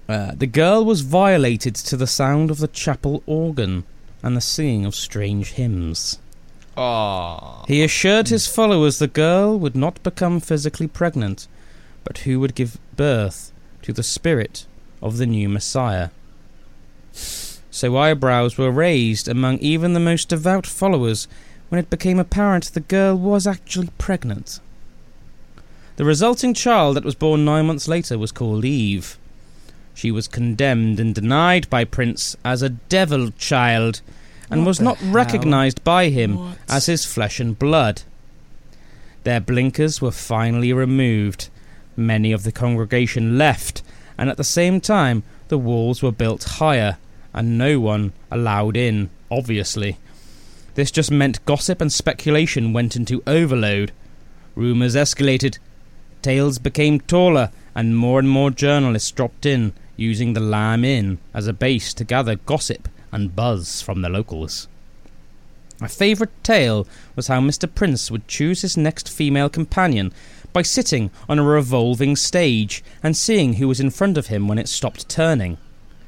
Uh, 0.09 0.33
the 0.35 0.47
girl 0.47 0.85
was 0.85 1.03
violated 1.03 1.75
to 1.75 1.97
the 1.97 2.07
sound 2.07 2.51
of 2.51 2.59
the 2.59 2.69
chapel 2.69 3.23
organ 3.27 3.85
and 4.23 4.37
the 4.37 4.41
singing 4.41 4.85
of 4.85 4.95
strange 4.95 5.53
hymns. 5.53 6.19
Oh. 6.77 7.65
He 7.69 7.83
assured 7.83 8.29
his 8.29 8.47
followers 8.47 8.99
the 8.99 9.09
girl 9.09 9.59
would 9.59 9.77
not 9.77 10.03
become 10.03 10.41
physically 10.41 10.89
pregnant, 10.89 11.47
but 12.05 12.19
who 12.19 12.41
would 12.41 12.55
give 12.55 12.79
birth 12.97 13.53
to 13.83 13.93
the 13.93 14.03
spirit 14.03 14.67
of 15.03 15.19
the 15.19 15.27
new 15.27 15.49
Messiah. 15.49 16.11
So 17.13 17.97
eyebrows 17.97 18.57
were 18.57 18.71
raised 18.71 19.29
among 19.29 19.59
even 19.59 19.93
the 19.93 20.01
most 20.01 20.29
devout 20.29 20.67
followers 20.67 21.29
when 21.69 21.79
it 21.79 21.91
became 21.91 22.19
apparent 22.19 22.65
the 22.73 22.81
girl 22.81 23.17
was 23.17 23.47
actually 23.47 23.89
pregnant. 23.99 24.61
The 25.97 26.05
resulting 26.05 26.55
child 26.55 26.97
that 26.97 27.05
was 27.05 27.15
born 27.15 27.45
nine 27.45 27.67
months 27.67 27.89
later 27.89 28.19
was 28.19 28.33
called 28.33 28.65
Eve. 28.65 29.19
She 29.95 30.11
was 30.11 30.27
condemned 30.27 30.99
and 30.99 31.15
denied 31.15 31.69
by 31.69 31.85
Prince 31.85 32.37
as 32.45 32.63
a 32.63 32.71
devil 32.71 33.31
child 33.33 34.01
and 34.53 34.61
What 34.61 34.69
was 34.69 34.81
not 34.81 34.99
hell? 34.99 35.13
recognized 35.13 35.83
by 35.83 36.09
him 36.11 36.37
What? 36.39 36.59
as 36.69 36.87
his 36.87 37.05
flesh 37.05 37.41
and 37.41 37.59
blood. 37.59 38.03
Their 39.25 39.41
blinkers 39.41 40.01
were 40.01 40.11
finally 40.13 40.73
removed. 40.73 41.49
Many 41.97 42.33
of 42.33 42.43
the 42.45 42.53
congregation 42.53 43.39
left, 43.39 43.83
and 44.19 44.29
at 44.31 44.37
the 44.37 44.45
same 44.45 44.81
time, 44.81 45.23
the 45.49 45.59
walls 45.59 46.03
were 46.03 46.13
built 46.13 46.45
higher, 46.45 46.99
and 47.35 47.57
no 47.59 47.81
one 47.81 48.13
allowed 48.31 48.77
in, 48.77 49.11
obviously. 49.31 49.99
This 50.75 50.91
just 50.91 51.11
meant 51.11 51.45
gossip 51.45 51.81
and 51.81 51.93
speculation 51.93 52.73
went 52.73 52.97
into 52.97 53.23
overload. 53.27 53.93
Rumours 54.55 54.95
escalated. 54.95 55.59
Tales 56.23 56.59
became 56.59 57.01
taller, 57.01 57.51
and 57.75 57.97
more 57.97 58.19
and 58.19 58.29
more 58.29 58.51
journalists 58.51 59.11
dropped 59.11 59.45
in, 59.47 59.73
using 59.97 60.33
the 60.33 60.41
Lamb 60.41 60.85
Inn 60.85 61.19
as 61.35 61.47
a 61.47 61.53
base 61.53 61.93
to 61.95 62.05
gather 62.05 62.37
gossip 62.37 62.89
and 63.13 63.37
buzz 63.37 63.83
from 63.83 64.03
the 64.03 64.09
locals. 64.09 64.67
My 65.81 65.89
favourite 65.89 66.33
tale 66.43 66.87
was 67.17 67.27
how 67.27 67.41
Mr. 67.41 67.73
Prince 67.73 68.11
would 68.11 68.29
choose 68.29 68.63
his 68.63 68.77
next 68.77 69.09
female 69.09 69.49
companion 69.49 70.13
by 70.53 70.63
sitting 70.63 71.11
on 71.29 71.39
a 71.39 71.45
revolving 71.45 72.15
stage 72.15 72.85
and 73.03 73.17
seeing 73.17 73.55
who 73.55 73.69
was 73.69 73.81
in 73.81 73.91
front 73.91 74.17
of 74.19 74.29
him 74.29 74.49
when 74.49 74.59
it 74.59 74.69
stopped 74.69 75.09
turning. 75.09 75.59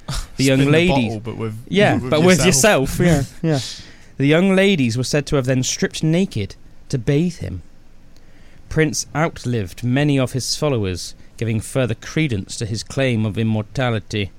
The 0.37 0.45
young 0.45 0.61
Spin 0.61 0.73
ladies, 0.73 1.15
bottle, 1.15 1.21
but 1.21 1.37
with 1.37 1.65
yeah, 1.69 1.95
with 1.95 2.11
but 2.11 2.23
with 2.23 2.45
yourself, 2.45 2.99
yeah, 2.99 3.23
yeah. 3.43 3.61
The 4.17 4.27
young 4.27 4.55
ladies 4.55 4.97
were 4.99 5.05
said 5.05 5.27
to 5.27 5.37
have 5.37 5.47
then 5.47 5.63
stripped 5.63 6.03
naked 6.03 6.57
to 6.89 6.99
bathe 6.99 7.37
him. 7.39 7.63
Prince 8.69 9.07
outlived 9.15 9.83
many 9.83 10.19
of 10.19 10.33
his 10.33 10.57
followers, 10.57 11.15
giving 11.37 11.61
further 11.61 11.95
credence 11.95 12.57
to 12.59 12.67
his 12.67 12.83
claim 12.83 13.25
of 13.25 13.39
immortality. 13.39 14.31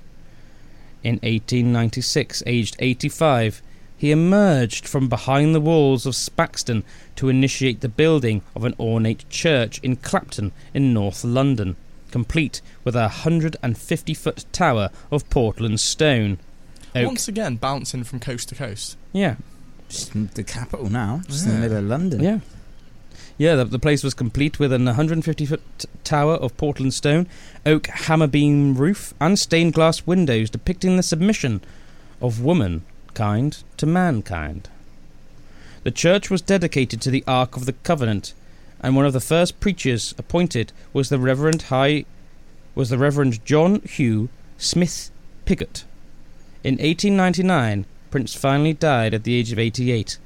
In 1.06 1.20
1896, 1.22 2.42
aged 2.46 2.74
85, 2.80 3.62
he 3.96 4.10
emerged 4.10 4.88
from 4.88 5.08
behind 5.08 5.54
the 5.54 5.60
walls 5.60 6.04
of 6.04 6.14
Spaxton 6.14 6.82
to 7.14 7.28
initiate 7.28 7.80
the 7.80 7.88
building 7.88 8.42
of 8.56 8.64
an 8.64 8.74
ornate 8.80 9.24
church 9.30 9.78
in 9.84 9.94
Clapton 9.94 10.50
in 10.74 10.92
North 10.92 11.22
London, 11.22 11.76
complete 12.10 12.60
with 12.82 12.96
a 12.96 13.02
150 13.22 14.14
foot 14.14 14.46
tower 14.50 14.90
of 15.12 15.30
Portland 15.30 15.78
stone. 15.78 16.38
Oak. 16.96 17.06
Once 17.06 17.28
again, 17.28 17.54
bouncing 17.54 18.02
from 18.02 18.18
coast 18.18 18.48
to 18.48 18.56
coast. 18.56 18.96
Yeah, 19.12 19.36
Just 19.88 20.34
the 20.34 20.42
capital 20.42 20.90
now, 20.90 21.20
just 21.28 21.46
in 21.46 21.52
the 21.52 21.60
middle 21.60 21.78
of 21.78 21.84
London. 21.84 22.20
yeah. 22.20 22.40
Yeah, 23.38 23.56
the, 23.56 23.64
the 23.66 23.78
place 23.78 24.02
was 24.02 24.14
complete 24.14 24.58
with 24.58 24.72
an 24.72 24.86
150 24.86 25.46
foot 25.46 25.62
t- 25.78 25.88
tower 26.04 26.34
of 26.34 26.56
Portland 26.56 26.94
stone, 26.94 27.26
oak 27.66 27.86
hammer 27.86 28.26
beam 28.26 28.76
roof, 28.76 29.12
and 29.20 29.38
stained 29.38 29.74
glass 29.74 30.06
windows 30.06 30.48
depicting 30.48 30.96
the 30.96 31.02
submission 31.02 31.60
of 32.22 32.40
womankind 32.40 33.62
to 33.76 33.86
mankind. 33.86 34.70
The 35.82 35.90
church 35.90 36.30
was 36.30 36.40
dedicated 36.40 37.00
to 37.02 37.10
the 37.10 37.24
Ark 37.26 37.56
of 37.56 37.66
the 37.66 37.74
Covenant, 37.74 38.32
and 38.80 38.96
one 38.96 39.04
of 39.04 39.12
the 39.12 39.20
first 39.20 39.60
preachers 39.60 40.14
appointed 40.16 40.72
was 40.92 41.10
the 41.10 41.18
Reverend 41.18 41.62
High 41.62 42.06
was 42.74 42.90
the 42.90 42.98
Reverend 42.98 43.44
John 43.44 43.80
Hugh 43.80 44.28
Smith 44.58 45.10
Pigott. 45.44 45.84
In 46.64 46.74
1899, 46.74 47.86
Prince 48.10 48.34
finally 48.34 48.72
died 48.72 49.14
at 49.14 49.24
the 49.24 49.34
age 49.34 49.52
of 49.52 49.58
88. 49.58 50.18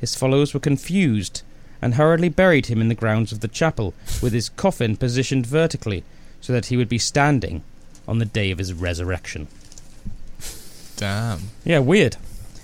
His 0.00 0.14
followers 0.14 0.54
were 0.54 0.60
confused 0.60 1.42
and 1.80 1.94
hurriedly 1.94 2.28
buried 2.28 2.66
him 2.66 2.80
in 2.80 2.88
the 2.88 2.94
grounds 2.94 3.32
of 3.32 3.40
the 3.40 3.48
chapel, 3.48 3.94
with 4.22 4.32
his 4.32 4.48
coffin 4.48 4.96
positioned 4.96 5.46
vertically 5.46 6.04
so 6.40 6.52
that 6.52 6.66
he 6.66 6.76
would 6.76 6.88
be 6.88 6.98
standing 6.98 7.62
on 8.06 8.18
the 8.18 8.24
day 8.24 8.50
of 8.50 8.58
his 8.58 8.72
resurrection. 8.72 9.48
Damn. 10.96 11.40
Yeah, 11.64 11.78
weird. 11.78 12.16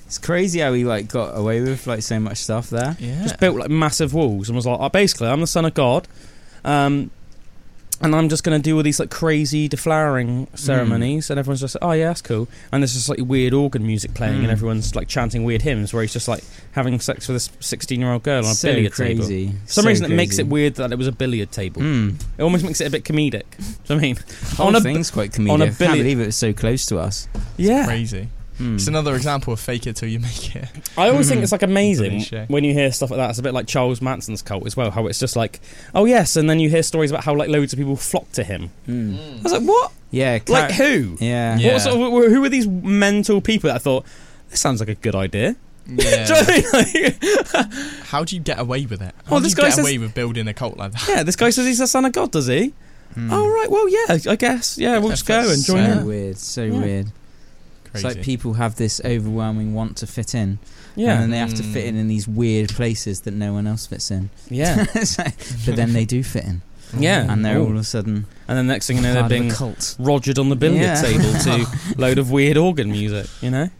It's 0.07 0.19
crazy 0.19 0.61
how 0.61 0.73
he 0.73 0.85
like 0.85 1.09
got 1.09 1.37
away 1.37 1.61
with 1.61 1.87
like 1.87 2.03
so 2.03 2.21
much 2.21 2.39
stuff 2.39 2.71
there. 2.71 2.97
Yeah. 2.99 3.23
Just 3.23 3.41
built 3.41 3.57
like 3.57 3.71
massive 3.71 4.15
walls 4.15 4.49
and 4.49 4.57
was 4.57 4.67
like, 4.67 4.79
oh, 4.81 4.89
basically, 4.89 5.29
I'm 5.29 5.41
the 5.41 5.47
son 5.47 5.65
of 5.65 5.75
God, 5.75 6.07
um, 6.65 7.11
and 8.01 8.15
I'm 8.15 8.29
just 8.29 8.45
going 8.45 8.59
to 8.59 8.63
do 8.63 8.77
all 8.77 8.83
these 8.83 8.99
like 9.01 9.11
crazy 9.11 9.69
deflowering 9.69 10.47
ceremonies, 10.59 11.31
and 11.31 11.39
everyone's 11.39 11.61
just 11.61 11.75
like, 11.77 11.85
oh 11.85 11.93
yeah, 11.93 12.09
that's 12.09 12.23
cool. 12.23 12.49
And 12.73 12.83
there's 12.83 12.93
just 12.95 13.09
like 13.09 13.19
weird 13.21 13.55
organ 13.55 13.87
music 13.87 14.15
playing, 14.15 14.35
Mm. 14.41 14.43
and 14.45 14.51
everyone's 14.51 14.95
like 14.95 15.09
chanting 15.09 15.45
weird 15.45 15.63
hymns 15.63 15.93
where 15.95 16.03
he's 16.03 16.13
just 16.13 16.29
like 16.29 16.43
having 16.73 16.99
sex 17.01 17.29
with 17.29 17.37
this 17.37 17.51
16 17.61 18.01
year 18.01 18.13
old 18.13 18.23
girl 18.23 18.45
on 18.45 18.51
a 18.51 18.55
so 18.55 18.69
billiard 18.73 18.95
table. 18.95 19.25
For 19.25 19.29
some 19.71 19.83
So 19.83 19.89
reason, 19.89 20.13
it 20.13 20.15
makes 20.17 20.39
it 20.39 20.47
weird 20.47 20.75
that 20.77 20.93
it 20.93 20.99
was 20.99 21.07
a 21.07 21.13
billiard 21.13 21.53
table. 21.53 21.83
Mm. 21.83 22.21
It 22.39 22.43
almost 22.43 22.65
makes 22.65 22.81
it 22.81 22.87
a 22.87 22.91
bit 22.91 23.05
comedic. 23.05 23.45
Do 23.59 23.63
you 23.65 23.69
know 23.69 23.77
what 23.89 23.99
I 23.99 24.01
mean? 24.01 24.15
The 24.17 24.57
whole 24.57 24.67
On 24.69 24.77
a- 24.77 24.81
thing's 24.81 25.11
quite 25.11 25.33
comedic. 25.33 25.51
on 25.53 25.63
a 25.63 25.67
I 25.67 25.71
can't 25.71 25.93
believe 25.99 26.21
it 26.21 26.27
was 26.27 26.37
so 26.37 26.53
close 26.53 26.87
to 26.87 26.99
us. 26.99 27.29
Yeah. 27.57 27.87
Crazy. 27.87 28.29
Mm. 28.59 28.77
It's 28.77 28.87
another 28.87 29.15
example 29.17 29.53
of 29.53 29.61
fake 29.61 29.87
it 29.87 29.97
till 29.97 30.09
you 30.09 30.21
make 30.21 30.55
it. 30.55 30.69
I 30.97 31.09
always 31.09 31.29
think 31.29 31.43
it's 31.43 31.53
like 31.53 31.63
amazing 31.63 32.11
Cliche. 32.21 32.45
when 32.49 32.63
you 32.65 32.73
hear 32.73 32.93
stuff 32.93 33.11
like 33.11 33.19
that. 33.19 33.31
It's 33.31 33.39
a 33.39 33.43
bit 33.43 33.53
like 33.55 33.67
Charles 33.67 34.01
Manson's 34.01 34.43
cult 34.43 34.65
as 34.67 34.77
well. 34.77 34.91
How 34.93 35.07
it's 35.09 35.19
just 35.19 35.35
like, 35.37 35.61
oh 35.95 36.05
yes, 36.05 36.37
and 36.37 36.49
then 36.49 36.61
you 36.61 36.71
hear 36.71 36.83
stories 36.83 37.11
about 37.11 37.25
how 37.25 37.35
like 37.35 37.49
loads 37.49 37.73
of 37.73 37.79
people 37.79 37.97
flock 37.97 38.31
to 38.33 38.45
him. 38.45 38.71
Mm. 38.89 39.41
I 39.41 39.43
was 39.43 39.53
like, 39.53 39.63
what? 39.63 39.93
Yeah, 40.11 40.39
Like 40.47 40.77
car- 40.77 40.87
who? 40.87 41.17
yeah. 41.21 41.59
Yeah. 41.59 41.73
What 41.73 41.81
sort 41.83 41.97
of, 41.97 42.31
who 42.33 42.45
are 42.45 42.49
these 42.49 42.69
mental 42.69 43.41
people 43.41 43.69
that 43.69 43.75
I 43.77 43.79
thought 43.79 44.07
this 44.51 44.61
sounds 44.61 44.79
like 44.79 44.89
a 44.89 44.95
good 44.95 45.17
idea? 45.17 45.57
Do 45.87 45.93
you 45.93 46.11
know 46.11 46.11
Yeah. 46.11 46.29
what 46.31 46.75
I 46.75 46.93
mean? 46.95 47.13
Like, 47.53 47.73
How 48.05 48.23
do 48.25 48.37
you 48.37 48.41
get 48.43 48.59
away 48.61 48.87
with 48.87 49.03
it? 49.03 49.13
How 49.25 49.33
Well, 49.33 49.41
do 49.41 49.45
this 49.45 49.53
you 49.53 49.57
guy 49.57 49.65
get 49.65 49.73
says- 49.75 49.85
away 49.85 49.99
with 49.99 50.15
building 50.15 50.47
a 50.47 50.55
cult 50.55 50.77
like 50.79 50.93
that? 50.93 51.09
yeah, 51.09 51.23
this 51.25 51.35
guy 51.37 51.51
says 51.51 51.67
he's 51.67 51.79
the 51.79 51.87
son 51.89 52.05
of 52.05 52.13
God, 52.13 52.31
does 52.31 52.47
he? 52.47 52.73
Mm. 53.17 53.29
Oh 53.31 53.47
right, 53.49 53.71
well 53.71 53.89
yeah, 53.89 54.19
I 54.33 54.37
guess. 54.37 54.79
Yeah, 54.79 54.99
we'll 54.99 55.11
just 55.11 55.27
go 55.27 55.39
and 55.41 55.63
join 55.63 55.65
so 55.65 55.77
Yeah. 55.77 56.03
weird, 56.05 56.39
so 56.39 56.63
Yeah. 56.65 56.81
weird. 56.81 57.07
Crazy. 57.95 58.07
It's 58.07 58.17
like 58.17 58.25
people 58.25 58.55
have 58.55 58.77
this 58.77 59.01
overwhelming 59.05 59.73
want 59.75 59.97
to 59.99 60.07
fit 60.07 60.35
in, 60.35 60.59
Yeah, 60.97 61.13
and 61.15 61.23
then 61.23 61.31
they 61.31 61.39
have 61.39 61.55
to 61.55 61.63
Mm. 61.63 61.73
fit 61.73 61.85
in 61.87 61.97
in 61.97 62.09
these 62.09 62.27
weird 62.29 62.69
places 62.71 63.21
that 63.23 63.35
no 63.35 63.53
one 63.53 63.67
else 63.67 63.87
fits 63.87 64.11
in. 64.11 64.31
yeah, 64.51 64.85
like- 65.19 65.37
but 65.65 65.77
then 65.77 65.93
they 65.93 66.05
do 66.05 66.23
fit 66.23 66.45
in, 66.45 66.63
yeah. 66.99 67.31
and 67.33 67.45
they're 67.45 67.59
Ooh. 67.59 67.65
all 67.67 67.71
of 67.71 67.77
a 67.77 67.85
sudden 67.85 68.27
And 68.49 68.59
then 68.59 68.67
next 68.67 68.87
thing 68.87 68.97
you 68.97 69.03
know, 69.03 69.15
they're 69.15 69.29
being 69.29 69.51
cult. 69.51 69.97
rogered 69.99 70.39
on 70.39 70.49
the 70.51 70.57
billiard 70.57 70.83
Yeah. 70.83 71.01
table 71.03 71.33
to 71.45 71.67
load 71.97 72.19
of 72.19 72.31
weird 72.31 72.57
organ 72.59 72.91
music, 72.91 73.27
you 73.41 73.51
know, 73.51 73.71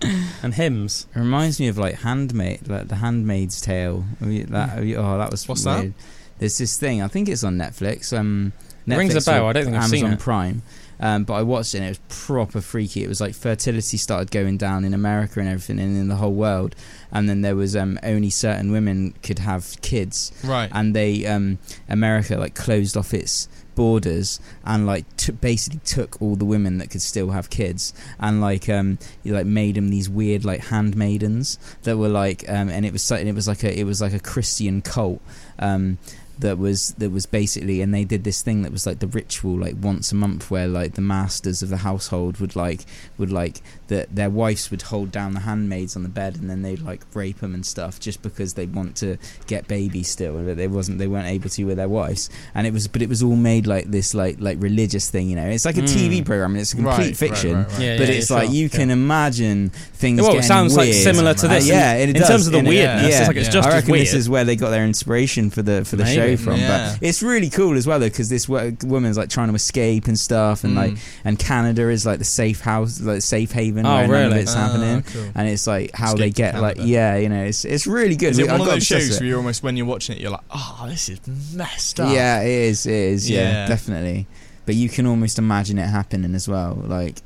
and 0.43 0.55
hymns. 0.55 1.07
It 1.15 1.19
reminds 1.19 1.61
me 1.61 1.69
of 1.69 1.77
like 1.77 1.97
Handmaid, 2.01 2.67
like 2.69 2.89
the 2.89 2.97
Handmaid's 2.97 3.61
Tale. 3.61 4.05
That, 4.21 4.79
oh, 4.97 5.19
that 5.19 5.31
was 5.31 5.47
What's 5.49 5.65
that? 5.65 5.93
There's 6.39 6.57
this 6.59 6.77
thing. 6.79 7.03
I 7.03 7.09
think 7.09 7.29
it's 7.29 7.45
on 7.45 7.57
Netflix. 7.59 8.17
Um, 8.17 8.53
Netflix 8.89 8.99
Rings 8.99 9.15
a 9.29 9.31
bell, 9.31 9.47
I 9.49 9.53
don't 9.53 9.65
think 9.65 9.77
I've 9.77 9.89
seen 9.89 10.07
it. 10.07 10.19
Prime. 10.19 10.63
Um, 11.01 11.25
but 11.25 11.35
I 11.35 11.43
watched 11.43 11.75
it 11.75 11.79
and 11.79 11.87
it 11.87 11.91
was 11.91 12.01
proper 12.27 12.61
freaky. 12.61 13.03
It 13.03 13.09
was 13.09 13.21
like 13.21 13.35
fertility 13.35 13.97
started 13.97 14.31
going 14.31 14.57
down 14.57 14.85
in 14.85 14.95
America 14.95 15.41
and 15.41 15.49
everything, 15.49 15.79
and 15.79 15.97
in 15.97 16.09
the 16.09 16.17
whole 16.17 16.35
world. 16.35 16.75
And 17.13 17.29
then 17.29 17.43
there 17.43 17.57
was 17.57 17.77
um, 17.77 17.99
only 18.03 18.31
certain 18.31 18.73
women 18.73 19.15
could 19.23 19.41
have 19.41 19.81
kids, 19.83 20.33
right. 20.45 20.71
and 20.73 20.95
they 20.95 21.27
um, 21.27 21.59
America 21.89 22.37
like 22.37 22.55
closed 22.55 22.97
off 22.97 23.15
its 23.15 23.49
borders 23.75 24.41
and 24.65 24.87
like 24.87 25.05
t- 25.17 25.33
basically 25.33 25.81
took 25.85 26.21
all 26.23 26.37
the 26.37 26.45
women 26.45 26.79
that 26.79 26.91
could 26.91 27.03
still 27.03 27.31
have 27.31 27.51
kids 27.51 27.93
and 28.21 28.41
like 28.41 28.69
um 28.69 28.99
you 29.23 29.35
like 29.35 29.47
made 29.47 29.75
them 29.75 29.91
these 29.91 30.09
weird 30.09 30.45
like 30.45 30.61
handmaidens 30.67 31.59
that 31.83 31.97
were 31.97 32.09
like 32.09 32.49
um 32.49 32.69
and 32.69 32.87
it 32.87 32.93
was 32.93 33.11
and 33.11 33.29
it 33.29 33.35
was 33.35 33.49
like 33.49 33.65
a 33.65 33.79
it 33.79 33.85
was 33.85 34.01
like 34.01 34.13
a 34.13 34.21
Christian 34.21 34.81
cult 34.81 35.21
um 35.59 35.99
that 36.39 36.59
was 36.59 36.93
that 36.95 37.11
was 37.11 37.27
basically 37.27 37.81
and 37.81 37.95
they 37.95 38.05
did 38.05 38.25
this 38.25 38.43
thing 38.43 38.63
that 38.63 38.73
was 38.73 38.87
like 38.87 38.99
the 38.99 39.07
ritual 39.07 39.59
like 39.59 39.77
once 39.81 40.11
a 40.13 40.15
month 40.15 40.51
where 40.51 40.67
like 40.67 40.95
the 40.95 41.01
masters 41.01 41.63
of 41.63 41.69
the 41.69 41.79
household 41.79 42.39
would 42.39 42.57
like 42.57 42.85
would 43.19 43.31
like 43.31 43.63
that 43.89 44.15
their 44.15 44.31
wives 44.31 44.71
would 44.71 44.83
hold 44.83 45.11
down 45.11 45.35
the 45.35 45.41
handmaids 45.41 45.95
on 45.97 46.03
the 46.03 46.09
bed 46.09 46.37
and 46.37 46.49
then 46.49 46.63
they'd 46.63 46.81
like 46.81 47.03
rape 47.15 47.41
them 47.41 47.55
and 47.55 47.67
stuff 47.67 48.01
just 48.01 48.23
because 48.23 48.55
they 48.55 48.67
want 48.67 48.97
to 48.97 49.17
get 49.47 49.69
babies 49.69 50.09
still 50.09 50.37
and 50.39 50.49
that 50.49 50.57
they 50.57 50.67
wasn't 50.69 50.99
they 50.99 51.07
weren't 51.07 51.27
able 51.27 51.49
to 51.51 51.65
with 51.65 51.77
their 51.77 51.89
wives 51.89 52.31
and 52.55 52.67
it 52.67 52.73
was 52.73 52.89
but 52.89 53.03
it 53.03 53.09
was 53.09 53.23
all 53.23 53.37
made 53.37 53.67
like 53.67 53.85
this 53.91 54.15
like 54.15 54.37
like 54.41 54.57
religious 54.63 55.11
thing 55.11 55.29
you 55.29 55.37
know 55.37 55.47
it's 55.47 55.65
like 55.65 55.77
a 55.77 55.83
Mm. 55.83 55.95
TV 55.95 56.25
program 56.25 56.53
and 56.53 56.61
it's 56.61 56.73
a 56.73 56.77
complete 56.77 56.95
Right, 57.09 57.17
fiction 57.17 57.55
right, 57.59 57.69
right. 57.73 57.81
Yeah, 57.81 57.99
but 57.99 58.09
yeah, 58.09 58.15
it's 58.15 58.31
yeah, 58.31 58.37
like 58.37 58.47
sure. 58.47 58.55
you 58.55 58.69
can 58.71 58.91
imagine 58.91 59.69
things 59.69 60.21
Well, 60.23 60.37
it 60.37 60.45
sounds 60.45 60.77
like 60.77 60.93
similar 60.95 61.35
to 61.35 61.47
Uh, 61.47 61.51
this. 61.51 61.67
yeah 61.69 61.95
in, 61.97 62.17
in 62.17 62.23
terms 62.23 62.47
of 62.47 62.53
the 62.53 62.61
it- 62.61 62.67
weirdness. 62.67 63.11
yeah. 63.13 63.19
It's 63.21 63.29
like 63.29 63.37
it's 63.37 63.49
just 63.49 63.69
I 63.69 63.73
reckon 63.73 63.93
weird. 63.93 64.07
this 64.07 64.15
is 64.15 64.29
where 64.31 64.45
they 64.45 64.57
got 64.57 64.71
their 64.71 64.85
inspiration 64.87 65.51
for 65.51 65.61
the 65.63 65.85
for 65.85 65.97
the 65.97 66.05
Maybe. 66.05 66.37
show 66.37 66.43
from. 66.43 66.61
But 66.61 66.99
it's 67.03 67.23
really 67.23 67.51
cool 67.51 67.77
as 67.77 67.87
well 67.87 67.99
though 67.99 68.07
because 68.09 68.29
this 68.31 68.49
woman's 68.49 69.19
like 69.19 69.29
trying 69.29 69.49
to 69.49 69.55
escape 69.55 70.07
and 70.07 70.19
stuff, 70.19 70.65
and 70.65 70.75
like 70.75 70.93
Mm. 70.93 70.99
and 71.27 71.39
Canada 71.39 71.89
is 71.91 72.07
like 72.07 72.19
the 72.19 72.25
safe 72.25 72.61
house, 72.61 73.01
like 73.01 73.21
safe 73.23 73.53
haven 73.53 73.74
Oh, 73.81 73.83
none 73.83 74.05
of 74.05 74.11
really? 74.11 74.41
it's 74.41 74.55
Ah, 74.55 74.69
happening. 74.69 75.03
cool. 75.03 75.27
And 75.35 75.49
it's 75.49 75.67
like 75.67 75.91
how 75.95 76.15
they 76.15 76.29
Escape 76.29 76.35
to 76.35 76.53
get 76.53 76.61
like 76.63 76.77
yeah, 76.81 77.17
you 77.17 77.29
know, 77.29 77.45
it's 77.45 77.65
it's 77.65 77.87
really 77.87 78.17
good. 78.17 78.31
Is 78.31 78.39
it 78.39 78.49
I 78.49 78.53
one 78.53 78.61
of 78.63 78.67
those 78.67 78.85
shows 78.87 79.19
where 79.21 79.29
you're 79.29 79.39
almost 79.39 79.63
when 79.63 79.77
you're 79.77 79.87
watching 79.87 80.17
it, 80.17 80.21
you're 80.23 80.31
like, 80.31 80.45
oh, 80.51 80.87
this 80.89 81.09
is 81.09 81.21
messed 81.55 82.01
up. 82.01 82.13
Yeah, 82.15 82.41
it 82.43 82.49
is. 82.49 82.87
It 82.87 82.93
is. 82.95 83.31
Yeah, 83.31 83.39
Yeah. 83.51 83.69
definitely. 83.69 84.27
But 84.67 84.75
you 84.77 84.89
can 84.89 85.07
almost 85.07 85.39
imagine 85.39 85.79
it 85.79 85.87
happening 85.89 86.35
as 86.35 86.49
well. 86.49 86.75
Like 86.87 87.17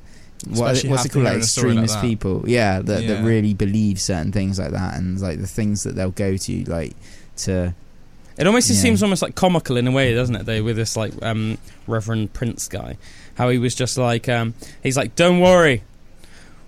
what, 0.48 0.82
what's 0.84 1.04
it 1.04 1.12
called 1.12 1.24
like 1.24 1.42
story 1.42 1.74
like 1.74 1.84
extremist 1.84 2.00
people 2.00 2.44
yeah 2.46 2.80
that, 2.80 3.02
Yeah. 3.02 3.14
that 3.14 3.24
really 3.24 3.54
believe 3.54 4.00
certain 4.00 4.30
things 4.30 4.56
like 4.56 4.70
that 4.70 4.96
and 4.96 5.20
like 5.20 5.40
the 5.40 5.48
things 5.48 5.82
that 5.82 5.96
they'll 5.96 6.12
go 6.12 6.36
to 6.36 6.64
like 6.70 6.92
to 7.38 7.74
It 8.38 8.46
almost 8.46 8.70
Yeah. 8.70 8.76
seems 8.76 9.02
almost 9.02 9.20
like 9.20 9.34
comical 9.34 9.76
in 9.76 9.88
a 9.88 9.90
way, 9.90 10.14
doesn't 10.14 10.36
it? 10.36 10.46
Though 10.46 10.62
with 10.62 10.76
this 10.76 10.96
like 10.96 11.12
um, 11.22 11.58
Reverend 11.88 12.34
Prince 12.34 12.68
guy, 12.68 12.96
how 13.34 13.48
he 13.48 13.58
was 13.58 13.74
just 13.74 13.98
like 13.98 14.28
um, 14.28 14.54
he's 14.80 14.96
like, 14.96 15.16
"Don't 15.16 15.40
worry, 15.40 15.82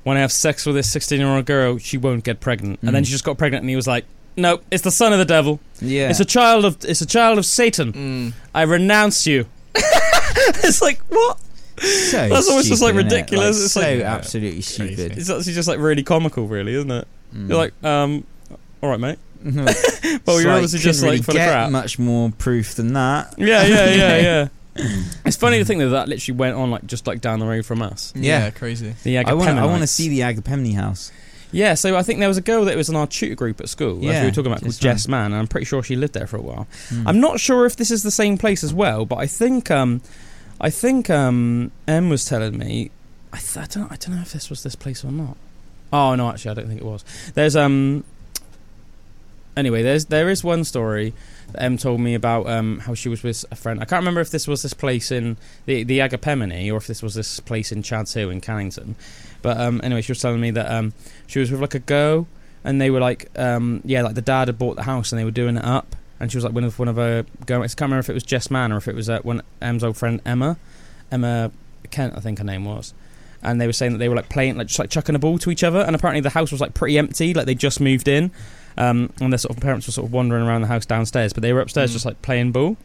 when 0.04 0.16
I 0.16 0.20
have 0.20 0.32
sex 0.32 0.66
with 0.66 0.76
this 0.76 0.90
sixteen-year-old 0.90 1.44
girl, 1.46 1.78
she 1.78 1.96
won't 1.98 2.24
get 2.24 2.40
pregnant." 2.40 2.78
And 2.82 2.94
then 2.94 3.02
Mm. 3.02 3.06
she 3.06 3.12
just 3.12 3.24
got 3.24 3.38
pregnant, 3.38 3.62
and 3.62 3.70
he 3.70 3.76
was 3.76 3.86
like, 3.86 4.04
"No, 4.36 4.60
it's 4.70 4.82
the 4.82 4.90
son 4.90 5.12
of 5.12 5.18
the 5.18 5.24
devil. 5.24 5.60
yeah 5.80 6.08
It's 6.10 6.20
a 6.20 6.24
child 6.24 6.64
of 6.64 6.76
it's 6.84 7.00
a 7.00 7.06
child 7.06 7.38
of 7.38 7.46
Satan. 7.46 7.92
Mm. 7.92 8.32
I 8.54 8.62
renounce 8.62 9.26
you." 9.26 9.46
it's 9.74 10.82
like 10.82 11.00
what? 11.08 11.38
so 11.80 12.28
That's 12.28 12.48
almost 12.48 12.68
just, 12.68 12.82
like, 12.82 12.94
ridiculous. 12.94 13.56
Like, 13.56 13.64
It's 13.64 13.72
so 13.72 13.80
like- 13.80 13.98
Yeah. 14.00 14.14
absolutely 14.14 14.50
Crazy. 14.62 14.94
stupid 14.94 15.16
It's 15.18 15.30
actually 15.30 15.54
just 15.54 15.66
like 15.68 15.78
really 15.78 16.02
comical, 16.02 16.46
really, 16.46 16.74
isn't 16.74 16.90
it? 16.90 17.08
Mm. 17.34 17.48
You're 17.48 17.56
like, 17.58 17.84
um, 17.84 18.24
all 18.82 18.90
right, 18.90 19.00
mate. 19.00 19.18
well, 19.42 19.64
Well, 20.26 20.40
you're 20.42 20.52
obviously 20.52 20.80
just 20.80 21.02
like 21.02 21.22
full 21.24 21.34
of 21.36 21.42
crap. 21.42 21.70
much 21.70 21.98
more 21.98 22.30
proof 22.36 22.74
than 22.74 22.92
that 22.92 23.32
Yeah, 23.38 23.64
yeah, 23.64 23.94
yeah, 23.94 24.16
yeah. 24.20 24.48
it's 25.24 25.36
funny 25.36 25.58
to 25.58 25.64
think 25.64 25.80
that 25.80 25.88
that 25.88 26.08
literally 26.08 26.36
went 26.38 26.56
on 26.56 26.70
like 26.70 26.86
just 26.86 27.06
like 27.06 27.20
down 27.20 27.38
the 27.40 27.46
road 27.46 27.66
from 27.66 27.82
us. 27.82 28.12
Yeah, 28.16 28.44
Yeah. 28.44 28.50
crazy. 28.50 28.94
The 29.02 29.18
I 29.18 29.32
want 29.34 29.50
I 29.50 29.66
want 29.66 29.80
to 29.82 29.86
see 29.86 30.08
the 30.08 30.20
Agapemone 30.20 30.74
house 30.74 31.10
Yeah, 31.52 31.74
so 31.74 31.96
I 31.96 32.02
think 32.04 32.20
there 32.20 32.28
was 32.28 32.38
a 32.38 32.42
girl 32.42 32.64
that 32.66 32.76
was 32.76 32.88
in 32.88 32.94
our 32.96 33.06
tutor 33.08 33.34
group 33.34 33.60
at 33.60 33.68
school, 33.68 33.98
as 33.98 34.04
Yeah, 34.04 34.20
we 34.20 34.26
were 34.28 34.32
talking 34.32 34.52
about, 34.52 34.60
called 34.62 34.72
Jess 34.78 34.82
Mann. 34.82 34.94
Jess 34.96 35.08
Mann, 35.08 35.32
and 35.32 35.34
I'm 35.40 35.48
pretty 35.48 35.64
sure 35.64 35.82
she 35.82 35.96
lived 35.96 36.14
there 36.14 36.28
for 36.28 36.36
a 36.36 36.40
while. 36.42 36.68
Mm. 36.90 37.02
I'm 37.06 37.20
not 37.20 37.40
sure 37.40 37.66
if 37.66 37.74
this 37.76 37.90
is 37.90 38.02
the 38.04 38.10
same 38.12 38.38
place 38.38 38.62
as 38.62 38.72
well, 38.72 39.04
but 39.04 39.16
I 39.16 39.26
think 39.26 39.70
um, 39.70 40.00
I 40.60 40.70
think 40.70 41.10
um, 41.10 41.72
Em 41.88 42.08
was 42.08 42.24
telling 42.24 42.56
me. 42.56 42.90
I, 43.32 43.38
th- 43.38 43.56
I 43.58 43.66
don't 43.66 43.90
I 43.92 43.96
don't 43.96 44.14
know 44.16 44.22
if 44.22 44.32
this 44.32 44.48
was 44.50 44.62
this 44.62 44.76
place 44.76 45.04
or 45.04 45.10
not. 45.10 45.36
Oh 45.92 46.14
no, 46.14 46.28
actually, 46.30 46.52
I 46.52 46.54
don't 46.54 46.68
think 46.68 46.80
it 46.80 46.86
was. 46.86 47.04
There's 47.34 47.56
um. 47.56 48.04
Anyway, 49.56 49.82
there's 49.82 50.06
there 50.06 50.28
is 50.30 50.44
one 50.44 50.62
story 50.64 51.12
that 51.12 51.39
Em 51.56 51.76
told 51.76 52.00
me 52.00 52.14
about 52.14 52.48
um 52.48 52.80
how 52.80 52.94
she 52.94 53.08
was 53.08 53.22
with 53.22 53.44
a 53.50 53.56
friend. 53.56 53.80
I 53.80 53.84
can't 53.84 54.00
remember 54.00 54.20
if 54.20 54.30
this 54.30 54.46
was 54.48 54.62
this 54.62 54.74
place 54.74 55.10
in 55.10 55.36
the 55.66 55.82
the 55.82 55.98
Agapemone 55.98 56.72
or 56.72 56.76
if 56.76 56.86
this 56.86 57.02
was 57.02 57.14
this 57.14 57.40
place 57.40 57.72
in 57.72 57.82
Chad's 57.82 58.14
Hill 58.14 58.30
in 58.30 58.40
Cannington. 58.40 58.94
But 59.42 59.58
um, 59.58 59.80
anyway, 59.82 60.02
she 60.02 60.12
was 60.12 60.20
telling 60.20 60.40
me 60.40 60.50
that 60.50 60.70
um, 60.70 60.92
she 61.26 61.38
was 61.38 61.50
with 61.50 61.60
like 61.60 61.74
a 61.74 61.80
girl, 61.80 62.26
and 62.64 62.80
they 62.80 62.90
were 62.90 63.00
like, 63.00 63.30
um, 63.38 63.80
yeah, 63.84 64.02
like 64.02 64.14
the 64.14 64.22
dad 64.22 64.48
had 64.48 64.58
bought 64.58 64.76
the 64.76 64.82
house 64.82 65.12
and 65.12 65.18
they 65.18 65.24
were 65.24 65.30
doing 65.30 65.56
it 65.56 65.64
up, 65.64 65.96
and 66.18 66.30
she 66.30 66.36
was 66.36 66.44
like 66.44 66.52
one 66.52 66.64
of 66.64 66.78
one 66.78 66.88
of 66.88 66.96
her 66.96 67.24
girlmates. 67.46 67.72
I 67.72 67.76
can't 67.76 67.88
remember 67.88 68.00
if 68.00 68.10
it 68.10 68.14
was 68.14 68.22
Jess 68.22 68.50
Mann 68.50 68.72
or 68.72 68.76
if 68.76 68.88
it 68.88 68.94
was 68.94 69.08
uh, 69.08 69.20
one 69.20 69.42
Em's 69.62 69.82
old 69.82 69.96
friend 69.96 70.20
Emma, 70.26 70.58
Emma 71.10 71.50
Kent, 71.90 72.14
I 72.16 72.20
think 72.20 72.38
her 72.38 72.44
name 72.44 72.64
was. 72.64 72.94
And 73.42 73.58
they 73.58 73.66
were 73.66 73.72
saying 73.72 73.92
that 73.92 73.98
they 73.98 74.10
were 74.10 74.16
like 74.16 74.28
playing, 74.28 74.58
like 74.58 74.66
just 74.66 74.78
like 74.78 74.90
chucking 74.90 75.14
a 75.14 75.18
ball 75.18 75.38
to 75.38 75.50
each 75.50 75.64
other, 75.64 75.80
and 75.80 75.96
apparently 75.96 76.20
the 76.20 76.30
house 76.30 76.52
was 76.52 76.60
like 76.60 76.74
pretty 76.74 76.98
empty, 76.98 77.32
like 77.32 77.46
they 77.46 77.54
just 77.54 77.80
moved 77.80 78.06
in, 78.06 78.30
um, 78.78 79.10
and 79.20 79.32
their 79.32 79.38
sort 79.38 79.56
of 79.56 79.62
parents 79.62 79.86
were 79.86 79.92
sort 79.92 80.06
of 80.06 80.12
wandering 80.12 80.44
around 80.46 80.62
the 80.62 80.68
house 80.68 80.86
downstairs, 80.86 81.32
but 81.32 81.42
they 81.42 81.52
were 81.52 81.60
upstairs 81.60 81.90
Mm. 81.90 81.92
just 81.94 82.04
like 82.06 82.20
playing 82.22 82.52
ball, 82.52 82.76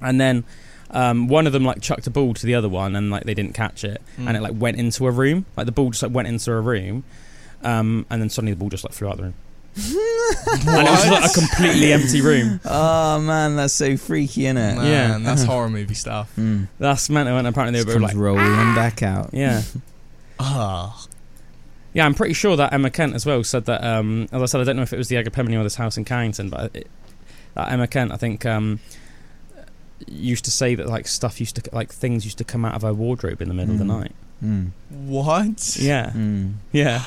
and 0.00 0.20
then. 0.20 0.44
Um, 0.92 1.28
one 1.28 1.46
of 1.46 1.52
them 1.52 1.64
like 1.64 1.80
chucked 1.80 2.08
a 2.08 2.10
ball 2.10 2.34
to 2.34 2.44
the 2.44 2.56
other 2.56 2.68
one 2.68 2.96
and 2.96 3.12
like 3.12 3.22
they 3.22 3.32
didn't 3.32 3.54
catch 3.54 3.84
it 3.84 4.02
Mm. 4.18 4.26
and 4.26 4.36
it 4.36 4.40
like 4.42 4.54
went 4.56 4.76
into 4.76 5.06
a 5.06 5.12
room. 5.12 5.46
Like 5.56 5.66
the 5.66 5.70
ball 5.70 5.90
just 5.90 6.02
like 6.02 6.10
went 6.10 6.26
into 6.26 6.50
a 6.50 6.60
room, 6.60 7.04
um, 7.62 8.06
and 8.10 8.20
then 8.20 8.28
suddenly 8.28 8.50
the 8.54 8.58
ball 8.58 8.70
just 8.70 8.82
like 8.82 8.92
flew 8.92 9.08
out 9.08 9.16
the 9.18 9.22
room, 9.22 9.34
and 9.76 10.88
it 10.88 10.90
was 10.90 11.08
like 11.10 11.30
a 11.30 11.32
completely 11.32 11.92
empty 11.92 12.20
room. 12.20 12.58
oh 12.64 13.20
man 13.20 13.54
that's 13.54 13.72
so 13.72 13.96
freaky 13.96 14.46
isn't 14.46 14.56
it 14.56 14.78
Man, 14.78 14.86
Yeah. 14.86 15.18
that's 15.18 15.44
horror 15.52 15.70
movie 15.70 15.94
stuff. 15.94 16.32
mm. 16.36 16.66
That's 16.80 17.08
mental. 17.08 17.36
And 17.38 17.46
apparently 17.46 17.78
they 17.78 17.86
were 17.86 17.92
comes 18.00 18.12
like, 18.12 18.16
rolling 18.16 18.74
back 18.74 19.04
out 19.04 19.30
yeah, 19.32 19.62
Ah, 20.40 21.04
yeah. 21.92 22.04
I'm 22.06 22.14
pretty 22.14 22.34
sure 22.34 22.56
that 22.56 22.72
Emma 22.72 22.90
Kent 22.90 23.14
as 23.14 23.24
well 23.26 23.42
said 23.44 23.64
that. 23.66 23.82
Um, 23.84 24.28
as 24.32 24.42
I 24.42 24.46
said, 24.46 24.60
I 24.60 24.64
don't 24.64 24.76
know 24.76 24.82
if 24.82 24.92
it 24.92 24.98
was 24.98 25.08
the 25.08 25.16
Agapemone 25.16 25.58
or 25.58 25.62
this 25.62 25.74
house 25.76 25.96
in 25.96 26.04
Carrington, 26.04 26.50
but 26.50 26.74
it, 26.74 26.86
that 27.54 27.70
Emma 27.72 27.86
Kent, 27.86 28.12
I 28.12 28.16
think, 28.16 28.44
um, 28.46 28.80
used 30.06 30.44
to 30.46 30.50
say 30.50 30.74
that 30.74 30.86
like 30.88 31.06
stuff 31.06 31.40
used 31.40 31.56
to 31.56 31.70
like 31.74 31.92
things 31.92 32.24
used 32.24 32.38
to 32.38 32.44
come 32.44 32.64
out 32.64 32.74
of 32.74 32.82
her 32.82 32.94
wardrobe 32.94 33.42
in 33.42 33.48
the 33.48 33.54
middle 33.54 33.72
of 33.74 33.78
the 33.78 33.84
Mm. 33.84 34.00
night. 34.00 34.12
Mm. 34.42 34.70
what? 34.90 35.76
Yeah, 35.78 36.12
Mm. 36.14 36.54
yeah, 36.72 37.04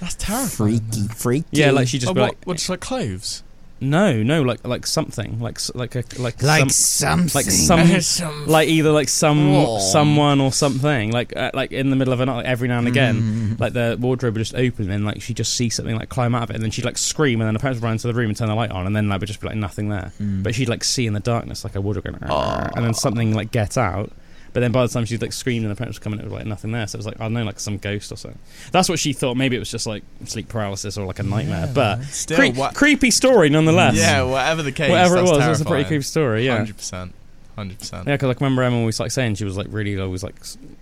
That's 0.00 0.14
terrifying. 0.14 0.80
freaky 0.80 1.08
freaky 1.08 1.46
yeah. 1.52 1.70
Like 1.72 1.88
she 1.88 1.98
just 1.98 2.10
Oh, 2.10 2.14
be 2.14 2.20
what, 2.20 2.28
like, 2.30 2.44
what, 2.44 2.56
just 2.56 2.70
like 2.70 2.80
clothes? 2.80 3.42
No, 3.80 4.22
no, 4.22 4.42
like 4.42 4.66
like 4.66 4.86
something, 4.86 5.40
like 5.40 5.58
like 5.74 5.94
a 5.94 6.04
like 6.18 6.42
like 6.42 6.70
some, 6.70 7.28
something 7.28 7.88
like 7.92 8.02
some 8.02 8.46
like 8.46 8.68
either 8.68 8.90
like 8.92 9.08
some 9.08 9.54
Oh. 9.54 9.78
someone 9.78 10.40
or 10.40 10.52
something 10.52 11.10
like 11.12 11.34
uh, 11.36 11.50
like 11.54 11.72
in 11.72 11.90
the 11.90 11.96
middle 11.96 12.12
of 12.12 12.20
a 12.20 12.26
night 12.26 12.36
like, 12.36 12.46
every 12.46 12.68
now 12.68 12.78
and 12.78 12.88
again 12.88 13.20
Mm. 13.20 13.60
like 13.60 13.72
the 13.72 13.96
wardrobe 14.00 14.34
would 14.34 14.40
just 14.40 14.54
open 14.54 14.90
and 14.90 15.04
like 15.04 15.22
she'd 15.22 15.36
just 15.36 15.54
see 15.54 15.70
something 15.70 15.96
like 15.96 16.08
climb 16.08 16.34
out 16.34 16.42
of 16.44 16.50
it 16.50 16.54
and 16.56 16.62
then 16.62 16.70
she'd 16.70 16.84
like 16.84 16.98
scream 16.98 17.40
and 17.40 17.46
then 17.48 17.54
the 17.54 17.60
parents 17.60 17.80
would 17.80 17.84
run 17.84 17.92
into 17.92 18.06
the 18.06 18.14
room 18.14 18.28
and 18.30 18.36
turn 18.36 18.48
the 18.48 18.54
light 18.54 18.70
on 18.70 18.86
and 18.86 18.94
then 18.94 19.08
like 19.08 19.20
would 19.20 19.26
just 19.26 19.40
be 19.40 19.46
like 19.48 19.56
nothing 19.56 19.88
there 19.88 20.12
Mm. 20.20 20.42
but 20.42 20.54
she'd 20.54 20.68
like 20.68 20.84
see 20.84 21.06
in 21.06 21.12
the 21.14 21.20
darkness 21.20 21.64
like 21.64 21.74
a 21.74 21.80
wardrobe 21.80 22.04
going 22.04 22.18
Oh. 22.30 22.68
and 22.76 22.84
then 22.84 22.94
something 22.94 23.34
like 23.34 23.50
get 23.50 23.76
out 23.78 24.10
but 24.52 24.60
then 24.60 24.72
by 24.72 24.82
the 24.86 24.88
time 24.92 25.04
she'd 25.04 25.20
like 25.22 25.32
screamed 25.32 25.64
and 25.64 25.70
the 25.70 25.76
parents 25.76 25.98
were 25.98 26.02
coming 26.02 26.18
it 26.20 26.24
was 26.24 26.32
like 26.32 26.46
nothing 26.46 26.72
there 26.72 26.86
so 26.86 26.96
it 26.96 26.98
was 26.98 27.06
like 27.06 27.20
I 27.20 27.24
don't 27.24 27.34
know 27.34 27.44
like 27.44 27.60
some 27.60 27.78
ghost 27.78 28.10
or 28.12 28.16
something 28.16 28.38
that's 28.72 28.88
what 28.88 28.98
she 28.98 29.12
thought 29.12 29.36
maybe 29.36 29.56
it 29.56 29.58
was 29.60 29.70
just 29.70 29.86
like 29.86 30.02
sleep 30.24 30.48
paralysis 30.48 30.96
or 30.98 31.06
like 31.06 31.18
a 31.18 31.22
nightmare 31.22 31.66
Yeah, 31.66 31.72
but 31.72 32.02
still, 32.04 32.36
cre- 32.36 32.58
what, 32.58 32.74
creepy 32.74 33.10
story 33.10 33.48
nonetheless 33.50 33.96
yeah, 33.96 34.22
whatever 34.22 34.62
the 34.62 34.72
case, 34.72 34.90
whatever 34.90 35.16
it 35.18 35.22
was 35.22 35.44
it 35.44 35.48
was 35.48 35.60
a 35.60 35.64
pretty 35.64 35.84
creepy 35.84 36.02
story 36.02 36.46
yeah 36.46 36.56
Hundred 36.58 36.76
percent, 36.76 37.14
hundred 37.56 37.78
percent. 37.78 38.06
yeah, 38.08 38.14
because 38.14 38.28
like, 38.28 38.40
I 38.40 38.44
remember 38.44 38.62
Emma 38.62 38.78
always 38.78 38.98
like 39.00 39.10
saying 39.10 39.36
she 39.36 39.44
was 39.44 39.56
like 39.56 39.66
really 39.70 39.98
always 40.00 40.22
like 40.22 40.34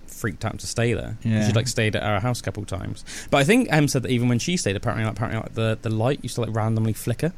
freaked 0.07 0.45
out 0.45 0.59
to 0.59 0.67
stay 0.67 0.95
there. 0.95 1.17
Yeah. 1.23 1.47
She'd 1.47 1.55
like 1.55 1.69
stayed 1.69 1.95
at 1.95 2.03
our 2.03 2.19
house 2.19 2.41
a 2.41 2.43
couple 2.43 2.65
times. 2.65 3.05
But 3.31 3.37
I 3.39 3.45
think 3.45 3.69
Em 3.71 3.87
said 3.87 4.03
that 4.03 4.11
even 4.11 4.29
when 4.29 4.41
she 4.41 4.57
stayed, 4.57 4.75
apparently, 4.75 5.05
like, 5.05 5.13
apparently 5.13 5.41
like, 5.43 5.55
the 5.55 5.79
the 5.81 5.95
light 5.95 6.19
used 6.25 6.35
to 6.35 6.41
like 6.41 6.53
randomly 6.53 6.93
flicker. 6.93 7.33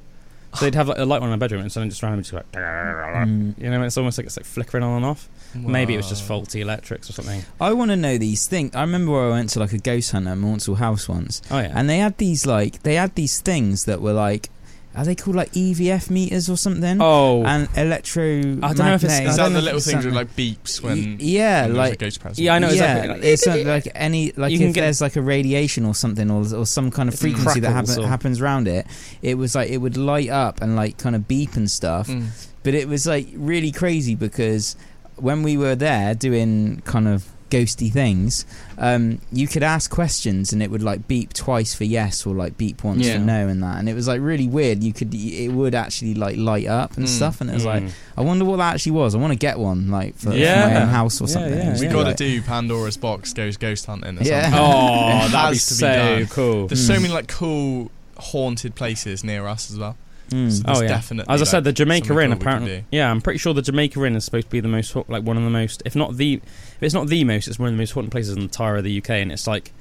So 0.55 0.65
they'd 0.65 0.75
have 0.75 0.89
like 0.89 0.97
a 0.99 1.05
light 1.05 1.19
on 1.21 1.25
in 1.29 1.33
her 1.33 1.37
bedroom 1.37 1.61
and 1.61 1.71
suddenly 1.71 1.91
just 1.91 2.03
randomly 2.03 2.23
just 2.23 2.33
like, 2.33 2.51
Mm. 2.53 3.59
you 3.59 3.69
know, 3.71 3.83
it's 3.83 3.99
almost 3.99 4.17
like 4.19 4.27
it's 4.27 4.37
like 4.39 4.47
flickering 4.47 4.83
on 4.83 4.97
and 4.97 5.05
off. 5.05 5.29
Maybe 5.55 5.95
it 5.95 5.97
was 5.97 6.09
just 6.09 6.23
faulty 6.25 6.61
electrics 6.61 7.11
or 7.11 7.13
something. 7.13 7.43
I 7.61 7.73
want 7.73 7.91
to 7.91 7.97
know 7.97 8.19
these 8.19 8.47
things. 8.47 8.75
I 8.75 8.83
remember 8.83 9.13
where 9.13 9.27
I 9.27 9.31
went 9.31 9.51
to 9.51 9.59
like 9.61 9.73
a 9.73 9.79
ghost 9.79 10.13
hunter 10.13 10.31
at 10.31 10.39
Maunsell 10.39 10.77
House 10.77 11.09
once, 11.09 11.43
Oh 11.51 11.59
yeah, 11.59 11.73
and 11.75 11.89
they 11.91 11.99
had 11.99 12.17
these 12.19 12.47
like 12.47 12.83
they 12.83 12.95
had 12.95 13.15
these 13.15 13.41
things 13.41 13.85
that 13.87 14.01
were 14.01 14.13
like, 14.13 14.49
are 14.95 15.05
they 15.05 15.15
called 15.15 15.37
like 15.37 15.53
EVF 15.53 16.11
meters 16.11 16.51
or 16.51 16.57
something? 16.57 16.99
oh 17.01 17.45
and 17.45 17.69
electro. 17.77 18.23
I 18.41 18.73
don't 18.75 18.79
know 18.79 18.95
if 18.95 19.05
it's- 19.05 19.21
Is 19.21 19.39
I 19.39 19.49
that 19.49 19.55
the 19.55 19.61
little 19.63 19.79
if 19.79 19.85
things 19.85 19.97
it's 19.99 20.05
with 20.07 20.15
like 20.15 20.35
beeps 20.37 20.83
when? 20.83 20.97
Y- 20.97 21.17
yeah, 21.21 21.63
when 21.67 21.75
there's 21.75 21.77
a 21.77 21.91
like 21.91 21.99
ghost 21.99 22.21
present? 22.21 22.39
Yeah, 22.45 22.55
I 22.55 22.59
know 22.59 22.69
yeah, 22.71 23.03
exactly. 23.15 23.29
it's 23.29 23.47
like 23.67 23.89
any 23.95 24.33
like 24.37 24.53
You 24.53 24.69
if 24.69 24.75
there's 24.75 25.01
like 25.01 25.17
a 25.17 25.23
radiation 25.23 25.85
or 25.85 25.95
something 25.95 26.31
or, 26.31 26.43
or 26.55 26.67
some 26.67 26.91
kind 26.91 27.09
of 27.09 27.19
frequency 27.19 27.61
that 27.61 27.71
happen, 27.71 27.99
or- 28.03 28.07
happens 28.09 28.41
around 28.41 28.67
it. 28.69 28.87
It 29.23 29.35
was 29.37 29.55
like 29.55 29.71
it 29.71 29.79
would 29.79 29.97
light 29.97 30.29
up 30.29 30.61
and 30.61 30.75
like 30.77 30.99
kind 30.99 31.15
of 31.17 31.27
beep 31.29 31.55
and 31.55 31.71
stuff. 31.71 32.09
Mm. 32.09 32.47
But 32.63 32.75
it 32.75 32.89
was 32.89 33.07
like 33.07 33.27
really 33.35 33.73
crazy 33.73 34.15
because 34.15 34.77
when 35.23 35.43
we 35.43 35.57
were 35.57 35.75
there 35.75 36.15
doing 36.15 36.83
kind 36.85 37.09
of 37.09 37.27
ghosty 37.51 37.91
things, 37.93 38.47
um, 38.79 39.21
you 39.33 39.49
could 39.49 39.65
ask 39.65 39.91
questions 39.91 40.53
and 40.53 40.63
it 40.63 40.71
would 40.71 40.85
like 40.85 41.09
beep 41.09 41.33
twice 41.33 41.75
for 41.75 41.83
yes 41.83 42.25
or 42.25 42.33
like 42.33 42.57
beep 42.57 42.85
once 42.85 43.05
Yeah. 43.05 43.15
for 43.15 43.19
no 43.25 43.49
and 43.49 43.61
that. 43.65 43.79
And 43.81 43.89
it 43.89 43.95
was 43.95 44.07
like 44.07 44.21
really 44.21 44.47
weird. 44.47 44.85
You 44.85 44.93
could 44.93 45.13
it 45.13 45.49
would 45.49 45.75
actually 45.75 46.15
like 46.15 46.37
light 46.37 46.69
up 46.69 46.97
and 46.97 47.07
Mm. 47.07 47.09
stuff. 47.09 47.41
And 47.41 47.51
it 47.51 47.55
was 47.55 47.65
like 47.65 47.83
Mm. 47.83 47.91
I 48.17 48.21
wonder 48.21 48.45
what 48.45 48.59
that 48.59 48.75
actually 48.75 48.93
was. 48.93 49.17
I 49.17 49.19
want 49.19 49.33
to 49.33 49.37
get 49.39 49.59
one 49.59 49.91
like 49.91 50.15
for, 50.17 50.31
for 50.31 50.37
my 50.37 50.83
own 50.83 50.89
house 50.89 51.21
or 51.21 51.25
Yeah, 51.25 51.33
something. 51.33 51.55
yeah, 51.59 51.81
We 51.81 51.87
got 51.89 52.03
to 52.03 52.09
Like- 52.11 52.17
do 52.17 52.41
Pandora's 52.43 52.97
box 52.97 53.33
goes 53.33 53.57
ghost 53.57 53.85
hunting. 53.87 54.19
Or 54.19 54.23
Yeah. 54.23 54.43
something. 54.43 54.61
oh, 54.61 55.27
It 55.27 55.31
that'd 55.33 55.51
be 55.51 55.57
has 55.57 55.67
to 55.67 55.75
be 55.75 55.79
so 55.79 55.93
done. 55.93 56.27
cool. 56.29 56.67
There's 56.69 56.87
so 56.87 56.95
Mm. 56.95 57.03
many 57.03 57.15
like 57.15 57.27
cool 57.27 57.91
haunted 58.17 58.77
places 58.77 59.25
near 59.25 59.49
us 59.49 59.73
as 59.73 59.77
well. 59.79 59.97
Mm. 60.31 60.51
So 60.53 60.63
Oh 60.67 60.81
yeah. 60.83 60.89
definitely, 60.89 61.33
As 61.33 61.41
I 61.41 61.45
like, 61.45 61.51
said, 61.51 61.65
the 61.65 61.73
Jamaica 61.73 62.05
Inn 62.05 62.09
cool 62.09 62.17
we 62.17 62.29
could 62.29 62.43
apparently. 62.43 62.85
Yeah, 62.91 63.11
I'm 63.11 63.21
pretty 63.21 63.39
sure 63.39 63.53
the 63.55 63.63
Jamaica 63.63 64.05
Inn 64.05 64.17
is 64.17 64.25
supposed 64.25 64.47
to 64.47 64.51
be 64.51 64.61
the 64.61 64.69
most 64.69 64.95
like 65.09 65.23
one 65.25 65.37
of 65.37 65.43
the 65.43 65.51
most, 65.51 65.83
if 65.85 65.95
not 65.97 66.17
the, 66.17 66.35
if 66.35 66.83
it's 66.83 66.95
not 66.95 67.09
the 67.09 67.25
most, 67.25 67.49
it's 67.49 67.59
one 67.59 67.69
of 67.69 67.75
the 67.75 67.79
most 67.79 67.91
haunted 67.93 68.13
places 68.13 68.31
in 68.33 68.37
the 68.41 68.45
entire 68.45 68.77
of 68.77 68.85
the 68.85 68.99
UK, 68.99 69.11
and 69.11 69.33
it's 69.33 69.47
like. 69.47 69.73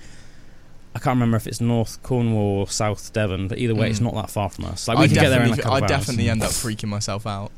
I 0.96 0.98
can't 0.98 1.16
remember 1.18 1.38
if 1.38 1.46
it's 1.46 1.62
North 1.62 2.02
Cornwall 2.02 2.62
or 2.62 2.68
South 2.68 3.14
Devon, 3.14 3.48
but 3.48 3.60
either 3.60 3.76
way, 3.76 3.92
it's 3.92 4.00
Mm. 4.00 4.06
not 4.06 4.16
that 4.16 4.32
far 4.32 4.50
from 4.50 4.66
us. 4.66 4.88
Like 4.88 4.98
we 4.98 5.04
I 5.04 5.08
can 5.08 5.16
get 5.18 5.30
there 5.30 5.44
in 5.44 5.46
a 5.54 5.56
definitely- 5.56 5.62
couple 5.64 5.74
I 5.74 5.78
of 5.78 5.84
hours. 5.84 5.90
definitely 5.92 6.30
end 6.30 6.42
up 6.44 6.50
freaking 6.50 6.88
myself 6.90 7.28
out, 7.28 7.52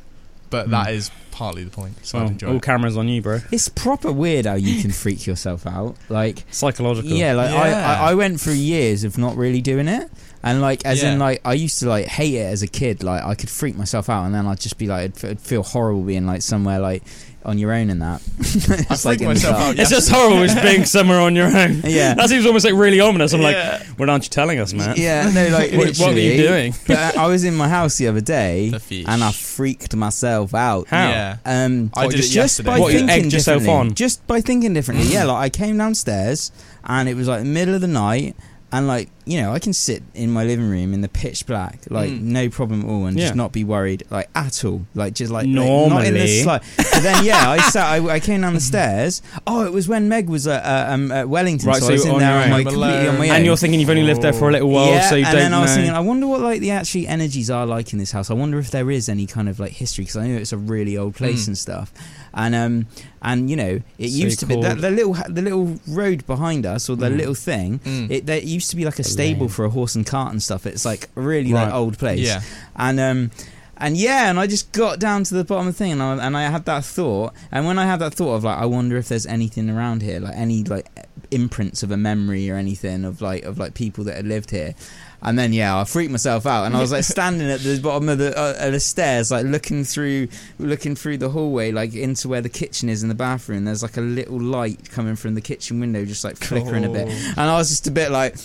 but 0.49 0.67
Mm. 0.67 0.71
that 0.71 0.91
is 0.93 1.11
partly 1.31 1.63
the 1.63 1.69
point. 1.71 2.05
So 2.05 2.19
I'd 2.19 2.27
enjoy 2.31 2.47
all 2.49 2.55
it. 2.57 2.61
cameras 2.61 2.97
on 2.97 3.07
you, 3.07 3.21
bro. 3.21 3.39
It's 3.49 3.69
proper 3.69 4.11
weird 4.11 4.45
how 4.47 4.55
you 4.55 4.81
can 4.81 4.91
freak 4.91 5.25
yourself 5.25 5.65
out. 5.65 5.95
Like 6.09 6.43
Psychological. 6.51 7.09
yeah, 7.09 7.31
like 7.33 7.51
I, 7.51 7.71
I 7.71 7.93
I 8.11 8.13
went 8.15 8.41
through 8.41 8.55
years 8.55 9.05
of 9.05 9.17
not 9.17 9.37
really 9.37 9.61
doing 9.61 9.87
it. 9.87 10.11
And 10.43 10.59
like, 10.61 10.85
as 10.85 11.03
in, 11.03 11.19
like, 11.19 11.41
I 11.45 11.53
used 11.53 11.79
to 11.79 11.87
like 11.89 12.05
hate 12.07 12.33
it 12.33 12.45
as 12.45 12.63
a 12.63 12.67
kid. 12.67 13.03
Like, 13.03 13.23
I 13.23 13.35
could 13.35 13.49
freak 13.49 13.75
myself 13.75 14.09
out, 14.09 14.25
and 14.25 14.33
then 14.33 14.47
I'd 14.47 14.59
just 14.59 14.77
be 14.77 14.87
like, 14.87 15.03
I'd, 15.03 15.15
f- 15.17 15.25
I'd 15.31 15.39
feel 15.39 15.61
horrible 15.63 16.01
being 16.01 16.25
like 16.25 16.41
somewhere 16.41 16.79
like 16.79 17.03
on 17.43 17.57
your 17.57 17.71
own 17.73 17.89
in 17.89 17.99
that. 17.99 18.21
I 18.21 18.43
It's 18.93 19.05
like 19.05 19.17
freaked 19.19 19.21
in 19.21 19.27
the 19.27 19.33
myself 19.33 19.57
dark. 19.57 19.69
out. 19.75 19.79
It's 19.79 19.89
just 19.89 20.09
horrible. 20.11 20.43
It's 20.43 20.53
being 20.61 20.85
somewhere 20.85 21.19
on 21.19 21.35
your 21.35 21.45
own. 21.47 21.81
Yeah. 21.83 22.13
That 22.15 22.29
seems 22.29 22.45
almost 22.45 22.65
like 22.65 22.73
really 22.75 22.99
ominous. 22.99 23.33
I'm 23.33 23.41
like, 23.41 23.55
Yeah. 23.55 23.83
what 23.97 24.09
aren't 24.09 24.23
you 24.25 24.29
telling 24.29 24.59
us, 24.59 24.73
man? 24.73 24.95
Yeah, 24.97 25.29
no, 25.33 25.47
like 25.49 25.71
What, 25.73 25.97
what 25.97 26.13
were 26.13 26.19
you 26.19 26.37
doing? 26.37 26.73
But 26.87 27.17
I 27.17 27.25
was 27.27 27.43
in 27.43 27.55
my 27.55 27.67
house 27.67 27.97
the 27.97 28.07
other 28.07 28.21
day, 28.21 28.69
The 28.69 29.05
and 29.07 29.23
I 29.23 29.31
freaked 29.31 29.95
myself 29.95 30.53
out. 30.53 30.87
How? 30.87 31.09
Yeah. 31.09 31.37
Um, 31.45 31.91
I 31.95 32.05
did 32.07 32.13
it 32.15 32.21
just 32.23 32.35
yesterday. 32.35 32.67
by 32.69 32.79
What, 32.79 32.93
you 32.93 32.99
thinking 32.99 33.15
egged 33.25 33.33
yourself 33.33 33.61
differently. 33.61 33.89
on? 33.89 33.95
Just 33.95 34.25
by 34.27 34.41
thinking 34.41 34.73
differently. 34.73 35.07
yeah, 35.07 35.23
like 35.25 35.37
I 35.43 35.49
came 35.49 35.77
downstairs, 35.77 36.51
and 36.83 37.09
it 37.09 37.15
was 37.15 37.27
like 37.27 37.39
the 37.39 37.45
middle 37.45 37.73
of 37.75 37.81
the 37.81 37.87
night, 37.87 38.35
and 38.73 38.87
like 38.87 39.09
you 39.25 39.39
know, 39.39 39.53
I 39.53 39.59
can 39.59 39.71
sit 39.71 40.01
in 40.15 40.31
my 40.31 40.43
living 40.43 40.67
room 40.69 40.93
in 40.93 41.01
the 41.01 41.07
pitch 41.07 41.45
black, 41.45 41.81
like 41.89 42.09
Mm. 42.09 42.21
no 42.23 42.49
problem 42.49 42.81
at 42.81 42.87
all, 42.87 43.05
and 43.05 43.15
Yeah. 43.17 43.25
just 43.25 43.35
not 43.35 43.51
be 43.53 43.63
worried, 43.63 44.03
like 44.09 44.29
at 44.35 44.65
all, 44.65 44.85
like 44.95 45.13
just 45.13 45.31
like 45.31 45.45
like, 45.45 45.49
not 45.53 45.63
in 45.63 45.89
Normally. 45.89 46.11
the 46.11 46.41
slight. 46.43 46.61
But 46.77 47.03
then 47.03 47.23
yeah, 47.23 47.49
I 47.49 47.57
sat, 47.69 47.85
I, 47.85 48.15
I 48.15 48.19
came 48.19 48.41
down 48.41 48.53
the 48.55 48.59
stairs. 48.73 49.21
Oh, 49.47 49.63
it 49.65 49.71
was 49.71 49.87
when 49.87 50.09
Meg 50.09 50.27
was 50.27 50.47
at, 50.47 50.63
uh, 50.65 50.93
um, 50.93 51.11
at 51.11 51.29
Wellington, 51.29 51.67
Right, 51.69 51.77
so, 51.81 51.85
so 51.85 51.89
I 51.89 51.93
was 51.93 52.05
in 52.05 52.17
there 52.19 52.49
my 52.49 52.57
own. 52.59 52.63
completely 52.63 53.07
on 53.07 53.17
my 53.19 53.25
Yeah. 53.27 53.35
And 53.35 53.45
you're 53.45 53.55
thinking 53.57 53.79
you've 53.79 53.89
only 53.89 54.03
lived 54.03 54.21
there 54.23 54.33
for 54.33 54.49
a 54.49 54.51
little 54.51 54.69
while, 54.69 54.87
yeah, 54.89 55.09
so 55.09 55.15
you 55.15 55.23
and 55.25 55.31
don't 55.33 55.41
then 55.41 55.53
I 55.53 55.61
was 55.61 55.69
know. 55.71 55.75
thinking, 55.75 55.93
I 55.93 55.99
wonder 55.99 56.27
what 56.27 56.41
like 56.41 56.59
the 56.61 56.71
actually 56.71 57.07
energies 57.07 57.49
are 57.49 57.65
like 57.65 57.93
in 57.93 57.99
this 57.99 58.11
house. 58.11 58.29
I 58.31 58.33
wonder 58.33 58.57
if 58.59 58.71
there 58.71 58.89
is 58.91 59.07
any 59.07 59.27
kind 59.27 59.47
of 59.49 59.59
like 59.59 59.71
history 59.71 60.03
because 60.03 60.17
I 60.17 60.27
know 60.27 60.37
it's 60.37 60.51
a 60.53 60.57
really 60.57 60.97
old 60.97 61.15
place 61.15 61.43
Mm. 61.45 61.49
and 61.49 61.57
stuff. 61.57 61.93
And 62.33 62.55
um 62.55 62.85
and 63.21 63.49
you 63.49 63.55
know 63.57 63.81
it 63.97 64.09
So 64.09 64.17
used 64.25 64.39
to 64.39 64.45
be 64.45 64.55
that 64.61 64.79
the 64.79 64.89
little 64.89 65.13
the 65.29 65.41
little 65.41 65.79
road 65.87 66.25
behind 66.25 66.65
us 66.65 66.89
or 66.89 66.95
the 66.95 67.09
Mm. 67.09 67.17
little 67.17 67.33
thing. 67.35 67.79
Mm. 67.79 68.09
It 68.11 68.25
there 68.25 68.39
used 68.39 68.69
to 68.69 68.75
be 68.77 68.85
like 68.85 68.99
a 68.99 69.01
A 69.01 69.05
stable 69.05 69.41
lane. 69.47 69.49
for 69.49 69.65
a 69.65 69.69
horse 69.69 69.95
and 69.95 70.05
cart 70.05 70.31
and 70.31 70.41
stuff. 70.41 70.65
It's 70.65 70.85
like 70.85 71.09
a 71.15 71.21
really 71.21 71.51
like 71.51 71.73
old 71.73 71.97
place. 71.97 72.19
yeah. 72.27 72.41
And 72.75 72.99
um 72.99 73.31
and 73.77 73.97
yeah, 73.97 74.29
and 74.29 74.39
I 74.39 74.45
just 74.45 74.71
got 74.73 74.99
down 74.99 75.23
to 75.23 75.33
the 75.33 75.43
bottom 75.43 75.67
of 75.67 75.73
the 75.73 75.77
thing, 75.77 75.93
and 75.93 76.03
I, 76.03 76.23
and 76.27 76.37
I 76.37 76.43
had 76.51 76.65
that 76.65 76.85
thought. 76.85 77.33
And 77.51 77.65
when 77.65 77.79
I 77.79 77.85
had 77.87 77.97
that 77.99 78.13
thought 78.13 78.35
of 78.35 78.43
like, 78.43 78.59
I 78.59 78.65
wonder 78.67 78.95
if 78.95 79.07
there's 79.09 79.25
anything 79.25 79.71
around 79.71 80.03
here, 80.03 80.19
like 80.19 80.35
any 80.37 80.63
like 80.63 80.87
imprints 81.31 81.81
of 81.81 81.89
a 81.91 81.97
memory 81.97 82.47
or 82.51 82.57
anything 82.57 83.03
of 83.05 83.21
like 83.21 83.43
of 83.43 83.57
like 83.57 83.73
people 83.73 84.03
that 84.03 84.15
had 84.17 84.27
lived 84.27 84.51
here. 84.51 84.75
And 85.23 85.37
then 85.37 85.53
yeah, 85.53 85.79
I 85.79 85.83
freaked 85.83 86.11
myself 86.11 86.47
out, 86.47 86.65
and 86.65 86.75
I 86.75 86.81
was 86.81 86.91
like 86.91 87.03
standing 87.03 87.47
at 87.51 87.59
the 87.59 87.79
bottom 87.79 88.09
of 88.09 88.17
the 88.17 88.35
uh, 88.35 88.55
of 88.57 88.73
the 88.73 88.79
stairs, 88.79 89.29
like 89.29 89.45
looking 89.45 89.83
through 89.83 90.29
looking 90.57 90.95
through 90.95 91.17
the 91.17 91.29
hallway, 91.29 91.71
like 91.71 91.93
into 91.93 92.27
where 92.27 92.41
the 92.41 92.49
kitchen 92.49 92.89
is 92.89 93.03
in 93.03 93.09
the 93.09 93.13
bathroom. 93.15 93.65
There's 93.65 93.83
like 93.83 93.97
a 93.97 94.01
little 94.01 94.41
light 94.41 94.89
coming 94.89 95.15
from 95.15 95.35
the 95.35 95.41
kitchen 95.41 95.79
window, 95.79 96.05
just 96.05 96.23
like 96.23 96.37
flickering 96.37 96.85
a 96.85 96.89
bit. 96.89 97.07
And 97.07 97.39
I 97.39 97.55
was 97.55 97.69
just 97.69 97.85
a 97.85 97.91
bit 97.91 98.09
like, 98.09 98.35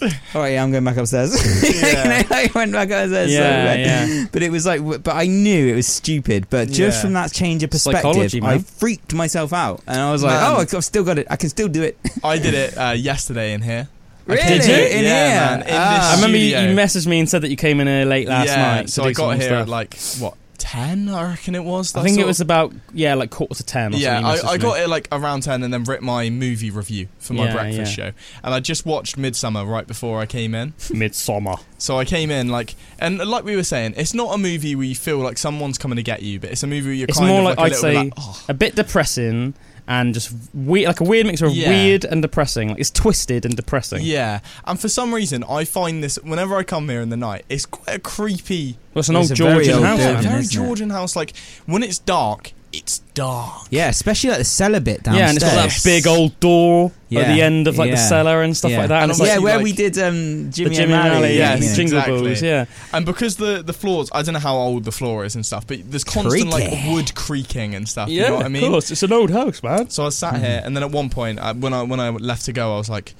all 0.00 0.40
right, 0.42 0.50
yeah, 0.52 0.62
I'm 0.62 0.70
going 0.70 0.84
back 0.84 0.96
upstairs. 0.96 1.34
Yeah. 1.80 2.22
I 2.30 2.50
went 2.54 2.72
back 2.72 2.90
upstairs. 2.90 3.32
yeah, 3.32 3.74
yeah. 3.74 4.26
But 4.30 4.42
it 4.44 4.50
was 4.50 4.64
like, 4.64 4.82
but 5.02 5.08
I 5.14 5.26
knew 5.26 5.66
it 5.72 5.74
was 5.74 5.88
stupid. 5.88 6.46
But 6.50 6.68
just 6.68 6.98
Yeah. 6.98 7.02
from 7.02 7.12
that 7.14 7.32
change 7.32 7.62
of 7.64 7.70
perspective, 7.70 8.32
I 8.44 8.58
freaked 8.58 9.12
myself 9.12 9.52
out, 9.52 9.82
and 9.88 10.00
I 10.00 10.12
was 10.12 10.22
like, 10.22 10.40
Man. 10.40 10.52
oh, 10.52 10.76
I've 10.78 10.84
still 10.84 11.02
got 11.04 11.18
it. 11.18 11.26
I 11.28 11.36
can 11.36 11.48
still 11.48 11.68
do 11.68 11.82
it. 11.82 11.98
I 12.22 12.38
did 12.38 12.54
it 12.54 12.78
uh, 12.78 12.92
yesterday 12.96 13.52
in 13.54 13.62
here. 13.62 13.88
Really? 14.26 14.42
Did 14.42 14.66
you? 14.66 14.74
In 14.98 15.04
yeah, 15.04 15.48
here? 15.48 15.58
man. 15.58 15.60
In 15.62 15.66
Ah. 15.70 16.12
I 16.12 16.14
remember 16.16 16.38
you, 16.38 16.46
you 16.46 16.76
messaged 16.76 17.06
me 17.06 17.18
and 17.20 17.28
said 17.28 17.42
that 17.42 17.50
you 17.50 17.56
came 17.56 17.80
in 17.80 17.86
here 17.86 18.04
late 18.04 18.28
last 18.28 18.48
yeah, 18.48 18.74
night. 18.74 18.90
So 18.90 19.04
I 19.04 19.12
got 19.12 19.36
here 19.36 19.48
stuff. 19.48 19.62
at 19.62 19.68
like 19.68 19.96
what 20.18 20.34
ten? 20.60 21.08
I 21.08 21.30
reckon 21.30 21.54
it 21.54 21.64
was. 21.64 21.96
I 21.96 22.02
think 22.02 22.18
it 22.18 22.26
was 22.26 22.40
about 22.40 22.72
yeah, 22.92 23.14
like 23.14 23.30
quarter 23.30 23.54
to 23.54 23.62
ten. 23.64 23.94
Or 23.94 23.96
Yeah. 23.96 24.20
I, 24.20 24.52
I 24.52 24.58
got 24.58 24.78
it 24.78 24.88
like 24.88 25.08
around 25.10 25.42
ten, 25.42 25.62
and 25.62 25.72
then 25.72 25.84
writ 25.84 26.02
my 26.02 26.30
movie 26.30 26.70
review 26.70 27.08
for 27.18 27.32
my 27.32 27.46
Yeah, 27.46 27.52
breakfast 27.52 27.98
yeah. 27.98 28.10
show. 28.10 28.12
And 28.44 28.54
I 28.54 28.60
just 28.60 28.86
watched 28.86 29.16
Midsommar 29.16 29.66
right 29.68 29.86
before 29.86 30.20
I 30.20 30.26
came 30.26 30.54
in. 30.54 30.72
Midsommar. 30.90 31.60
So 31.78 31.98
I 31.98 32.04
came 32.04 32.30
in 32.30 32.48
like, 32.48 32.76
and 32.98 33.18
like 33.18 33.44
we 33.44 33.56
were 33.56 33.64
saying, 33.64 33.94
it's 33.96 34.14
not 34.14 34.34
a 34.34 34.38
movie 34.38 34.76
where 34.76 34.86
you 34.86 34.94
feel 34.94 35.18
like 35.18 35.38
someone's 35.38 35.78
coming 35.78 35.96
to 35.96 36.02
get 36.02 36.22
you, 36.22 36.38
but 36.38 36.50
it's 36.50 36.62
a 36.62 36.66
movie 36.66 36.88
where 36.88 36.94
you're 36.94 37.08
It's 37.08 37.18
kind 37.18 37.30
more 37.30 37.38
of 37.40 37.44
like, 37.46 37.58
like, 37.58 37.72
I'd 37.72 37.78
a 37.78 37.82
little 37.82 37.82
say 37.82 37.94
bit 37.94 38.16
like, 38.18 38.26
oh, 38.28 38.44
a 38.48 38.54
bit 38.54 38.74
depressing 38.76 39.54
and 39.90 40.14
just 40.14 40.32
weird, 40.54 40.86
like 40.86 41.00
a 41.00 41.04
weird 41.04 41.26
mixture 41.26 41.46
of 41.46 41.52
Yeah. 41.52 41.68
weird 41.68 42.04
and 42.04 42.22
depressing. 42.22 42.68
Like 42.68 42.78
it's 42.78 42.90
twisted 42.92 43.44
and 43.44 43.56
depressing. 43.56 44.02
yeah. 44.02 44.38
And 44.64 44.78
for 44.80 44.88
some 44.88 45.12
reason, 45.12 45.44
I 45.48 45.64
find 45.64 46.02
this 46.02 46.16
whenever 46.22 46.56
I 46.56 46.62
come 46.62 46.88
here 46.88 47.00
in 47.02 47.10
the 47.10 47.16
night, 47.16 47.44
it's 47.48 47.66
quite 47.66 47.96
a 47.96 47.98
creepy, 47.98 48.76
Well, 48.94 49.00
it's 49.00 49.08
an 49.08 49.16
It's 49.16 49.30
old 49.32 49.40
a 49.40 49.42
very 49.44 49.64
Georgian 49.66 49.74
old 49.74 49.84
house. 49.84 49.98
building. 49.98 50.14
man. 50.14 50.22
very 50.22 50.40
isn't 50.40 50.52
it? 50.62 50.64
Georgian 50.66 50.90
house. 50.90 51.16
Like 51.16 51.32
when 51.66 51.82
it's 51.82 51.98
dark, 51.98 52.52
it's 52.72 52.98
dark. 53.14 53.66
Yeah, 53.70 53.88
especially 53.88 54.30
like 54.30 54.38
the 54.38 54.44
cellar 54.44 54.78
bit 54.80 55.02
downstairs. 55.02 55.18
Yeah, 55.18 55.28
and 55.28 55.36
it's 55.36 55.44
got 55.44 55.54
that 55.68 55.80
big 55.84 56.06
old 56.06 56.38
door 56.38 56.92
Yeah, 57.08 57.20
at 57.22 57.34
the 57.34 57.42
end 57.42 57.66
of 57.66 57.76
like 57.78 57.90
the 57.90 57.96
cellar 57.96 58.42
and 58.42 58.56
stuff 58.56 58.70
yeah. 58.70 58.78
like 58.78 58.88
that. 58.90 59.02
And 59.02 59.04
And 59.04 59.10
it's 59.10 59.18
like 59.20 59.26
yeah, 59.28 59.34
like- 59.34 59.44
where 59.44 59.56
like- 59.56 59.64
we 59.64 59.72
did 59.72 59.98
um, 59.98 60.50
Jimmy, 60.52 60.74
Jimmy 60.76 60.76
and 60.78 60.90
Mally. 60.90 61.08
O'Malley, 61.10 61.38
yeah, 61.38 61.54
yeah, 61.56 61.64
yeah. 61.64 61.74
Jingle 61.74 61.98
exactly. 61.98 62.22
Balls, 62.28 62.42
yeah. 62.42 62.64
And 62.92 63.04
because 63.04 63.36
the 63.36 63.62
the 63.62 63.72
floors, 63.72 64.08
I 64.12 64.22
don't 64.22 64.34
know 64.34 64.38
how 64.40 64.56
old 64.56 64.84
the 64.84 64.92
floor 64.92 65.24
is 65.24 65.34
and 65.34 65.44
stuff, 65.44 65.66
but 65.66 65.78
there's 65.90 66.04
constant 66.04 66.48
like 66.50 66.70
wood 66.86 67.12
creaking 67.16 67.74
and 67.74 67.88
stuff. 67.88 68.08
Yeah, 68.08 68.22
you 68.22 68.28
know 68.30 68.36
what 68.36 68.46
I 68.46 68.48
mean? 68.48 68.64
of 68.64 68.70
course. 68.70 68.90
It's 68.92 69.02
an 69.02 69.12
old 69.12 69.30
house, 69.30 69.62
man. 69.64 69.90
So 69.90 70.06
I 70.06 70.10
sat 70.10 70.34
Mm-hmm. 70.34 70.44
here, 70.44 70.62
and 70.64 70.76
then 70.76 70.82
at 70.84 70.90
one 70.92 71.10
point, 71.10 71.40
I, 71.40 71.50
when 71.52 71.72
I 71.72 71.82
when 71.82 71.98
I 71.98 72.10
left 72.10 72.44
to 72.44 72.52
go, 72.52 72.74
I 72.74 72.78
was 72.78 72.88
like, 72.88 73.14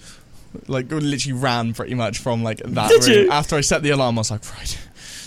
like 0.68 0.90
literally 0.92 1.32
ran 1.32 1.74
pretty 1.74 1.94
much 1.94 2.18
from 2.18 2.42
like 2.44 2.58
that 2.58 2.88
Did 2.88 3.04
room. 3.06 3.24
you? 3.26 3.30
After 3.30 3.56
I 3.56 3.62
set 3.62 3.82
the 3.82 3.90
alarm, 3.90 4.16
I 4.18 4.20
was 4.20 4.30
like, 4.30 4.48
right, 4.56 4.78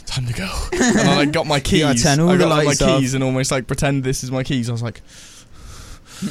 time 0.05 0.25
to 0.27 0.33
go. 0.33 0.49
and 0.73 0.99
I 1.09 1.15
like 1.17 1.31
got 1.31 1.47
my 1.47 1.59
keys. 1.61 1.81
gotta 1.83 2.01
turn 2.01 2.19
all 2.19 2.29
I 2.29 2.37
got 2.37 2.49
like, 2.49 2.65
lights 2.67 2.81
my 2.81 2.87
off. 2.87 2.99
keys 2.99 3.13
and 3.13 3.23
almost 3.23 3.51
like 3.51 3.67
pretend 3.67 4.03
this 4.03 4.23
is 4.23 4.31
my 4.31 4.43
keys. 4.43 4.69
I 4.69 4.71
was 4.71 4.83
like, 4.83 5.01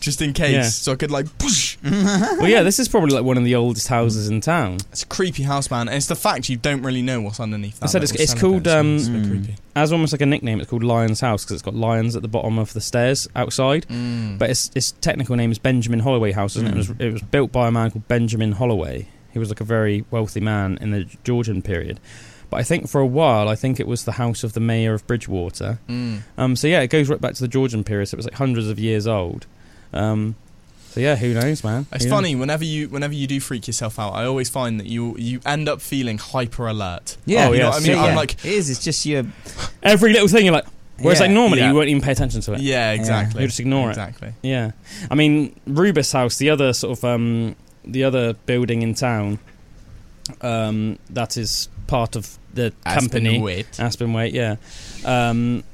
just 0.00 0.22
in 0.22 0.32
case, 0.32 0.52
Yeah. 0.52 0.62
so 0.62 0.92
I 0.92 0.96
could 0.96 1.10
like 1.10 1.26
push. 1.38 1.76
well, 1.84 2.46
yeah, 2.48 2.62
this 2.62 2.78
is 2.78 2.88
probably 2.88 3.10
like 3.14 3.24
one 3.24 3.36
of 3.36 3.44
the 3.44 3.54
oldest 3.56 3.88
houses 3.88 4.28
in 4.28 4.40
town. 4.40 4.74
It's 4.92 5.02
a 5.02 5.06
creepy 5.06 5.42
house, 5.42 5.70
man. 5.70 5.88
And 5.88 5.96
it's 5.96 6.06
the 6.06 6.14
fact 6.14 6.48
you 6.48 6.56
don't 6.56 6.82
really 6.82 7.02
know 7.02 7.20
what's 7.20 7.40
underneath. 7.40 7.80
That 7.80 7.86
I 7.86 7.88
said 7.88 8.02
little 8.02 8.14
it's- 8.16 8.32
it's 8.32 8.40
called, 8.40 8.66
so 8.66 8.78
um, 8.80 8.96
it's 8.96 9.08
a 9.08 9.10
bit 9.10 9.22
Mm. 9.22 9.28
creepy. 9.28 9.56
As 9.74 9.92
almost 9.92 10.12
like 10.12 10.20
a 10.20 10.26
nickname, 10.26 10.60
it's 10.60 10.70
called 10.70 10.84
Lion's 10.84 11.20
House 11.20 11.44
because 11.44 11.54
it's 11.54 11.62
got 11.62 11.74
lions 11.74 12.16
at 12.16 12.22
the 12.22 12.28
bottom 12.28 12.58
of 12.58 12.72
the 12.72 12.80
stairs 12.80 13.28
outside. 13.36 13.86
Mm. 13.88 14.38
But 14.38 14.50
its 14.50 14.70
its 14.74 14.92
technical 15.00 15.36
name 15.36 15.50
is 15.52 15.58
Benjamin 15.58 16.00
Holloway 16.00 16.32
House, 16.32 16.56
isn't 16.56 16.68
it? 16.68 16.74
It 16.74 16.76
was 16.76 16.90
it 16.98 17.12
was 17.12 17.22
built 17.22 17.52
by 17.52 17.68
a 17.68 17.70
man 17.70 17.90
called 17.90 18.08
Benjamin 18.08 18.52
Holloway. 18.52 19.08
He 19.32 19.38
was 19.38 19.50
like 19.50 19.60
a 19.60 19.64
very 19.64 20.04
wealthy 20.10 20.40
man 20.40 20.78
in 20.80 20.90
the 20.90 21.04
Georgian 21.22 21.60
period. 21.62 22.00
But 22.50 22.58
I 22.60 22.62
think 22.62 22.88
for 22.88 23.00
a 23.00 23.06
while, 23.06 23.48
I 23.48 23.54
think 23.56 23.78
it 23.78 23.86
was 23.86 24.04
the 24.04 24.12
house 24.12 24.42
of 24.42 24.54
the 24.54 24.60
mayor 24.60 24.94
of 24.94 25.06
Bridgwater. 25.06 25.78
Mm. 25.88 26.20
Um, 26.38 26.56
so 26.56 26.66
yeah, 26.66 26.80
it 26.80 26.88
goes 26.88 27.08
right 27.08 27.20
back 27.20 27.34
to 27.34 27.40
the 27.42 27.48
Georgian 27.48 27.84
period. 27.84 28.06
So 28.08 28.14
it 28.14 28.18
was 28.18 28.26
like 28.26 28.34
hundreds 28.34 28.68
of 28.68 28.78
years 28.78 29.06
old. 29.06 29.46
Um, 29.92 30.34
so 30.90 31.00
yeah, 31.00 31.16
who 31.16 31.34
knows, 31.34 31.62
man? 31.62 31.86
It's 31.92 32.04
Who 32.04 32.10
funny 32.10 32.34
whenever 32.34 32.64
you 32.64 32.88
whenever 32.88 33.12
you 33.12 33.26
do 33.26 33.38
freak 33.40 33.66
yourself 33.66 33.98
out. 33.98 34.14
I 34.14 34.24
always 34.24 34.48
find 34.48 34.80
that 34.80 34.86
you 34.86 35.14
you 35.18 35.40
end 35.44 35.68
up 35.68 35.82
feeling 35.82 36.16
hyper 36.16 36.66
alert. 36.66 37.18
Yeah, 37.26 37.48
Oh, 37.48 37.52
you 37.52 37.58
know 37.60 37.68
what 37.68 37.76
I 37.82 37.86
mean. 37.86 37.92
yeah, 37.96 38.04
I'm 38.04 38.16
like, 38.16 38.32
it 38.44 38.52
is. 38.52 38.70
It's 38.70 38.82
just 38.82 39.04
your? 39.04 39.24
Every 39.82 40.12
little 40.14 40.28
thing 40.28 40.46
you're 40.46 40.54
like. 40.54 40.64
Whereas 41.00 41.20
Yeah, 41.20 41.26
like 41.26 41.34
normally 41.34 41.60
yeah. 41.60 41.68
you 41.68 41.74
won't 41.76 41.88
even 41.90 42.02
pay 42.02 42.10
attention 42.12 42.40
to 42.40 42.54
it. 42.54 42.60
yeah, 42.60 42.92
exactly. 42.92 43.42
You 43.42 43.46
just 43.48 43.60
ignore 43.60 43.88
it. 43.88 43.92
exactly. 43.92 44.32
Yeah, 44.42 44.72
I 45.10 45.14
mean 45.14 45.54
Rubus 45.66 46.10
House, 46.10 46.38
the 46.38 46.48
other 46.50 46.72
sort 46.72 46.98
of 46.98 47.04
um, 47.04 47.54
the 47.84 48.02
other 48.04 48.32
building 48.32 48.80
in 48.82 48.94
town, 48.94 49.38
um, 50.40 50.98
that 51.10 51.36
is 51.36 51.68
part 51.86 52.16
of 52.16 52.37
the 52.54 52.72
company 52.84 53.40
Wait. 53.40 53.66
Aspen 53.78 54.12
Wait. 54.12 54.32
Yeah, 54.34 54.56
um, 55.04 55.64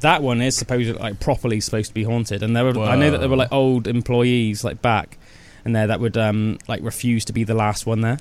that 0.00 0.22
one 0.22 0.40
is 0.40 0.56
supposedly 0.56 1.00
like 1.00 1.20
properly 1.20 1.60
supposed 1.60 1.88
to 1.88 1.94
be 1.94 2.04
haunted, 2.04 2.42
and 2.42 2.54
there 2.56 2.64
were 2.64 2.78
I 2.82 2.96
know 2.96 3.10
that 3.10 3.18
there 3.18 3.28
were 3.28 3.36
like 3.36 3.52
old 3.52 3.86
employees 3.86 4.64
like 4.64 4.82
back, 4.82 5.18
and 5.64 5.74
there 5.74 5.86
that 5.86 6.00
would 6.00 6.16
um, 6.16 6.58
like 6.68 6.82
refuse 6.82 7.24
to 7.26 7.32
be 7.32 7.44
the 7.44 7.54
last 7.54 7.86
one 7.86 8.00
there. 8.00 8.18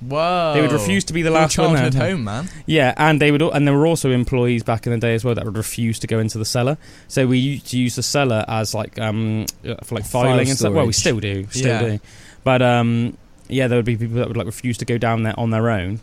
Whoa. 0.00 0.52
They 0.54 0.60
would 0.60 0.70
refuse 0.70 1.02
to 1.06 1.12
be 1.12 1.22
the 1.22 1.30
Your 1.30 1.40
last 1.40 1.58
one 1.58 1.74
there. 1.74 1.90
home, 1.90 2.22
man. 2.22 2.48
Yeah, 2.66 2.94
and 2.96 3.20
they 3.20 3.32
would, 3.32 3.42
and 3.42 3.66
there 3.66 3.76
were 3.76 3.86
also 3.86 4.12
employees 4.12 4.62
back 4.62 4.86
in 4.86 4.92
the 4.92 4.98
day 4.98 5.14
as 5.14 5.24
well 5.24 5.34
that 5.34 5.44
would 5.44 5.56
refuse 5.56 5.98
to 5.98 6.06
go 6.06 6.20
into 6.20 6.38
the 6.38 6.44
cellar. 6.44 6.78
So 7.08 7.26
we 7.26 7.38
used 7.38 7.66
to 7.68 7.78
use 7.78 7.96
the 7.96 8.04
cellar 8.04 8.44
as 8.46 8.74
like 8.74 8.96
um 9.00 9.46
uh, 9.66 9.74
for 9.82 9.96
like 9.96 10.04
File 10.04 10.22
filing 10.24 10.48
and 10.48 10.56
stuff. 10.58 10.72
Well, 10.72 10.86
we 10.86 10.92
still 10.92 11.18
do, 11.18 11.48
still 11.50 11.66
Yeah. 11.82 11.96
do. 11.96 12.00
But 12.44 12.62
um, 12.62 13.18
yeah, 13.48 13.66
there 13.66 13.76
would 13.76 13.84
be 13.86 13.96
people 13.96 14.16
that 14.18 14.28
would 14.28 14.36
like 14.36 14.46
refuse 14.46 14.78
to 14.78 14.84
go 14.84 14.98
down 14.98 15.24
there 15.24 15.34
on 15.38 15.50
their 15.50 15.68
own 15.68 15.98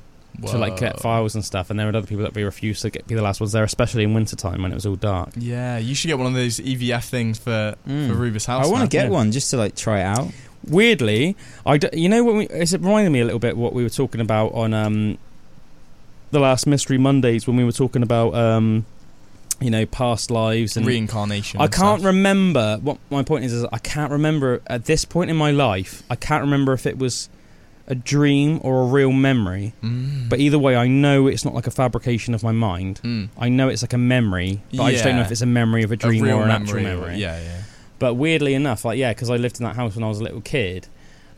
to 0.47 0.57
like 0.57 0.77
get 0.77 0.99
files 0.99 1.35
and 1.35 1.43
stuff, 1.43 1.69
and 1.69 1.79
there 1.79 1.87
were 1.87 1.95
other 1.97 2.07
people 2.07 2.23
that 2.23 2.29
would 2.29 2.33
be 2.35 2.43
refused 2.43 2.81
to 2.83 2.89
get 2.89 3.07
be 3.07 3.15
the 3.15 3.21
last 3.21 3.39
ones 3.39 3.51
there, 3.51 3.63
especially 3.63 4.03
in 4.03 4.13
wintertime 4.13 4.61
when 4.61 4.71
it 4.71 4.75
was 4.75 4.85
all 4.85 4.95
dark. 4.95 5.29
Yeah, 5.37 5.77
you 5.77 5.95
should 5.95 6.07
get 6.07 6.17
one 6.17 6.27
of 6.27 6.33
those 6.33 6.59
EVF 6.59 7.03
things 7.05 7.37
for 7.39 7.75
Mm. 7.87 8.07
for 8.09 8.13
Rubus 8.15 8.45
House. 8.45 8.65
I 8.65 8.69
want 8.69 8.83
to 8.89 8.95
get 8.95 9.05
yeah. 9.05 9.11
one 9.11 9.31
just 9.31 9.49
to 9.51 9.57
like 9.57 9.75
try 9.75 9.99
it 9.99 10.03
out. 10.03 10.27
Weirdly, 10.67 11.35
I 11.65 11.77
d- 11.77 11.89
you 11.93 12.09
know 12.09 12.23
what 12.23 12.35
we, 12.35 12.43
it's- 12.45 12.73
it 12.73 12.81
reminded 12.81 13.11
me 13.11 13.19
a 13.21 13.25
little 13.25 13.39
bit 13.39 13.55
what 13.55 13.73
we 13.73 13.83
were 13.83 13.89
talking 13.89 14.19
about 14.21 14.53
on 14.53 14.73
um 14.73 15.17
the 16.31 16.39
last 16.39 16.65
Mystery 16.67 16.97
Mondays 16.97 17.47
when 17.47 17.55
we 17.55 17.63
were 17.63 17.71
talking 17.71 18.01
about 18.03 18.33
um 18.35 18.85
you 19.61 19.69
know 19.69 19.85
past 19.85 20.31
lives 20.31 20.75
and 20.75 20.85
reincarnation. 20.85 21.61
I 21.61 21.65
and 21.65 21.73
can't 21.73 21.99
stuff. 21.99 22.05
remember. 22.07 22.77
What 22.81 22.97
my 23.09 23.23
point 23.23 23.45
is, 23.45 23.53
is 23.53 23.63
I 23.71 23.77
can't 23.77 24.11
remember 24.11 24.61
at 24.67 24.85
this 24.85 25.05
point 25.05 25.29
in 25.29 25.37
my 25.37 25.51
life. 25.51 26.03
I 26.09 26.15
can't 26.15 26.41
remember 26.41 26.73
if 26.73 26.85
it 26.85 26.97
was 26.97 27.29
a 27.87 27.95
dream 27.95 28.59
or 28.63 28.81
a 28.81 28.85
real 28.85 29.11
memory. 29.11 29.73
Mm. 29.83 30.27
But 30.29 30.39
either 30.39 30.57
way, 30.57 30.75
I 30.75 30.87
know 30.87 31.27
it's 31.27 31.45
not 31.45 31.53
like 31.53 31.67
a 31.67 31.71
fabrication 31.71 32.33
of 32.33 32.41
my 32.43 32.51
mind. 32.51 32.99
Mm. 33.03 33.29
I 33.37 33.49
know 33.49 33.69
it's 33.69 33.83
like 33.83 33.93
a 33.93 33.97
memory, 33.97 34.61
but 34.73 34.83
I 34.83 34.91
just 34.91 35.03
don't 35.03 35.15
know 35.15 35.21
if 35.21 35.31
it's 35.31 35.41
a 35.41 35.45
memory 35.45 35.83
of 35.83 35.91
a 35.91 35.93
A 35.93 35.97
dream 35.97 36.23
real 36.23 36.37
or 36.37 36.41
an 36.43 36.47
memory 36.47 36.63
actual 36.63 36.79
or- 36.79 36.81
memory. 37.07 37.17
Yeah, 37.17 37.39
yeah. 37.41 37.61
But 37.99 38.15
weirdly 38.15 38.53
enough, 38.55 38.83
like 38.85 38.97
yeah, 38.97 39.13
because 39.13 39.29
I 39.29 39.37
lived 39.37 39.59
in 39.59 39.65
that 39.65 39.75
house 39.75 39.95
when 39.95 40.03
I 40.03 40.07
was 40.09 40.19
a 40.19 40.23
little 40.23 40.41
kid. 40.41 40.87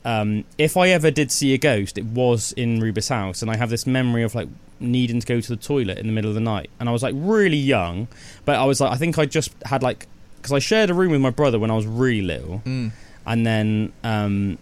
um, 0.05 0.45
if 0.57 0.77
I 0.77 0.89
ever 0.89 1.11
did 1.11 1.31
see 1.31 1.53
a 1.53 1.57
ghost, 1.57 1.97
it 1.97 2.05
was 2.05 2.53
in 2.53 2.79
Ruba's 2.79 3.09
house, 3.09 3.41
and 3.41 3.51
I 3.51 3.57
have 3.57 3.69
this 3.69 3.85
memory 3.85 4.23
of 4.23 4.33
like 4.33 4.47
needing 4.79 5.19
to 5.19 5.25
go 5.27 5.41
to 5.41 5.49
the 5.49 5.55
toilet 5.61 5.97
in 5.97 6.07
the 6.07 6.13
middle 6.13 6.29
of 6.31 6.35
the 6.35 6.39
night, 6.41 6.69
and 6.79 6.87
I 6.87 6.93
was 6.93 7.03
like 7.03 7.13
really 7.17 7.57
young, 7.57 8.07
but 8.45 8.55
I 8.55 8.63
was 8.63 8.79
like 8.79 8.91
I 8.91 8.95
think 8.95 9.17
I 9.19 9.25
just 9.25 9.51
had 9.65 9.83
like 9.83 10.07
because 10.37 10.53
I 10.53 10.59
shared 10.59 10.89
a 10.89 10.93
room 10.93 11.11
with 11.11 11.19
my 11.19 11.29
brother 11.31 11.59
when 11.59 11.69
I 11.71 11.75
was 11.75 11.85
really 11.85 12.21
little, 12.21 12.61
Mm. 12.65 12.91
and 13.25 13.45
then 13.45 13.91
um, 14.03 14.57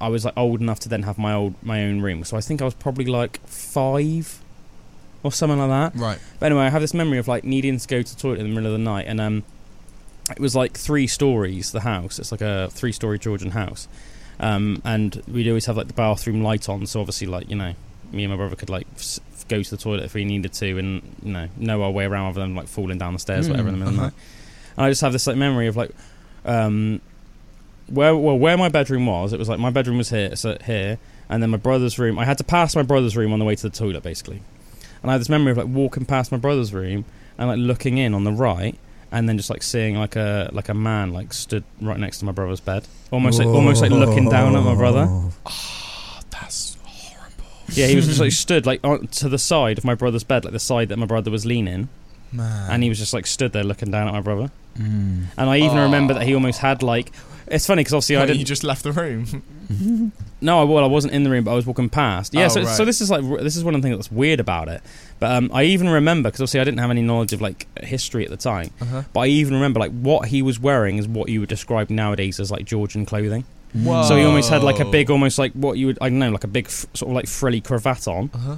I 0.00 0.08
was 0.08 0.24
like 0.24 0.34
old 0.36 0.60
enough 0.60 0.80
to 0.80 0.88
then 0.88 1.02
have 1.04 1.18
my 1.18 1.32
old 1.32 1.54
my 1.62 1.82
own 1.84 2.00
room, 2.00 2.24
so 2.24 2.36
I 2.36 2.40
think 2.40 2.60
I 2.60 2.64
was 2.64 2.74
probably 2.74 3.06
like 3.06 3.40
five 3.46 4.40
or 5.22 5.32
something 5.32 5.58
like 5.58 5.68
that. 5.92 5.98
Right. 5.98 6.18
But 6.38 6.46
anyway, 6.46 6.64
I 6.66 6.70
have 6.70 6.82
this 6.82 6.92
memory 6.94 7.18
of 7.18 7.28
like 7.28 7.44
needing 7.44 7.78
to 7.78 7.88
go 7.88 8.02
to 8.02 8.14
the 8.14 8.20
toilet 8.20 8.40
in 8.40 8.48
the 8.48 8.54
middle 8.54 8.66
of 8.66 8.72
the 8.72 8.84
night, 8.84 9.06
and 9.06 9.20
um, 9.20 9.42
it 10.30 10.40
was 10.40 10.54
like 10.54 10.76
three 10.76 11.06
stories. 11.06 11.72
The 11.72 11.80
house, 11.80 12.18
it's 12.18 12.32
like 12.32 12.40
a 12.42 12.68
three-story 12.72 13.18
Georgian 13.18 13.52
house, 13.52 13.88
um, 14.40 14.82
and 14.84 15.22
we'd 15.28 15.48
always 15.48 15.66
have 15.66 15.76
like 15.76 15.86
the 15.86 15.94
bathroom 15.94 16.42
light 16.42 16.68
on. 16.68 16.86
So 16.86 17.00
obviously, 17.00 17.26
like 17.26 17.48
you 17.48 17.56
know, 17.56 17.74
me 18.12 18.24
and 18.24 18.32
my 18.32 18.36
brother 18.36 18.56
could 18.56 18.70
like 18.70 18.86
go 19.48 19.62
to 19.62 19.70
the 19.70 19.76
toilet 19.76 20.04
if 20.04 20.14
we 20.14 20.24
needed 20.24 20.52
to, 20.54 20.78
and 20.78 21.02
you 21.22 21.32
know, 21.32 21.48
know 21.56 21.82
our 21.82 21.90
way 21.90 22.04
around 22.04 22.26
rather 22.26 22.40
than 22.40 22.54
like 22.54 22.66
falling 22.68 22.98
down 22.98 23.12
the 23.14 23.18
stairs, 23.18 23.46
or 23.48 23.52
whatever, 23.52 23.68
in 23.68 23.74
the 23.74 23.78
middle 23.78 23.90
of 23.94 23.96
the 23.96 24.02
Uh-huh. 24.02 24.10
night. 24.10 24.76
And 24.76 24.86
I 24.86 24.90
just 24.90 25.02
have 25.02 25.12
this 25.12 25.26
like 25.26 25.36
memory 25.36 25.68
of 25.68 25.76
like, 25.76 25.92
um, 26.44 27.00
where 27.88 28.16
well 28.16 28.38
where 28.38 28.56
my 28.56 28.68
bedroom 28.68 29.06
was. 29.06 29.32
It 29.32 29.38
was 29.38 29.48
like 29.48 29.58
my 29.58 29.70
bedroom 29.70 29.98
was 29.98 30.10
here, 30.10 30.34
so 30.36 30.56
here, 30.64 30.98
and 31.28 31.42
then 31.42 31.50
my 31.50 31.56
brother's 31.58 31.98
room. 31.98 32.18
I 32.18 32.24
had 32.24 32.38
to 32.38 32.44
pass 32.44 32.74
my 32.76 32.82
brother's 32.82 33.16
room 33.16 33.32
on 33.32 33.38
the 33.38 33.44
way 33.44 33.54
to 33.56 33.62
the 33.68 33.76
toilet, 33.76 34.02
basically. 34.02 34.40
And 35.02 35.10
I 35.10 35.14
had 35.14 35.20
this 35.20 35.28
memory 35.28 35.52
of 35.52 35.58
like 35.58 35.66
walking 35.66 36.04
past 36.06 36.32
my 36.32 36.38
brother's 36.38 36.72
room 36.72 37.04
and 37.36 37.48
like 37.48 37.58
looking 37.58 37.98
in 37.98 38.14
on 38.14 38.24
the 38.24 38.32
right, 38.32 38.74
and 39.12 39.28
then 39.28 39.36
just 39.36 39.50
like 39.50 39.62
seeing 39.62 39.96
like 39.96 40.16
a 40.16 40.48
like 40.52 40.68
a 40.68 40.74
man 40.74 41.12
like 41.12 41.32
stood 41.32 41.64
right 41.80 41.98
next 41.98 42.18
to 42.20 42.24
my 42.24 42.32
brother's 42.32 42.60
bed, 42.60 42.86
almost 43.10 43.38
like 43.38 43.48
almost 43.48 43.82
like 43.82 43.90
looking 43.90 44.28
down 44.30 44.56
at 44.56 44.62
my 44.62 44.74
brother. 44.74 45.06
Oh, 45.10 46.20
that's 46.30 46.76
horrible. 46.84 47.44
Yeah, 47.68 47.86
he 47.86 47.96
was 47.96 48.06
just 48.06 48.20
like 48.20 48.32
stood 48.46 48.64
like 48.66 48.80
on, 48.84 49.06
to 49.08 49.28
the 49.28 49.38
side 49.38 49.76
of 49.78 49.84
my 49.84 49.94
brother's 49.94 50.24
bed, 50.24 50.44
like 50.44 50.52
the 50.52 50.58
side 50.60 50.88
that 50.88 50.96
my 50.98 51.06
brother 51.06 51.30
was 51.30 51.44
leaning, 51.44 51.88
Man. 52.32 52.70
and 52.70 52.82
he 52.82 52.88
was 52.88 52.98
just 52.98 53.12
like 53.12 53.26
stood 53.26 53.52
there 53.52 53.64
looking 53.64 53.90
down 53.90 54.08
at 54.08 54.14
my 54.14 54.20
brother. 54.22 54.50
Mm. 54.78 55.26
And 55.36 55.50
I 55.50 55.58
even 55.58 55.78
Oh. 55.78 55.82
remember 55.84 56.14
that 56.14 56.22
he 56.26 56.34
almost 56.34 56.60
had 56.60 56.82
like. 56.82 57.12
It's 57.46 57.66
funny 57.66 57.80
because 57.80 57.94
obviously 57.94 58.16
I 58.16 58.26
didn't. 58.26 58.38
You 58.38 58.44
just 58.44 58.64
left 58.64 58.82
the 58.82 58.92
room. 58.92 59.42
No, 60.40 60.60
I- 60.60 60.64
well, 60.64 60.84
I 60.84 60.88
wasn't 60.88 61.14
in 61.14 61.24
the 61.24 61.30
room, 61.30 61.44
but 61.44 61.52
I 61.52 61.54
was 61.54 61.64
walking 61.66 61.88
past. 61.88 62.34
Yeah, 62.34 62.44
Oh, 62.46 62.48
so, 62.48 62.60
right. 62.64 62.68
so 62.76 62.84
this 62.84 63.00
is 63.00 63.10
like 63.10 63.22
this 63.42 63.56
is 63.56 63.64
one 63.64 63.74
of 63.74 63.80
the 63.80 63.88
things 63.88 63.96
that's 63.96 64.12
weird 64.12 64.38
about 64.40 64.68
it. 64.68 64.82
But 65.18 65.32
um, 65.32 65.50
I 65.54 65.64
even 65.64 65.88
remember 65.88 66.28
because 66.28 66.40
obviously 66.40 66.60
I 66.60 66.64
didn't 66.64 66.80
have 66.80 66.90
any 66.90 67.00
knowledge 67.00 67.32
of 67.32 67.40
like 67.40 67.66
history 67.82 68.24
at 68.24 68.30
the 68.30 68.36
time. 68.36 68.70
Uh-huh. 68.80 69.02
But 69.14 69.20
I 69.20 69.26
even 69.28 69.54
remember 69.54 69.80
like 69.80 69.92
what 69.92 70.28
he 70.28 70.42
was 70.42 70.60
wearing 70.60 70.98
is 70.98 71.08
what 71.08 71.30
you 71.30 71.40
would 71.40 71.48
describe 71.48 71.88
nowadays 71.88 72.38
as 72.40 72.50
like 72.50 72.66
Georgian 72.66 73.06
clothing. 73.06 73.44
Whoa. 73.72 74.02
So 74.04 74.16
he 74.16 74.24
almost 74.24 74.50
had 74.50 74.62
like 74.62 74.80
a 74.80 74.84
big, 74.84 75.10
almost 75.10 75.38
like 75.38 75.52
what 75.54 75.78
you 75.78 75.86
would 75.86 75.98
I 76.02 76.10
don't 76.10 76.18
know, 76.18 76.30
like 76.30 76.44
a 76.44 76.48
big 76.48 76.66
f- 76.66 76.86
sort 76.94 77.08
of 77.10 77.14
like 77.16 77.26
frilly 77.26 77.60
cravat 77.62 78.06
on, 78.06 78.30
Uh-huh. 78.34 78.56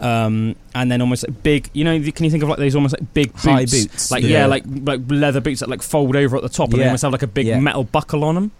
Um, 0.00 0.54
and 0.74 0.90
then 0.90 1.00
almost 1.00 1.26
like 1.28 1.42
big. 1.42 1.70
You 1.72 1.84
know, 1.84 1.98
can 2.12 2.24
you 2.24 2.30
think 2.30 2.42
of 2.42 2.48
like 2.48 2.58
those 2.58 2.74
almost 2.74 2.94
like 2.98 3.14
big 3.14 3.32
boots? 3.32 3.44
High 3.44 3.64
boots. 3.64 4.10
Like 4.10 4.22
Yeah. 4.22 4.30
yeah, 4.30 4.46
like 4.46 4.64
like 4.66 5.00
leather 5.08 5.40
boots 5.40 5.60
that 5.60 5.68
like 5.68 5.82
fold 5.82 6.16
over 6.16 6.36
at 6.36 6.42
the 6.42 6.48
top, 6.48 6.70
and 6.72 6.80
they 6.80 6.86
almost 6.86 7.02
have 7.02 7.12
like 7.12 7.22
a 7.22 7.26
big 7.26 7.46
Yeah. 7.46 7.60
metal 7.60 7.84
buckle 7.84 8.24
on 8.24 8.34
them 8.34 8.50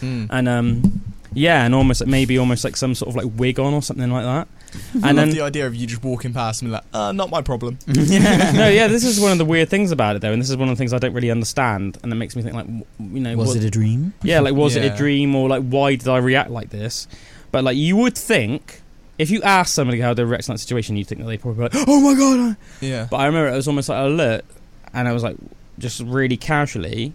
Mm. 0.00 0.26
and 0.28 0.48
um 0.48 1.02
yeah 1.32 1.64
and 1.64 1.72
almost 1.74 2.00
like 2.00 2.10
maybe 2.10 2.36
almost 2.36 2.64
like 2.64 2.76
some 2.76 2.94
sort 2.96 3.08
of 3.10 3.16
like 3.16 3.32
wig 3.38 3.60
on 3.60 3.72
or 3.72 3.80
something 3.80 4.10
like 4.10 4.24
that 4.24 4.48
I 5.04 5.08
and 5.08 5.16
love 5.16 5.16
then 5.16 5.30
the 5.30 5.40
idea 5.40 5.66
of 5.68 5.74
you 5.74 5.86
just 5.86 6.02
walking 6.02 6.32
past 6.34 6.62
and 6.62 6.72
like, 6.72 6.82
uh, 6.92 7.12
not 7.12 7.30
my 7.30 7.42
problem. 7.42 7.78
no 7.86 8.68
yeah 8.68 8.88
this 8.88 9.04
is 9.04 9.20
one 9.20 9.30
of 9.32 9.38
the 9.38 9.44
weird 9.44 9.68
things 9.70 9.92
about 9.92 10.16
it 10.16 10.18
though 10.22 10.32
and 10.32 10.42
this 10.42 10.50
is 10.50 10.56
one 10.56 10.68
of 10.68 10.74
the 10.76 10.78
things 10.78 10.92
i 10.92 10.98
don't 10.98 11.14
really 11.14 11.30
understand 11.30 11.96
and 12.02 12.12
it 12.12 12.16
makes 12.16 12.34
me 12.34 12.42
think 12.42 12.54
like 12.56 12.66
w- 12.66 12.84
you 13.14 13.20
know 13.20 13.36
Was 13.36 13.48
what- 13.50 13.56
it 13.58 13.64
a 13.64 13.70
dream? 13.70 14.12
yeah 14.24 14.40
like 14.40 14.54
was 14.54 14.74
it 14.74 14.84
a 14.84 14.94
dream 14.94 15.34
or 15.36 15.48
like 15.48 15.62
why 15.62 15.94
did 15.94 16.08
i 16.08 16.18
react 16.18 16.50
like 16.50 16.70
this 16.70 17.06
but 17.52 17.62
like 17.64 17.76
you 17.76 17.96
would 17.96 18.18
think 18.18 18.80
if 19.18 19.30
you 19.30 19.42
ask 19.42 19.72
somebody 19.74 20.00
how 20.00 20.12
they 20.14 20.24
react 20.24 20.48
in 20.48 20.54
that 20.54 20.58
situation 20.58 20.96
you'd 20.96 21.06
think 21.06 21.20
that 21.20 21.26
they 21.26 21.38
probably 21.38 21.68
be 21.68 21.76
like 21.78 21.88
oh 21.88 22.00
my 22.00 22.14
god 22.18 22.56
Yeah. 22.80 23.06
but 23.10 23.16
i 23.18 23.26
remember 23.26 23.48
it 23.52 23.56
was 23.56 23.68
almost 23.68 23.88
like 23.88 23.98
alert 24.04 24.44
and 24.92 25.06
i 25.08 25.12
was 25.12 25.22
like 25.22 25.36
just 25.78 26.00
really 26.00 26.36
casually 26.36 27.12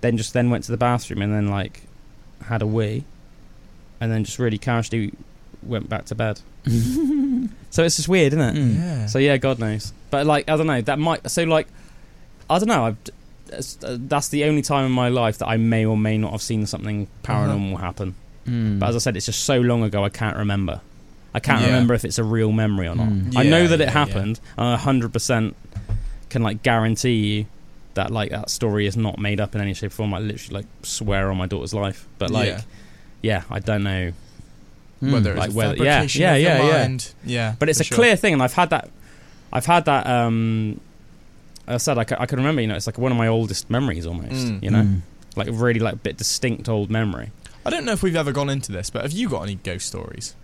then 0.00 0.16
just 0.16 0.32
then 0.32 0.50
went 0.50 0.64
to 0.64 0.70
the 0.70 0.76
bathroom 0.78 1.22
and 1.22 1.32
then 1.32 1.48
like 1.48 1.82
had 2.44 2.62
a 2.62 2.66
wee 2.66 3.04
and 4.00 4.10
then 4.12 4.24
just 4.24 4.38
really 4.38 4.58
casually 4.58 5.12
went 5.62 5.88
back 5.88 6.04
to 6.06 6.14
bed 6.14 6.40
So 7.70 7.84
it's 7.84 7.96
just 7.96 8.08
weird, 8.08 8.32
isn't 8.32 8.56
it? 8.56 8.60
Mm. 8.60 8.74
yeah. 8.76 9.06
So 9.06 9.18
yeah, 9.20 9.36
God 9.36 9.60
knows. 9.60 9.92
But 10.10 10.26
like, 10.26 10.48
I 10.50 10.56
don't 10.56 10.66
know. 10.66 10.80
That 10.80 10.98
might. 10.98 11.30
So 11.30 11.44
like, 11.44 11.68
I 12.50 12.58
don't 12.58 12.66
know. 12.66 12.86
I've, 12.86 12.96
that's, 13.46 13.78
uh, 13.84 13.96
that's 14.00 14.28
the 14.28 14.42
only 14.44 14.60
time 14.62 14.84
in 14.86 14.90
my 14.92 15.08
life 15.08 15.38
that 15.38 15.46
I 15.46 15.56
may 15.56 15.84
or 15.86 15.96
may 15.96 16.18
not 16.18 16.32
have 16.32 16.42
seen 16.42 16.66
something 16.66 17.06
paranormal 17.22 17.78
happen. 17.78 18.16
Mm. 18.46 18.80
But 18.80 18.88
as 18.88 18.96
I 18.96 18.98
said, 18.98 19.16
it's 19.16 19.26
just 19.26 19.44
so 19.44 19.60
long 19.60 19.84
ago. 19.84 20.04
I 20.04 20.08
can't 20.08 20.36
remember. 20.36 20.80
I 21.34 21.40
can't 21.40 21.60
Yeah. 21.60 21.68
remember 21.68 21.94
if 21.94 22.04
it's 22.04 22.18
a 22.18 22.24
real 22.24 22.50
memory 22.52 22.88
or 22.88 22.94
not. 22.96 23.08
Mm. 23.08 23.36
I 23.36 23.42
know 23.44 23.66
that 23.68 23.80
it 23.80 23.88
happened. 23.90 24.40
and 24.56 24.66
I 24.68 24.76
hundred 24.76 25.12
percent 25.12 25.56
can 26.28 26.42
like 26.42 26.62
guarantee 26.62 27.14
you 27.38 27.46
that 27.94 28.10
like 28.10 28.30
that 28.30 28.50
story 28.50 28.86
is 28.86 28.96
not 28.96 29.18
made 29.18 29.40
up 29.40 29.54
in 29.54 29.60
any 29.60 29.74
shape 29.74 29.90
or 29.92 29.94
form. 29.94 30.14
I 30.14 30.18
literally 30.18 30.60
like 30.62 30.66
swear 30.82 31.30
on 31.30 31.36
my 31.36 31.46
daughter's 31.46 31.74
life. 31.74 32.06
But 32.18 32.30
like, 32.30 32.48
Yeah. 32.48 32.60
yeah, 33.22 33.42
I 33.50 33.58
don't 33.60 33.82
know. 33.82 34.12
Mm. 35.02 35.12
Whether 35.12 35.30
it's 35.32 35.38
Like 35.40 35.50
a 35.50 35.52
whether- 35.54 35.76
yeah, 35.76 35.84
fabrication 35.94 36.22
yeah, 36.22 36.34
of 36.34 36.42
yeah, 36.42 36.58
yeah. 36.86 36.98
Yeah. 37.24 37.54
But 37.58 37.68
it's 37.68 37.80
a 37.80 37.84
sure. 37.84 37.94
clear 37.96 38.16
thing, 38.16 38.32
and 38.34 38.42
I've 38.42 38.52
had 38.52 38.70
that. 38.70 38.90
I've 39.52 39.66
had 39.66 39.84
that. 39.86 40.06
Um, 40.06 40.80
I 41.66 41.76
said 41.78 41.96
I 41.98 42.04
can, 42.04 42.38
remember. 42.38 42.60
You 42.60 42.66
know, 42.68 42.74
it's 42.76 42.86
like 42.86 42.98
one 42.98 43.10
of 43.12 43.18
my 43.18 43.28
oldest 43.28 43.70
memories 43.70 44.04
almost. 44.06 44.32
Mm. 44.46 44.62
You 44.62 44.70
know, 44.70 44.82
Mm. 44.82 45.00
like 45.36 45.48
really 45.50 45.80
like 45.80 46.02
bit 46.02 46.16
distinct 46.16 46.68
old 46.68 46.90
memory. 46.90 47.30
I 47.64 47.70
don't 47.70 47.84
know 47.84 47.92
if 47.92 48.02
we've 48.02 48.16
ever 48.16 48.32
gone 48.32 48.50
into 48.50 48.72
this, 48.72 48.90
but 48.90 49.02
have 49.02 49.12
you 49.12 49.28
got 49.28 49.42
any 49.42 49.54
ghost 49.56 49.86
stories? 49.86 50.34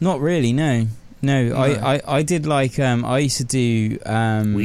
Not 0.00 0.20
really. 0.20 0.52
No. 0.52 0.86
No, 1.20 1.48
No. 1.48 1.56
I, 1.56 1.94
I, 1.96 2.00
I 2.06 2.22
did 2.22 2.46
like 2.46 2.78
um 2.78 3.04
I 3.04 3.18
used 3.18 3.38
to 3.38 3.44
do 3.44 3.98
um 4.06 4.56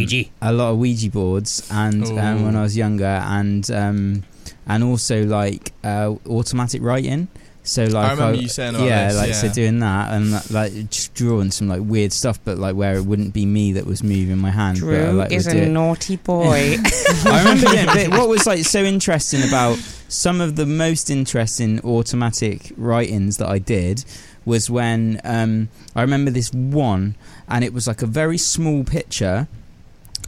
a 0.42 0.54
lot 0.54 0.72
of 0.72 0.78
Ouija 0.78 1.10
boards 1.10 1.68
and 1.72 2.06
um, 2.06 2.44
when 2.44 2.56
I 2.56 2.62
was 2.62 2.78
younger 2.78 3.06
and 3.06 3.70
um 3.72 4.24
and 4.68 4.84
also 4.84 5.24
like 5.26 5.72
uh, 5.84 6.14
automatic 6.30 6.82
writing. 6.82 7.28
So 7.66 7.86
like 7.86 8.10
I 8.10 8.12
remember 8.14 8.42
you 8.42 8.50
saying 8.50 8.76
about 8.76 8.88
yeah, 8.88 9.08
this. 9.08 9.18
like 9.18 9.28
yeah. 9.30 9.34
so 9.36 9.50
doing 9.50 9.80
that 9.80 10.12
and 10.12 10.34
that, 10.34 10.52
like 10.52 10.74
just 10.90 11.14
drawing 11.14 11.50
some 11.50 11.70
like 11.70 11.82
weird 11.82 12.12
stuff, 12.12 12.38
but 12.44 12.58
like 12.58 12.76
where 12.76 12.96
it 12.98 13.06
wouldn't 13.06 13.34
be 13.34 13.46
me 13.46 13.74
that 13.74 13.86
was 13.86 14.04
moving 14.04 14.38
my 14.38 14.50
hand. 14.50 14.82
but 14.82 14.90
I, 14.90 15.12
like, 15.12 15.32
would 15.32 15.44
do 15.44 15.50
it. 15.50 15.70
naughty 15.70 16.16
boy. 16.18 16.76
I 17.26 17.40
remember 17.40 17.68
doing, 17.68 17.86
but 17.86 18.20
what 18.20 18.28
was 18.28 18.46
like 18.46 18.66
so 18.66 18.84
interesting 18.84 19.48
about 19.48 19.78
some 20.10 20.42
of 20.42 20.58
the 20.58 20.66
most 20.66 21.10
interesting 21.10 21.80
automatic 21.86 22.74
writings 22.76 23.38
that 23.38 23.48
I 23.48 23.60
did 23.60 24.04
was 24.46 24.70
when 24.70 25.20
um, 25.24 25.70
I 25.96 26.02
remember 26.02 26.32
this 26.32 26.52
one, 26.54 27.16
and 27.48 27.64
it 27.64 27.74
was 27.74 27.88
like 27.88 28.02
a 28.02 28.08
very 28.08 28.38
small 28.38 28.84
picture, 28.84 29.48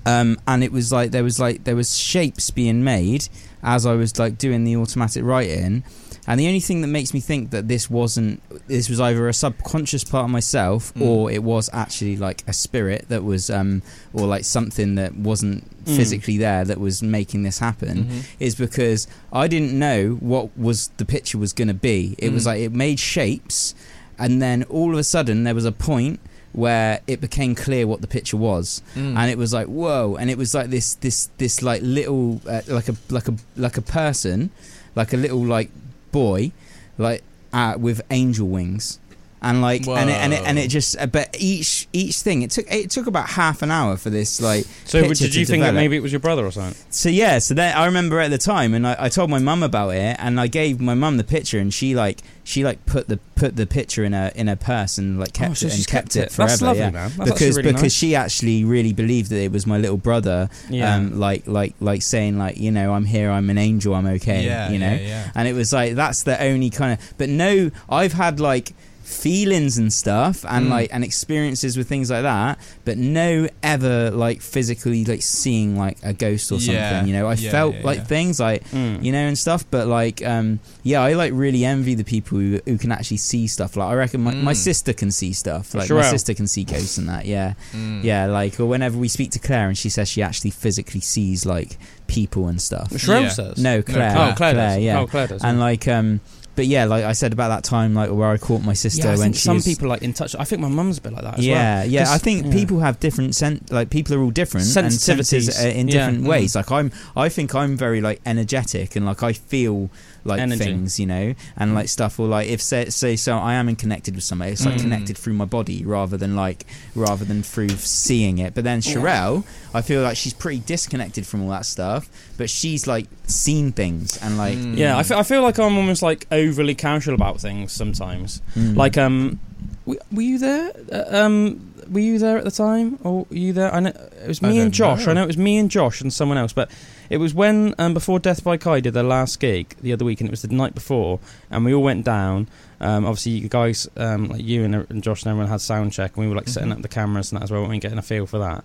um, 0.06 0.38
and 0.48 0.64
it 0.64 0.72
was 0.72 0.92
like 0.92 1.12
there 1.12 1.24
was 1.24 1.40
like 1.40 1.64
there 1.64 1.76
was 1.76 1.98
shapes 1.98 2.52
being 2.52 2.84
made 2.84 3.28
as 3.64 3.86
I 3.86 3.94
was 3.94 4.18
like 4.20 4.38
doing 4.38 4.64
the 4.64 4.76
automatic 4.78 5.24
writing. 5.24 5.84
And 6.28 6.40
the 6.40 6.48
only 6.48 6.60
thing 6.60 6.82
that 6.82 6.88
makes 6.88 7.14
me 7.14 7.20
think 7.20 7.52
that 7.52 7.68
this 7.68 7.88
wasn't, 7.88 8.42
this 8.68 8.90
was 8.90 9.00
either 9.00 9.28
a 9.30 9.34
subconscious 9.34 10.04
part 10.04 10.24
of 10.26 10.32
myself 10.32 10.92
Mm. 10.96 11.02
or 11.06 11.30
it 11.32 11.44
was 11.44 11.70
actually 11.72 12.18
like 12.18 12.44
a 12.48 12.54
spirit 12.54 13.06
that 13.10 13.24
was, 13.24 13.52
um, 13.52 13.84
or 14.12 14.26
like 14.26 14.44
something 14.44 14.96
that 14.96 15.16
wasn't 15.16 15.64
Mm. 15.86 15.96
physically 15.96 16.40
there 16.40 16.66
that 16.66 16.80
was 16.80 17.04
making 17.04 17.44
this 17.44 17.60
happen, 17.60 18.06
Mhm. 18.06 18.24
is 18.40 18.56
because 18.56 19.06
I 19.32 19.48
didn't 19.48 19.78
know 19.78 20.18
what 20.20 20.58
was 20.58 20.90
the 20.98 21.06
picture 21.06 21.38
was 21.38 21.54
going 21.54 21.68
to 21.68 21.76
be. 21.76 22.16
It 22.18 22.32
was 22.32 22.44
Mm. 22.44 22.48
like 22.48 22.62
it 22.62 22.74
made 22.74 23.00
shapes, 23.00 23.76
and 24.18 24.42
then 24.42 24.64
all 24.64 24.94
of 24.94 25.00
a 25.00 25.04
sudden 25.04 25.44
there 25.44 25.56
was 25.56 25.66
a 25.66 25.72
point 25.72 26.20
where 26.52 27.02
it 27.06 27.20
became 27.20 27.54
clear 27.54 27.86
what 27.86 28.00
the 28.00 28.08
picture 28.08 28.38
was. 28.38 28.82
Mm. 28.96 29.18
and 29.18 29.30
it 29.30 29.38
was 29.38 29.54
like 29.54 29.68
whoa. 29.68 30.16
And 30.16 30.30
it 30.30 30.38
was 30.38 30.54
like 30.54 30.70
this 30.70 30.96
this 30.96 31.30
this 31.38 31.62
like 31.62 31.82
little 31.82 32.42
uh, 32.48 32.62
like 32.68 32.90
a 32.90 32.96
like 33.10 33.28
a 33.28 33.36
like 33.56 33.78
a 33.78 33.82
person 33.82 34.52
like 34.96 35.14
a 35.14 35.18
little 35.18 35.44
like 35.44 35.70
boy 36.12 36.52
like 36.98 37.24
uh, 37.52 37.76
with 37.78 38.02
angel 38.10 38.48
wings 38.48 39.00
and 39.46 39.62
like 39.62 39.88
and 39.88 40.10
it, 40.10 40.14
and 40.14 40.34
it 40.34 40.42
and 40.44 40.58
it 40.58 40.70
just 40.70 40.98
uh, 41.00 41.06
but 41.06 41.36
each 41.40 41.88
each 41.94 42.20
thing 42.22 42.42
it 42.42 42.50
took 42.50 42.66
it 42.72 42.90
took 42.90 43.06
about 43.06 43.30
half 43.30 43.62
an 43.62 43.70
hour 43.70 43.96
for 43.96 44.10
this 44.10 44.42
like 44.42 44.66
so 44.86 45.02
did 45.02 45.36
you 45.36 45.46
think 45.46 45.62
that 45.62 45.74
maybe 45.74 45.96
it 45.96 46.02
was 46.02 46.12
your 46.12 46.20
brother 46.20 46.44
or 46.44 46.52
something? 46.52 46.76
so 46.90 47.10
yeah 47.10 47.38
so 47.38 47.54
then 47.54 47.76
I 47.78 47.86
remember 47.86 48.20
at 48.20 48.32
the 48.32 48.40
time 48.40 48.74
and 48.74 48.88
I, 48.88 48.96
I 48.98 49.10
told 49.10 49.30
my 49.30 49.38
mum 49.38 49.62
about 49.62 49.90
it 49.90 50.16
and 50.20 50.40
I 50.40 50.48
gave 50.48 50.82
my 50.82 50.96
mum 50.96 51.18
the 51.18 51.24
picture 51.24 51.60
and 51.60 51.72
she 51.72 51.94
like 51.94 52.22
she 52.44 52.64
like 52.64 52.86
put 52.88 53.08
the 53.08 53.18
put 53.36 53.56
the 53.56 53.68
picture 53.68 54.04
in 54.04 54.16
a 54.16 54.32
in 54.36 54.50
a 54.50 54.56
purse 54.56 54.98
and 54.98 55.20
like 55.20 55.34
kept 55.34 55.52
oh, 55.52 55.54
so 55.54 55.68
it 55.68 55.70
and 55.70 55.78
she's 55.78 55.86
kept, 55.86 56.16
it 56.16 56.32
forever 56.32 56.50
That's 56.50 56.62
lovely, 56.62 56.80
yeah 56.80 56.90
man. 56.92 57.12
That's 57.18 57.32
because 57.32 57.58
really 57.58 57.70
because 57.70 57.84
nice. 57.84 57.94
she 57.94 58.16
actually 58.16 58.64
really 58.64 58.94
believed 58.94 59.30
that 59.30 59.42
it 59.42 59.52
was 59.52 59.68
my 59.68 59.78
little 59.78 59.98
brother 59.98 60.50
yeah. 60.70 60.96
um, 60.96 61.20
like 61.20 61.46
like 61.48 61.76
like 61.80 62.02
saying 62.02 62.38
like 62.38 62.58
you 62.58 62.72
know 62.72 62.94
I'm 62.94 63.06
here 63.06 63.30
I'm 63.30 63.50
an 63.50 63.58
angel 63.58 63.94
I'm 63.94 64.08
okay 64.08 64.44
yeah, 64.46 64.70
you 64.70 64.80
know 64.80 64.94
yeah, 64.94 65.08
yeah. 65.08 65.32
and 65.36 65.48
it 65.48 65.54
was 65.54 65.72
like 65.72 65.94
that's 65.94 66.24
the 66.24 66.42
only 66.42 66.70
kind 66.70 66.94
of 66.94 67.14
but 67.18 67.30
no 67.30 67.70
I've 67.90 68.14
had 68.14 68.40
like 68.40 68.74
feelings 69.06 69.78
and 69.78 69.94
stuff 69.94 70.44
and 70.50 70.66
Mm. 70.66 70.70
like 70.72 70.90
and 70.92 71.04
experiences 71.04 71.78
with 71.78 71.88
things 71.88 72.10
like 72.10 72.24
that 72.24 72.58
but 72.86 72.98
no 72.98 73.48
ever 73.62 74.10
like 74.10 74.42
physically 74.42 75.06
like 75.06 75.22
seeing 75.22 75.78
like 75.78 75.98
a 76.02 76.12
ghost 76.12 76.52
or 76.52 76.60
something 76.60 76.74
Yeah. 76.76 77.06
you 77.06 77.14
know 77.14 77.28
i 77.28 77.36
Yeah, 77.36 77.52
felt 77.52 77.76
yeah, 77.76 77.82
like 77.84 77.98
yeah. 78.00 78.04
things 78.06 78.40
like 78.40 78.64
Mm. 78.72 79.04
you 79.04 79.12
know 79.12 79.20
and 79.28 79.38
stuff 79.38 79.64
but 79.70 79.86
like 79.88 80.26
um 80.26 80.60
yeah 80.82 81.02
i 81.04 81.14
like 81.14 81.34
really 81.36 81.64
envy 81.64 81.94
the 81.94 82.04
people 82.04 82.40
who, 82.40 82.60
who 82.66 82.80
can 82.80 82.92
actually 82.92 83.18
see 83.18 83.46
stuff 83.46 83.76
like 83.78 83.90
i 83.90 83.94
reckon 83.94 84.22
my, 84.22 84.34
my 84.34 84.54
Mm. 84.54 84.58
sister 84.58 84.92
can 84.92 85.12
see 85.12 85.34
stuff 85.34 85.76
like 85.76 85.88
Sherelle. 85.88 86.02
my 86.02 86.10
sister 86.10 86.34
can 86.34 86.48
see 86.48 86.64
ghosts 86.64 86.98
and 86.98 87.08
that 87.08 87.26
yeah 87.28 87.54
Mm. 87.76 88.04
yeah 88.04 88.26
like 88.26 88.60
or 88.60 88.66
whenever 88.66 88.98
we 88.98 89.08
speak 89.08 89.30
to 89.32 89.40
claire 89.40 89.68
and 89.68 89.78
she 89.78 89.90
says 89.90 90.10
she 90.10 90.24
actually 90.24 90.50
physically 90.52 91.02
sees 91.02 91.46
like 91.46 91.78
people 92.08 92.48
and 92.48 92.60
stuff 92.60 92.90
Shrem 92.90 93.22
Yeah. 93.24 93.30
says. 93.30 93.58
no 93.60 93.84
claire 93.84 94.12
Claire. 94.12 94.30
Oh, 94.32 94.34
Claire, 94.36 94.54
does. 94.56 94.78
yeah 94.82 95.00
Oh, 95.00 95.06
Claire 95.08 95.28
does. 95.28 95.44
and 95.44 95.60
like 95.60 95.88
um 95.88 96.22
but 96.56 96.66
yeah 96.66 96.86
like 96.86 97.04
i 97.04 97.12
said 97.14 97.34
about 97.34 97.50
that 97.50 97.64
time 97.64 97.94
like 97.94 98.10
where 98.10 98.30
i 98.30 98.38
caught 98.38 98.62
my 98.64 98.74
sister 98.74 99.10
yeah, 99.10 99.18
when 99.18 99.34
she 99.34 99.40
some 99.40 99.56
was- 99.58 99.66
people 99.66 99.88
like 99.90 100.02
in 100.02 100.14
touch. 100.14 100.36
I 100.40 100.44
think 100.46 100.62
my 100.62 100.68
mum's 100.70 100.98
a 100.98 101.02
bit 101.02 101.14
like 101.14 101.24
that 101.24 101.38
as 101.40 101.46
yeah, 101.46 101.80
well. 101.82 101.88
yeah. 101.90 102.12
I 102.12 102.18
think 102.18 102.46
yeah. 102.46 102.54
people 102.54 102.80
have 102.80 103.00
different 103.00 103.36
sen- 103.36 103.62
like 103.70 103.90
people 103.90 104.16
are 104.16 104.22
all 104.22 104.32
different 104.32 104.66
and 104.76 104.86
uh, 104.86 105.68
in 105.68 105.88
Yeah. 105.88 105.94
different 106.08 106.24
Mm. 106.24 106.28
ways. 106.28 106.56
Like 106.56 106.72
I'm, 106.72 106.92
I 107.16 107.30
think 107.30 107.54
I'm 107.56 107.76
very 107.78 108.02
like 108.02 108.22
energetic 108.26 108.96
and 108.96 109.06
like 109.06 109.22
I 109.24 109.34
feel 109.34 109.90
like 110.26 110.42
Energy. 110.42 110.64
things, 110.64 111.00
you 111.00 111.06
know, 111.06 111.34
and 111.56 111.74
like 111.76 111.88
stuff. 111.88 112.20
Or 112.20 112.28
like 112.28 112.48
if 112.50 112.62
say, 112.62 112.90
say 112.90 113.16
so, 113.16 113.38
I 113.38 113.54
am 113.54 113.70
in 113.70 113.76
connected 113.76 114.16
with 114.16 114.24
somebody. 114.24 114.52
It's 114.52 114.66
like 114.66 114.76
Mm. 114.76 114.82
connected 114.82 115.18
through 115.18 115.34
my 115.36 115.46
body 115.46 115.86
rather 115.86 116.18
than 116.18 116.36
like 116.36 116.66
rather 116.96 117.24
than 117.24 117.44
through 117.44 117.70
seeing 117.70 118.40
it. 118.40 118.54
But 118.56 118.64
then 118.64 118.82
Yeah. 118.84 119.42
I 119.74 119.82
feel 119.82 120.02
like 120.02 120.18
she's 120.18 120.34
pretty 120.34 120.60
disconnected 120.66 121.26
from 121.28 121.44
all 121.44 121.50
that 121.52 121.66
stuff. 121.66 122.10
But 122.38 122.50
she's 122.50 122.88
like 122.88 123.06
seen 123.28 123.72
things 123.72 124.18
and 124.22 124.38
like 124.38 124.58
Mm. 124.58 124.78
Yeah, 124.78 124.98
I 124.98 125.04
fe- 125.04 125.16
I 125.16 125.24
feel 125.24 125.42
like 125.44 125.58
I'm 125.60 125.78
almost 125.78 126.02
like 126.02 126.26
overly 126.32 126.76
casual 126.76 127.14
about 127.16 127.40
things 127.40 127.72
sometimes. 127.72 128.42
mm. 128.56 128.76
Like, 128.76 128.98
um, 128.98 129.40
w- 129.86 130.00
were 130.12 130.22
you 130.22 130.40
there? 130.40 130.72
Uh, 130.92 131.04
um, 131.24 131.72
were 131.90 132.00
you 132.00 132.18
there 132.18 132.38
at 132.40 132.44
the 132.44 132.52
time, 132.52 132.98
or 133.04 133.28
were 133.30 133.36
you 133.38 133.54
there? 133.54 133.72
I 133.74 133.80
know 133.80 133.90
it 133.90 134.28
was 134.28 134.42
me 134.42 134.58
and 134.60 134.74
Josh. 134.74 135.06
know. 135.06 135.12
I 135.12 135.14
know 135.14 135.24
it 135.24 135.28
was 135.28 135.38
me 135.38 135.58
and 135.58 135.70
Josh 135.70 136.02
and 136.02 136.12
someone 136.12 136.38
else, 136.40 136.52
but 136.52 136.72
it 137.10 137.18
was 137.18 137.34
when 137.34 137.74
um, 137.78 137.94
before 137.94 138.20
Death 138.20 138.44
by 138.44 138.58
Kai 138.58 138.80
did 138.80 138.94
their 138.94 139.04
last 139.04 139.40
gig 139.40 139.76
the 139.82 139.94
other 139.94 140.06
week, 140.06 140.22
and 140.22 140.28
it 140.30 140.32
was 140.32 140.42
the 140.42 140.48
night 140.54 140.74
before, 140.76 141.20
and 141.52 141.64
we 141.66 141.74
all 141.74 141.84
went 141.84 142.06
down. 142.06 142.48
Um, 142.82 143.06
obviously, 143.06 143.34
you 143.34 143.50
guys, 143.50 143.88
um, 143.98 144.28
like 144.30 144.44
you 144.44 144.64
and, 144.64 144.76
and 144.90 145.02
Josh 145.04 145.24
and 145.24 145.30
everyone 145.32 145.50
had 145.50 145.62
sound 145.62 145.94
check, 145.94 146.16
and 146.16 146.26
we 146.26 146.30
were 146.30 146.36
like 146.36 146.48
setting 146.50 146.70
Mhm. 146.70 146.74
up 146.78 146.82
the 146.82 146.88
cameras 146.88 147.32
and 147.32 147.40
that 147.40 147.44
as 147.46 147.52
well, 147.52 147.64
and 147.66 147.82
getting 147.82 147.98
a 147.98 148.02
feel 148.04 148.26
for 148.26 148.40
that. 148.40 148.64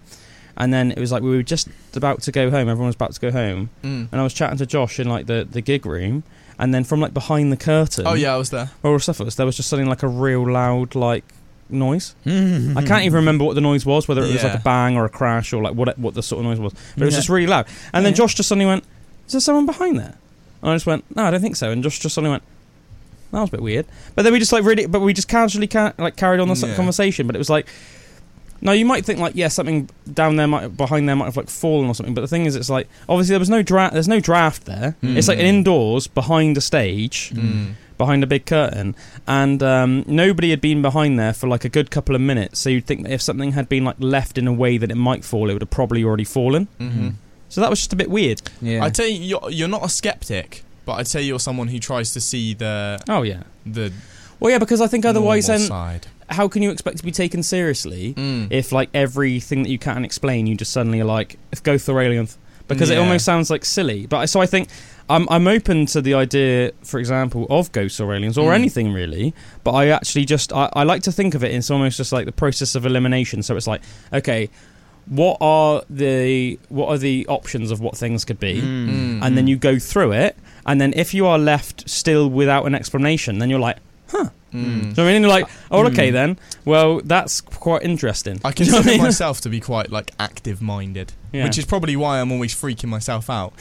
And 0.56 0.74
then 0.74 0.90
it 0.90 0.98
was 0.98 1.12
like 1.12 1.22
we 1.22 1.30
were 1.30 1.42
just 1.44 1.68
about 1.94 2.22
to 2.22 2.32
go 2.32 2.50
home. 2.50 2.68
Everyone 2.68 2.86
was 2.86 2.96
about 2.96 3.12
to 3.12 3.20
go 3.20 3.30
home, 3.30 3.70
Mm. 3.84 4.08
and 4.10 4.20
I 4.20 4.24
was 4.24 4.34
chatting 4.34 4.58
to 4.58 4.66
Josh 4.66 4.98
in 5.00 5.08
like 5.08 5.26
the, 5.26 5.46
the 5.50 5.60
gig 5.60 5.86
room, 5.86 6.22
and 6.58 6.74
then 6.74 6.84
from 6.84 7.00
like 7.00 7.14
behind 7.14 7.52
the 7.52 7.56
curtain, 7.56 8.06
Oh 8.06 8.14
yeah, 8.14 8.34
I 8.34 8.36
was 8.36 8.50
there. 8.50 8.70
or 8.82 8.98
stuff 9.00 9.20
was 9.20 9.36
there 9.36 9.46
was 9.46 9.56
just 9.56 9.68
something 9.70 9.88
like 9.88 10.02
a 10.02 10.08
real 10.08 10.50
loud 10.50 10.94
like 10.94 11.24
noise. 11.72 12.14
Mm. 12.26 12.76
I 12.76 12.82
can't 12.84 13.04
even 13.04 13.16
remember 13.16 13.44
what 13.44 13.54
the 13.54 13.60
noise 13.60 13.84
was, 13.86 14.06
whether 14.08 14.22
it 14.22 14.32
was 14.32 14.42
like 14.42 14.52
Yeah. 14.54 14.58
a 14.58 14.62
bang 14.62 14.96
or 14.96 15.04
a 15.04 15.08
crash 15.08 15.52
or 15.52 15.62
like 15.62 15.74
what 15.74 15.88
it, 15.88 15.98
what 15.98 16.14
the 16.14 16.22
sort 16.22 16.40
of 16.40 16.44
noise 16.46 16.58
was. 16.60 16.72
But 16.94 17.02
it 17.02 17.06
was 17.06 17.14
Yeah. 17.14 17.18
just 17.18 17.28
really 17.28 17.46
loud. 17.46 17.66
And 17.92 18.04
then 18.04 18.12
Yeah. 18.12 18.16
Josh 18.18 18.34
just 18.34 18.48
suddenly 18.48 18.66
went, 18.66 18.84
"Is 19.26 19.32
there 19.32 19.40
someone 19.40 19.66
behind 19.66 19.98
there?" 19.98 20.14
And 20.62 20.70
I 20.70 20.74
just 20.74 20.86
went, 20.86 21.04
"No, 21.16 21.24
I 21.24 21.30
don't 21.30 21.40
think 21.40 21.56
so." 21.56 21.70
And 21.70 21.82
Josh 21.82 21.98
just 21.98 22.14
suddenly 22.14 22.30
went, 22.32 22.42
"That 23.32 23.40
was 23.40 23.48
a 23.48 23.52
bit 23.52 23.62
weird." 23.62 23.86
But 24.14 24.22
then 24.22 24.32
we 24.32 24.38
just 24.38 24.52
like 24.52 24.64
really, 24.64 24.86
but 24.86 25.00
we 25.00 25.12
just 25.12 25.28
casually 25.28 25.66
ca- 25.66 25.92
like 25.98 26.16
carried 26.16 26.40
on 26.40 26.48
the 26.48 26.52
s 26.52 26.62
Yeah. 26.62 26.74
conversation. 26.74 27.26
But 27.26 27.36
it 27.36 27.38
was 27.38 27.50
like. 27.50 27.66
No, 28.62 28.72
you 28.72 28.84
might 28.84 29.04
think 29.04 29.18
like 29.18 29.34
yeah, 29.36 29.48
something 29.48 29.88
down 30.12 30.36
there 30.36 30.46
might 30.46 30.76
behind 30.76 31.08
there 31.08 31.16
might 31.16 31.26
have 31.26 31.36
like 31.36 31.48
fallen 31.50 31.88
or 31.88 31.94
something. 31.94 32.14
But 32.14 32.20
the 32.22 32.28
thing 32.28 32.44
is, 32.46 32.56
it's 32.56 32.70
like 32.70 32.88
obviously 33.08 33.32
there 33.32 33.38
was 33.40 33.50
no 33.50 33.62
draft. 33.62 33.92
There's 33.94 34.08
no 34.08 34.20
draft 34.20 34.64
there. 34.66 34.96
It's 35.02 35.28
like 35.28 35.38
an 35.38 35.44
Mm. 35.44 35.48
indoors 35.48 36.06
behind 36.06 36.56
a 36.56 36.60
stage 36.60 37.32
Mm. 37.34 37.72
behind 37.96 38.22
a 38.22 38.26
big 38.26 38.46
curtain, 38.46 38.94
and 39.26 39.62
um, 39.62 40.04
nobody 40.06 40.50
had 40.50 40.60
been 40.60 40.80
behind 40.82 41.18
there 41.18 41.32
for 41.32 41.46
like 41.48 41.64
a 41.64 41.68
good 41.68 41.90
couple 41.90 42.14
of 42.14 42.20
minutes. 42.20 42.58
So 42.60 42.70
you'd 42.70 42.86
think 42.86 43.02
that 43.04 43.12
if 43.12 43.22
something 43.22 43.52
had 43.52 43.68
been 43.68 43.84
like 43.84 43.96
left 43.98 44.36
in 44.38 44.46
a 44.46 44.52
way 44.52 44.76
that 44.78 44.90
it 44.90 44.94
might 44.96 45.24
fall, 45.24 45.48
it 45.50 45.52
would 45.54 45.62
have 45.62 45.70
probably 45.70 46.02
already 46.04 46.24
fallen. 46.24 46.68
Mhm. 46.80 47.14
So 47.48 47.60
that 47.60 47.68
was 47.70 47.80
just 47.80 47.92
a 47.92 47.96
bit 47.96 48.10
weird. 48.10 48.42
Yeah. 48.62 48.84
I'd 48.84 48.96
say 48.96 49.10
you're 49.10 49.50
you're 49.50 49.68
not 49.68 49.84
a 49.84 49.88
skeptic, 49.88 50.64
but 50.86 50.92
I'd 50.94 51.08
say 51.08 51.20
you're 51.22 51.40
someone 51.40 51.68
who 51.68 51.78
tries 51.78 52.12
to 52.12 52.20
see 52.20 52.54
the 52.54 52.98
Oh 53.08 53.22
yeah. 53.22 53.42
the 53.66 53.92
Well, 54.40 54.50
yeah, 54.50 54.58
because 54.58 54.80
I 54.80 54.86
think 54.86 55.04
otherwise, 55.04 55.46
then 55.46 55.60
side. 55.60 56.06
how 56.30 56.48
can 56.48 56.62
you 56.62 56.70
expect 56.70 56.96
to 56.98 57.04
be 57.04 57.12
taken 57.12 57.42
seriously 57.42 58.14
Mm. 58.16 58.48
if 58.50 58.72
like 58.72 58.88
everything 58.94 59.62
that 59.62 59.68
you 59.70 59.78
can't 59.78 60.04
explain, 60.04 60.46
you 60.46 60.56
just 60.56 60.72
suddenly 60.72 61.00
are 61.00 61.04
like 61.04 61.38
if 61.52 61.62
go 61.62 61.76
Thoralion, 61.76 62.28
because 62.68 62.88
it 62.90 62.96
almost 62.98 63.24
sounds 63.24 63.50
like 63.50 63.64
silly. 63.64 64.06
But 64.06 64.26
so 64.28 64.40
I 64.40 64.46
think. 64.46 64.68
I'm, 65.10 65.26
I'm 65.28 65.48
open 65.48 65.86
to 65.86 66.00
the 66.00 66.14
idea, 66.14 66.70
for 66.84 67.00
example, 67.00 67.44
of 67.50 67.72
ghosts 67.72 67.98
or 67.98 68.14
aliens 68.14 68.38
or 68.38 68.52
Mm. 68.52 68.54
anything 68.54 68.92
really, 68.92 69.34
but 69.64 69.72
I 69.72 69.88
actually 69.88 70.24
just 70.24 70.52
I, 70.52 70.70
I 70.72 70.84
like 70.84 71.02
to 71.02 71.10
think 71.10 71.34
of 71.34 71.42
it 71.42 71.50
in 71.50 71.62
almost 71.68 71.96
just 71.96 72.12
like 72.12 72.26
the 72.26 72.32
process 72.32 72.76
of 72.76 72.86
elimination. 72.86 73.42
So 73.42 73.56
it's 73.56 73.66
like, 73.66 73.82
okay, 74.12 74.48
what 75.06 75.36
are 75.40 75.82
the 75.90 76.60
what 76.68 76.90
are 76.90 76.98
the 76.98 77.26
options 77.26 77.72
of 77.72 77.80
what 77.80 77.96
things 77.96 78.24
could 78.24 78.38
be, 78.38 78.60
Mm. 78.62 79.20
and 79.24 79.36
then 79.36 79.48
you 79.48 79.56
go 79.56 79.80
through 79.80 80.12
it, 80.12 80.36
and 80.64 80.80
then 80.80 80.92
if 80.94 81.12
you 81.12 81.26
are 81.26 81.40
left 81.40 81.90
still 81.90 82.30
without 82.30 82.64
an 82.66 82.76
explanation, 82.76 83.40
then 83.40 83.50
you're 83.50 83.58
like, 83.58 83.78
Mm. 84.52 84.96
so 84.96 85.04
I 85.04 85.12
mean, 85.12 85.22
you're 85.22 85.30
like, 85.30 85.48
oh, 85.70 85.86
okay 85.86 86.10
Mm. 86.10 86.12
then. 86.12 86.38
Well, 86.64 87.00
that's 87.04 87.40
quite 87.40 87.82
interesting. 87.82 88.40
I 88.44 88.50
Do 88.52 88.64
you 88.64 88.70
know 88.72 88.78
what 88.78 88.82
consider 88.82 88.90
I 88.90 88.92
mean? 88.96 89.02
myself 89.04 89.40
to 89.42 89.48
be 89.48 89.60
quite 89.60 89.90
like 89.92 90.10
active 90.18 90.60
minded, 90.60 91.12
Yeah. 91.32 91.44
which 91.44 91.56
is 91.58 91.64
probably 91.64 91.94
why 91.94 92.20
I'm 92.20 92.32
always 92.32 92.52
freaking 92.54 92.88
myself 92.88 93.30
out. 93.30 93.52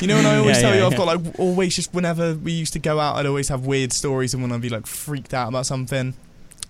You 0.00 0.08
know, 0.08 0.16
and 0.16 0.26
I 0.26 0.36
always 0.38 0.56
Yeah, 0.56 0.62
tell 0.62 0.74
yeah, 0.74 0.80
you, 0.80 0.86
I've 0.86 0.96
got 0.96 1.06
like 1.06 1.38
always 1.38 1.76
just 1.76 1.94
whenever 1.94 2.34
we 2.34 2.50
used 2.52 2.72
to 2.72 2.80
go 2.80 2.98
out, 2.98 3.16
I'd 3.16 3.26
always 3.26 3.48
have 3.50 3.66
weird 3.66 3.92
stories, 3.92 4.34
and 4.34 4.42
when 4.42 4.50
I'd 4.50 4.60
be 4.60 4.68
like 4.68 4.86
freaked 4.86 5.32
out 5.32 5.48
about 5.48 5.64
something, 5.66 6.14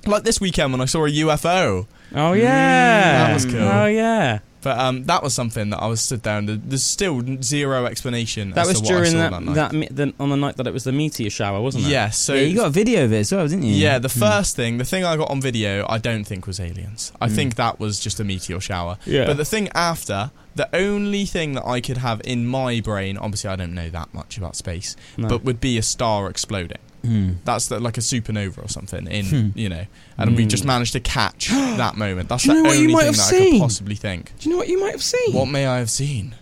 like 0.06 0.24
this 0.24 0.40
weekend 0.40 0.72
when 0.72 0.80
I 0.80 0.86
saw 0.86 1.04
a 1.06 1.10
UFO. 1.10 1.86
oh 2.14 2.32
yeah, 2.32 3.26
That 3.28 3.34
was 3.34 3.44
cool. 3.46 3.56
Oh 3.62 3.86
yeah, 3.86 4.40
But 4.62 4.78
um, 4.78 5.04
that 5.04 5.22
was 5.22 5.32
something 5.34 5.70
that 5.70 5.78
I 5.78 5.86
was 5.86 6.00
stood 6.00 6.22
there, 6.22 6.38
and 6.38 6.48
there's 6.48 6.82
still 6.84 7.22
zero 7.42 7.86
explanation. 7.86 8.50
that 8.50 8.62
as 8.62 8.68
was 8.68 8.80
to 8.80 8.82
what 8.82 8.90
I 8.90 8.94
during 8.96 9.10
saw 9.12 9.18
that 9.18 9.30
that, 9.30 9.42
night. 9.42 9.70
that, 9.72 9.96
the, 9.96 10.14
on 10.20 10.28
the 10.30 10.36
night 10.36 10.56
that 10.56 10.66
it 10.66 10.72
was 10.72 10.84
the 10.84 10.92
meteor 10.92 11.30
shower, 11.30 11.60
wasn't 11.60 11.84
it? 11.86 11.88
Yes, 11.90 12.18
so 12.18 12.34
yeah, 12.34 12.42
you 12.42 12.56
got 12.56 12.66
a 12.66 12.70
video 12.70 13.04
of 13.04 13.12
it 13.12 13.18
as 13.20 13.32
well, 13.32 13.46
didn't 13.48 13.64
you? 13.64 13.74
Yeah, 13.74 13.98
the 13.98 14.08
Hmm. 14.08 14.20
first 14.20 14.54
thing, 14.56 14.78
the 14.78 14.84
thing 14.84 15.04
I 15.04 15.16
got 15.16 15.30
on 15.30 15.40
video, 15.40 15.86
I 15.88 15.98
don't 15.98 16.24
think 16.24 16.46
was 16.46 16.60
aliens. 16.60 17.12
I 17.20 17.28
Mm. 17.28 17.34
think 17.34 17.54
that 17.56 17.80
was 17.80 17.98
just 17.98 18.20
a 18.20 18.24
meteor 18.24 18.60
shower. 18.60 18.98
yeah. 19.06 19.24
But 19.26 19.36
the 19.36 19.44
thing 19.44 19.68
after, 19.74 20.30
the 20.54 20.68
only 20.74 21.24
thing 21.24 21.52
that 21.54 21.66
I 21.66 21.80
could 21.80 21.98
have 21.98 22.20
in 22.24 22.46
my 22.46 22.80
brain, 22.80 23.16
obviously 23.16 23.50
I 23.50 23.56
don't 23.56 23.74
know 23.74 23.88
that 23.90 24.12
much 24.12 24.36
about 24.36 24.56
space, 24.56 24.96
No. 25.16 25.28
but 25.28 25.44
would 25.44 25.60
be 25.60 25.78
a 25.78 25.82
star 25.82 26.28
exploding. 26.28 26.78
Hmm. 27.04 27.32
That's 27.44 27.66
the, 27.66 27.80
like 27.80 27.96
a 27.98 28.00
supernova 28.00 28.64
or 28.64 28.68
something 28.68 29.06
in, 29.08 29.24
Hmm. 29.26 29.48
you 29.58 29.68
know, 29.68 29.86
and 30.18 30.36
we 30.36 30.44
Hmm. 30.44 30.48
just 30.50 30.64
managed 30.64 30.92
to 30.92 31.00
catch 31.00 31.48
that 31.50 31.96
moment. 31.96 32.28
That's 32.28 32.44
the 32.44 32.54
know 32.54 32.62
what 32.62 32.76
you 32.78 32.82
only 32.82 32.94
thing 32.94 33.12
that 33.12 33.32
I 33.34 33.50
could 33.50 33.60
possibly 33.60 33.94
think. 33.96 34.32
do 34.38 34.48
you 34.48 34.54
know 34.54 34.58
what 34.58 34.68
you 34.68 34.78
might 34.80 34.92
have 34.92 35.02
seen? 35.02 35.32
What 35.32 35.48
may 35.48 35.66
I 35.66 35.78
have 35.78 35.90
seen? 35.90 36.34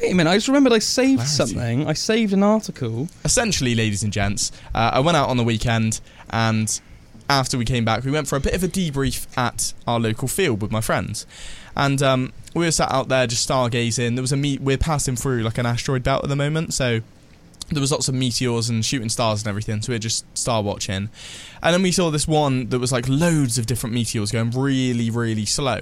Wait 0.00 0.12
a 0.12 0.14
minute, 0.14 0.30
I 0.30 0.36
just 0.36 0.46
remembered 0.46 0.72
I 0.72 0.78
saved 0.78 1.22
Clarity. 1.22 1.34
something. 1.34 1.88
I 1.88 1.92
saved 1.94 2.32
an 2.32 2.44
article. 2.44 3.08
Essentially, 3.24 3.74
ladies 3.74 4.04
and 4.04 4.12
gents, 4.12 4.52
uh, 4.72 4.90
I 4.94 5.00
went 5.00 5.16
out 5.16 5.28
on 5.28 5.36
the 5.36 5.42
weekend 5.42 6.00
and 6.30 6.80
after 7.28 7.58
we 7.58 7.64
came 7.64 7.84
back, 7.84 8.04
we 8.04 8.12
went 8.12 8.28
for 8.28 8.36
a 8.36 8.40
bit 8.40 8.54
of 8.54 8.62
a 8.62 8.68
debrief 8.68 9.26
at 9.36 9.72
our 9.88 9.98
local 9.98 10.28
field 10.28 10.62
with 10.62 10.70
my 10.70 10.80
friends. 10.80 11.26
And 11.76 12.00
um, 12.02 12.32
we 12.54 12.64
were 12.64 12.70
sat 12.70 12.90
out 12.90 13.08
there 13.08 13.26
just 13.26 13.48
stargazing. 13.48 14.14
There 14.14 14.22
was 14.22 14.32
a 14.32 14.36
meet. 14.36 14.60
We're 14.60 14.78
passing 14.78 15.16
through 15.16 15.42
like 15.42 15.58
an 15.58 15.66
asteroid 15.66 16.02
belt 16.02 16.24
at 16.24 16.28
the 16.28 16.36
moment, 16.36 16.74
so 16.74 17.00
there 17.70 17.80
was 17.80 17.92
lots 17.92 18.08
of 18.08 18.14
meteors 18.14 18.70
and 18.70 18.84
shooting 18.84 19.10
stars 19.10 19.42
and 19.42 19.48
everything. 19.48 19.82
So 19.82 19.92
we 19.92 19.96
are 19.96 20.00
just 20.00 20.24
star 20.36 20.62
watching, 20.62 21.10
and 21.62 21.74
then 21.74 21.82
we 21.82 21.92
saw 21.92 22.10
this 22.10 22.26
one 22.26 22.68
that 22.68 22.78
was 22.78 22.92
like 22.92 23.08
loads 23.08 23.58
of 23.58 23.66
different 23.66 23.94
meteors 23.94 24.30
going 24.30 24.50
really, 24.50 25.10
really 25.10 25.44
slow. 25.44 25.80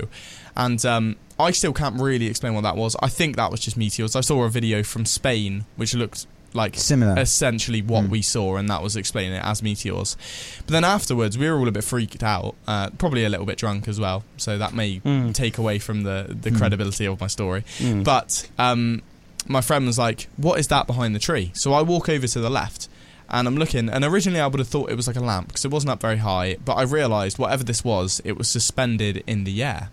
And 0.57 0.85
um, 0.87 1.17
I 1.39 1.51
still 1.51 1.73
can't 1.73 2.01
really 2.01 2.27
explain 2.27 2.55
what 2.55 2.63
that 2.63 2.77
was. 2.77 2.97
I 3.03 3.09
think 3.09 3.37
that 3.37 3.51
was 3.51 3.61
just 3.61 3.77
meteors. 3.77 4.17
I 4.17 4.23
saw 4.23 4.45
a 4.45 4.49
video 4.49 4.83
from 4.83 5.05
Spain 5.05 5.67
which 5.77 5.95
looked 5.95 6.27
like 6.57 6.75
Similar. 6.77 7.19
essentially 7.21 7.83
what 7.83 8.05
Hmm. 8.07 8.11
we 8.11 8.23
saw, 8.23 8.57
and 8.57 8.69
that 8.71 8.83
was 8.83 8.97
explaining 8.97 9.35
it 9.35 9.45
as 9.45 9.63
meteors. 9.63 10.17
But 10.67 10.73
then 10.73 10.85
afterwards, 10.85 11.39
we 11.39 11.49
were 11.49 11.59
all 11.59 11.69
a 11.69 11.73
bit 11.73 11.85
freaked 11.85 12.23
out, 12.23 12.55
uh, 12.67 12.91
probably 12.99 13.25
a 13.25 13.29
little 13.29 13.47
bit 13.47 13.59
drunk 13.59 13.87
as 13.89 14.01
well. 14.01 14.25
So 14.37 14.59
that 14.59 14.75
may 14.75 15.01
Mm. 15.01 15.33
take 15.35 15.59
away 15.59 15.79
from 15.79 16.03
the 16.03 16.37
the 16.43 16.51
Hmm. 16.51 16.57
credibility 16.59 17.07
of 17.07 17.21
my 17.21 17.29
story. 17.29 17.63
Mm. 17.79 18.03
But 18.03 18.49
um, 18.59 19.03
my 19.47 19.61
friend 19.61 19.87
was 19.87 19.99
like, 19.99 20.29
"What 20.37 20.59
is 20.59 20.67
that 20.69 20.87
behind 20.89 21.15
the 21.15 21.21
tree?" 21.21 21.53
So 21.55 21.73
I 21.75 21.83
walk 21.83 22.09
over 22.09 22.27
to 22.27 22.41
the 22.41 22.51
left. 22.51 22.89
And 23.29 23.49
I'm 23.49 23.57
looking, 23.57 23.89
and 23.89 24.05
originally 24.05 24.39
I 24.41 24.47
would 24.47 24.61
have 24.61 24.69
thought 24.69 24.89
it 24.89 24.95
was 24.95 25.09
like 25.09 25.17
a 25.17 25.21
lamp 25.21 25.49
because 25.49 25.65
it 25.65 25.71
wasn't 25.73 25.91
up 25.91 26.01
very 26.01 26.19
high. 26.19 26.59
But 26.65 26.75
I 26.75 26.83
realised 26.83 27.39
whatever 27.39 27.65
this 27.65 27.83
was, 27.83 28.21
it 28.25 28.39
was 28.39 28.49
suspended 28.49 29.25
in 29.27 29.43
the 29.43 29.65
air, 29.65 29.91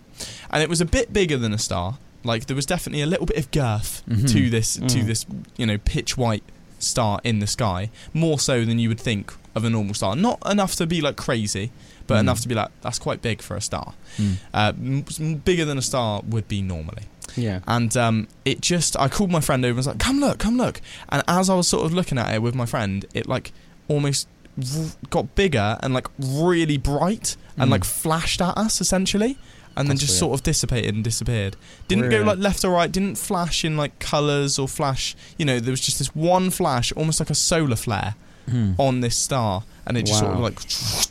and 0.51 0.61
it 0.61 0.69
was 0.69 0.81
a 0.81 0.85
bit 0.85 1.11
bigger 1.11 1.35
than 1.37 1.51
a 1.51 1.57
star. 1.57 1.97
Like 2.23 2.45
there 2.45 2.55
was 2.55 2.67
definitely 2.67 3.01
a 3.01 3.07
little 3.07 3.25
bit 3.25 3.37
of 3.37 3.49
girth 3.49 4.03
Mhm. 4.07 4.31
to 4.33 4.49
this 4.51 4.75
to 4.75 4.81
Mm. 4.99 5.07
this 5.07 5.25
you 5.57 5.65
know 5.65 5.79
pitch 5.79 6.15
white 6.15 6.43
star 6.83 7.19
in 7.23 7.39
the 7.39 7.47
sky 7.47 7.89
more 8.13 8.37
so 8.39 8.63
than 8.65 8.77
you 8.79 8.89
would 8.89 8.99
think 8.99 9.33
of 9.55 9.63
a 9.63 9.69
normal 9.69 9.93
star 9.93 10.15
not 10.15 10.39
enough 10.49 10.75
to 10.75 10.85
be 10.87 11.01
like 11.01 11.15
crazy 11.15 11.71
but 12.07 12.15
Mm. 12.15 12.19
enough 12.21 12.41
to 12.41 12.47
be 12.47 12.55
like 12.55 12.69
that's 12.81 12.99
quite 12.99 13.21
big 13.21 13.41
for 13.41 13.55
a 13.55 13.61
star 13.61 13.93
Hmm. 14.17 14.33
uh, 14.53 14.73
m- 14.77 15.35
bigger 15.45 15.65
than 15.65 15.77
a 15.77 15.81
star 15.81 16.21
would 16.27 16.47
be 16.47 16.61
normally 16.61 17.03
yeah. 17.35 17.59
and 17.67 17.95
um, 17.97 18.27
it 18.45 18.61
just 18.61 18.99
i 18.99 19.07
called 19.07 19.31
my 19.31 19.39
friend 19.41 19.63
over 19.65 19.69
and 19.69 19.77
was 19.77 19.87
like 19.87 19.99
come 19.99 20.19
look 20.19 20.37
come 20.39 20.57
look 20.57 20.81
and 21.09 21.23
as 21.27 21.49
i 21.49 21.55
was 21.55 21.67
sort 21.67 21.85
of 21.85 21.93
looking 21.93 22.17
at 22.17 22.33
it 22.33 22.41
with 22.41 22.53
my 22.55 22.65
friend 22.65 23.05
it 23.13 23.27
like 23.27 23.53
almost 23.87 24.27
r- 24.57 24.91
got 25.09 25.33
bigger 25.35 25.77
and 25.81 25.93
like 25.93 26.07
really 26.19 26.77
bright 26.77 27.35
and 27.57 27.69
Mm. 27.69 27.71
like 27.71 27.83
flashed 27.83 28.41
at 28.41 28.57
us 28.57 28.81
essentially, 28.81 29.37
and 29.75 29.87
then 29.87 29.95
That's 29.95 30.01
just 30.01 30.11
weird. 30.13 30.19
sort 30.19 30.33
of 30.39 30.43
dissipated 30.43 30.95
and 30.95 31.03
disappeared. 31.03 31.55
Didn't 31.87 32.09
go 32.09 32.21
like 32.23 32.37
left 32.39 32.63
or 32.63 32.71
right. 32.71 32.91
Didn't 32.91 33.15
flash 33.17 33.63
in 33.65 33.75
like 33.77 33.97
colors 33.99 34.57
or 34.59 34.67
flash. 34.67 35.15
You 35.37 35.45
know, 35.45 35.59
there 35.59 35.71
was 35.71 35.81
just 35.81 35.99
this 35.99 36.15
one 36.15 36.49
flash, 36.49 36.91
almost 36.93 37.19
like 37.19 37.29
a 37.29 37.35
solar 37.35 37.75
flare 37.75 38.15
Hmm. 38.49 38.73
on 38.77 38.99
this 38.99 39.15
star, 39.15 39.63
and 39.87 39.97
it 39.97 40.05
just 40.05 40.19
sort 40.19 40.31
of 40.33 40.37
Wow. 40.39 40.43
like. 40.43 40.59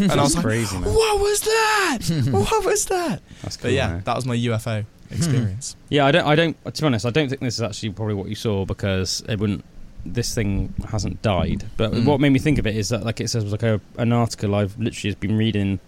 and 0.00 0.12
I 0.12 0.22
was 0.22 0.34
like, 0.36 0.44
crazy, 0.44 0.78
man. 0.78 0.92
"What 0.94 1.20
was 1.20 1.40
that? 1.40 1.98
what 2.30 2.64
was 2.64 2.84
that?" 2.86 3.20
That's 3.42 3.56
cool, 3.56 3.68
But 3.68 3.72
yeah, 3.72 3.88
man. 3.88 4.02
that 4.04 4.16
was 4.16 4.26
my 4.26 4.36
UFO 4.36 4.84
experience. 5.10 5.76
Yeah, 5.88 6.06
I 6.06 6.12
don't. 6.12 6.26
I 6.26 6.34
don't. 6.34 6.56
To 6.74 6.82
be 6.82 6.86
honest, 6.86 7.06
I 7.06 7.10
don't 7.10 7.28
think 7.28 7.40
this 7.40 7.54
is 7.54 7.62
actually 7.62 7.90
probably 7.90 8.14
what 8.14 8.28
you 8.28 8.34
saw 8.34 8.64
because 8.64 9.22
it 9.28 9.38
wouldn't. 9.38 9.64
This 10.04 10.34
thing 10.34 10.74
hasn't 10.90 11.22
died. 11.22 11.64
But 11.76 11.92
Mm. 11.92 12.04
what 12.04 12.20
made 12.20 12.30
me 12.30 12.38
think 12.40 12.58
of 12.58 12.66
it 12.66 12.76
is 12.76 12.88
that, 12.90 13.04
like 13.04 13.20
it 13.20 13.30
says, 13.30 13.44
was 13.44 13.52
like 13.52 13.62
a, 13.62 13.80
an 13.98 14.12
article 14.12 14.54
I've 14.54 14.76
literally 14.78 15.10
just 15.10 15.20
been 15.20 15.36
reading 15.36 15.78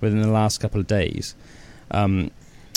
within 0.00 0.20
the 0.20 0.30
last 0.30 0.60
couple 0.60 0.80
of 0.80 0.86
days, 0.86 1.34
um, 1.90 2.30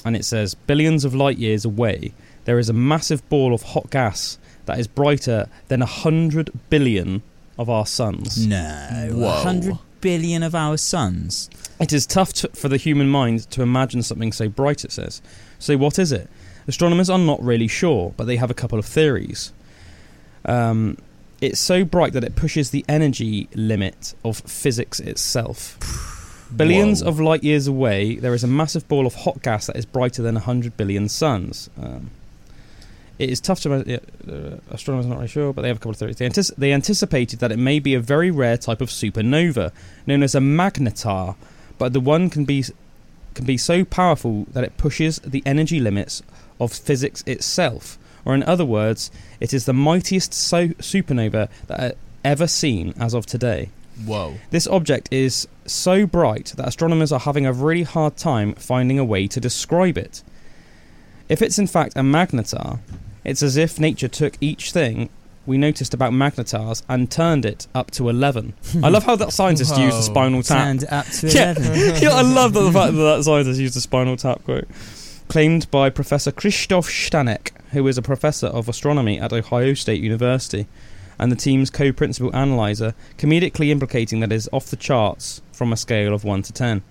and 0.06 0.16
it 0.16 0.26
says 0.26 0.56
billions 0.56 1.06
of 1.06 1.14
light 1.14 1.38
years 1.38 1.66
away, 1.66 2.14
there 2.46 2.60
is 2.60 2.70
a 2.70 2.74
massive 2.74 3.28
ball 3.30 3.54
of 3.54 3.64
hot 3.64 3.90
gas 3.90 4.38
that 4.66 4.80
is 4.80 4.88
brighter 4.88 5.48
than 5.68 5.82
a 5.82 5.86
hundred 5.86 6.52
billion 6.70 7.22
of 7.58 7.70
our 7.70 7.86
suns. 7.86 8.46
No, 8.46 9.10
Whoa. 9.12 9.28
a 9.28 9.32
hundred 9.32 9.78
billion 10.02 10.44
of 10.44 10.56
our 10.56 10.78
suns. 10.78 11.50
It 11.80 11.94
is 11.94 12.06
tough 12.06 12.34
to, 12.34 12.50
for 12.50 12.70
the 12.70 12.78
human 12.78 13.10
mind 13.10 13.50
to 13.52 13.62
imagine 13.62 14.02
something 14.04 14.32
so 14.32 14.48
bright, 14.48 14.84
it 14.84 14.92
says. 14.92 15.22
So, 15.60 15.78
what 15.78 16.00
is 16.00 16.12
it? 16.12 16.30
Astronomers 16.68 17.10
are 17.10 17.18
not 17.18 17.44
really 17.44 17.68
sure, 17.68 18.14
but 18.16 18.26
they 18.26 18.38
have 18.38 18.52
a 18.52 18.54
couple 18.54 18.80
of 18.80 18.86
theories. 18.86 19.52
Um, 20.46 20.98
it's 21.42 21.60
so 21.60 21.84
bright 21.84 22.14
that 22.14 22.24
it 22.24 22.36
pushes 22.36 22.72
the 22.72 22.86
energy 22.88 23.50
limit 23.56 24.14
of 24.24 24.38
physics 24.40 25.00
itself. 25.00 25.78
Billions 26.56 27.04
Whoa. 27.04 27.10
of 27.10 27.20
light 27.20 27.44
years 27.44 27.68
away, 27.68 28.16
there 28.16 28.34
is 28.34 28.44
a 28.44 28.48
massive 28.48 28.88
ball 28.88 29.06
of 29.06 29.14
hot 29.16 29.42
gas 29.44 29.68
that 29.68 29.76
is 29.76 29.86
brighter 29.86 30.22
than 30.22 30.36
100 30.36 30.76
billion 30.78 31.08
suns. 31.08 31.70
Um, 31.82 32.10
it 33.20 33.30
is 33.30 33.40
tough 33.40 33.60
to. 33.62 33.74
Uh, 33.74 34.32
uh, 34.32 34.58
astronomers 34.72 35.06
are 35.06 35.10
not 35.10 35.18
really 35.18 35.28
sure, 35.28 35.54
but 35.54 35.62
they 35.62 35.68
have 35.68 35.78
a 35.78 35.80
couple 35.80 35.92
of 35.92 35.98
theories. 35.98 36.16
They, 36.16 36.28
antici- 36.28 36.56
they 36.56 36.72
anticipated 36.72 37.40
that 37.40 37.52
it 37.52 37.60
may 37.60 37.80
be 37.80 37.94
a 37.94 38.00
very 38.00 38.32
rare 38.32 38.58
type 38.58 38.80
of 38.82 38.90
supernova 38.90 39.72
known 40.08 40.24
as 40.24 40.34
a 40.34 40.40
magnetar, 40.40 41.36
but 41.78 41.94
the 41.94 42.00
one 42.00 42.30
can 42.30 42.46
be 42.46 42.64
can 43.36 43.46
be 43.46 43.58
so 43.58 43.86
powerful 43.86 44.48
that 44.52 44.64
it 44.64 44.78
pushes 44.78 45.20
the 45.20 45.44
energy 45.46 45.80
limits 45.80 46.24
of 46.60 46.72
physics 46.72 47.24
itself. 47.28 47.98
Or 48.26 48.34
in 48.34 48.44
other 48.44 48.66
words, 48.66 49.12
it 49.40 49.54
is 49.54 49.66
the 49.66 49.74
mightiest 49.74 50.34
so- 50.34 50.70
supernova 50.70 51.50
that 51.68 51.80
uh, 51.80 51.96
ever 52.24 52.48
seen 52.48 52.94
as 53.00 53.14
of 53.14 53.26
today. 53.26 53.70
Whoa. 54.06 54.36
This 54.52 54.68
object 54.68 55.10
is 55.12 55.48
so 55.66 56.06
bright 56.06 56.54
that 56.58 56.68
astronomers 56.68 57.12
are 57.12 57.20
having 57.20 57.46
a 57.46 57.54
really 57.54 57.84
hard 57.84 58.18
time 58.18 58.54
finding 58.56 58.98
a 59.00 59.04
way 59.06 59.28
to 59.28 59.40
describe 59.40 59.98
it. 59.98 60.24
If 61.28 61.42
it's 61.42 61.60
in 61.60 61.68
fact 61.68 61.96
a 61.96 62.00
magnetar, 62.02 62.80
it's 63.24 63.44
as 63.44 63.58
if 63.58 63.80
nature 63.80 64.08
took 64.08 64.36
each 64.42 64.72
thing 64.72 65.10
we 65.46 65.58
noticed 65.58 65.94
about 65.96 66.14
magnetars 66.14 66.84
and 66.88 67.10
turned 67.10 67.44
it 67.46 67.66
up 67.74 67.90
to 67.92 68.08
11. 68.08 68.54
I 68.84 68.90
love 68.90 69.04
how 69.04 69.16
that 69.16 69.34
scientist 69.34 69.78
used 69.78 69.98
the 69.98 70.02
spinal 70.04 70.44
tap. 70.44 70.66
Turned 70.66 70.86
up 70.92 71.06
to 71.08 71.28
Yeah. 71.28 71.54
eleven. 71.58 71.96
yeah, 72.04 72.10
I 72.10 72.22
love 72.22 72.54
that 72.54 72.62
the 72.62 72.72
fact 72.72 72.94
that 72.94 73.02
that 73.18 73.24
scientist 73.24 73.60
used 73.60 73.76
a 73.76 73.82
spinal 73.82 74.16
tap 74.16 74.44
quote. 74.44 74.68
Claimed 75.28 75.70
by 75.72 75.90
Professor 75.90 76.32
Christoph 76.32 76.88
Stanek, 76.88 77.50
who 77.72 77.88
is 77.88 77.98
a 77.98 78.02
professor 78.04 78.48
of 78.48 78.70
astronomy 78.70 79.20
at 79.20 79.34
Ohio 79.34 79.74
State 79.74 80.02
University, 80.04 80.68
and 81.20 81.32
the 81.32 81.36
team's 81.36 81.70
co 81.70 81.92
principal 81.92 82.34
analyzer, 82.36 82.96
comedically 83.18 83.70
implicating 83.70 84.22
that 84.22 84.32
it 84.32 84.36
is 84.36 84.50
off 84.52 84.68
the 84.68 84.76
charts 84.76 85.42
from 85.52 85.74
a 85.74 85.78
scale 85.78 86.14
of 86.14 86.24
1 86.24 86.42
to 86.44 86.54
10. 86.54 86.82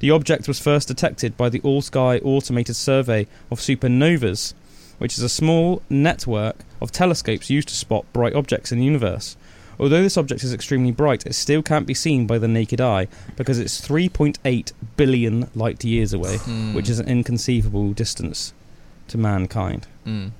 The 0.00 0.10
object 0.10 0.46
was 0.46 0.60
first 0.60 0.86
detected 0.88 1.36
by 1.36 1.48
the 1.48 1.60
All 1.62 1.82
Sky 1.82 2.18
Automated 2.18 2.76
Survey 2.76 3.26
of 3.50 3.58
Supernovas, 3.58 4.54
which 4.98 5.16
is 5.18 5.24
a 5.24 5.28
small 5.28 5.82
network 5.90 6.56
of 6.80 6.92
telescopes 6.92 7.50
used 7.50 7.68
to 7.68 7.74
spot 7.74 8.04
bright 8.12 8.34
objects 8.34 8.70
in 8.70 8.78
the 8.78 8.84
universe. 8.84 9.36
Although 9.80 10.02
this 10.02 10.16
object 10.16 10.42
is 10.42 10.52
extremely 10.52 10.90
bright, 10.90 11.24
it 11.24 11.34
still 11.34 11.62
can't 11.62 11.86
be 11.86 11.94
seen 11.94 12.26
by 12.26 12.38
the 12.38 12.48
naked 12.48 12.80
eye 12.80 13.06
because 13.36 13.58
it's 13.60 13.80
3.8 13.80 14.72
billion 14.96 15.48
light 15.54 15.84
years 15.84 16.12
away, 16.12 16.36
Hmm. 16.38 16.74
which 16.74 16.88
is 16.88 16.98
an 16.98 17.08
inconceivable 17.08 17.92
distance 17.92 18.52
to 19.06 19.18
mankind. 19.18 19.86
Mm. 20.06 20.32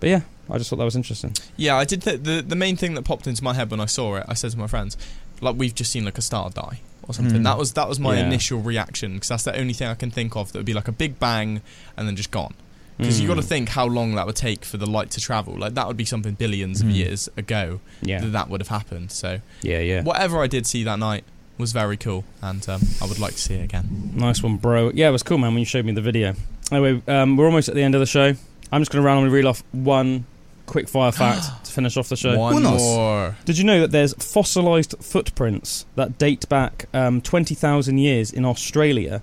But 0.00 0.08
yeah, 0.08 0.20
I 0.50 0.58
just 0.58 0.70
thought 0.70 0.76
that 0.76 0.84
was 0.84 0.96
interesting. 0.96 1.34
Yeah, 1.56 1.76
I 1.76 1.84
did. 1.84 2.02
Th- 2.02 2.20
the 2.20 2.42
the 2.46 2.56
main 2.56 2.76
thing 2.76 2.94
that 2.94 3.02
popped 3.04 3.26
into 3.26 3.42
my 3.44 3.54
head 3.54 3.70
when 3.70 3.80
I 3.80 3.86
saw 3.86 4.16
it, 4.16 4.24
I 4.28 4.34
said 4.34 4.50
to 4.52 4.58
my 4.58 4.66
friends, 4.66 4.96
like 5.40 5.56
we've 5.56 5.74
just 5.74 5.90
seen 5.92 6.04
like 6.04 6.18
a 6.18 6.22
star 6.22 6.50
die 6.50 6.80
or 7.08 7.14
something. 7.14 7.38
Hmm. 7.38 7.42
That 7.44 7.58
was 7.58 7.72
that 7.74 7.88
was 7.88 7.98
my 8.00 8.16
Yeah. 8.16 8.26
initial 8.26 8.60
reaction 8.60 9.14
because 9.14 9.28
that's 9.28 9.44
the 9.44 9.56
only 9.58 9.72
thing 9.72 9.88
I 9.88 9.94
can 9.94 10.10
think 10.10 10.36
of 10.36 10.52
that 10.52 10.58
would 10.58 10.66
be 10.66 10.74
like 10.74 10.88
a 10.88 10.92
big 10.92 11.18
bang 11.18 11.62
and 11.96 12.06
then 12.08 12.16
just 12.16 12.30
gone. 12.30 12.54
Because 12.98 13.20
you 13.20 13.26
got 13.26 13.34
to 13.36 13.40
Mm. 13.40 13.46
think 13.46 13.68
how 13.70 13.86
long 13.86 14.14
that 14.16 14.26
would 14.26 14.36
take 14.36 14.64
for 14.64 14.76
the 14.76 14.86
light 14.86 15.10
to 15.12 15.20
travel. 15.20 15.54
Like 15.58 15.74
that 15.74 15.88
would 15.88 15.96
be 15.96 16.04
something 16.04 16.34
billions 16.34 16.80
of 16.82 16.88
Hmm. 16.88 16.92
years 16.94 17.28
ago 17.36 17.80
Yeah, 18.02 18.20
that 18.20 18.32
that 18.32 18.50
would 18.50 18.60
have 18.60 18.68
happened. 18.68 19.10
So 19.10 19.40
yeah, 19.62 19.78
yeah. 19.80 20.02
whatever 20.02 20.42
I 20.42 20.46
did 20.46 20.66
see 20.66 20.84
that 20.84 20.98
night 20.98 21.24
was 21.58 21.72
very 21.72 21.96
cool, 21.96 22.24
and 22.42 22.66
um, 22.68 22.82
I 23.00 23.06
would 23.06 23.18
like 23.18 23.32
to 23.32 23.38
see 23.38 23.54
it 23.54 23.64
again. 23.64 24.12
Nice 24.14 24.42
one, 24.42 24.56
bro. 24.56 24.90
Yeah, 24.94 25.08
it 25.08 25.12
was 25.12 25.22
cool, 25.22 25.38
man, 25.38 25.52
when 25.52 25.60
you 25.60 25.64
showed 25.64 25.84
me 25.84 25.92
the 25.92 26.00
video. 26.00 26.34
Anyway, 26.70 27.02
um, 27.08 27.36
we're 27.36 27.46
almost 27.46 27.68
at 27.68 27.74
the 27.74 27.82
end 27.82 27.94
of 27.94 28.00
the 28.00 28.06
show. 28.06 28.34
I'm 28.70 28.80
just 28.80 28.90
going 28.90 29.02
to 29.02 29.06
randomly 29.06 29.30
reel 29.30 29.48
off 29.48 29.62
one 29.72 30.24
quick 30.66 30.88
fire 30.88 31.12
fact 31.22 31.64
to 31.64 31.72
finish 31.72 31.96
off 31.96 32.08
the 32.08 32.16
show. 32.16 32.38
One 32.38 32.62
Unos. 32.62 32.78
more. 32.78 33.36
Did 33.44 33.58
you 33.58 33.64
know 33.64 33.80
that 33.80 33.90
there's 33.90 34.14
fossilized 34.14 34.94
footprints 35.00 35.86
that 35.96 36.18
date 36.18 36.48
back 36.48 36.86
um, 36.94 37.20
20,000 37.20 37.98
years 37.98 38.32
in 38.32 38.44
Australia? 38.44 39.22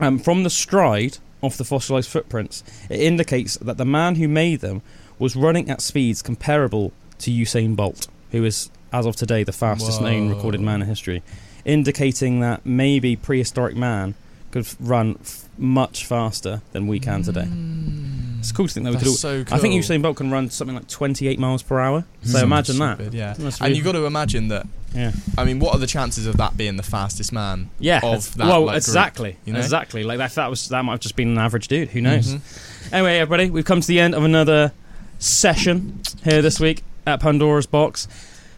Um, 0.00 0.18
from 0.18 0.44
the 0.44 0.50
stride 0.50 1.18
of 1.42 1.56
the 1.56 1.64
fossilized 1.64 2.08
footprints, 2.08 2.62
it 2.88 3.00
indicates 3.00 3.56
that 3.56 3.76
the 3.76 3.84
man 3.84 4.14
who 4.16 4.28
made 4.28 4.60
them 4.60 4.82
was 5.18 5.34
running 5.34 5.68
at 5.70 5.80
speeds 5.80 6.22
comparable 6.22 6.92
to 7.18 7.30
Usain 7.30 7.74
Bolt, 7.74 8.06
who 8.30 8.44
is, 8.44 8.70
as 8.92 9.06
of 9.06 9.16
today, 9.16 9.42
the 9.42 9.52
fastest 9.52 10.00
known 10.00 10.28
recorded 10.28 10.60
man 10.60 10.82
in 10.82 10.88
history, 10.88 11.22
indicating 11.64 12.40
that 12.40 12.64
maybe 12.64 13.16
prehistoric 13.16 13.74
man 13.76 14.14
could 14.52 14.64
f- 14.64 14.76
run 14.78 15.18
f- 15.20 15.47
much 15.58 16.04
faster 16.06 16.62
than 16.72 16.86
we 16.86 16.98
can 17.00 17.22
today. 17.22 17.42
Mm. 17.48 18.38
It's 18.38 18.52
cool 18.52 18.68
to 18.68 18.74
think 18.74 18.84
that 18.84 18.90
we 18.90 18.94
That's 18.96 19.04
could. 19.04 19.10
All, 19.10 19.16
so 19.16 19.44
cool. 19.44 19.54
I 19.54 19.58
think 19.58 19.74
Usain 19.74 20.00
Bolt 20.00 20.16
can 20.16 20.30
run 20.30 20.48
something 20.48 20.76
like 20.76 20.86
28 20.88 21.38
miles 21.40 21.62
per 21.62 21.80
hour. 21.80 22.04
So 22.22 22.38
imagine 22.38 22.78
that. 22.78 22.96
Stupid, 22.96 23.14
Yeah. 23.14 23.34
And 23.36 23.60
really- 23.60 23.74
you 23.74 23.82
got 23.82 23.92
to 23.92 24.04
imagine 24.06 24.48
that. 24.48 24.66
yeah. 24.94 25.10
I 25.36 25.44
mean, 25.44 25.58
what 25.58 25.74
are 25.74 25.78
the 25.78 25.88
chances 25.88 26.24
of 26.26 26.36
that 26.36 26.56
being 26.56 26.76
the 26.76 26.84
fastest 26.84 27.32
man? 27.32 27.70
Yeah, 27.80 28.00
of 28.02 28.32
that, 28.36 28.46
well, 28.46 28.60
like, 28.60 28.74
group, 28.74 28.76
exactly, 28.76 29.36
you 29.44 29.52
know? 29.52 29.58
exactly. 29.58 30.04
Like 30.04 30.18
that, 30.18 30.32
that 30.36 30.48
was 30.48 30.68
that 30.68 30.84
might 30.84 30.92
have 30.92 31.00
just 31.00 31.16
been 31.16 31.28
an 31.30 31.38
average 31.38 31.66
dude. 31.66 31.88
Who 31.88 32.00
knows? 32.00 32.34
Mhm. 32.34 32.92
Anyway, 32.92 33.18
everybody, 33.18 33.50
we've 33.50 33.64
come 33.64 33.80
to 33.80 33.86
the 33.88 33.98
end 33.98 34.14
of 34.14 34.22
another 34.24 34.72
session 35.18 36.00
here 36.22 36.40
this 36.40 36.60
week 36.60 36.84
at 37.06 37.20
Pandora's 37.20 37.66
Box. 37.66 38.06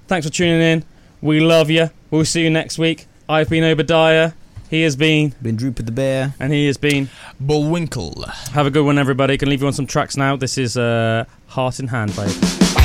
Thanks 0.09 0.27
for 0.27 0.33
tuning 0.33 0.61
in. 0.61 0.85
We 1.23 1.41
love 1.41 1.71
you. 1.71 1.91
We'll 2.11 2.25
see 2.27 2.43
you 2.43 2.51
next 2.51 2.79
week. 2.79 3.07
I've 3.29 3.49
been 3.49 3.65
Obadiah. 3.65 4.33
He 4.71 4.83
has 4.83 4.95
been, 4.95 5.35
Been 5.43 5.57
Drooper 5.57 5.85
the 5.85 5.91
Bear. 5.91 6.33
and 6.39 6.53
he 6.53 6.67
has 6.69 6.77
been. 6.77 7.09
Bullwinkle. 7.41 8.25
Have 8.53 8.67
a 8.67 8.71
good 8.71 8.85
one, 8.85 8.99
everybody. 8.99 9.37
Can 9.37 9.49
leave 9.49 9.63
you 9.63 9.67
on 9.67 9.73
some 9.73 9.87
tracks 9.87 10.17
now. 10.17 10.37
This 10.37 10.57
is 10.57 10.77
uh, 10.77 11.25
Heart 11.49 11.81
in 11.81 11.89
Hand, 11.89 12.15
babe. 12.15 12.80